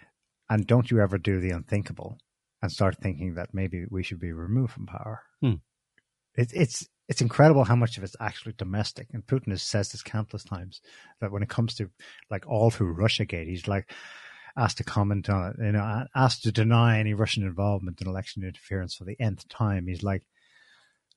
And 0.48 0.66
don't 0.66 0.90
you 0.90 1.00
ever 1.00 1.18
do 1.18 1.40
the 1.40 1.50
unthinkable 1.50 2.18
and 2.62 2.70
start 2.70 2.96
thinking 2.98 3.34
that 3.34 3.52
maybe 3.52 3.84
we 3.90 4.02
should 4.02 4.20
be 4.20 4.32
removed 4.32 4.72
from 4.72 4.86
power. 4.86 5.22
Hmm. 5.40 5.54
It, 6.34 6.52
it's 6.54 6.88
it's 7.08 7.20
incredible 7.20 7.64
how 7.64 7.76
much 7.76 7.98
of 7.98 8.04
it's 8.04 8.16
actually 8.20 8.54
domestic. 8.56 9.08
And 9.12 9.26
Putin 9.26 9.50
has 9.50 9.62
said 9.62 9.86
this 9.86 10.02
countless 10.02 10.44
times 10.44 10.80
that 11.20 11.32
when 11.32 11.42
it 11.42 11.48
comes 11.48 11.74
to 11.74 11.90
like 12.30 12.46
all 12.48 12.70
through 12.70 12.96
Russiagate, 12.96 13.48
he's 13.48 13.68
like 13.68 13.92
asked 14.56 14.78
to 14.78 14.84
comment 14.84 15.28
on 15.28 15.50
it, 15.50 15.64
you 15.64 15.72
know, 15.72 16.04
asked 16.14 16.44
to 16.44 16.52
deny 16.52 16.98
any 16.98 17.12
Russian 17.14 17.42
involvement 17.42 18.00
in 18.00 18.08
election 18.08 18.44
interference 18.44 18.94
for 18.94 19.04
the 19.04 19.16
nth 19.20 19.48
time. 19.48 19.86
He's 19.86 20.02
like, 20.02 20.22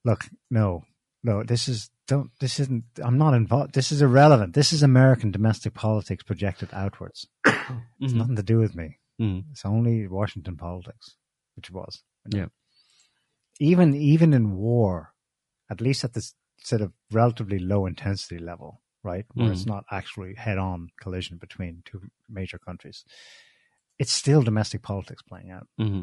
look, 0.03 0.25
no, 0.49 0.83
no, 1.23 1.43
this 1.43 1.67
is 1.67 1.89
don't 2.07 2.29
this 2.39 2.59
isn't 2.59 2.83
I'm 3.01 3.17
not 3.17 3.33
involved 3.33 3.73
this 3.73 3.91
is 3.91 4.01
irrelevant. 4.01 4.53
This 4.53 4.73
is 4.73 4.83
American 4.83 5.31
domestic 5.31 5.73
politics 5.73 6.23
projected 6.23 6.69
outwards. 6.73 7.27
it's 7.45 7.55
mm-hmm. 7.55 8.17
nothing 8.17 8.35
to 8.35 8.43
do 8.43 8.57
with 8.57 8.75
me. 8.75 8.97
Mm-hmm. 9.21 9.51
It's 9.51 9.65
only 9.65 10.07
Washington 10.07 10.57
politics, 10.57 11.15
which 11.55 11.71
was. 11.71 12.03
You 12.25 12.37
know? 12.37 12.43
Yeah. 12.43 12.47
Even 13.59 13.95
even 13.95 14.33
in 14.33 14.55
war, 14.55 15.13
at 15.69 15.81
least 15.81 16.03
at 16.03 16.13
this 16.13 16.33
sort 16.57 16.81
of 16.81 16.91
relatively 17.11 17.59
low 17.59 17.85
intensity 17.85 18.39
level, 18.39 18.81
right? 19.03 19.25
Where 19.33 19.45
mm-hmm. 19.45 19.53
it's 19.53 19.65
not 19.65 19.85
actually 19.91 20.35
head 20.35 20.57
on 20.57 20.89
collision 20.99 21.37
between 21.37 21.83
two 21.85 22.01
major 22.29 22.57
countries. 22.57 23.05
It's 23.97 24.11
still 24.11 24.41
domestic 24.41 24.81
politics 24.81 25.21
playing 25.21 25.51
out. 25.51 25.67
Mm-hmm. 25.79 26.01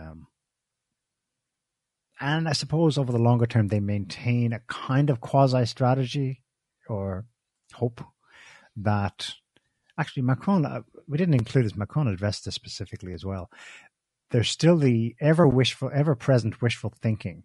Um, 0.00 0.26
and 2.20 2.48
I 2.48 2.52
suppose 2.52 2.96
over 2.96 3.10
the 3.10 3.18
longer 3.18 3.46
term, 3.46 3.68
they 3.68 3.80
maintain 3.80 4.52
a 4.52 4.60
kind 4.68 5.10
of 5.10 5.20
quasi 5.20 5.66
strategy 5.66 6.42
or 6.88 7.26
hope 7.72 8.02
that 8.76 9.34
actually 9.98 10.22
Macron, 10.22 10.64
uh, 10.64 10.82
we 11.08 11.18
didn't 11.18 11.34
include 11.34 11.64
this, 11.64 11.76
Macron 11.76 12.08
addressed 12.08 12.44
this 12.44 12.54
specifically 12.54 13.12
as 13.12 13.24
well. 13.24 13.50
There's 14.34 14.50
still 14.50 14.76
the 14.76 15.14
ever 15.20 15.46
wishful, 15.46 15.92
ever 15.94 16.16
present 16.16 16.60
wishful 16.60 16.92
thinking 17.00 17.44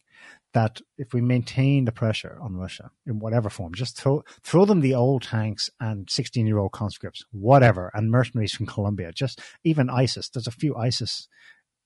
that 0.56 0.82
if 0.98 1.14
we 1.14 1.22
maintain 1.22 1.86
the 1.86 1.92
pressure 1.92 2.40
on 2.42 2.56
Russia 2.56 2.90
in 3.06 3.20
whatever 3.20 3.48
form, 3.48 3.76
just 3.76 3.96
throw 3.96 4.24
throw 4.42 4.66
them 4.66 4.82
the 4.82 4.96
old 4.96 5.22
tanks 5.22 5.70
and 5.80 6.10
16 6.10 6.48
year 6.48 6.58
old 6.58 6.72
conscripts, 6.72 7.24
whatever, 7.30 7.92
and 7.94 8.10
mercenaries 8.10 8.54
from 8.54 8.66
Colombia, 8.66 9.12
just 9.12 9.40
even 9.64 9.88
ISIS. 9.88 10.30
There's 10.30 10.48
a 10.48 10.52
few 10.52 10.76
ISIS 10.76 11.28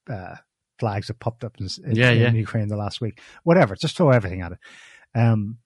uh, 0.09 0.35
flags 0.79 1.09
have 1.09 1.19
popped 1.19 1.43
up 1.43 1.57
in, 1.59 1.67
in, 1.85 1.97
yeah, 1.97 2.11
yeah. 2.11 2.29
in 2.29 2.35
Ukraine 2.35 2.69
the 2.69 2.77
last 2.77 3.01
week. 3.01 3.19
Whatever, 3.43 3.75
just 3.75 3.97
throw 3.97 4.09
everything 4.09 4.39
at 4.39 4.53
it. 4.53 4.59
Um, 5.13 5.57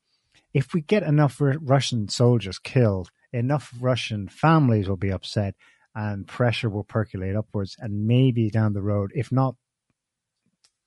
if 0.52 0.74
we 0.74 0.82
get 0.82 1.04
enough 1.04 1.36
Russian 1.40 2.10
soldiers 2.10 2.58
killed, 2.58 3.12
enough 3.32 3.72
Russian 3.80 4.30
families 4.30 4.90
will 4.90 4.98
be 4.98 5.12
upset, 5.12 5.54
and 5.98 6.28
pressure 6.28 6.70
will 6.70 6.84
percolate 6.84 7.36
upwards, 7.36 7.76
and 7.80 8.06
maybe 8.06 8.52
down 8.52 8.74
the 8.74 8.84
road, 8.84 9.12
if 9.16 9.32
not 9.32 9.56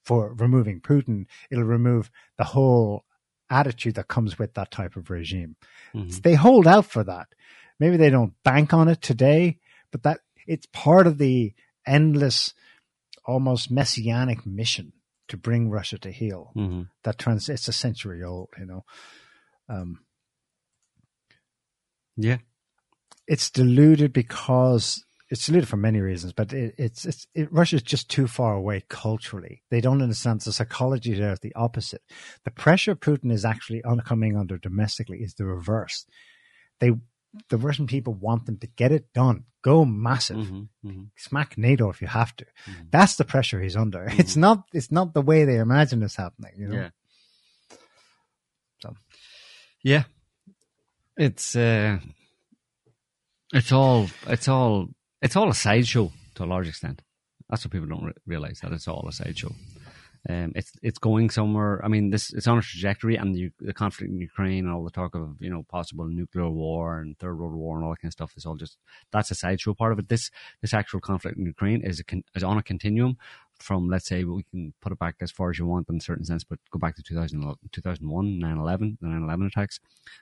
for 0.04 0.32
removing 0.34 0.80
Putin, 0.80 1.26
it'll 1.50 1.64
remove 1.64 2.12
the 2.38 2.44
whole 2.44 3.04
attitude 3.50 3.96
that 3.96 4.06
comes 4.06 4.38
with 4.38 4.54
that 4.54 4.70
type 4.70 4.94
of 4.94 5.10
regime. 5.10 5.56
Mm-hmm. 5.92 6.20
They 6.22 6.36
hold 6.36 6.68
out 6.68 6.86
for 6.86 7.02
that. 7.02 7.26
Maybe 7.80 7.96
they 7.96 8.10
don't 8.10 8.34
bank 8.44 8.72
on 8.72 8.86
it 8.86 9.02
today, 9.02 9.58
but 9.90 10.04
that 10.04 10.20
it's 10.46 10.66
part 10.66 11.08
of 11.08 11.18
the 11.18 11.54
endless 11.84 12.54
almost 13.24 13.68
messianic 13.68 14.46
mission 14.46 14.92
to 15.26 15.36
bring 15.36 15.70
Russia 15.70 15.98
to 15.98 16.12
heel. 16.12 16.52
Mm-hmm. 16.56 16.82
That 17.02 17.18
trans 17.18 17.48
it's 17.48 17.66
a 17.66 17.72
century 17.72 18.22
old, 18.22 18.50
you 18.56 18.66
know. 18.66 18.84
Um, 19.68 20.04
yeah, 22.16 22.38
it's 23.30 23.48
diluted 23.48 24.12
because 24.12 25.04
it's 25.30 25.46
diluted 25.46 25.68
for 25.68 25.76
many 25.76 26.00
reasons, 26.00 26.32
but 26.32 26.52
it, 26.52 26.74
it's 26.76 27.04
it's 27.06 27.28
it, 27.32 27.50
Russia's 27.52 27.82
just 27.82 28.10
too 28.10 28.26
far 28.26 28.54
away 28.54 28.82
culturally. 28.88 29.62
They 29.70 29.80
don't 29.80 30.02
understand 30.02 30.40
the 30.40 30.52
psychology 30.52 31.14
there 31.14 31.32
is 31.32 31.38
the 31.38 31.54
opposite. 31.54 32.02
The 32.44 32.50
pressure 32.50 32.96
Putin 32.96 33.30
is 33.30 33.44
actually 33.44 33.84
on, 33.84 34.00
coming 34.00 34.36
under 34.36 34.58
domestically 34.58 35.18
is 35.18 35.34
the 35.34 35.46
reverse. 35.46 36.06
They 36.80 36.90
the 37.48 37.56
Russian 37.56 37.86
people 37.86 38.14
want 38.14 38.46
them 38.46 38.58
to 38.58 38.66
get 38.66 38.90
it 38.90 39.12
done, 39.14 39.44
go 39.62 39.84
massive, 39.84 40.38
mm-hmm, 40.38 40.88
mm-hmm. 40.88 41.02
smack 41.16 41.56
NATO 41.56 41.88
if 41.88 42.02
you 42.02 42.08
have 42.08 42.34
to. 42.34 42.44
Mm-hmm. 42.44 42.82
That's 42.90 43.14
the 43.14 43.24
pressure 43.24 43.60
he's 43.60 43.76
under. 43.76 44.04
It's 44.18 44.32
Mm-hmm. 44.32 44.40
not. 44.40 44.64
It's 44.72 44.90
not 44.90 45.14
the 45.14 45.22
way 45.22 45.44
they 45.44 45.58
imagine 45.58 46.00
this 46.00 46.16
happening. 46.16 46.54
You 46.58 46.68
know. 46.68 46.74
Yeah. 46.74 46.88
So. 48.82 48.96
Yeah. 49.84 50.04
It's 51.16 51.54
uh, 51.54 51.98
it's 53.52 53.72
all 53.72 54.08
it's 54.26 54.48
all 54.48 54.88
it's 55.22 55.36
all 55.36 55.48
a 55.48 55.54
sideshow 55.54 56.12
to 56.34 56.44
a 56.44 56.46
large 56.46 56.68
extent. 56.68 57.02
That's 57.48 57.64
what 57.64 57.72
people 57.72 57.88
don't 57.88 58.04
re- 58.04 58.12
realize 58.26 58.60
that 58.60 58.72
it's 58.72 58.88
all 58.88 59.06
a 59.08 59.12
sideshow. 59.12 59.52
Um, 60.28 60.52
it's 60.54 60.72
it's 60.82 60.98
going 60.98 61.30
somewhere. 61.30 61.80
I 61.82 61.88
mean, 61.88 62.10
this 62.10 62.32
it's 62.32 62.46
on 62.46 62.58
a 62.58 62.62
trajectory, 62.62 63.16
and 63.16 63.34
the, 63.34 63.50
the 63.58 63.72
conflict 63.72 64.12
in 64.12 64.20
Ukraine 64.20 64.66
and 64.66 64.72
all 64.72 64.84
the 64.84 64.90
talk 64.90 65.14
of 65.14 65.36
you 65.40 65.48
know 65.48 65.64
possible 65.68 66.06
nuclear 66.06 66.50
war 66.50 67.00
and 67.00 67.18
third 67.18 67.38
world 67.38 67.54
war 67.54 67.76
and 67.76 67.84
all 67.84 67.90
that 67.90 68.02
kind 68.02 68.10
of 68.10 68.12
stuff 68.12 68.34
is 68.36 68.44
all 68.44 68.56
just 68.56 68.76
that's 69.12 69.30
a 69.30 69.34
sideshow 69.34 69.74
part 69.74 69.92
of 69.92 69.98
it. 69.98 70.08
This 70.08 70.30
this 70.60 70.74
actual 70.74 71.00
conflict 71.00 71.38
in 71.38 71.46
Ukraine 71.46 71.82
is 71.82 72.00
a, 72.00 72.04
is 72.34 72.44
on 72.44 72.58
a 72.58 72.62
continuum 72.62 73.16
from 73.62 73.88
let's 73.88 74.06
say 74.06 74.24
we 74.24 74.42
can 74.44 74.72
put 74.80 74.92
it 74.92 74.98
back 74.98 75.16
as 75.20 75.30
far 75.30 75.50
as 75.50 75.58
you 75.58 75.66
want 75.66 75.88
in 75.88 75.96
a 75.96 76.00
certain 76.00 76.24
sense, 76.24 76.44
but 76.44 76.58
go 76.70 76.78
back 76.78 76.96
to 76.96 77.02
2000, 77.02 77.54
2001, 77.72 78.40
9-11, 78.40 78.98
the 79.00 79.06
9-11 79.06 79.46
attacks, 79.46 79.80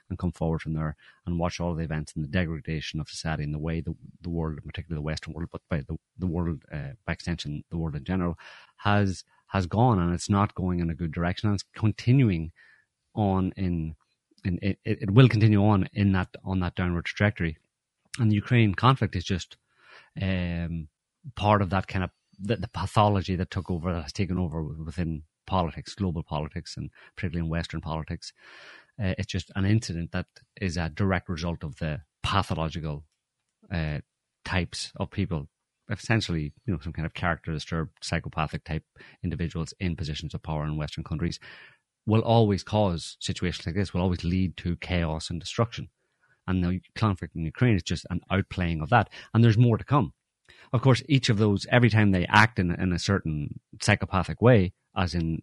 and 0.09 0.19
come 0.19 0.31
forward 0.31 0.61
from 0.61 0.73
there 0.73 0.95
and 1.25 1.39
watch 1.39 1.59
all 1.59 1.73
the 1.73 1.83
events 1.83 2.13
and 2.15 2.23
the 2.23 2.29
degradation 2.29 2.99
of 2.99 3.09
society 3.09 3.43
and 3.43 3.53
the 3.53 3.59
way 3.59 3.81
the, 3.81 3.95
the 4.21 4.29
world, 4.29 4.59
particularly 4.65 4.99
the 4.99 5.05
Western 5.05 5.33
world, 5.33 5.49
but 5.51 5.61
by 5.69 5.81
the, 5.87 5.97
the 6.17 6.27
world, 6.27 6.63
uh, 6.71 6.93
by 7.05 7.13
extension, 7.13 7.63
the 7.69 7.77
world 7.77 7.95
in 7.95 8.03
general, 8.03 8.37
has 8.77 9.23
has 9.47 9.65
gone 9.65 9.99
and 9.99 10.13
it's 10.13 10.29
not 10.29 10.53
going 10.53 10.79
in 10.79 10.91
a 10.91 10.95
good 10.95 11.11
direction 11.11 11.49
and 11.49 11.55
it's 11.55 11.65
continuing 11.75 12.51
on 13.15 13.51
in, 13.57 13.95
in 14.45 14.59
it, 14.61 14.77
it 14.85 15.11
will 15.11 15.27
continue 15.27 15.63
on 15.65 15.89
in 15.93 16.11
that 16.11 16.29
on 16.45 16.59
that 16.59 16.75
downward 16.75 17.05
trajectory. 17.05 17.57
And 18.19 18.31
the 18.31 18.35
Ukraine 18.35 18.75
conflict 18.75 19.15
is 19.15 19.23
just 19.23 19.57
um, 20.21 20.87
part 21.35 21.61
of 21.61 21.69
that 21.71 21.87
kind 21.87 22.03
of 22.03 22.11
the, 22.39 22.55
the, 22.55 22.67
pathology 22.69 23.35
that 23.35 23.51
took 23.51 23.69
over 23.69 23.93
that 23.93 24.03
has 24.03 24.13
taken 24.13 24.37
over 24.37 24.63
within 24.63 25.23
politics 25.45 25.95
global 25.95 26.23
politics 26.23 26.77
and 26.77 26.89
particularly 27.15 27.45
in 27.45 27.49
western 27.49 27.81
politics 27.81 28.33
uh, 29.01 29.13
it's 29.17 29.31
just 29.31 29.51
an 29.55 29.65
incident 29.65 30.11
that 30.11 30.27
is 30.61 30.77
a 30.77 30.89
direct 30.89 31.29
result 31.29 31.63
of 31.63 31.77
the 31.77 32.01
pathological 32.21 33.03
uh, 33.71 33.99
types 34.45 34.91
of 34.97 35.09
people 35.09 35.47
essentially, 35.89 36.53
you 36.65 36.73
know, 36.73 36.79
some 36.79 36.93
kind 36.93 37.05
of 37.05 37.13
character 37.13 37.51
disturbed, 37.51 37.91
psychopathic 38.01 38.63
type 38.63 38.83
individuals 39.23 39.73
in 39.79 39.95
positions 39.95 40.33
of 40.33 40.43
power 40.43 40.63
in 40.63 40.77
Western 40.77 41.03
countries 41.03 41.39
will 42.05 42.21
always 42.21 42.63
cause 42.63 43.17
situations 43.19 43.65
like 43.65 43.75
this, 43.75 43.93
will 43.93 44.01
always 44.01 44.23
lead 44.23 44.57
to 44.57 44.75
chaos 44.77 45.29
and 45.29 45.39
destruction. 45.39 45.89
And 46.47 46.63
the 46.63 46.81
conflict 46.95 47.35
in 47.35 47.45
Ukraine 47.45 47.75
is 47.75 47.83
just 47.83 48.05
an 48.09 48.21
outplaying 48.31 48.81
of 48.81 48.89
that. 48.89 49.09
And 49.33 49.43
there's 49.43 49.57
more 49.57 49.77
to 49.77 49.83
come. 49.83 50.13
Of 50.73 50.81
course, 50.81 51.01
each 51.07 51.29
of 51.29 51.37
those, 51.37 51.65
every 51.71 51.89
time 51.89 52.11
they 52.11 52.25
act 52.27 52.59
in, 52.59 52.71
in 52.71 52.93
a 52.93 52.99
certain 52.99 53.59
psychopathic 53.81 54.41
way, 54.41 54.73
as 54.95 55.13
in 55.13 55.41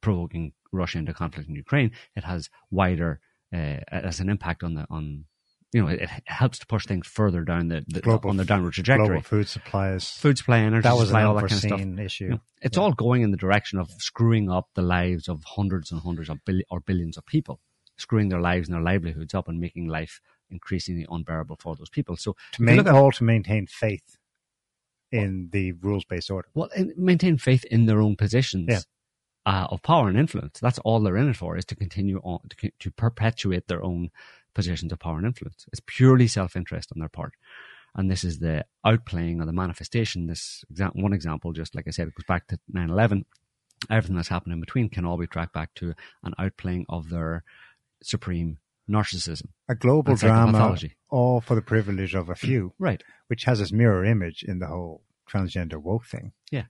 provoking 0.00 0.52
Russia 0.72 0.98
into 0.98 1.14
conflict 1.14 1.48
in 1.48 1.54
Ukraine, 1.54 1.92
it 2.16 2.24
has 2.24 2.50
wider, 2.70 3.20
uh, 3.52 3.78
as 3.88 4.20
an 4.20 4.28
impact 4.28 4.62
on 4.62 4.74
the, 4.74 4.86
on, 4.90 5.24
you 5.72 5.82
know, 5.82 5.88
it, 5.88 6.02
it 6.02 6.10
helps 6.26 6.58
to 6.60 6.66
push 6.66 6.86
things 6.86 7.06
further 7.06 7.42
down 7.42 7.68
the, 7.68 7.84
the 7.88 8.00
Global 8.00 8.30
on 8.30 8.36
the 8.36 8.44
downward 8.44 8.72
trajectory. 8.74 9.06
Global 9.06 9.22
food 9.22 9.48
supplies. 9.48 10.10
Food 10.10 10.38
supply, 10.38 10.58
energy 10.60 10.82
that 10.82 10.94
was 10.96 11.08
supply, 11.08 11.22
an 11.22 11.26
all 11.26 11.34
that 11.34 11.48
kind 11.48 11.52
of 11.52 11.58
stuff. 11.58 12.04
issue. 12.04 12.24
You 12.24 12.30
know, 12.30 12.40
it's 12.62 12.78
all 12.78 12.92
going 12.92 13.22
in 13.22 13.30
the 13.30 13.36
direction 13.36 13.78
of 13.78 13.90
screwing 13.98 14.50
up 14.50 14.68
the 14.74 14.82
lives 14.82 15.28
of 15.28 15.42
hundreds 15.44 15.90
and 15.90 16.00
hundreds 16.00 16.28
of 16.30 16.44
bill- 16.44 16.62
or 16.70 16.80
billions 16.80 17.16
of 17.16 17.26
people, 17.26 17.60
screwing 17.96 18.28
their 18.28 18.40
lives 18.40 18.68
and 18.68 18.74
their 18.74 18.82
livelihoods 18.82 19.34
up 19.34 19.48
and 19.48 19.60
making 19.60 19.88
life 19.88 20.20
increasingly 20.50 21.06
unbearable 21.10 21.56
for 21.60 21.74
those 21.76 21.88
people. 21.90 22.16
So 22.16 22.36
to 22.52 22.62
if 22.62 22.70
you 22.70 22.76
look 22.76 22.86
at- 22.86 22.94
all 22.94 23.10
to 23.12 23.24
maintain 23.24 23.66
faith 23.66 24.18
in 25.22 25.48
the 25.52 25.72
rules 25.86 26.04
based 26.04 26.30
order. 26.30 26.48
well, 26.54 26.70
and 26.76 26.92
maintain 26.96 27.36
faith 27.38 27.64
in 27.74 27.86
their 27.86 28.00
own 28.06 28.14
positions 28.16 28.68
Yeah. 28.68 28.80
uh, 29.52 29.66
of 29.72 29.82
power 29.82 30.08
and 30.08 30.18
influence. 30.24 30.56
That's 30.60 30.80
all 30.80 31.00
they're 31.00 31.16
in 31.22 31.30
it 31.30 31.36
for, 31.36 31.56
is 31.56 31.64
to 31.66 31.76
continue 31.84 32.18
on 32.30 32.38
to, 32.50 32.70
to 32.82 32.90
perpetuate 32.90 33.66
their 33.68 33.82
own 33.90 34.10
positions 34.54 34.92
of 34.92 34.98
power 34.98 35.18
and 35.18 35.26
influence. 35.26 35.66
It's 35.72 35.82
purely 35.96 36.28
self 36.28 36.56
interest 36.56 36.90
on 36.92 36.98
their 37.00 37.08
part. 37.20 37.34
And 37.96 38.10
this 38.10 38.24
is 38.24 38.38
the 38.40 38.64
outplaying 38.84 39.40
or 39.40 39.46
the 39.46 39.52
manifestation. 39.62 40.26
This 40.26 40.64
exa- 40.72 40.96
one 41.06 41.12
example, 41.12 41.52
just 41.52 41.74
like 41.76 41.86
I 41.86 41.92
said, 41.92 42.08
it 42.08 42.14
goes 42.16 42.26
back 42.26 42.48
to 42.48 42.58
9 42.72 42.90
11. 42.90 43.24
Everything 43.90 44.16
that's 44.16 44.28
happened 44.34 44.52
in 44.54 44.60
between 44.60 44.88
can 44.88 45.04
all 45.04 45.16
be 45.18 45.26
tracked 45.28 45.52
back 45.54 45.70
to 45.74 45.94
an 46.24 46.34
outplaying 46.38 46.84
of 46.88 47.08
their 47.10 47.44
supreme 48.02 48.58
narcissism. 48.90 49.46
A 49.68 49.74
global 49.74 50.14
drama, 50.16 50.76
all 51.10 51.40
for 51.40 51.54
the 51.54 51.62
privilege 51.62 52.14
of 52.14 52.28
a 52.28 52.34
few, 52.34 52.74
Right. 52.78 53.02
which 53.28 53.44
has 53.44 53.60
its 53.60 53.72
mirror 53.72 54.04
image 54.04 54.42
in 54.42 54.58
the 54.58 54.66
whole 54.66 55.02
transgender 55.28 55.76
woke 55.80 56.04
thing. 56.06 56.32
Yeah. 56.50 56.64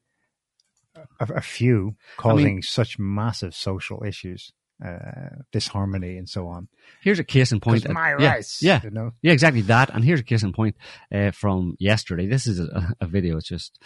A, 1.18 1.26
a 1.34 1.40
few 1.40 1.96
causing 2.16 2.62
such 2.62 2.98
massive 3.00 3.52
social 3.54 4.04
issues, 4.04 4.52
uh, 4.84 5.40
disharmony, 5.50 6.16
and 6.16 6.28
so 6.28 6.46
on. 6.46 6.68
Here's 7.02 7.18
a 7.18 7.24
case 7.24 7.50
in 7.50 7.58
point. 7.60 7.88
my 7.88 8.10
yeah, 8.10 8.30
rights, 8.34 8.62
Yeah, 8.62 8.80
you 8.84 8.90
know? 8.90 9.10
yeah, 9.20 9.32
exactly 9.32 9.62
that. 9.62 9.90
And 9.92 10.04
here's 10.04 10.20
a 10.20 10.24
case 10.24 10.44
in 10.44 10.52
point 10.52 10.76
uh, 11.12 11.32
from 11.32 11.74
yesterday. 11.80 12.26
This 12.28 12.46
is 12.46 12.60
a, 12.60 12.94
a 13.00 13.06
video. 13.06 13.36
It's 13.38 13.48
just. 13.48 13.76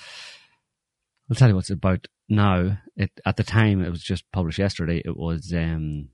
I'll 1.31 1.37
tell 1.37 1.49
you 1.49 1.55
what 1.55 1.61
it's 1.65 1.71
about 1.71 2.07
now. 2.29 2.79
It 2.97 3.11
at 3.25 3.37
the 3.37 3.45
time 3.45 3.83
it 3.83 3.91
was 3.91 4.03
just 4.03 4.25
published 4.33 4.59
yesterday. 4.59 5.01
It 5.05 5.17
was. 5.17 5.53
um 5.57 6.09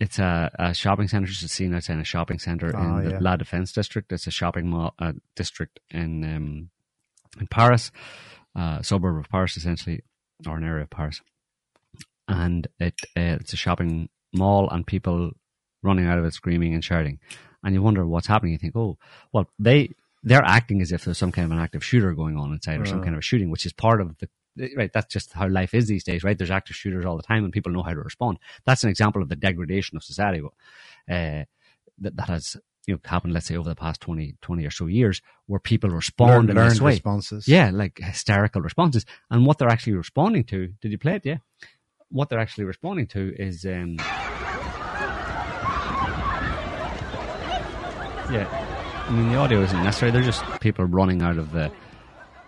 it's 0.00 0.18
a, 0.18 0.50
a 0.58 0.74
shopping 0.74 1.06
center. 1.08 1.26
Just 1.26 1.54
seen 1.54 1.74
outside 1.74 1.98
a 1.98 2.04
shopping 2.04 2.38
center 2.38 2.72
Oh, 2.74 2.80
in 2.80 3.04
the 3.04 3.10
yeah. 3.12 3.18
La 3.20 3.36
Defense 3.36 3.72
district. 3.72 4.12
It's 4.12 4.26
a 4.26 4.30
shopping 4.30 4.68
mall 4.68 4.94
uh, 4.98 5.12
district 5.36 5.78
in 5.90 6.24
um, 6.24 6.70
in 7.38 7.46
Paris, 7.46 7.92
uh, 8.56 8.82
suburb 8.82 9.18
of 9.18 9.28
Paris, 9.30 9.56
essentially, 9.56 10.02
or 10.46 10.56
an 10.56 10.64
area 10.64 10.82
of 10.84 10.90
Paris. 10.90 11.20
And 12.26 12.66
it 12.78 12.94
uh, 13.16 13.38
it's 13.40 13.52
a 13.52 13.56
shopping 13.56 14.08
mall, 14.32 14.68
and 14.70 14.86
people 14.86 15.32
running 15.82 16.06
out 16.06 16.18
of 16.18 16.24
it, 16.24 16.34
screaming 16.34 16.74
and 16.74 16.84
shouting. 16.84 17.18
And 17.62 17.74
you 17.74 17.82
wonder 17.82 18.06
what's 18.06 18.26
happening. 18.26 18.52
You 18.52 18.58
think, 18.58 18.74
oh, 18.76 18.96
well, 19.32 19.48
they 19.58 19.94
they're 20.22 20.44
acting 20.44 20.80
as 20.80 20.92
if 20.92 21.04
there's 21.04 21.18
some 21.18 21.32
kind 21.32 21.44
of 21.46 21.52
an 21.52 21.62
active 21.62 21.84
shooter 21.84 22.14
going 22.14 22.36
on 22.36 22.52
inside, 22.52 22.80
or 22.80 22.86
some 22.86 23.02
kind 23.02 23.14
of 23.14 23.18
a 23.18 23.22
shooting, 23.22 23.50
which 23.50 23.66
is 23.66 23.72
part 23.72 24.00
of 24.00 24.16
the 24.18 24.28
right. 24.76 24.92
That's 24.92 25.12
just 25.12 25.32
how 25.32 25.48
life 25.48 25.74
is 25.74 25.86
these 25.86 26.04
days, 26.04 26.22
right? 26.24 26.36
There's 26.36 26.50
active 26.50 26.76
shooters 26.76 27.04
all 27.04 27.16
the 27.16 27.22
time, 27.22 27.44
and 27.44 27.52
people 27.52 27.72
know 27.72 27.82
how 27.82 27.92
to 27.94 28.00
respond. 28.00 28.38
That's 28.64 28.84
an 28.84 28.90
example 28.90 29.22
of 29.22 29.28
the 29.28 29.36
degradation 29.36 29.96
of 29.96 30.04
society 30.04 30.40
uh, 30.42 30.48
that 31.06 31.46
that 32.16 32.28
has 32.28 32.56
you 32.86 32.94
know 32.94 33.00
happened. 33.04 33.32
Let's 33.34 33.46
say 33.46 33.56
over 33.56 33.68
the 33.68 33.74
past 33.76 34.00
20, 34.00 34.36
20 34.40 34.66
or 34.66 34.70
so 34.70 34.86
years, 34.86 35.20
where 35.46 35.60
people 35.60 35.90
respond 35.90 36.48
Learn- 36.48 36.56
in 36.58 36.68
this 36.68 36.80
way. 36.80 36.92
responses. 36.92 37.46
Yeah, 37.48 37.70
like 37.72 37.98
hysterical 37.98 38.62
responses. 38.62 39.04
And 39.30 39.46
what 39.46 39.58
they're 39.58 39.68
actually 39.68 39.94
responding 39.94 40.44
to, 40.44 40.68
did 40.80 40.90
you 40.92 40.98
play 40.98 41.16
it? 41.16 41.26
Yeah. 41.26 41.38
What 42.08 42.28
they're 42.28 42.40
actually 42.40 42.64
responding 42.64 43.06
to 43.08 43.34
is, 43.38 43.64
um, 43.64 43.96
yeah. 48.30 48.46
I 49.08 49.12
mean, 49.12 49.30
the 49.30 49.36
audio 49.38 49.60
isn't 49.62 49.82
necessary. 49.82 50.12
They're 50.12 50.22
just 50.22 50.44
people 50.60 50.84
running 50.84 51.22
out 51.22 51.36
of 51.38 51.52
the, 51.52 51.72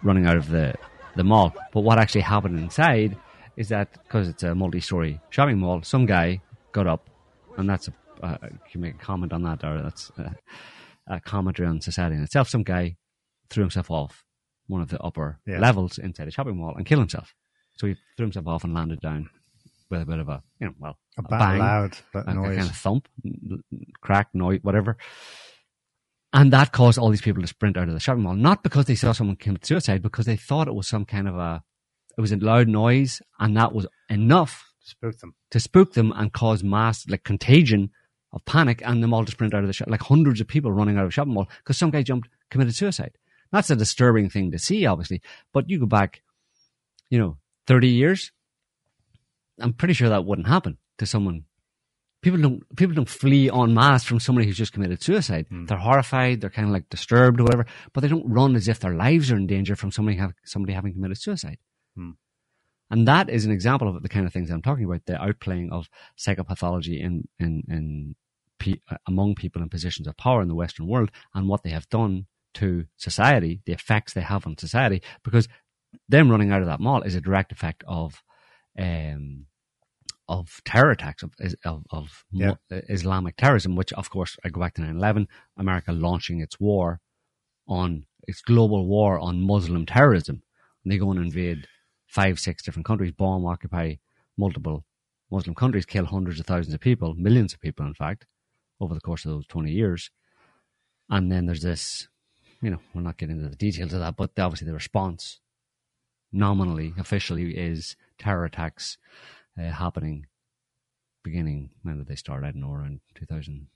running 0.03 0.27
out 0.27 0.37
of 0.37 0.49
the, 0.49 0.75
the 1.17 1.25
mall. 1.25 1.55
But 1.73 1.81
what 1.83 1.99
actually 1.99 2.23
happened 2.23 2.59
inside 2.59 3.17
is 3.57 3.69
that 3.69 3.93
because 4.05 4.29
it's 4.29 4.43
a 4.43 4.55
multi-story 4.55 5.21
shopping 5.31 5.59
mall, 5.59 5.83
some 5.83 6.07
guy 6.07 6.41
got 6.73 6.87
up, 6.87 7.09
and 7.59 7.69
that's 7.69 7.89
a, 7.89 7.93
uh, 8.23 8.37
you 8.43 8.59
can 8.71 8.81
make 8.81 8.95
a 8.95 8.99
comment 8.99 9.33
on 9.33 9.43
that, 9.43 9.63
or 9.65 9.83
that's 9.83 10.11
a, 10.19 10.35
a 11.07 11.21
commentary 11.21 11.69
on 11.69 11.81
society 11.81 12.17
in 12.17 12.23
itself. 12.23 12.49
Some 12.49 12.63
guy 12.63 12.97
threw 13.51 13.63
himself 13.65 13.91
off 13.91 14.25
one 14.69 14.81
of 14.81 14.89
the 14.89 14.99
upper 15.01 15.39
Yeah. 15.47 15.59
levels 15.59 15.99
inside 15.99 16.29
a 16.29 16.31
shopping 16.31 16.57
mall 16.57 16.75
and 16.77 16.87
killed 16.87 17.01
himself. 17.03 17.35
So 17.77 17.87
he 17.89 17.97
threw 18.17 18.25
himself 18.27 18.47
off 18.47 18.65
and 18.65 18.73
landed 18.73 19.01
down 19.01 19.29
with 19.91 20.01
a 20.03 20.07
bit 20.07 20.19
of 20.19 20.29
a, 20.31 20.43
you 20.61 20.69
know, 20.69 20.75
well, 20.79 20.99
A 21.19 21.23
bad 21.23 21.39
bang, 21.39 21.59
loud 21.59 21.99
a, 22.15 22.19
a 22.31 22.35
noise. 22.35 22.57
kind 22.57 22.71
of 22.71 22.77
thump, 22.77 23.09
crack, 24.01 24.29
noise, 24.33 24.61
whatever. 24.63 24.97
And 26.33 26.53
that 26.53 26.73
caused 26.73 26.99
all 26.99 27.11
these 27.11 27.21
people 27.21 27.43
to 27.43 27.49
sprint 27.49 27.77
out 27.77 27.89
of 27.89 27.95
the 27.95 28.01
shopping 28.01 28.23
mall, 28.23 28.35
not 28.35 28.63
because 28.63 28.87
they 28.87 28.95
saw 28.95 29.13
someone 29.13 29.37
commit 29.37 29.67
suicide, 29.67 30.03
because 30.03 30.25
they 30.27 30.37
thought 30.37 30.69
it 30.69 30.75
was 30.75 30.89
some 30.89 31.05
kind 31.05 31.29
of 31.29 31.37
a, 31.37 31.63
it 32.17 32.21
was 32.21 32.33
a 32.33 32.37
loud 32.37 32.69
noise, 32.69 33.21
and 33.39 33.57
that 33.57 33.75
was 33.75 33.87
enough 34.09 34.73
to 34.83 34.91
Spook 34.91 35.19
them. 35.19 35.35
to 35.51 35.61
spook 35.61 35.93
them 35.95 36.13
and 36.17 36.33
cause 36.33 36.65
mass 36.65 37.09
like 37.09 37.23
contagion 37.23 37.91
of 38.33 38.45
panic 38.45 38.83
and 38.85 39.03
them 39.03 39.15
all 39.15 39.25
to 39.25 39.31
sprint 39.31 39.55
out 39.55 39.63
of 39.63 39.67
the 39.69 39.73
shop 39.73 39.89
like 39.89 40.03
hundreds 40.03 40.41
of 40.41 40.49
people 40.49 40.73
running 40.73 40.97
out 40.97 41.05
of 41.05 41.09
a 41.09 41.13
shopping 41.13 41.35
mall 41.35 41.49
because 41.59 41.79
some 41.79 41.91
guy 41.91 42.03
jumped 42.03 42.29
committed 42.51 42.75
suicide 42.75 43.13
that's 43.53 43.71
a 43.71 43.77
disturbing 43.77 44.29
thing 44.29 44.51
to 44.51 44.59
see 44.59 44.85
obviously 44.85 45.23
but 45.53 45.71
you 45.71 45.79
go 45.79 45.87
back 45.87 46.23
you 47.11 47.19
know 47.19 47.37
30 47.69 47.89
years 47.89 48.33
i'm 49.61 49.73
pretty 49.73 49.95
sure 49.95 50.09
that 50.09 50.25
wouldn't 50.25 50.49
happen 50.49 50.79
to 50.99 51.07
someone 51.07 51.45
people 52.23 52.41
don't 52.41 52.77
people 52.77 52.95
don't 52.95 53.09
flee 53.09 53.51
en 53.51 53.75
masse 53.75 54.05
from 54.05 54.21
somebody 54.21 54.47
who's 54.47 54.57
just 54.57 54.73
committed 54.73 55.03
suicide. 55.03 55.47
They're 55.67 55.79
horrified 55.79 56.41
they're 56.41 56.51
kind 56.51 56.69
of 56.69 56.73
like 56.73 56.89
disturbed 56.89 57.41
or 57.41 57.45
whatever 57.45 57.67
but 57.93 58.01
they 58.01 58.09
don't 58.09 58.29
run 58.29 58.57
as 58.57 58.69
if 58.69 58.81
their 58.81 58.95
lives 58.95 59.31
are 59.31 59.37
in 59.37 59.47
danger 59.47 59.77
from 59.77 59.91
somebody 59.91 60.17
have 60.19 60.33
somebody 60.45 60.73
having 60.73 60.93
committed 60.95 61.19
suicide. 61.19 61.59
And 62.91 63.09
that 63.09 63.31
is 63.31 63.47
an 63.47 63.53
example 63.53 63.89
of 63.89 64.03
the 64.03 64.09
kind 64.09 64.27
of 64.27 64.35
things 64.35 64.51
I'm 64.51 64.61
talking 64.61 64.85
about, 64.85 65.07
the 65.07 65.15
outplaying 65.15 65.73
of 65.73 65.89
psychopathology 66.19 67.01
in, 67.01 67.27
in, 67.39 67.63
in 67.69 68.17
pe- 68.59 68.83
uh, 68.91 68.99
among 69.07 69.35
people 69.35 69.63
in 69.63 69.71
positions 69.71 70.07
of 70.07 70.17
power 70.19 70.43
in 70.43 70.49
the 70.49 70.55
Western 70.55 70.87
world 70.87 71.11
and 71.35 71.49
what 71.49 71.63
they 71.63 71.71
have 71.71 71.89
done 71.89 72.27
to 72.55 72.85
society, 72.99 73.63
the 73.65 73.73
effects 73.73 74.13
they 74.13 74.21
have 74.21 74.47
on 74.47 74.59
society, 74.59 75.03
because 75.25 75.49
them 76.07 76.31
running 76.31 76.53
out 76.53 76.61
of 76.61 76.67
that 76.67 76.81
mall 76.81 77.01
is 77.01 77.15
a 77.15 77.21
direct 77.23 77.51
effect 77.51 77.83
of, 77.89 78.23
um, 78.79 79.47
of 80.29 80.61
terror 80.65 80.91
attacks, 80.91 81.23
of, 81.23 81.33
of, 81.65 81.85
of 81.91 82.25
Yeah. 82.31 82.55
Uh, 82.71 82.81
Islamic 82.89 83.37
terrorism, 83.37 83.77
which 83.77 83.93
of 83.95 84.11
course, 84.11 84.37
I 84.45 84.49
go 84.49 84.61
back 84.61 84.75
to 84.75 84.83
9-11, 84.83 85.27
America 85.57 85.93
launching 85.93 86.41
its 86.41 86.59
war 86.61 87.01
on, 87.67 88.07
its 88.27 88.41
global 88.41 88.87
war 88.87 89.19
on 89.19 89.43
Muslim 89.43 89.87
terrorism. 89.87 90.43
And 90.85 90.93
they 90.93 90.99
go 90.99 91.11
and 91.11 91.21
invade 91.21 91.67
five, 92.07 92.39
six 92.39 92.63
different 92.63 92.87
countries, 92.87 93.13
bomb, 93.13 93.47
occupy 93.47 93.95
multiple 94.37 94.85
Muslim 95.31 95.55
countries, 95.55 95.87
kill 95.87 96.07
hundreds 96.07 96.39
of 96.39 96.47
thousands 96.47 96.75
of 96.75 96.81
people, 96.81 97.15
millions 97.15 97.53
of 97.55 97.61
people, 97.61 97.87
in 97.87 97.95
fact, 97.95 98.27
over 98.81 98.95
the 98.95 99.01
course 99.01 99.25
of 99.25 99.33
those 99.33 99.47
20 99.47 99.71
years. 99.71 100.11
And 101.09 101.33
then 101.33 101.47
there's 101.47 101.63
this, 101.63 102.09
you 102.61 102.71
know, 102.71 102.81
we're 102.95 103.03
not 103.03 103.17
getting 103.17 103.37
into 103.37 103.49
the 103.49 103.57
details 103.57 103.93
of 103.93 104.01
that, 104.01 104.17
but 104.17 104.31
obviously 104.39 104.67
the 104.67 104.75
response, 104.75 105.41
nominally, 106.33 106.95
officially, 106.99 107.57
is 107.57 107.97
terror 108.19 108.45
attacks 108.45 108.99
uh, 109.59 109.71
happening 109.71 110.27
beginning, 111.23 111.71
when 111.83 111.99
did 111.99 112.09
they 112.09 112.17
start? 112.17 112.45
I 112.45 112.51
don't 112.51 112.61
know, 112.63 112.73
around 112.73 113.01
2000. 113.15 113.69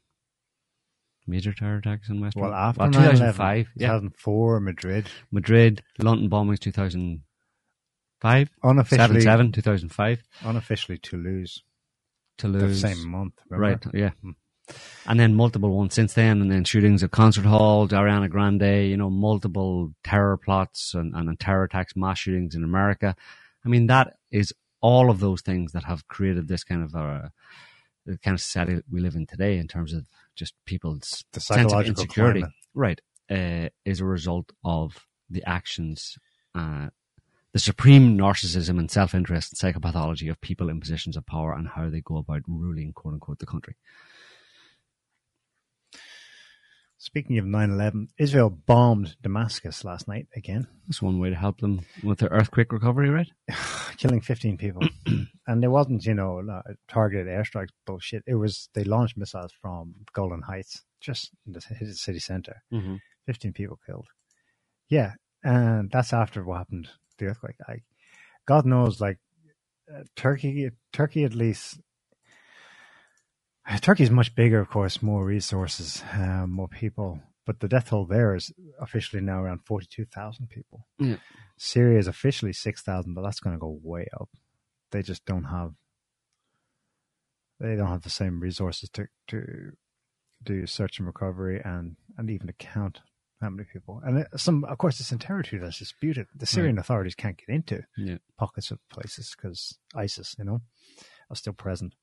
Major 1.29 1.53
terror 1.53 1.79
attacks 1.79 2.09
in 2.09 2.21
West 2.21 2.37
Well, 2.37 2.55
after 2.55 2.83
Well, 2.83 2.93
2005, 2.93 3.69
yeah. 3.77 3.89
2004, 3.89 4.61
Madrid. 4.61 5.09
Madrid, 5.33 5.83
London 5.99 6.31
bombings 6.31 6.61
2005, 6.61 8.51
Unofficially, 8.63 9.21
7 9.21 9.23
7, 9.23 9.53
2005, 9.53 10.23
unofficially 10.45 10.99
Toulouse. 10.99 11.63
The 12.39 12.43
Toulouse. 12.43 12.81
same 12.81 13.09
month. 13.09 13.33
remember? 13.51 13.89
Right, 13.93 13.95
yeah. 13.95 14.11
And 15.07 15.19
then 15.19 15.35
multiple 15.35 15.71
ones 15.77 15.95
since 15.95 16.15
then, 16.15 16.41
and 16.41 16.51
then 16.51 16.63
shootings 16.65 17.03
at 17.03 17.11
concert 17.11 17.45
halls, 17.45 17.91
Ariana 17.91 18.29
Grande, 18.31 18.89
you 18.89 18.97
know, 18.97 19.11
multiple 19.11 19.93
terror 20.05 20.37
plots 20.37 20.95
and, 20.95 21.15
and 21.15 21.39
terror 21.41 21.65
attacks, 21.65 21.97
mass 21.97 22.19
shootings 22.19 22.55
in 22.55 22.63
America. 22.65 23.17
I 23.65 23.69
mean, 23.69 23.87
that 23.89 24.17
is 24.31 24.53
all 24.81 25.11
of 25.11 25.21
those 25.21 25.41
things 25.43 25.73
that 25.73 25.85
have 25.85 26.07
created 26.09 26.49
this 26.49 26.65
kind 26.65 26.83
of 26.83 26.95
a, 26.95 27.33
the 28.05 28.19
kind 28.19 28.35
of 28.35 28.41
society 28.41 28.81
we 28.91 29.01
live 29.01 29.15
in 29.15 29.27
today 29.27 29.59
in 29.59 29.67
terms 29.69 29.93
of 29.93 30.07
just 30.35 30.55
people's 30.65 31.25
The 31.33 31.41
sense 31.41 31.65
of 31.65 31.71
psychological 31.71 32.03
insecurity. 32.03 32.41
climate. 32.41 32.55
Right. 32.75 33.01
Uh, 33.31 33.69
is 33.85 34.01
a 34.01 34.05
result 34.05 34.53
of 34.65 35.07
the 35.29 35.43
actions, 35.45 36.17
uh, 36.55 36.89
the 37.53 37.59
supreme 37.59 38.17
narcissism 38.17 38.79
and 38.79 38.91
self 38.91 39.15
interest 39.15 39.53
and 39.53 39.75
psychopathology 39.75 40.31
of 40.31 40.41
people 40.41 40.69
in 40.69 40.79
positions 40.79 41.17
of 41.17 41.27
power 41.27 41.53
and 41.55 41.69
how 41.69 41.91
they 41.91 42.01
go 42.01 42.19
about 42.19 42.43
ruling, 42.47 42.93
quote 42.93 43.15
unquote, 43.15 43.39
the 43.41 43.47
country. 43.47 43.75
Speaking 46.99 47.39
of 47.39 47.45
9-11, 47.45 48.09
Israel 48.19 48.51
bombed 48.51 49.17
Damascus 49.23 49.85
last 49.85 50.09
night 50.09 50.29
again, 50.35 50.67
That's 50.87 51.03
one 51.03 51.19
way 51.19 51.31
to 51.31 51.37
help 51.37 51.61
them 51.61 51.81
with 52.03 52.19
their 52.19 52.31
earthquake 52.31 52.73
recovery, 52.73 53.11
right? 53.11 53.31
killing 53.99 54.21
15 54.21 54.57
people. 54.57 54.83
and 55.47 55.65
it 55.65 55.69
wasn't, 55.69 56.05
you 56.05 56.15
know, 56.15 56.43
targeted 56.89 57.27
airstrikes 57.27 57.71
bullshit. 57.87 58.23
It 58.27 58.35
was, 58.35 58.69
they 58.75 58.85
launched 58.85 59.17
missiles 59.17 59.53
from 59.61 59.95
Golan 60.13 60.43
Heights, 60.43 60.83
just 61.01 61.31
in 61.47 61.53
the 61.53 61.61
city 61.61 62.19
center. 62.19 62.63
Mm-hmm. 62.73 62.97
15 63.27 63.53
people 63.53 63.79
killed. 63.85 64.07
Yeah, 64.89 65.13
and 65.43 65.91
that's 65.91 66.13
after 66.13 66.45
what 66.45 66.59
happened, 66.59 66.89
the 67.19 67.27
earthquake. 67.27 67.57
I, 67.69 67.83
God 68.47 68.67
knows, 68.67 69.01
like 69.01 69.19
uh, 69.93 70.03
Turkey, 70.15 70.71
Turkey 70.93 71.25
at 71.25 71.35
least. 71.35 71.81
Turkey's 73.81 74.11
much 74.11 74.35
bigger, 74.35 74.61
of 74.61 74.69
course, 74.71 75.03
more 75.03 75.25
resources, 75.25 76.03
um, 76.13 76.51
more 76.53 76.69
people. 76.69 77.21
But 77.45 77.61
the 77.61 77.69
death 77.69 77.91
toll 77.91 78.07
there 78.07 78.35
is 78.35 78.53
officially 78.81 79.23
now 79.23 79.41
around 79.43 79.61
42,000 79.67 80.49
people. 80.49 80.87
Yeah. 80.99 81.17
Syria 81.57 81.99
is 81.99 82.09
officially 82.09 82.53
6,000, 82.53 83.15
but 83.15 83.23
that's 83.23 83.41
going 83.41 83.55
to 83.55 83.61
go 83.61 83.79
way 83.83 84.09
up. 84.21 84.29
They 84.91 85.03
just 85.03 85.25
don't 85.25 85.45
have 85.45 85.73
they 87.59 87.75
don't 87.75 87.89
have 87.89 88.03
the 88.03 88.11
same 88.11 88.39
resources 88.41 88.91
to, 88.91 89.07
to 89.29 89.73
do 90.43 90.67
search 90.67 90.99
and 90.99 91.07
recovery 91.07 91.61
and, 91.65 91.97
and 92.19 92.29
even 92.31 92.49
to 92.49 92.53
count 92.53 93.01
how 93.41 93.49
many 93.49 93.67
people. 93.73 94.01
And 94.05 94.27
some, 94.37 94.65
of 94.65 94.77
course, 94.77 95.01
it's 95.01 95.11
in 95.11 95.19
territory 95.19 95.61
that's 95.63 95.79
disputed. 95.79 96.27
The 96.37 96.45
Syrian 96.45 96.79
authorities 96.79 97.15
can't 97.15 97.39
get 97.39 97.49
into 97.55 97.83
Yeah. 97.97 98.19
pockets 98.39 98.71
of 98.71 98.79
places 98.91 99.35
because 99.35 99.79
ISIS, 99.95 100.35
you 100.39 100.45
know, 100.45 100.61
are 101.31 101.37
still 101.37 101.55
present. 101.55 101.95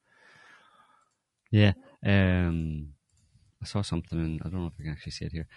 Yeah. 1.54 1.74
Um, 2.04 2.94
I 3.62 3.66
saw 3.66 3.84
something, 3.84 4.20
and 4.20 4.42
I 4.44 4.50
don't 4.50 4.62
know 4.62 4.68
if 4.68 4.74
I 4.80 4.84
can 4.84 4.92
actually 4.92 5.12
see 5.12 5.26
it 5.26 5.32
here. 5.32 5.48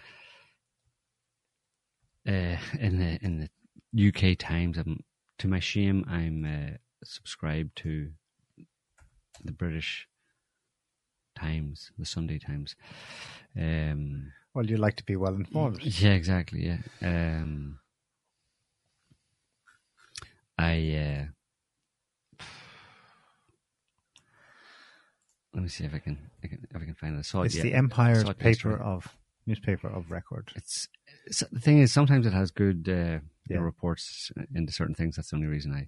Uh, 2.27 2.57
in 2.79 2.99
the 2.99 3.17
in 3.25 3.49
the 3.93 4.07
UK 4.09 4.37
Times, 4.37 4.77
I'm, 4.77 4.99
to 5.39 5.47
my 5.47 5.59
shame, 5.59 6.05
I'm 6.07 6.45
uh, 6.45 6.77
subscribed 7.03 7.75
to 7.77 8.11
the 9.43 9.51
British 9.51 10.07
Times, 11.35 11.91
the 11.97 12.05
Sunday 12.05 12.37
Times. 12.37 12.75
Um, 13.59 14.31
Well, 14.53 14.67
you 14.67 14.77
like 14.77 14.97
to 14.97 15.03
be 15.03 15.15
well 15.15 15.33
informed. 15.33 15.81
yeah, 15.81 16.11
exactly. 16.13 16.63
Yeah. 16.67 16.77
Um, 17.01 17.79
I 20.59 20.73
uh, 20.95 21.25
let 25.57 25.63
me 25.63 25.69
see 25.69 25.83
if 25.85 25.93
I 25.93 25.97
can, 25.99 26.17
I 26.43 26.47
can 26.47 26.67
if 26.69 26.75
I 26.81 26.85
can 26.85 26.93
find 26.93 27.15
it. 27.15 27.19
I 27.19 27.21
saw 27.23 27.41
It's 27.41 27.55
ye- 27.55 27.63
the 27.63 27.73
I 27.73 27.77
Empire's 27.79 28.23
it 28.23 28.37
paper 28.37 28.69
yesterday. 28.69 28.83
of 28.83 29.15
newspaper 29.47 29.87
of 29.87 30.11
record. 30.11 30.51
It's, 30.55 30.87
it's 31.25 31.39
the 31.51 31.59
thing 31.59 31.79
is 31.79 31.91
sometimes 31.91 32.27
it 32.27 32.33
has 32.33 32.51
good 32.51 32.87
uh, 32.87 33.19
Yeah. 33.49 33.57
reports 33.57 34.31
into 34.53 34.71
certain 34.71 34.93
things. 34.93 35.15
That's 35.15 35.31
the 35.31 35.35
only 35.37 35.47
reason 35.47 35.73
I 35.73 35.87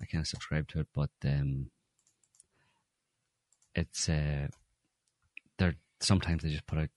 I 0.00 0.04
of 0.20 0.26
subscribe 0.28 0.68
to 0.68 0.80
it. 0.80 0.88
But 0.94 1.08
um, 1.24 1.70
it's 3.74 4.06
uh, 4.08 4.48
they're 5.56 5.76
sometimes 6.00 6.42
they 6.42 6.50
just 6.50 6.66
put 6.66 6.78
out 6.78 6.90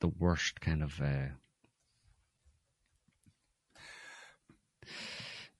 the 0.00 0.08
worst 0.08 0.60
kind 0.62 0.82
of 0.82 0.98
uh, 1.02 1.28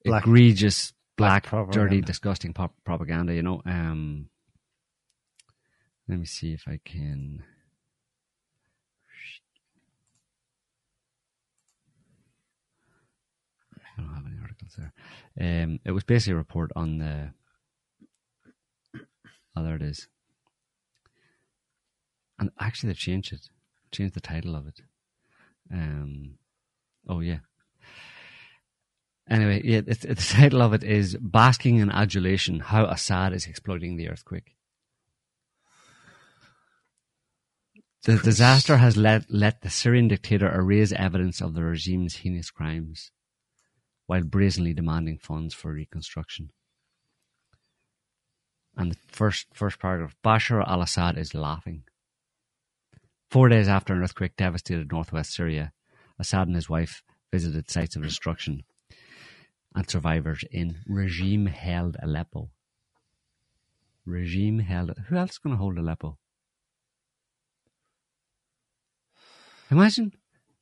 Black- 0.05 0.23
egregious, 0.25 0.93
black 1.17 1.51
black, 1.51 1.71
dirty, 1.71 2.01
disgusting 2.01 2.53
pop- 2.53 2.75
propaganda. 2.85 3.35
You 3.35 3.43
know. 3.43 3.61
Um, 3.67 4.29
let 6.09 6.19
me 6.19 6.27
see 6.27 6.53
if 6.53 6.65
I 6.69 6.79
can. 6.85 7.43
I 13.99 14.01
don't 14.03 14.15
have 14.15 14.27
any 14.27 14.37
articles 14.41 14.79
there. 14.79 14.93
Um, 15.41 15.81
it 15.85 15.93
was 15.93 16.05
basically 16.05 16.35
a 16.35 16.37
report 16.37 16.71
on 16.77 16.99
the. 16.99 17.31
Oh, 19.57 19.65
there 19.65 19.77
it 19.77 19.83
is. 19.83 20.09
And 22.39 22.51
actually, 22.61 22.89
they've 22.89 22.99
changed 22.99 23.33
it. 23.33 23.49
Changed 23.91 24.15
the 24.15 24.21
title 24.21 24.55
of 24.55 24.67
it. 24.67 24.83
Um, 25.73 26.35
oh 27.09 27.21
yeah. 27.21 27.39
Anyway, 29.29 29.63
yeah, 29.65 29.81
the 29.81 30.15
title 30.15 30.63
of 30.63 30.73
it 30.73 30.85
is 30.85 31.17
"Basking 31.17 31.77
in 31.77 31.91
Adulation: 31.91 32.61
How 32.61 32.85
Assad 32.85 33.33
is 33.33 33.47
Exploiting 33.47 33.97
the 33.97 34.09
Earthquake." 34.09 34.56
The 38.07 38.19
disaster 38.19 38.77
has 38.77 38.97
let 38.97 39.29
let 39.29 39.63
the 39.63 39.69
Syrian 39.69 40.07
dictator 40.07 40.49
erase 40.49 40.93
evidence 40.93 41.41
of 41.41 41.55
the 41.55 41.65
regime's 41.65 42.19
heinous 42.19 42.53
crimes, 42.53 43.11
while 44.07 44.23
brazenly 44.23 44.73
demanding 44.73 45.19
funds 45.19 45.53
for 45.53 45.73
reconstruction. 45.73 46.51
And 48.77 48.93
the 48.93 48.97
first 49.09 49.49
first 49.53 49.81
paragraph: 49.81 50.15
Bashar 50.25 50.65
al-Assad 50.65 51.19
is 51.19 51.35
laughing. 51.35 51.83
Four 53.29 53.49
days 53.49 53.67
after 53.67 53.93
an 53.93 54.05
earthquake 54.05 54.37
devastated 54.37 54.93
northwest 54.93 55.35
Syria, 55.35 55.73
Assad 56.17 56.47
and 56.47 56.55
his 56.55 56.71
wife 56.71 57.03
visited 57.33 57.69
sites 57.69 57.97
of 57.97 58.05
destruction 58.05 58.63
and 59.75 59.91
survivors 59.91 60.45
in 60.53 60.77
regime-held 60.87 61.97
Aleppo. 62.01 62.51
Regime-held. 64.05 64.97
Who 65.09 65.17
else 65.17 65.33
is 65.33 65.39
going 65.39 65.57
to 65.57 65.59
hold 65.59 65.77
Aleppo? 65.77 66.19
Imagine. 69.71 70.13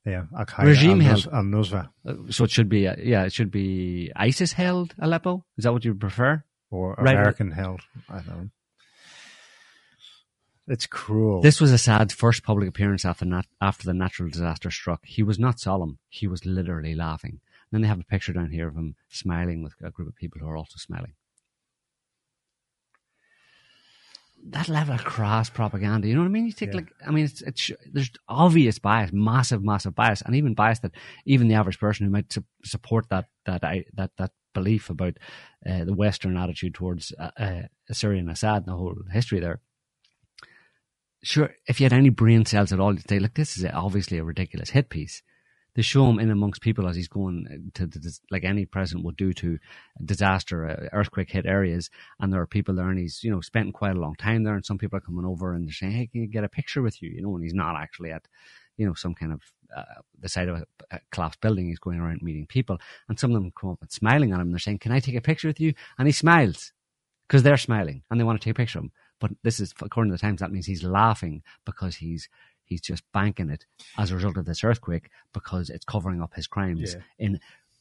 Yeah, 0.06 0.24
Al 0.36 0.44
Qaeda, 0.47 0.64
Regime 0.66 1.01
Al 1.01 1.06
held. 1.06 1.28
Al 1.32 1.43
Nusra, 1.44 1.89
Uh, 2.06 2.14
So 2.31 2.44
it 2.44 2.51
should 2.51 2.68
be, 2.68 2.86
uh, 2.89 2.97
yeah, 2.98 3.24
it 3.24 3.32
should 3.32 3.51
be 3.51 4.12
ISIS 4.16 4.52
held 4.52 4.94
Aleppo. 4.98 5.44
Is 5.56 5.64
that 5.64 5.72
what 5.72 5.85
you 5.85 5.94
prefer? 5.94 6.43
or 6.70 6.94
Right. 6.98 7.14
American 7.14 7.52
held. 7.52 7.81
I 8.09 8.14
don't 8.20 8.26
know. 8.28 8.51
It's 10.66 10.86
cruel. 10.86 11.40
This 11.43 11.60
was 11.60 11.70
Assad's 11.72 12.14
first 12.14 12.43
public 12.43 12.68
appearance 12.68 13.05
after 13.05 13.24
nat- 13.26 13.47
after 13.60 13.85
the 13.85 13.93
natural 13.94 14.28
disaster 14.31 14.70
struck. 14.70 15.05
He 15.05 15.22
was 15.22 15.39
not 15.39 15.60
solemn. 15.60 15.98
He 16.09 16.26
was 16.26 16.44
literally 16.47 16.94
laughing. 16.94 17.40
then 17.70 17.81
they 17.82 17.89
have 17.89 17.98
a 18.01 18.05
picture 18.05 18.32
down 18.32 18.51
here 18.51 18.68
of 18.68 18.76
him 18.76 18.94
smiling 19.09 19.60
with 19.62 19.74
a 19.82 19.90
group 19.90 20.06
of 20.09 20.14
people 20.14 20.40
who 20.40 20.47
are 20.48 20.56
also 20.56 20.76
smiling. 20.76 21.14
That 24.50 24.68
level 24.68 24.94
of 24.94 25.04
crass 25.04 25.48
propaganda, 25.48 26.06
you 26.06 26.14
know 26.14 26.20
what 26.20 26.26
I 26.26 26.30
mean? 26.30 26.46
You 26.46 26.52
take 26.52 26.70
Yeah. 26.70 26.76
like, 26.76 26.92
I 27.06 27.10
mean, 27.10 27.24
it's, 27.24 27.40
it's 27.40 27.70
there's 27.90 28.10
obvious 28.28 28.78
bias, 28.78 29.10
massive, 29.12 29.64
massive 29.64 29.94
bias, 29.94 30.20
and 30.20 30.36
even 30.36 30.54
bias 30.54 30.80
that 30.80 30.92
even 31.24 31.48
the 31.48 31.54
average 31.54 31.78
person 31.78 32.04
who 32.04 32.12
might 32.12 32.32
su- 32.32 32.44
support 32.62 33.08
that 33.08 33.26
that 33.46 33.64
I, 33.64 33.84
that 33.94 34.10
that 34.18 34.32
belief 34.52 34.90
about 34.90 35.16
uh, 35.68 35.84
the 35.84 35.94
Western 35.94 36.36
attitude 36.36 36.74
towards 36.74 37.12
uh, 37.18 37.30
uh, 37.38 37.62
Syria 37.90 38.20
and 38.20 38.30
Assad 38.30 38.58
and 38.58 38.66
the 38.66 38.76
whole 38.76 38.94
history 39.10 39.40
there 39.40 39.60
sure, 41.24 41.54
if 41.66 41.80
you 41.80 41.84
had 41.84 41.92
any 41.92 42.10
brain 42.10 42.44
cells 42.44 42.72
at 42.72 42.78
all, 42.78 42.92
you'd 42.92 43.08
say, 43.08 43.18
look, 43.18 43.34
this 43.34 43.56
is 43.56 43.64
obviously 43.72 44.18
a 44.18 44.24
ridiculous 44.24 44.70
hit 44.70 44.88
piece. 44.88 45.22
They 45.74 45.82
show 45.82 46.09
him 46.09 46.20
in 46.20 46.30
amongst 46.30 46.60
people 46.60 46.86
as 46.86 46.94
he's 46.94 47.09
going 47.09 47.70
to, 47.74 47.86
dis 47.86 48.20
like 48.30 48.44
any 48.44 48.64
president 48.64 49.05
would 49.05 49.16
do 49.16 49.32
to 49.32 49.59
disaster, 50.05 50.68
uh, 50.68 50.88
earthquake 50.96 51.30
hit 51.30 51.46
areas. 51.46 51.90
And 52.20 52.32
there 52.32 52.40
are 52.40 52.46
people 52.46 52.74
there 52.74 52.88
and 52.88 52.98
he's, 52.98 53.24
you 53.24 53.30
know, 53.30 53.40
spent 53.40 53.74
quite 53.74 53.96
a 53.96 54.01
long 54.01 54.14
time 54.14 54.44
there. 54.44 54.55
And 54.55 54.64
some 54.64 54.78
people 54.78 54.96
are 54.98 55.01
coming 55.01 55.24
over 55.24 55.52
and 55.52 55.66
they're 55.66 55.72
saying, 55.72 55.92
hey, 55.92 56.06
can 56.06 56.20
you 56.20 56.28
get 56.28 56.44
a 56.44 56.48
picture 56.48 56.80
with 56.80 57.02
you? 57.02 57.10
You 57.10 57.22
know, 57.22 57.34
and 57.34 57.42
he's 57.42 57.55
not 57.55 57.74
actually 57.76 58.12
at, 58.12 58.28
you 58.76 58.86
know, 58.86 58.94
some 58.94 59.14
kind 59.14 59.32
of, 59.32 59.40
uh, 59.76 60.01
the 60.20 60.28
side 60.28 60.48
of 60.48 60.59
a, 60.59 60.66
a 60.92 61.01
collapsed 61.10 61.40
building. 61.40 61.66
He's 61.66 61.80
going 61.80 61.98
around 61.98 62.22
meeting 62.22 62.46
people. 62.46 62.78
And 63.09 63.18
some 63.18 63.32
of 63.32 63.42
them 63.42 63.52
come 63.59 63.70
up 63.70 63.82
and 63.82 63.90
smiling 63.90 64.30
at 64.30 64.36
him. 64.36 64.42
And 64.42 64.52
they're 64.52 64.60
saying, 64.60 64.78
can 64.78 64.92
I 64.92 65.01
take 65.01 65.16
a 65.16 65.20
picture 65.20 65.48
with 65.48 65.60
you? 65.60 65.74
And 65.98 66.06
he 66.06 66.12
smiles 66.12 66.72
because 67.26 67.42
they're 67.42 67.56
smiling 67.56 68.02
and 68.10 68.20
they 68.20 68.24
want 68.24 68.40
to 68.40 68.44
take 68.44 68.52
a 68.52 68.62
picture 68.62 68.78
of 68.78 68.84
him. 68.84 68.92
But 69.20 69.32
this 69.42 69.59
is, 69.59 69.72
according 69.80 70.10
to 70.12 70.16
the 70.16 70.20
Times, 70.20 70.40
that 70.40 70.52
means 70.52 70.66
he's 70.66 70.84
laughing 70.84 71.42
because 71.64 71.96
he's 71.96 72.28
he's 72.65 72.81
just 72.81 73.03
banking 73.12 73.51
it 73.51 73.66
as 73.99 74.11
a 74.11 74.15
result 74.15 74.36
of 74.36 74.45
this 74.47 74.65
earthquake 74.65 75.11
because 75.32 75.70
it's 75.70 75.85
covering 75.85 76.23
up 76.23 76.35
his 76.35 76.47
crimes 76.47 76.95
Yeah. 76.95 77.03
in 77.27 77.41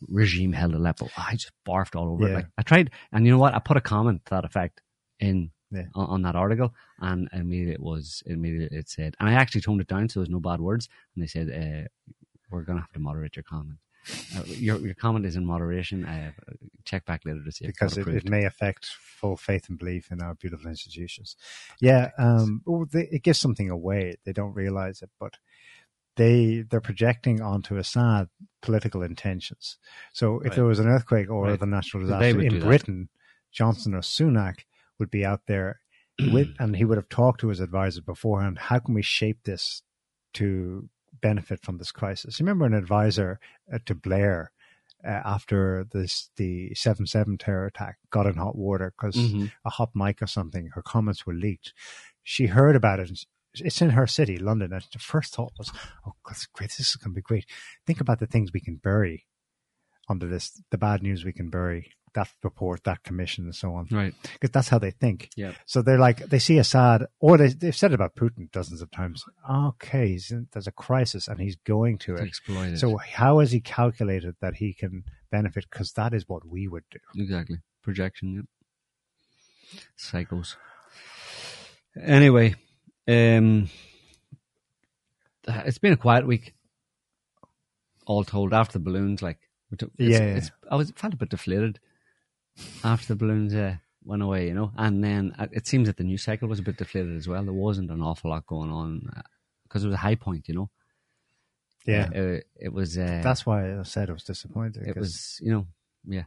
regime 0.10 0.52
held 0.54 0.74
Aleppo. 0.74 1.10
I 1.18 1.34
just 1.34 1.52
barfed 1.66 1.96
all 1.96 2.10
over 2.12 2.28
it. 2.28 2.34
Like 2.36 2.48
I 2.58 2.62
tried, 2.64 2.92
and 3.12 3.26
you 3.26 3.32
know 3.32 3.38
what? 3.38 3.54
I 3.56 3.60
put 3.60 3.78
a 3.78 3.82
comment 3.82 4.26
to 4.26 4.30
that 4.36 4.46
effect 4.46 4.82
in 5.20 5.52
Yeah. 5.72 5.86
on, 5.96 6.06
on 6.08 6.22
that 6.24 6.36
article, 6.36 6.74
and 7.00 7.30
immediately 7.34 7.74
it 7.74 7.82
was 7.82 8.22
immediately 8.26 8.78
it 8.78 8.90
said, 8.90 9.16
and 9.20 9.30
I 9.30 9.34
actually 9.34 9.62
toned 9.62 9.82
it 9.82 9.88
down 9.88 10.10
so 10.10 10.20
there's 10.20 10.30
no 10.30 10.40
bad 10.40 10.60
words, 10.60 10.90
and 11.16 11.24
they 11.24 11.28
said 11.28 11.48
uh, 11.50 11.88
we're 12.52 12.64
going 12.64 12.78
to 12.78 12.82
have 12.84 12.92
to 12.94 13.00
moderate 13.00 13.36
your 13.38 13.44
comment. 13.44 13.80
Uh, 14.36 14.44
your 14.48 14.78
your 14.80 14.94
comment 14.96 15.26
is 15.26 15.36
in 15.36 15.46
moderation. 15.46 16.06
Uh, 16.06 16.32
check 16.86 17.06
back 17.06 17.22
later 17.26 17.44
to 17.44 17.52
see 17.52 17.66
because 17.68 17.98
it, 17.98 18.08
it 18.08 18.30
may 18.30 18.46
affect 18.46 18.86
full 18.86 19.38
faith 19.38 19.70
and 19.70 19.80
belief 19.80 20.12
in 20.12 20.22
our 20.22 20.36
beautiful 20.36 20.70
institutions. 20.70 21.36
Yeah, 21.80 22.12
um, 22.18 22.62
it 22.94 23.24
gives 23.24 23.40
something 23.40 23.70
away. 23.70 24.16
They 24.26 24.34
don't 24.34 24.54
realize 24.54 25.02
it, 25.02 25.10
but 25.20 25.36
they 26.16 26.64
they're 26.70 26.82
projecting 26.82 27.42
onto 27.42 27.78
Assad 27.78 28.30
political 28.62 29.02
intentions. 29.02 29.78
So 30.14 30.40
if 30.40 30.46
Right. 30.50 30.56
there 30.56 30.66
was 30.66 30.80
an 30.80 30.88
earthquake 30.88 31.30
or 31.30 31.48
Right. 31.48 31.60
the 31.60 31.66
natural 31.66 32.04
disaster 32.04 32.42
in 32.42 32.60
that. 32.60 32.66
Britain, 32.66 33.10
Johnson 33.52 33.94
or 33.96 34.02
Sunak 34.02 34.66
would 35.00 35.10
be 35.12 35.26
out 35.26 35.42
there 35.48 35.80
with, 36.20 36.50
and 36.60 36.76
he 36.76 36.86
would 36.86 36.98
have 36.98 37.10
talked 37.10 37.40
to 37.42 37.50
his 37.50 37.60
advisors 37.60 38.02
beforehand. 38.04 38.60
How 38.60 38.80
can 38.80 38.94
we 38.94 39.02
shape 39.02 39.44
this 39.44 39.82
to 40.36 40.90
benefit 41.24 41.60
from 41.66 41.78
this 41.80 41.91
crisis. 41.91 42.40
You 42.40 42.45
remember 42.45 42.66
an 42.66 42.74
advisor 42.84 43.40
uh, 43.74 43.80
to 43.88 43.95
Blair 43.95 44.52
uh, 45.04 45.22
after 45.36 45.86
this 45.91 46.30
the 46.38 46.74
seven 46.76 47.06
seven 47.08 47.38
terror 47.38 47.66
attack 47.66 47.98
got 48.12 48.28
in 48.28 48.36
hot 48.36 48.56
water 48.56 48.94
because 48.95 49.16
Mhm. 49.16 49.52
a 49.66 49.70
hot 49.72 49.91
mic 49.95 50.22
or 50.22 50.28
something. 50.28 50.66
Her 50.76 50.82
comments 50.84 51.26
were 51.26 51.34
leaked. 51.45 51.74
She 52.22 52.45
heard 52.48 52.76
about 52.76 53.00
it. 53.00 53.10
And 53.10 53.20
it's 53.56 53.82
in 53.82 53.91
her 53.91 54.08
city, 54.08 54.38
London. 54.38 54.74
And 54.74 54.86
the 54.91 55.00
first 55.00 55.34
thought 55.36 55.54
was, 55.58 55.72
"Oh, 56.06 56.14
that's 56.28 56.45
great! 56.48 56.70
This 56.78 56.90
is 56.91 56.95
going 56.95 57.14
to 57.14 57.22
be 57.22 57.30
great." 57.32 57.45
Think 57.88 58.00
about 58.02 58.20
the 58.20 58.28
things 58.28 58.52
we 58.54 58.62
can 58.68 58.78
bury 58.78 59.26
under 60.10 60.28
this, 60.28 60.62
the 60.72 60.78
bad 60.78 61.02
news 61.04 61.24
we 61.24 61.34
can 61.34 61.50
bury, 61.50 61.91
that 62.14 62.30
report, 62.44 62.84
that 62.84 63.03
commission, 63.03 63.45
and 63.45 63.56
so 63.56 63.73
on. 63.73 63.88
Right. 63.91 64.14
Because 64.34 64.52
that's 64.52 64.69
how 64.69 64.80
they 64.80 64.91
think. 64.91 65.30
Yeah. 65.35 65.53
So 65.65 65.81
they're 65.81 65.98
like, 65.99 66.18
they 66.30 66.40
see 66.40 66.57
Assad, 66.57 67.06
or 67.19 67.38
they, 67.38 67.48
they've 67.49 67.76
said 67.76 67.91
it 67.91 67.95
about 67.95 68.15
Putin 68.15 68.52
dozens 68.52 68.81
of 68.81 68.91
times. 68.91 69.23
Okay, 69.49 70.10
he's 70.10 70.31
in, 70.31 70.48
there's 70.53 70.68
a 70.68 70.72
crisis 70.72 71.27
and 71.27 71.40
he's 71.40 71.56
going 71.56 71.98
to 71.99 72.15
To 72.15 72.22
it. 72.23 72.27
exploit 72.27 72.73
it. 72.73 72.80
So 72.80 72.98
how 72.98 73.40
has 73.40 73.52
he 73.52 73.60
calculated 73.60 74.35
that 74.41 74.56
he 74.56 74.73
can 74.73 75.03
benefit? 75.31 75.65
Because 75.69 75.91
that 75.94 76.14
is 76.14 76.27
what 76.27 76.45
we 76.48 76.68
would 76.68 76.84
do. 76.91 76.99
Exactly. 77.22 77.57
Projection, 77.81 78.34
yep. 78.35 78.45
Psychos. 79.98 80.56
Anyway, 81.99 82.56
um, 83.07 83.69
it's 85.48 85.77
been 85.77 85.94
a 85.94 85.98
quiet 85.98 86.26
week. 86.27 86.53
All 88.06 88.23
told, 88.23 88.53
after 88.53 88.73
the 88.73 88.84
balloons, 88.84 89.22
like, 89.22 89.40
it's, 89.72 89.84
Yeah, 89.98 90.10
yeah. 90.19 90.35
it's, 90.35 90.52
I 90.69 90.76
was 90.76 90.91
felt 90.95 91.14
a 91.14 91.18
bit 91.18 91.30
deflated 91.30 91.80
after 92.84 93.08
the 93.08 93.16
balloons 93.16 93.54
uh, 93.54 93.76
went 94.04 94.22
away, 94.22 94.48
you 94.48 94.54
know. 94.54 94.72
And 94.78 95.04
then 95.04 95.34
uh, 95.40 95.48
it 95.52 95.68
seems 95.68 95.88
that 95.88 95.98
the 95.98 96.04
news 96.04 96.24
cycle 96.24 96.48
was 96.48 96.60
a 96.60 96.64
bit 96.64 96.78
deflated 96.78 97.16
as 97.16 97.28
well. 97.28 97.44
There 97.44 97.54
wasn't 97.54 97.92
an 97.92 98.02
awful 98.02 98.30
lot 98.32 98.46
going 98.48 98.72
on 98.72 99.10
because 99.64 99.84
it 99.84 99.88
was 99.88 99.96
a 99.96 99.98
high 99.98 100.16
point, 100.16 100.48
you 100.48 100.56
know. 100.56 100.70
Yeah. 101.86 102.10
Uh, 102.16 102.40
it 102.56 102.72
was. 102.72 102.98
Uh, 102.98 103.22
That's 103.24 103.46
why 103.46 103.78
I 103.80 103.84
said 103.84 104.10
I 104.10 104.14
was 104.14 104.24
disappointed. 104.24 104.88
It 104.88 104.96
was, 104.98 105.38
you 105.42 105.52
know, 105.52 105.68
yeah. 106.08 106.24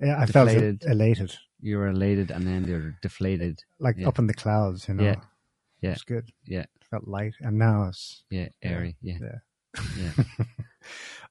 Yeah, 0.00 0.20
I 0.20 0.26
felt 0.26 0.48
elated, 0.50 1.36
You 1.60 1.78
were 1.78 1.88
elated, 1.88 2.30
and 2.30 2.46
then 2.46 2.64
you're 2.64 2.96
deflated. 3.00 3.62
like 3.78 3.96
Yeah. 3.98 4.08
up 4.08 4.18
in 4.18 4.26
the 4.26 4.34
clouds. 4.34 4.88
You 4.88 4.94
know, 4.94 5.04
Yeah. 5.04 5.16
Yeah. 5.80 5.92
it's 5.92 6.02
good. 6.02 6.30
Yeah, 6.46 6.66
Felt 6.90 7.06
light, 7.08 7.34
and 7.40 7.58
now 7.58 7.84
it's 7.88 8.24
yeah, 8.30 8.48
airy. 8.62 8.96
Yeah, 9.02 9.18
yeah. 9.20 9.82
yeah. 9.98 10.24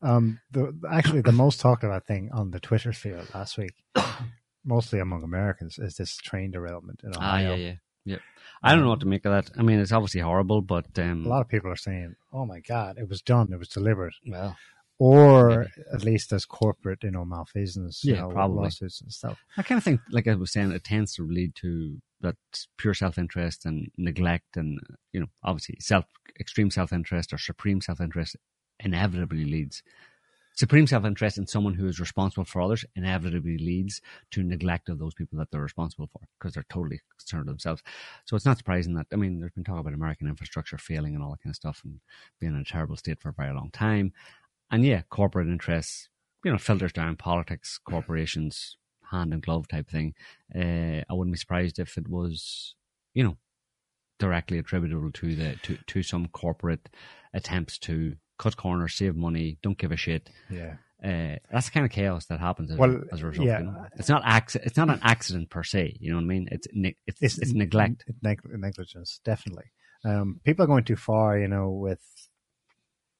Um, 0.01 0.39
the 0.51 0.73
actually 0.91 1.21
the 1.21 1.31
most 1.31 1.59
talked 1.59 1.84
about 1.84 2.05
thing 2.05 2.30
on 2.34 2.51
the 2.51 2.59
Twitter 2.59 2.93
sphere 2.93 3.21
last 3.34 3.57
week, 3.57 3.73
mostly 4.65 4.99
among 4.99 5.23
Americans, 5.23 5.80
is 5.80 5.95
this 5.95 6.17
train 6.17 6.51
derailment 6.51 7.01
in 7.03 7.11
ah, 7.15 7.19
Ohio. 7.38 7.55
yeah, 7.55 7.55
yeah, 7.55 7.75
yeah. 8.05 8.17
I 8.61 8.73
don't 8.73 8.84
know 8.84 8.89
what 8.89 8.99
to 9.01 9.07
make 9.07 9.25
of 9.25 9.31
that. 9.31 9.51
I 9.57 9.63
mean, 9.63 9.80
it's 9.80 9.91
obviously 9.91 10.21
horrible, 10.21 10.61
but 10.61 10.88
um, 10.97 11.25
A 11.25 11.30
lot 11.30 11.41
of 11.41 11.47
people 11.49 11.71
are 11.71 11.75
saying, 11.75 12.15
"Oh 12.31 12.45
my 12.45 12.59
God, 12.59 12.97
it 12.97 13.07
was 13.09 13.21
done. 13.21 13.49
It 13.53 13.59
was 13.59 13.69
deliberate," 13.69 14.15
well, 14.27 14.57
or 14.99 15.67
at 15.93 16.03
least 16.03 16.30
there's 16.30 16.45
corporate, 16.45 17.03
you 17.03 17.11
know, 17.11 17.25
malfeasance, 17.25 18.03
you 18.03 18.13
Yeah, 18.13 18.21
know, 18.21 18.30
probably. 18.30 18.63
lawsuits 18.63 19.01
and 19.01 19.11
stuff. 19.11 19.39
I 19.57 19.63
kind 19.63 19.77
of 19.77 19.84
think, 19.84 20.01
like 20.11 20.27
I 20.27 20.35
was 20.35 20.51
saying, 20.51 20.71
it 20.71 20.84
tends 20.84 21.13
to 21.15 21.23
lead 21.27 21.55
to 21.55 21.97
that 22.21 22.35
pure 22.77 22.93
self-interest 22.93 23.65
and 23.65 23.89
neglect, 23.97 24.55
and 24.55 24.80
you 25.11 25.19
know, 25.19 25.27
obviously, 25.43 25.77
self 25.80 26.05
extreme 26.39 26.71
self-interest 26.71 27.34
or 27.34 27.38
supreme 27.38 27.81
self-interest 27.81 28.35
inevitably 28.84 29.45
leads. 29.45 29.84
Supreme 30.55 30.85
self-interest 30.85 31.39
in 31.39 31.47
someone 31.47 31.73
who 31.73 31.88
is 31.88 31.99
responsible 31.99 32.45
for 32.45 32.61
others 32.61 32.85
inevitably 32.95 33.57
leads 33.57 34.01
to 34.30 34.43
neglect 34.43 34.88
of 34.88 34.99
those 34.99 35.15
people 35.15 35.39
that 35.39 35.49
they're 35.49 35.61
responsible 35.61 36.07
for 36.14 36.22
because 36.38 36.53
they're 36.53 36.65
totally 36.69 37.01
concerned 37.18 37.47
themselves. 37.47 37.81
So 38.26 38.35
it's 38.35 38.45
not 38.45 38.60
surprising 38.60 38.93
that 38.93 39.07
I 39.11 39.15
mean, 39.15 39.39
there's 39.39 39.51
been 39.53 39.64
talk 39.64 39.80
about 39.80 39.93
American 39.93 40.27
infrastructure 40.27 40.77
failing 40.77 41.15
and 41.15 41.23
all 41.23 41.31
that 41.31 41.41
kind 41.41 41.51
of 41.51 41.55
stuff, 41.55 41.81
and 41.84 41.99
being 42.39 42.53
in 42.53 42.61
a 42.61 42.65
terrible 42.65 42.95
state 42.97 43.19
for 43.19 43.30
a 43.30 43.34
very 43.34 43.51
long 43.51 43.72
time. 43.72 44.14
And 44.69 44.85
yeah, 44.85 45.01
corporate 45.10 45.47
interests, 45.47 46.10
you 46.45 46.51
know, 46.51 46.60
filters 46.60 46.93
down 46.93 47.15
politics, 47.15 47.80
corporations, 47.84 48.77
hand 49.10 49.34
and 49.34 49.41
glove 49.41 49.68
type 49.68 49.89
thing. 49.89 50.14
Uh, 50.53 51.01
I 51.10 51.14
wouldn't 51.14 51.34
be 51.34 51.39
surprised 51.39 51.80
if 51.80 51.97
it 51.97 52.07
was, 52.07 52.76
you 53.15 53.23
know, 53.23 53.38
directly 54.19 54.60
attributable 54.60 55.11
to 55.11 55.35
the 55.35 55.55
to, 55.64 55.77
to 55.88 56.03
some 56.03 56.27
corporate 56.27 56.89
attempts 57.34 57.80
to 57.80 58.18
cut 58.38 58.57
corners, 58.57 58.95
save 58.95 59.15
money, 59.15 59.57
don't 59.61 59.77
give 59.77 59.91
a 59.91 59.97
shit. 59.97 60.30
Yeah, 60.49 60.76
Uh, 61.03 61.38
that's 61.51 61.65
the 61.68 61.72
kind 61.72 61.85
of 61.85 61.91
chaos 61.91 62.26
that 62.27 62.39
happens 62.39 62.72
as, 62.72 62.77
Well, 62.77 63.01
as 63.11 63.22
a 63.22 63.27
result. 63.27 63.47
yeah. 63.47 63.60
You 63.60 63.65
know? 63.65 63.85
It's 63.97 64.10
not 64.10 64.23
It's 64.55 64.77
not 64.77 64.89
an 64.89 64.99
accident 65.03 65.49
per 65.49 65.64
se. 65.64 65.97
You 65.99 66.11
know 66.11 66.18
what 66.18 66.23
I 66.23 66.27
mean? 66.27 66.47
It's 66.51 66.68
ne- 66.73 66.97
it's, 67.07 67.22
it's, 67.22 67.51
neglect. 67.53 68.05
Neg- 68.22 68.41
negligence, 68.45 69.19
definitely. 69.23 69.65
Um, 70.05 70.39
people 70.43 70.64
are 70.64 70.68
going 70.68 70.84
too 70.84 70.95
far, 70.97 71.38
you 71.38 71.47
know, 71.47 71.69
with 71.72 72.01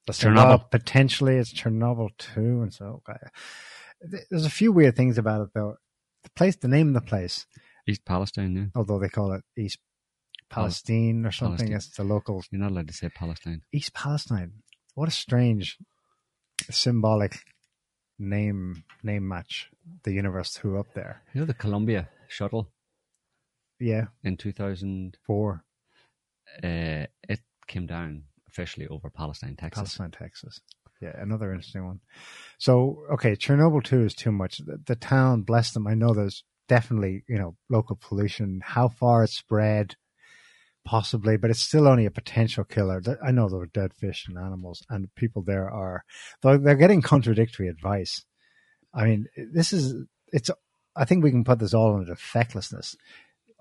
Chernobyl. 0.10 0.70
potentially 0.70 1.38
it's 1.38 1.54
Chernobyl 1.54 2.10
too, 2.18 2.62
and 2.62 2.74
so 2.74 3.02
okay. 3.08 3.20
There's 4.30 4.46
a 4.46 4.50
few 4.50 4.72
weird 4.74 4.96
things 4.98 5.18
about 5.18 5.42
it 5.44 5.50
though. 5.54 5.76
The 6.24 6.30
place, 6.32 6.56
the 6.58 6.68
name 6.68 6.90
of 6.90 6.94
the 6.96 7.02
place, 7.10 7.46
East 7.88 8.04
Palestine. 8.06 8.56
Yeah, 8.56 8.66
although 8.76 9.00
they 9.00 9.08
call 9.10 9.32
it 9.34 9.44
East 9.58 9.80
Palestine 10.50 11.26
or 11.26 11.32
something, 11.32 11.68
Palestine. 11.70 11.76
it's 11.76 11.98
the 11.98 12.04
locals. 12.04 12.48
you're 12.52 12.62
not 12.62 12.72
allowed 12.72 12.88
to 12.90 12.94
say 12.94 13.10
Palestine. 13.10 13.62
East 13.72 13.94
Palestine. 13.94 14.52
What 14.96 15.10
a 15.10 15.12
strange 15.12 15.78
symbolic 16.70 17.40
name 18.20 18.84
name 19.02 19.28
match 19.28 19.70
the 20.04 20.14
universe 20.14 20.52
threw 20.52 20.80
up 20.80 20.94
there. 20.94 21.24
You 21.34 21.42
know 21.42 21.46
the 21.46 21.54
Columbia 21.54 22.10
shuttle 22.28 22.70
Yeah, 23.80 24.06
in 24.24 24.38
2004. 24.38 25.64
Uh, 26.64 26.68
it 27.28 27.40
came 27.68 27.88
down 27.88 28.24
officially 28.48 28.88
over 28.88 29.10
Palestine, 29.10 29.56
Texas. 29.56 29.82
Palestine, 29.98 30.12
Texas. 30.12 30.62
Yeah, 31.02 31.20
another 31.20 31.52
interesting 31.52 31.86
one. 31.86 32.00
So, 32.60 33.04
okay, 33.14 33.36
Chernobyl 33.36 33.84
too 33.84 34.06
is 34.06 34.14
too 34.14 34.32
much. 34.32 34.60
The, 34.60 34.80
the 34.86 34.96
town, 34.96 35.42
bless 35.42 35.72
them. 35.72 35.88
I 35.88 35.96
know 35.96 36.14
there's 36.14 36.44
definitely 36.70 37.24
you 37.28 37.38
know 37.38 37.56
local 37.70 37.98
pollution. 38.00 38.62
How 38.64 38.88
far 38.88 39.24
it's 39.24 39.36
spread, 39.36 39.96
possibly, 40.86 41.38
but 41.38 41.50
it's 41.50 41.62
still 41.62 41.88
only 41.88 42.06
a 42.06 42.12
potential 42.12 42.64
killer. 42.64 43.02
I 43.26 43.32
know 43.32 43.50
there 43.50 43.62
are 43.62 43.66
dead 43.68 43.94
fish 43.94 44.26
and 44.28 44.38
animals, 44.38 44.86
and 44.90 45.14
people 45.16 45.42
there 45.42 45.70
are 45.70 46.04
they're, 46.42 46.58
they're 46.58 46.76
getting 46.76 47.02
contradictory 47.02 47.68
advice. 47.68 48.26
I 48.94 49.06
mean, 49.06 49.28
this 49.36 49.74
is 49.74 50.06
it's. 50.32 50.50
I 50.96 51.06
think 51.06 51.24
we 51.24 51.32
can 51.32 51.44
put 51.44 51.58
this 51.60 51.74
all 51.74 51.96
under 51.96 52.16
fecklessness. 52.16 52.96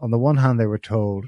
On 0.00 0.10
the 0.10 0.18
one 0.18 0.36
hand, 0.36 0.60
they 0.60 0.66
were 0.66 0.78
told 0.78 1.26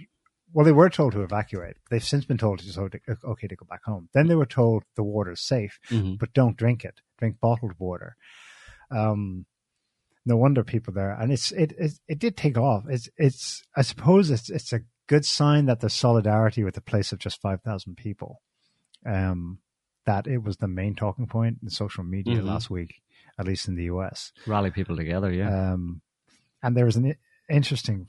well, 0.52 0.64
they 0.64 0.72
were 0.72 0.90
told 0.90 1.12
to 1.14 1.22
evacuate. 1.22 1.76
They've 1.90 2.04
since 2.04 2.24
been 2.26 2.38
told 2.38 2.62
it's 2.62 2.78
okay 2.78 3.48
to 3.48 3.56
go 3.56 3.66
back 3.68 3.82
home. 3.84 4.08
Then 4.14 4.28
they 4.28 4.36
were 4.36 4.46
told 4.46 4.84
the 4.94 5.02
water's 5.02 5.40
safe, 5.40 5.80
Mhm. 5.90 6.16
but 6.18 6.32
don't 6.32 6.56
drink 6.56 6.84
it. 6.84 7.00
Drink 7.18 7.36
bottled 7.40 7.72
water. 7.78 8.16
Um, 8.90 9.46
no 10.26 10.36
wonder 10.36 10.62
people 10.64 10.94
there, 10.94 11.12
and 11.12 11.32
it's 11.32 11.50
it, 11.52 11.72
it 11.78 11.92
it 12.08 12.18
did 12.18 12.36
take 12.36 12.56
off. 12.56 12.84
It's 12.88 13.08
it's 13.16 13.62
I 13.76 13.82
suppose 13.82 14.30
it's 14.30 14.48
it's 14.48 14.72
a 14.72 14.80
good 15.06 15.24
sign 15.24 15.66
that 15.66 15.80
there's 15.80 15.94
solidarity 15.94 16.64
with 16.64 16.76
a 16.76 16.80
place 16.82 17.12
of 17.12 17.18
just 17.18 17.40
five 17.40 17.62
thousand 17.62 17.96
people. 17.96 18.40
Um, 19.06 19.58
that 20.06 20.26
it 20.26 20.42
was 20.42 20.58
the 20.58 20.68
main 20.68 20.94
talking 20.94 21.26
point 21.26 21.58
in 21.62 21.70
social 21.70 22.04
media 22.04 22.36
Mhm. 22.40 22.44
last 22.44 22.68
week, 22.70 23.00
at 23.38 23.46
least 23.46 23.68
in 23.68 23.74
the 23.74 23.84
US. 23.84 24.32
Rally 24.46 24.70
people 24.70 24.96
together. 24.96 25.32
Yeah. 25.32 25.72
Um, 25.72 26.02
and 26.62 26.76
there 26.76 26.84
was 26.84 26.96
an 26.96 27.14
interesting 27.48 28.06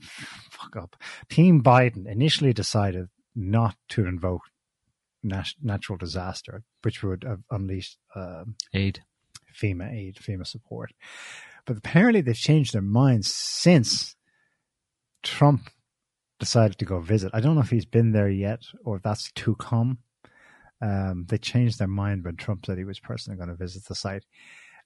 fuck 0.50 0.76
up. 0.76 0.96
Team 1.30 1.62
Biden 1.62 2.06
initially 2.06 2.52
decided 2.52 3.08
not 3.34 3.76
to 3.90 4.06
invoke 4.06 4.42
nat- 5.22 5.54
natural 5.62 5.96
disaster, 5.98 6.64
which 6.82 7.02
would 7.02 7.24
have 7.24 7.42
unleashed 7.50 7.98
um, 8.14 8.56
Aid. 8.74 9.02
FEMA 9.54 9.90
aid, 9.90 10.16
FEMA 10.16 10.46
support. 10.46 10.92
But 11.64 11.78
apparently 11.78 12.20
they've 12.20 12.36
changed 12.36 12.74
their 12.74 12.82
minds 12.82 13.34
since 13.34 14.16
Trump 15.22 15.70
decided 16.38 16.78
to 16.78 16.84
go 16.84 17.00
visit. 17.00 17.30
I 17.34 17.40
don't 17.40 17.54
know 17.54 17.60
if 17.62 17.70
he's 17.70 17.86
been 17.86 18.12
there 18.12 18.28
yet 18.28 18.62
or 18.84 18.96
if 18.96 19.02
that's 19.02 19.32
to 19.32 19.54
come. 19.56 19.98
Um, 20.80 21.24
they 21.28 21.38
changed 21.38 21.78
their 21.78 21.88
mind 21.88 22.24
when 22.24 22.36
Trump 22.36 22.66
said 22.66 22.76
he 22.78 22.84
was 22.84 23.00
personally 23.00 23.36
going 23.38 23.48
to 23.48 23.54
visit 23.54 23.84
the 23.86 23.94
site. 23.94 24.24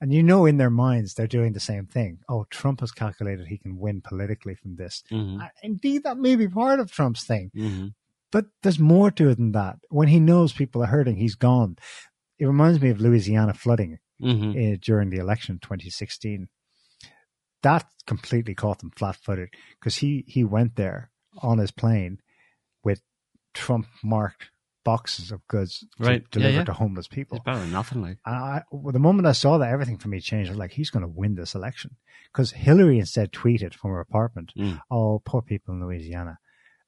And 0.00 0.14
you 0.14 0.22
know, 0.22 0.46
in 0.46 0.56
their 0.56 0.70
minds, 0.70 1.14
they're 1.14 1.26
doing 1.26 1.52
the 1.52 1.60
same 1.60 1.86
thing. 1.86 2.20
Oh, 2.28 2.46
Trump 2.48 2.80
has 2.80 2.92
calculated 2.92 3.46
he 3.46 3.58
can 3.58 3.76
win 3.76 4.00
politically 4.00 4.54
from 4.54 4.76
this. 4.76 5.02
Mhm. 5.10 5.42
Uh, 5.42 5.48
Indeed, 5.62 6.04
that 6.04 6.16
may 6.16 6.36
be 6.36 6.48
part 6.48 6.80
of 6.80 6.90
Trump's 6.90 7.24
thing. 7.24 7.50
hmm 7.52 7.88
But 8.30 8.46
there's 8.62 8.78
more 8.78 9.10
to 9.10 9.28
it 9.30 9.36
than 9.36 9.52
that. 9.52 9.80
When 9.90 10.08
he 10.08 10.20
knows 10.20 10.52
people 10.52 10.82
are 10.82 10.86
hurting, 10.86 11.16
he's 11.16 11.34
gone. 11.34 11.76
It 12.38 12.46
reminds 12.46 12.80
me 12.80 12.90
of 12.90 13.00
Louisiana 13.00 13.52
flooding 13.52 13.98
hmm 14.20 14.52
uh, 14.52 14.76
during 14.80 15.10
the 15.10 15.18
election 15.18 15.58
2016. 15.58 16.48
That 17.62 17.84
completely 18.06 18.54
caught 18.54 18.78
them 18.78 18.90
flat-footed 18.96 19.50
because 19.78 19.96
he 19.96 20.24
he 20.26 20.44
went 20.44 20.76
there 20.76 21.09
on 21.38 21.58
his 21.58 21.70
plane 21.70 22.20
with 22.84 23.02
Trump 23.54 23.86
marked 24.02 24.50
boxes 24.84 25.30
of 25.30 25.46
goods 25.46 25.80
to 25.80 26.04
Right. 26.04 26.24
Yeah, 26.34 26.48
yeah. 26.48 26.64
to 26.64 26.72
homeless 26.72 27.06
people. 27.06 27.36
It's 27.36 27.44
better 27.44 27.58
than 27.60 27.70
nothing. 27.72 28.00
Like. 28.02 28.18
And 28.24 28.34
I, 28.34 28.62
well, 28.70 28.92
the 28.92 28.98
moment 28.98 29.26
I 29.28 29.32
saw 29.32 29.58
that, 29.58 29.70
everything 29.70 29.98
for 29.98 30.08
me 30.08 30.20
changed. 30.20 30.48
I 30.48 30.52
was 30.52 30.58
like, 30.58 30.72
he's 30.72 30.90
going 30.90 31.02
to 31.02 31.08
win 31.08 31.34
this 31.34 31.54
election. 31.54 31.96
Because 32.32 32.52
Hillary 32.52 32.98
instead 32.98 33.32
tweeted 33.32 33.74
from 33.74 33.90
her 33.90 34.00
apartment, 34.00 34.52
Mm. 34.56 34.80
oh, 34.90 35.20
poor 35.24 35.42
people 35.42 35.74
in 35.74 35.80
Louisiana. 35.84 36.38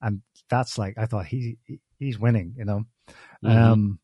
And 0.00 0.22
that's 0.48 0.78
like, 0.78 0.96
I 0.96 1.06
thought 1.06 1.26
he, 1.26 1.58
he- 1.64 1.80
he's 1.98 2.18
winning, 2.18 2.54
you 2.56 2.64
know. 2.64 2.84
Mhm. 3.44 3.50
Um, 3.56 3.98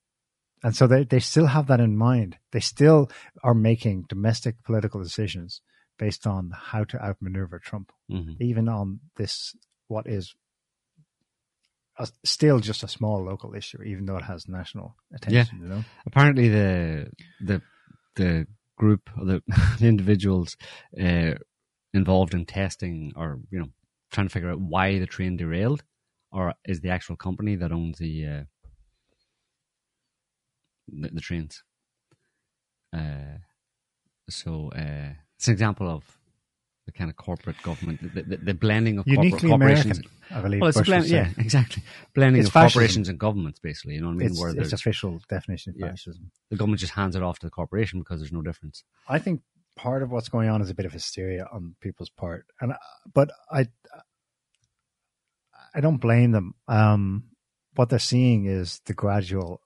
and 0.63 0.75
so 0.77 0.87
they 0.89 1.05
they 1.05 1.21
still 1.21 1.47
have 1.47 1.69
that 1.69 1.81
in 1.81 1.97
mind. 1.97 2.37
They 2.53 2.61
still 2.61 3.11
are 3.45 3.55
making 3.55 4.03
domestic 4.09 4.63
political 4.65 5.01
decisions 5.03 5.61
based 5.99 6.27
on 6.27 6.51
how 6.53 6.85
to 6.85 7.03
outmaneuver 7.03 7.59
Trump, 7.61 7.93
Mhm. 8.11 8.37
even 8.41 8.69
on 8.69 9.01
this 9.17 9.55
what 9.89 10.07
is 10.07 10.35
a, 11.99 12.09
still 12.25 12.61
just 12.61 12.83
a 12.83 12.89
small 12.89 13.25
local 13.25 13.55
issue, 13.55 13.83
even 13.83 14.07
though 14.07 14.17
it 14.17 14.25
has 14.25 14.49
national 14.49 14.97
attention. 15.15 15.61
You 15.63 15.69
know, 15.69 15.85
apparently 16.07 16.49
the 16.49 17.11
the 17.41 17.63
the 18.15 18.47
group 18.77 19.11
the, 19.17 19.43
the 19.81 19.87
individuals 19.87 20.57
uh, 21.01 21.35
involved 21.93 22.35
in 22.35 22.47
testing 22.47 23.13
or 23.17 23.41
you 23.51 23.59
know 23.59 23.69
trying 24.13 24.27
to 24.27 24.33
figure 24.33 24.51
out 24.51 24.61
why 24.61 24.99
the 24.99 25.07
train 25.07 25.37
derailed 25.37 25.83
or 26.33 26.55
is 26.65 26.81
the 26.81 26.91
actual 26.91 27.17
company 27.17 27.57
that 27.57 27.73
owns 27.73 27.99
the 27.99 28.27
uh, 28.27 28.43
the, 30.89 31.09
the 31.13 31.21
trains 31.21 31.63
uh, 32.97 33.39
so 34.31 34.71
uh, 34.75 35.13
it's 35.37 35.49
an 35.49 35.53
example 35.53 35.89
of 35.89 36.18
the 36.89 36.93
kind 36.93 37.11
of 37.11 37.17
corporate 37.17 37.61
government 37.63 38.01
the, 38.15 38.23
the, 38.23 38.37
the 38.39 38.55
blending 38.55 38.97
of 38.99 39.05
corporate 39.05 39.25
uniquely 39.27 39.49
corporations 39.51 39.99
American, 39.99 40.11
I 40.31 40.41
believe. 40.41 40.61
well, 40.63 40.69
it's 40.71 40.79
a 40.79 40.81
Bush 40.81 40.89
would 40.89 40.93
blend, 40.93 41.07
say. 41.07 41.15
yeah, 41.17 41.29
exactly. 41.39 41.83
Blending 42.15 42.41
It's 42.41 42.49
of 42.49 42.53
fascism. 42.55 42.79
corporations 42.81 43.09
and 43.11 43.19
governments, 43.19 43.61
basically. 43.61 43.95
You 43.97 44.01
know 44.01 44.07
what 44.09 44.15
I 44.15 44.17
mean? 44.17 44.29
It's, 44.29 44.41
Where 44.41 44.51
it's 44.59 44.73
official 44.73 45.21
definition 45.29 45.71
of 45.75 45.77
Yeah. 45.79 45.91
fascism. 45.91 46.31
the 46.51 46.57
government 46.57 46.81
just 46.81 46.95
hands 46.95 47.15
it 47.15 47.23
off 47.23 47.39
to 47.41 47.47
the 47.47 47.51
corporation 47.51 47.99
because 47.99 48.21
there's 48.21 48.33
no 48.33 48.41
difference. 48.43 48.85
I 49.09 49.19
think 49.19 49.43
part 49.77 50.03
of 50.03 50.11
what's 50.11 50.29
going 50.31 50.49
on 50.49 50.63
is 50.63 50.71
a 50.71 50.75
bit 50.75 50.87
of 50.87 50.93
hysteria 50.93 51.47
on 51.53 51.77
people's 51.83 52.09
part, 52.11 52.47
and 52.61 52.73
uh, 52.73 52.77
but 53.15 53.31
I 53.51 53.67
I 55.75 55.81
don't 55.81 55.99
blame 55.99 56.33
them. 56.33 56.55
Um, 56.67 57.25
what 57.75 57.91
they're 57.91 57.99
seeing 57.99 58.47
is 58.47 58.81
the 58.87 58.95
gradual. 58.95 59.61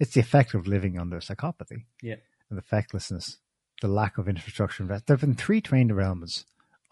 It's 0.00 0.12
the 0.14 0.20
effect 0.20 0.54
of 0.54 0.66
living 0.66 0.98
under 0.98 1.18
psychopathy. 1.20 1.84
Yeah. 2.02 2.16
and 2.50 2.58
the 2.58 2.62
fecklessness, 2.62 3.38
the 3.80 3.88
lack 3.88 4.18
of 4.18 4.28
infrastructure. 4.28 4.82
Invest. 4.82 5.06
There 5.06 5.14
have 5.16 5.20
been 5.22 5.34
three 5.34 5.60
train 5.60 5.88
derailments 5.88 6.44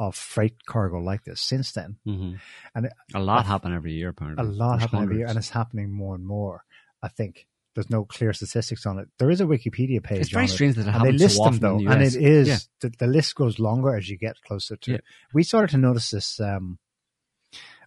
of 0.09 0.15
freight 0.17 0.65
cargo 0.67 0.99
like 0.99 1.25
this 1.25 1.41
since 1.41 1.73
then, 1.73 1.97
hmm 2.05 2.35
and 2.75 2.87
it- 2.87 2.93
A 3.15 3.21
lot 3.21 3.47
happen 3.47 3.73
every 3.73 3.93
year, 3.95 4.09
apparently. 4.11 4.45
a 4.45 4.49
lot 4.49 4.79
There's 4.79 4.83
happen 4.91 5.03
every 5.03 5.19
year, 5.19 5.27
and 5.27 5.37
it's 5.39 5.51
happening 5.51 5.91
more 5.93 6.15
and 6.15 6.27
more. 6.27 6.65
I 7.03 7.09
think 7.09 7.47
there's 7.75 7.89
no 7.91 8.05
clear 8.05 8.33
statistics 8.35 8.85
on 8.87 8.99
it. 8.99 9.09
There 9.19 9.31
is 9.31 9.41
a 9.41 9.45
Wikipedia 9.47 10.03
page. 10.03 10.21
It's 10.21 10.31
very 10.31 10.45
on 10.45 10.49
strange 10.49 10.75
that 10.77 10.87
it 10.89 10.95
and 10.95 11.05
they 11.05 11.13
list 11.13 11.37
so 11.37 11.45
them 11.45 11.59
though, 11.59 11.79
the 11.79 11.91
and 11.91 12.03
it 12.03 12.15
is 12.15 12.49
Yeah. 12.49 12.59
the, 12.81 12.89
the 12.99 13.07
list 13.07 13.35
goes 13.35 13.59
longer 13.59 13.97
as 13.97 14.09
you 14.11 14.19
get 14.19 14.41
closer 14.43 14.77
to. 14.77 14.91
Yeah. 14.91 14.97
it. 14.99 15.05
We 15.33 15.43
started 15.43 15.71
to 15.71 15.79
notice 15.79 16.11
this 16.11 16.39
um, 16.41 16.79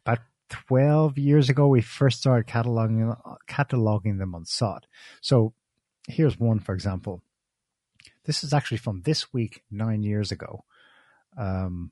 about 0.06 0.20
twelve 0.50 1.18
years 1.18 1.50
ago. 1.50 1.68
We 1.68 1.82
first 1.82 2.20
started 2.20 2.48
cataloging 2.52 3.16
cataloging 3.48 4.18
them 4.18 4.34
on 4.36 4.46
SOTT. 4.46 4.86
So 5.22 5.54
here's 6.08 6.40
one, 6.40 6.60
for 6.60 6.74
example. 6.74 7.22
This 8.26 8.44
is 8.44 8.54
actually 8.54 8.78
from 8.78 9.02
this 9.04 9.32
week, 9.34 9.64
nine 9.70 10.02
years 10.02 10.32
ago. 10.32 10.64
Um, 11.38 11.92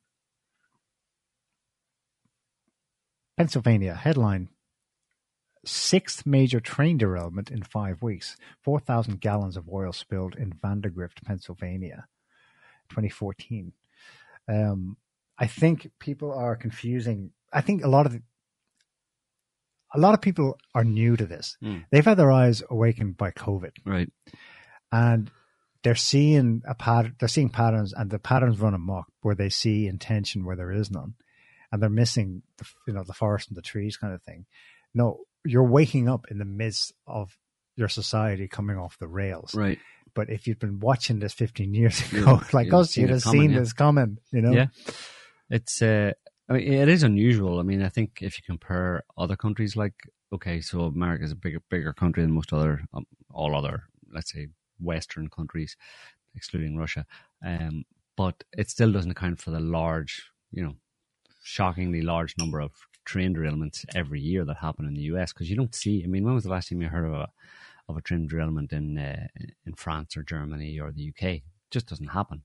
Pennsylvania 3.38 3.94
headline 3.96 4.50
sixth 5.66 6.26
major 6.26 6.60
train 6.60 6.98
derailment 6.98 7.50
in 7.50 7.64
five 7.64 8.02
weeks. 8.02 8.36
4,000 8.64 9.22
gallons 9.22 9.56
of 9.58 9.70
oil 9.70 9.94
spilled 9.94 10.36
in 10.36 10.52
Vandergrift, 10.52 11.24
Pennsylvania, 11.26 12.06
2014. 12.90 13.72
Um, 14.50 14.98
I 15.38 15.48
think 15.48 15.90
people 16.00 16.34
are 16.34 16.56
confusing. 16.56 17.32
I 17.52 17.62
think 17.62 17.84
a 17.84 17.88
lot 17.88 18.06
of 18.06 18.12
the, 18.12 18.22
a 19.96 20.00
lot 20.00 20.14
of 20.14 20.22
people 20.22 20.58
are 20.76 20.84
new 20.84 21.16
to 21.16 21.26
this. 21.26 21.58
Mm. 21.64 21.86
They've 21.92 22.04
had 22.06 22.18
their 22.18 22.32
eyes 22.32 22.62
awakened 22.70 23.16
by 23.16 23.32
COVID 23.32 23.72
Right. 23.86 24.10
and 24.92 25.32
they're 25.84 25.96
seeing 25.96 26.62
a 26.68 26.76
pattern. 26.76 27.16
They're 27.20 27.28
seeing 27.28 27.50
patterns, 27.50 27.94
and 27.94 28.10
the 28.10 28.20
patterns 28.20 28.60
run 28.60 28.74
amok 28.74 29.08
where 29.22 29.36
they 29.36 29.50
see 29.50 29.86
intention 29.88 30.46
where 30.46 30.56
there 30.56 30.72
is 30.72 30.90
none, 30.90 31.16
and 31.74 31.82
they're 31.82 31.90
missing 31.90 32.44
the 32.60 32.66
you 32.88 32.94
know 32.94 33.04
the 33.04 33.14
forest 33.14 33.50
and 33.50 33.58
the 33.58 33.62
trees 33.62 33.98
kind 33.98 34.14
of 34.14 34.22
thing. 34.22 34.46
No, 34.94 35.22
you're 35.44 35.68
waking 35.68 36.08
up 36.08 36.28
in 36.30 36.38
the 36.38 36.46
midst 36.46 36.94
of 37.08 37.36
your 37.76 37.90
society 37.90 38.48
coming 38.48 38.78
off 38.78 39.00
the 39.00 39.08
rails. 39.08 39.56
Right. 39.56 39.80
But 40.14 40.30
if 40.30 40.46
you'd 40.46 40.60
been 40.60 40.80
watching 40.80 41.18
this 41.18 41.34
15 41.34 41.74
years 41.74 42.00
ago, 42.12 42.20
Yeah, 42.28 42.48
like 42.54 42.72
us, 42.72 42.96
you'd 42.96 43.10
have 43.10 43.24
coming, 43.24 43.42
seen 43.42 43.52
yeah. 43.52 43.60
this 43.60 43.74
coming. 43.74 44.20
You 44.32 44.42
know, 44.42 44.52
Yeah. 44.52 44.68
It's, 45.50 45.82
uh, 45.82 46.14
I 46.48 46.54
mean, 46.54 46.72
it 46.72 46.90
is 46.90 47.02
unusual. 47.02 47.60
I 47.60 47.64
mean, 47.64 47.82
I 47.82 47.90
think 47.90 48.20
if 48.22 48.38
you 48.38 48.44
compare 48.46 49.04
other 49.18 49.36
countries, 49.36 49.76
like, 49.76 49.96
okay, 50.32 50.62
so 50.62 50.82
America 50.82 51.24
is 51.24 51.32
a 51.32 51.36
bigger, 51.36 51.62
bigger 51.72 51.94
country 51.94 52.22
than 52.22 52.32
most 52.32 52.54
other, 52.54 52.84
um, 52.94 53.06
all 53.32 53.56
other, 53.56 53.84
let's 54.14 54.32
say, 54.32 54.48
Western 54.80 55.28
countries, 55.30 55.76
excluding 56.36 56.78
Russia. 56.78 57.08
Um, 57.44 57.86
but 58.16 58.44
it 58.56 58.70
still 58.70 58.92
doesn't 58.92 59.12
account 59.12 59.42
for 59.42 59.50
the 59.50 59.60
large, 59.60 60.30
you 60.52 60.64
know, 60.64 60.76
shockingly 61.44 62.02
large 62.02 62.36
number 62.38 62.60
of 62.60 62.72
train 63.06 63.36
derailments 63.36 63.86
every 63.94 64.20
year 64.20 64.46
that 64.46 64.58
happen 64.58 64.86
in 64.86 64.94
the 64.94 65.02
US 65.14 65.34
because 65.34 65.50
you 65.50 65.56
don't 65.56 65.76
see. 65.76 66.04
I 66.04 66.08
mean, 66.08 66.24
when 66.24 66.34
was 66.34 66.46
the 66.46 66.50
last 66.50 66.70
time 66.70 66.82
you 66.82 66.88
heard 66.88 67.06
of 67.06 67.14
a 67.14 67.30
of 67.90 67.98
a 67.98 68.02
train 68.02 68.28
derailment 68.28 68.72
in 68.72 68.98
uh, 68.98 69.28
in 69.66 69.74
France 69.76 70.18
or 70.18 70.24
Germany 70.24 70.80
or 70.80 70.92
the 70.92 71.10
UK? 71.10 71.24
It 71.24 71.44
just 71.70 71.88
doesn't 71.88 72.08
happen. 72.08 72.44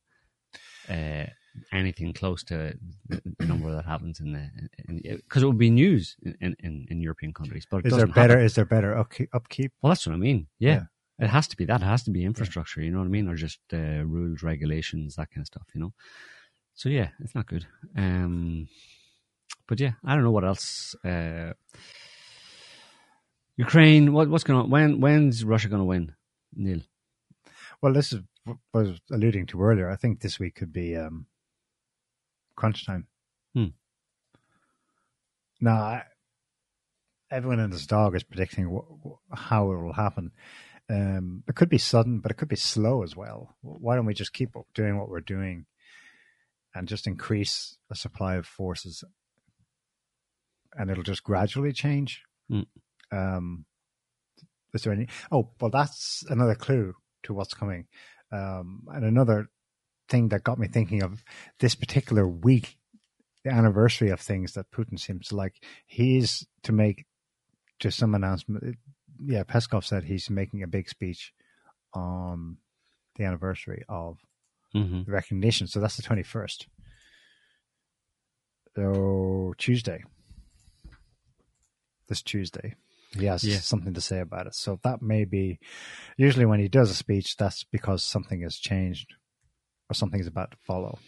Uh, 0.89 1.27
anything 1.73 2.13
close 2.13 2.43
to 2.45 2.77
the 3.09 3.47
number 3.47 3.71
that 3.73 3.85
happens 3.85 4.21
in 4.21 4.33
the 4.33 5.17
because 5.17 5.43
it 5.43 5.47
would 5.47 5.59
be 5.59 5.71
news 5.71 6.17
in, 6.23 6.57
in, 6.61 6.87
in 6.91 7.01
European 7.01 7.33
countries, 7.33 7.67
but 7.71 7.85
is 7.87 7.97
there 7.97 8.07
better? 8.07 8.35
happen. 8.35 8.45
Is 8.45 8.55
there 8.55 8.65
better 8.65 8.97
upkeep? 8.97 9.73
Well, 9.81 9.91
that's 9.91 10.07
what 10.07 10.15
I 10.15 10.19
mean. 10.19 10.49
Yeah. 10.59 10.73
Yeah. 10.75 10.83
It 11.21 11.31
has 11.31 11.49
to 11.49 11.57
be 11.57 11.65
that. 11.65 11.83
It 11.83 11.85
has 11.85 12.05
to 12.05 12.13
be 12.13 12.25
infrastructure, 12.25 12.81
you 12.81 12.93
know 12.93 12.99
what 12.99 13.07
I 13.07 13.09
mean? 13.09 13.29
Or 13.29 13.35
just 13.35 13.59
uh, 13.73 14.05
rules, 14.05 14.45
regulations, 14.45 15.17
that 15.17 15.31
kind 15.31 15.43
of 15.43 15.49
stuff, 15.49 15.67
you 15.75 15.81
know? 15.81 15.93
So, 16.79 16.89
yeah, 16.89 17.09
it's 17.19 17.35
not 17.35 17.49
good. 17.49 17.67
Um, 17.97 18.69
but 19.67 19.81
yeah, 19.81 19.95
I 20.05 20.15
don't 20.15 20.23
know 20.23 20.31
what 20.31 20.45
else. 20.45 20.95
Uh, 21.05 21.55
Ukraine, 23.57 24.13
what, 24.13 24.29
what's 24.29 24.45
going 24.45 24.61
on? 24.61 24.71
When, 24.71 25.01
when's 25.01 25.45
Russia 25.45 25.67
going 25.67 25.81
to 25.81 25.85
win, 25.85 26.15
Neil? 26.55 26.83
Well, 27.83 27.93
this 27.93 28.13
is 28.13 28.21
what 28.45 28.59
I 28.73 28.79
was 28.79 29.01
alluding 29.11 29.47
to 29.47 29.61
earlier. 29.61 29.91
I 29.91 29.97
think 29.97 30.21
this 30.21 30.39
week 30.39 30.55
could 30.55 30.73
be 30.73 30.97
um, 30.97 31.27
crunch 32.55 32.87
time. 32.87 33.09
Hmm. 33.57 33.75
Now, 35.61 35.83
I, 35.83 36.03
everyone 37.29 37.59
and 37.59 37.73
his 37.73 37.89
dog 37.89 38.15
is 38.15 38.23
predicting 38.23 38.67
wh- 38.67 39.05
wh- 39.05 39.37
how 39.37 39.73
it 39.73 39.83
will 39.83 39.95
happen. 39.95 40.31
Um, 40.89 41.43
it 41.49 41.57
could 41.57 41.71
be 41.71 41.79
sudden, 41.79 42.21
but 42.21 42.31
it 42.31 42.37
could 42.37 42.47
be 42.47 42.55
slow 42.55 43.03
as 43.03 43.17
well. 43.17 43.57
Why 43.63 43.97
don't 43.97 44.07
we 44.07 44.15
just 44.15 44.33
keep 44.33 44.51
doing 44.75 44.97
what 44.97 45.09
we're 45.09 45.21
doing 45.21 45.67
and 46.79 46.87
just 46.87 47.09
increase 47.09 47.77
the 47.89 47.97
supply 47.97 48.37
of 48.37 48.47
forces, 48.47 49.03
and 50.75 50.91
it'll 50.91 51.03
just 51.03 51.25
gradually 51.25 51.73
change? 51.73 52.23
Hmm. 52.49 52.63
Um, 53.11 53.65
is 54.73 54.83
there 54.83 54.93
any? 54.93 55.09
Oh, 55.33 55.51
well, 55.61 55.71
that's 55.71 56.25
another 56.29 56.55
clue 56.55 56.95
to 57.25 57.35
what's 57.35 57.53
coming. 57.53 57.87
Um, 58.31 58.85
and 58.89 59.05
another 59.05 59.49
thing 60.09 60.29
that 60.29 60.45
got 60.45 60.59
me 60.59 60.69
thinking 60.69 61.03
of 61.03 61.25
this 61.59 61.75
particular 61.75 62.29
week, 62.29 62.77
the 63.45 63.51
anniversary 63.51 64.11
of 64.11 64.21
things 64.21 64.53
that 64.53 64.71
Putin 64.71 65.01
seems 65.01 65.29
to 65.29 65.37
like. 65.37 65.55
He's 65.85 66.47
to 66.63 66.73
make 66.73 67.07
just 67.81 67.99
some 67.99 68.15
announcement. 68.15 68.77
Yeah, 69.25 69.43
Peskov 69.43 69.85
said 69.85 70.05
he's 70.05 70.31
making 70.31 70.63
a 70.63 70.69
big 70.69 70.89
speech 70.89 71.33
on 71.93 72.59
the 73.17 73.25
anniversary 73.25 73.85
of 73.89 74.19
Mm-hmm. 74.75 75.11
recognition. 75.11 75.67
So 75.67 75.81
that's 75.81 75.97
the 75.97 76.03
twenty 76.03 76.23
first. 76.23 76.67
So 78.77 79.55
Tuesday, 79.59 80.05
this 82.09 82.23
Tuesday, 82.23 82.75
he 83.19 83.25
has 83.27 83.43
Yeah. 83.43 83.59
something 83.59 83.95
to 83.95 84.01
say 84.01 84.21
about 84.21 84.47
it. 84.47 84.55
So 84.55 84.79
that 84.85 85.03
may 85.03 85.25
be 85.25 85.59
usually 86.17 86.47
when 86.47 86.61
he 86.61 86.69
does 86.69 86.91
a 86.91 86.95
speech, 86.95 87.37
that's 87.37 87.65
because 87.65 88.05
something 88.05 88.43
has 88.43 88.57
changed 88.57 89.15
or 89.91 89.95
something 89.95 90.21
is 90.21 90.27
about 90.27 90.53
to 90.53 90.57
follow. 90.59 90.99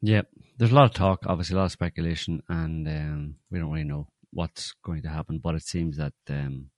Yeah, 0.00 0.22
there's 0.58 0.72
a 0.72 0.74
lot 0.74 0.86
of 0.86 0.94
talk, 0.94 1.20
obviously, 1.26 1.54
a 1.54 1.58
lot 1.58 1.66
of 1.66 1.72
speculation, 1.72 2.42
and 2.48 2.88
um, 2.88 3.36
we 3.50 3.60
don't 3.60 3.70
really 3.70 3.84
know 3.84 4.08
what's 4.32 4.72
going 4.84 5.02
to 5.02 5.08
happen. 5.08 5.38
But 5.38 5.54
it 5.54 5.62
seems 5.62 5.96
that, 5.98 6.14
um, 6.28 6.70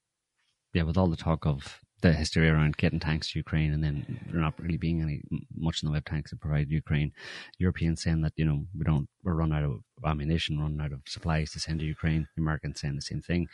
yeah, 0.73 0.83
with 0.83 0.97
all 0.97 1.07
the 1.07 1.15
talk 1.15 1.47
of 1.47 1.79
the 2.05 2.13
hysteria 2.13 2.53
around 2.53 2.77
getting 2.77 2.99
tanks 2.99 3.31
to 3.31 3.39
Ukraine, 3.39 3.73
and 3.73 3.83
then 3.83 3.95
there 4.29 4.39
not 4.39 4.59
really 4.59 4.77
being 4.77 5.01
any 5.01 5.21
much 5.55 5.81
in 5.81 5.87
the 5.87 5.91
way 5.91 5.97
of 5.97 6.05
tanks 6.05 6.29
to 6.29 6.35
provide 6.35 6.69
Ukraine, 6.69 7.11
Europeans 7.57 8.03
saying 8.03 8.21
that 8.21 8.33
you 8.35 8.45
know 8.45 8.65
we 8.77 8.83
don't 8.85 9.09
we're 9.23 9.33
run 9.33 9.51
out 9.51 9.63
of 9.63 9.81
ammunition, 10.05 10.59
run 10.59 10.79
out 10.79 10.93
of 10.93 11.01
supplies 11.07 11.51
to 11.51 11.59
send 11.59 11.79
to 11.79 11.85
Ukraine. 11.85 12.27
The 12.35 12.43
Americans 12.43 12.79
saying 12.79 12.95
the 12.95 13.01
same 13.01 13.21
thing, 13.21 13.47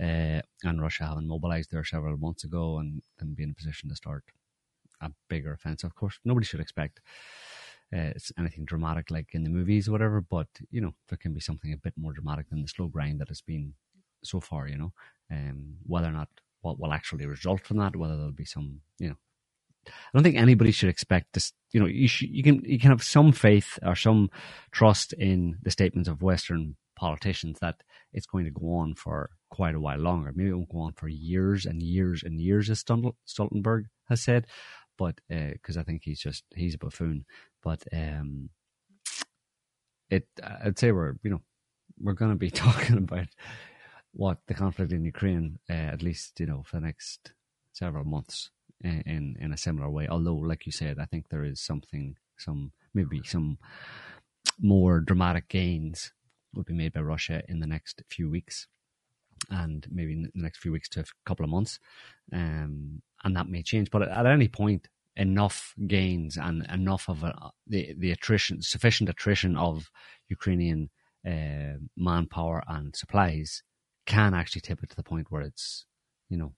uh, 0.00 0.40
and 0.68 0.80
Russia 0.80 1.06
having 1.06 1.26
mobilized 1.26 1.72
there 1.72 1.84
several 1.84 2.16
months 2.16 2.44
ago 2.44 2.78
and 2.78 3.02
and 3.18 3.34
be 3.34 3.42
in 3.42 3.50
a 3.50 3.60
position 3.60 3.88
to 3.88 3.96
start 3.96 4.24
a 5.00 5.10
bigger 5.28 5.52
offensive. 5.52 5.90
Of 5.90 5.96
course, 5.96 6.20
nobody 6.24 6.46
should 6.46 6.60
expect 6.60 7.00
uh, 7.92 8.12
it's 8.16 8.30
anything 8.38 8.64
dramatic 8.64 9.10
like 9.10 9.30
in 9.32 9.42
the 9.42 9.50
movies 9.58 9.88
or 9.88 9.92
whatever, 9.92 10.20
but 10.20 10.48
you 10.70 10.80
know 10.80 10.94
there 11.08 11.18
can 11.18 11.34
be 11.34 11.40
something 11.40 11.72
a 11.72 11.84
bit 11.86 11.94
more 11.96 12.12
dramatic 12.12 12.48
than 12.48 12.62
the 12.62 12.68
slow 12.68 12.86
grind 12.86 13.20
that 13.20 13.28
has 13.28 13.40
been 13.40 13.74
so 14.22 14.38
far. 14.38 14.68
You 14.68 14.78
know, 14.78 14.92
um, 15.32 15.78
whether 15.84 16.06
or 16.06 16.12
not 16.12 16.28
what 16.60 16.78
will 16.78 16.92
actually 16.92 17.26
result 17.26 17.64
from 17.66 17.78
that, 17.78 17.96
whether 17.96 18.16
there'll 18.16 18.32
be 18.32 18.44
some, 18.44 18.80
you 18.98 19.08
know, 19.08 19.16
I 19.86 19.90
don't 20.12 20.22
think 20.22 20.36
anybody 20.36 20.70
should 20.70 20.88
expect 20.88 21.32
this. 21.32 21.52
You 21.72 21.80
know, 21.80 21.86
you 21.86 22.08
should, 22.08 22.28
you 22.30 22.42
can 22.42 22.62
you 22.64 22.78
can 22.78 22.90
have 22.90 23.02
some 23.02 23.32
faith 23.32 23.78
or 23.82 23.94
some 23.94 24.30
trust 24.72 25.12
in 25.14 25.56
the 25.62 25.70
statements 25.70 26.08
of 26.08 26.22
Western 26.22 26.76
politicians 26.96 27.58
that 27.60 27.82
it's 28.12 28.26
going 28.26 28.44
to 28.44 28.50
go 28.50 28.74
on 28.74 28.94
for 28.94 29.30
quite 29.50 29.74
a 29.74 29.80
while 29.80 29.98
longer. 29.98 30.32
Maybe 30.34 30.50
it 30.50 30.54
won't 30.54 30.68
go 30.68 30.80
on 30.80 30.92
for 30.92 31.08
years 31.08 31.64
and 31.64 31.82
years 31.82 32.22
and 32.22 32.40
years, 32.40 32.68
as 32.70 32.82
Stoltenberg 32.82 33.84
has 34.08 34.22
said. 34.22 34.46
But 34.96 35.20
because 35.28 35.76
uh, 35.76 35.80
I 35.80 35.82
think 35.84 36.02
he's 36.04 36.20
just 36.20 36.44
he's 36.54 36.74
a 36.74 36.78
buffoon. 36.78 37.24
But 37.62 37.84
um, 37.92 38.50
it 40.10 40.26
I'd 40.42 40.78
say 40.78 40.92
we're 40.92 41.14
you 41.22 41.30
know 41.30 41.42
we're 42.00 42.14
going 42.14 42.32
to 42.32 42.36
be 42.36 42.50
talking 42.66 42.98
about 42.98 43.28
what 44.12 44.38
the 44.46 44.54
conflict 44.54 44.92
in 44.92 45.04
Ukraine 45.04 45.58
uh, 45.70 45.72
at 45.94 46.02
least 46.02 46.40
you 46.40 46.46
know 46.46 46.62
for 46.64 46.76
the 46.76 46.86
next 46.86 47.32
several 47.72 48.04
months 48.04 48.50
in 48.82 49.36
in 49.40 49.52
a 49.52 49.56
similar 49.56 49.90
way. 49.90 50.06
Although, 50.08 50.36
like 50.36 50.66
you 50.66 50.72
said, 50.72 50.98
I 50.98 51.06
think 51.06 51.28
there 51.28 51.44
is 51.44 51.60
something 51.60 52.16
some 52.36 52.72
maybe 52.94 53.22
some 53.24 53.58
more 54.60 55.00
dramatic 55.00 55.48
gains 55.48 56.12
will 56.54 56.64
be 56.64 56.74
made 56.74 56.92
by 56.92 57.00
Russia 57.00 57.42
in 57.48 57.60
the 57.60 57.66
next 57.66 58.02
few 58.08 58.30
weeks, 58.30 58.66
and 59.50 59.86
maybe 59.90 60.12
in 60.12 60.22
the 60.22 60.42
next 60.42 60.58
few 60.58 60.72
weeks 60.72 60.88
to 60.90 61.00
a 61.00 61.04
couple 61.26 61.44
of 61.44 61.50
months, 61.50 61.78
um, 62.32 63.02
and 63.24 63.36
that 63.36 63.48
may 63.48 63.62
change. 63.62 63.90
But 63.90 64.02
at 64.02 64.26
any 64.26 64.48
point, 64.48 64.88
enough 65.16 65.74
gains 65.86 66.36
and 66.36 66.66
enough 66.70 67.08
of 67.08 67.24
a, 67.24 67.50
the 67.66 67.94
the 67.98 68.12
attrition, 68.12 68.62
sufficient 68.62 69.08
attrition 69.08 69.56
of 69.56 69.90
Ukrainian 70.28 70.90
uh, 71.26 71.78
manpower 71.96 72.62
and 72.68 72.94
supplies 72.94 73.62
can 74.08 74.32
actually 74.32 74.62
tip 74.62 74.82
it 74.82 74.88
to 74.88 74.96
the 74.96 75.02
point 75.02 75.30
where 75.30 75.42
it's 75.42 75.84
you 76.30 76.38
know 76.38 76.52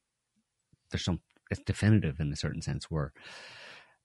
there's 0.90 1.04
some 1.04 1.20
it's 1.50 1.60
definitive 1.62 2.20
in 2.20 2.32
a 2.32 2.36
certain 2.36 2.62
sense 2.62 2.84
where 2.90 3.12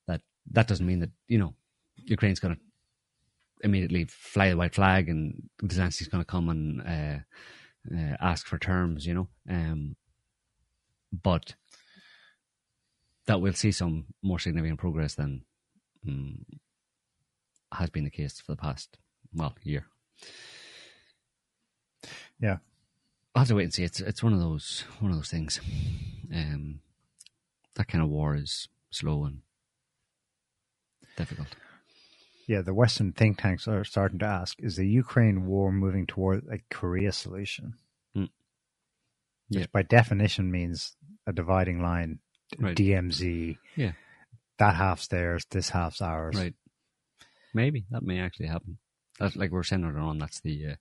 that 0.07 0.21
that 0.51 0.67
doesn't 0.67 0.87
mean 0.87 0.99
that 0.99 1.11
you 1.27 1.37
know 1.37 1.53
Ukraine's 1.95 2.39
going 2.39 2.55
to 2.55 2.61
immediately 3.63 4.05
fly 4.05 4.49
the 4.49 4.57
white 4.57 4.75
flag 4.75 5.09
and 5.09 5.49
Zelensky's 5.63 6.07
going 6.07 6.23
to 6.23 6.31
come 6.35 6.49
and 6.49 6.81
uh, 6.81 7.95
uh, 7.95 8.17
ask 8.19 8.47
for 8.47 8.57
terms, 8.57 9.05
you 9.05 9.13
know. 9.13 9.27
Um, 9.49 9.95
but 11.11 11.55
that 13.27 13.41
we'll 13.41 13.53
see 13.53 13.71
some 13.71 14.05
more 14.21 14.39
significant 14.39 14.79
progress 14.79 15.15
than 15.15 15.45
um, 16.07 16.45
has 17.71 17.89
been 17.89 18.03
the 18.03 18.09
case 18.09 18.39
for 18.41 18.51
the 18.53 18.61
past 18.61 18.97
well 19.33 19.55
year. 19.63 19.85
Yeah, 22.39 22.57
I'll 23.35 23.41
have 23.41 23.49
to 23.49 23.55
wait 23.55 23.63
and 23.63 23.73
see. 23.73 23.83
It's 23.83 23.99
it's 23.99 24.23
one 24.23 24.33
of 24.33 24.39
those 24.39 24.85
one 24.99 25.11
of 25.11 25.17
those 25.17 25.29
things. 25.29 25.59
Um, 26.33 26.79
that 27.75 27.89
kind 27.89 28.01
of 28.01 28.09
war 28.09 28.35
is 28.35 28.69
slow 28.91 29.25
and 29.25 29.41
difficult. 31.17 31.49
Yeah, 32.47 32.61
the 32.61 32.73
Western 32.73 33.11
think 33.11 33.39
tanks 33.41 33.67
are 33.67 33.83
starting 33.83 34.19
to 34.19 34.25
ask: 34.25 34.55
Is 34.59 34.77
the 34.77 34.87
Ukraine 34.87 35.45
war 35.45 35.71
moving 35.71 36.07
toward 36.07 36.45
a 36.49 36.59
Korea 36.73 37.11
solution? 37.11 37.73
Mm. 38.15 38.29
Yeah. 39.49 39.61
Which, 39.61 39.71
by 39.73 39.81
definition, 39.81 40.49
means 40.49 40.95
a 41.27 41.33
dividing 41.33 41.81
line 41.81 42.19
right. 42.57 42.75
DMZ. 42.75 43.57
Yeah. 43.75 43.91
That 44.59 44.75
half's 44.75 45.07
theirs, 45.07 45.45
this 45.49 45.69
half's 45.69 46.01
ours. 46.01 46.37
Right. 46.37 46.53
Maybe 47.53 47.85
that 47.91 48.03
may 48.03 48.19
actually 48.19 48.47
happen. 48.47 48.77
That's 49.19 49.35
like 49.35 49.51
we're 49.51 49.63
centered 49.63 49.97
on. 49.97 50.17
That's 50.17 50.41
the 50.41 50.71
uh, 50.71 50.75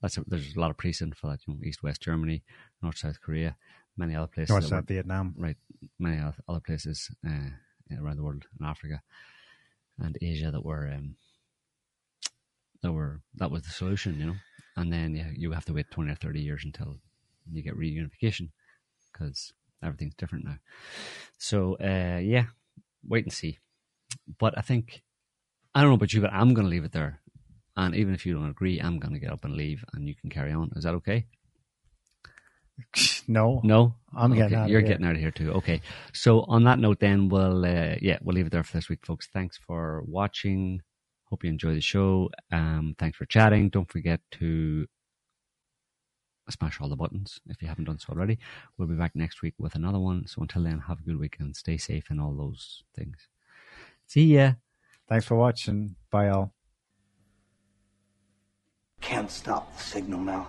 that's 0.00 0.16
a, 0.16 0.24
there's 0.26 0.54
a 0.54 0.60
lot 0.60 0.70
of 0.70 0.76
precedent 0.76 1.16
for 1.16 1.28
that. 1.28 1.40
You 1.46 1.54
know, 1.54 1.60
East 1.64 1.82
West 1.82 2.00
Germany, 2.00 2.42
North 2.82 2.98
South 2.98 3.20
Korea, 3.20 3.56
many 3.96 4.14
other 4.14 4.28
places. 4.28 4.50
North 4.50 4.66
South 4.66 4.86
Vietnam. 4.86 5.34
Right. 5.36 5.56
Many 5.98 6.20
other 6.20 6.60
places 6.60 7.10
uh, 7.26 7.50
around 8.00 8.16
the 8.16 8.22
world 8.22 8.44
in 8.58 8.66
Africa 8.66 9.02
and 9.98 10.16
Asia 10.22 10.50
that 10.50 10.64
were 10.64 10.90
um, 10.94 11.16
that 12.82 12.92
were 12.92 13.20
that 13.36 13.50
was 13.50 13.62
the 13.62 13.70
solution. 13.70 14.18
You 14.18 14.26
know, 14.26 14.36
and 14.76 14.92
then 14.92 15.14
yeah, 15.14 15.30
you 15.34 15.52
have 15.52 15.64
to 15.66 15.72
wait 15.72 15.90
twenty 15.90 16.12
or 16.12 16.16
thirty 16.16 16.40
years 16.40 16.62
until 16.64 16.96
you 17.50 17.62
get 17.62 17.76
reunification 17.76 18.50
because 19.12 19.52
everything's 19.82 20.14
different 20.14 20.44
now. 20.44 20.58
So 21.38 21.74
uh, 21.74 22.18
yeah, 22.18 22.46
wait 23.06 23.24
and 23.24 23.32
see. 23.32 23.58
But 24.38 24.56
I 24.56 24.60
think 24.60 25.02
I 25.74 25.80
don't 25.80 25.90
know 25.90 25.96
about 25.96 26.12
you, 26.12 26.20
but 26.20 26.32
I'm 26.32 26.54
going 26.54 26.66
to 26.66 26.70
leave 26.70 26.84
it 26.84 26.92
there. 26.92 27.20
And 27.80 27.94
even 27.96 28.12
if 28.12 28.26
you 28.26 28.34
don't 28.34 28.50
agree, 28.50 28.78
I'm 28.78 28.98
going 28.98 29.14
to 29.14 29.18
get 29.18 29.32
up 29.32 29.44
and 29.46 29.54
leave, 29.56 29.82
and 29.94 30.06
you 30.06 30.14
can 30.14 30.28
carry 30.28 30.52
on. 30.52 30.70
Is 30.76 30.84
that 30.84 30.94
okay? 30.96 31.26
No, 33.28 33.60
no, 33.62 33.94
I'm 34.14 34.32
okay. 34.32 34.40
getting 34.42 34.58
out. 34.58 34.68
You're 34.70 34.80
here. 34.80 34.88
getting 34.88 35.06
out 35.06 35.14
of 35.14 35.20
here 35.20 35.30
too. 35.30 35.52
Okay. 35.52 35.82
So 36.12 36.40
on 36.42 36.64
that 36.64 36.78
note, 36.78 36.98
then 36.98 37.28
we'll 37.28 37.64
uh, 37.64 37.94
yeah 38.00 38.18
we'll 38.22 38.34
leave 38.34 38.46
it 38.46 38.52
there 38.52 38.64
for 38.64 38.76
this 38.76 38.88
week, 38.88 39.06
folks. 39.06 39.28
Thanks 39.32 39.56
for 39.56 40.02
watching. 40.06 40.80
Hope 41.26 41.44
you 41.44 41.50
enjoy 41.50 41.74
the 41.74 41.80
show. 41.80 42.30
Um, 42.50 42.96
thanks 42.98 43.16
for 43.16 43.26
chatting. 43.26 43.68
Don't 43.68 43.90
forget 43.90 44.20
to 44.32 44.86
smash 46.48 46.80
all 46.80 46.88
the 46.88 46.96
buttons 46.96 47.38
if 47.48 47.62
you 47.62 47.68
haven't 47.68 47.84
done 47.84 48.00
so 48.00 48.12
already. 48.12 48.38
We'll 48.76 48.88
be 48.88 48.96
back 48.96 49.14
next 49.14 49.42
week 49.42 49.54
with 49.58 49.76
another 49.76 50.00
one. 50.00 50.26
So 50.26 50.42
until 50.42 50.64
then, 50.64 50.80
have 50.88 50.98
a 50.98 51.02
good 51.02 51.20
weekend. 51.20 51.54
Stay 51.54 51.76
safe 51.76 52.06
and 52.10 52.20
all 52.20 52.34
those 52.34 52.82
things. 52.96 53.28
See 54.06 54.34
ya. 54.34 54.54
Thanks 55.08 55.26
for 55.26 55.36
watching. 55.36 55.94
Bye 56.10 56.30
all. 56.30 56.52
Can't 59.00 59.30
stop 59.30 59.76
the 59.76 59.82
signal 59.82 60.20
now. 60.20 60.48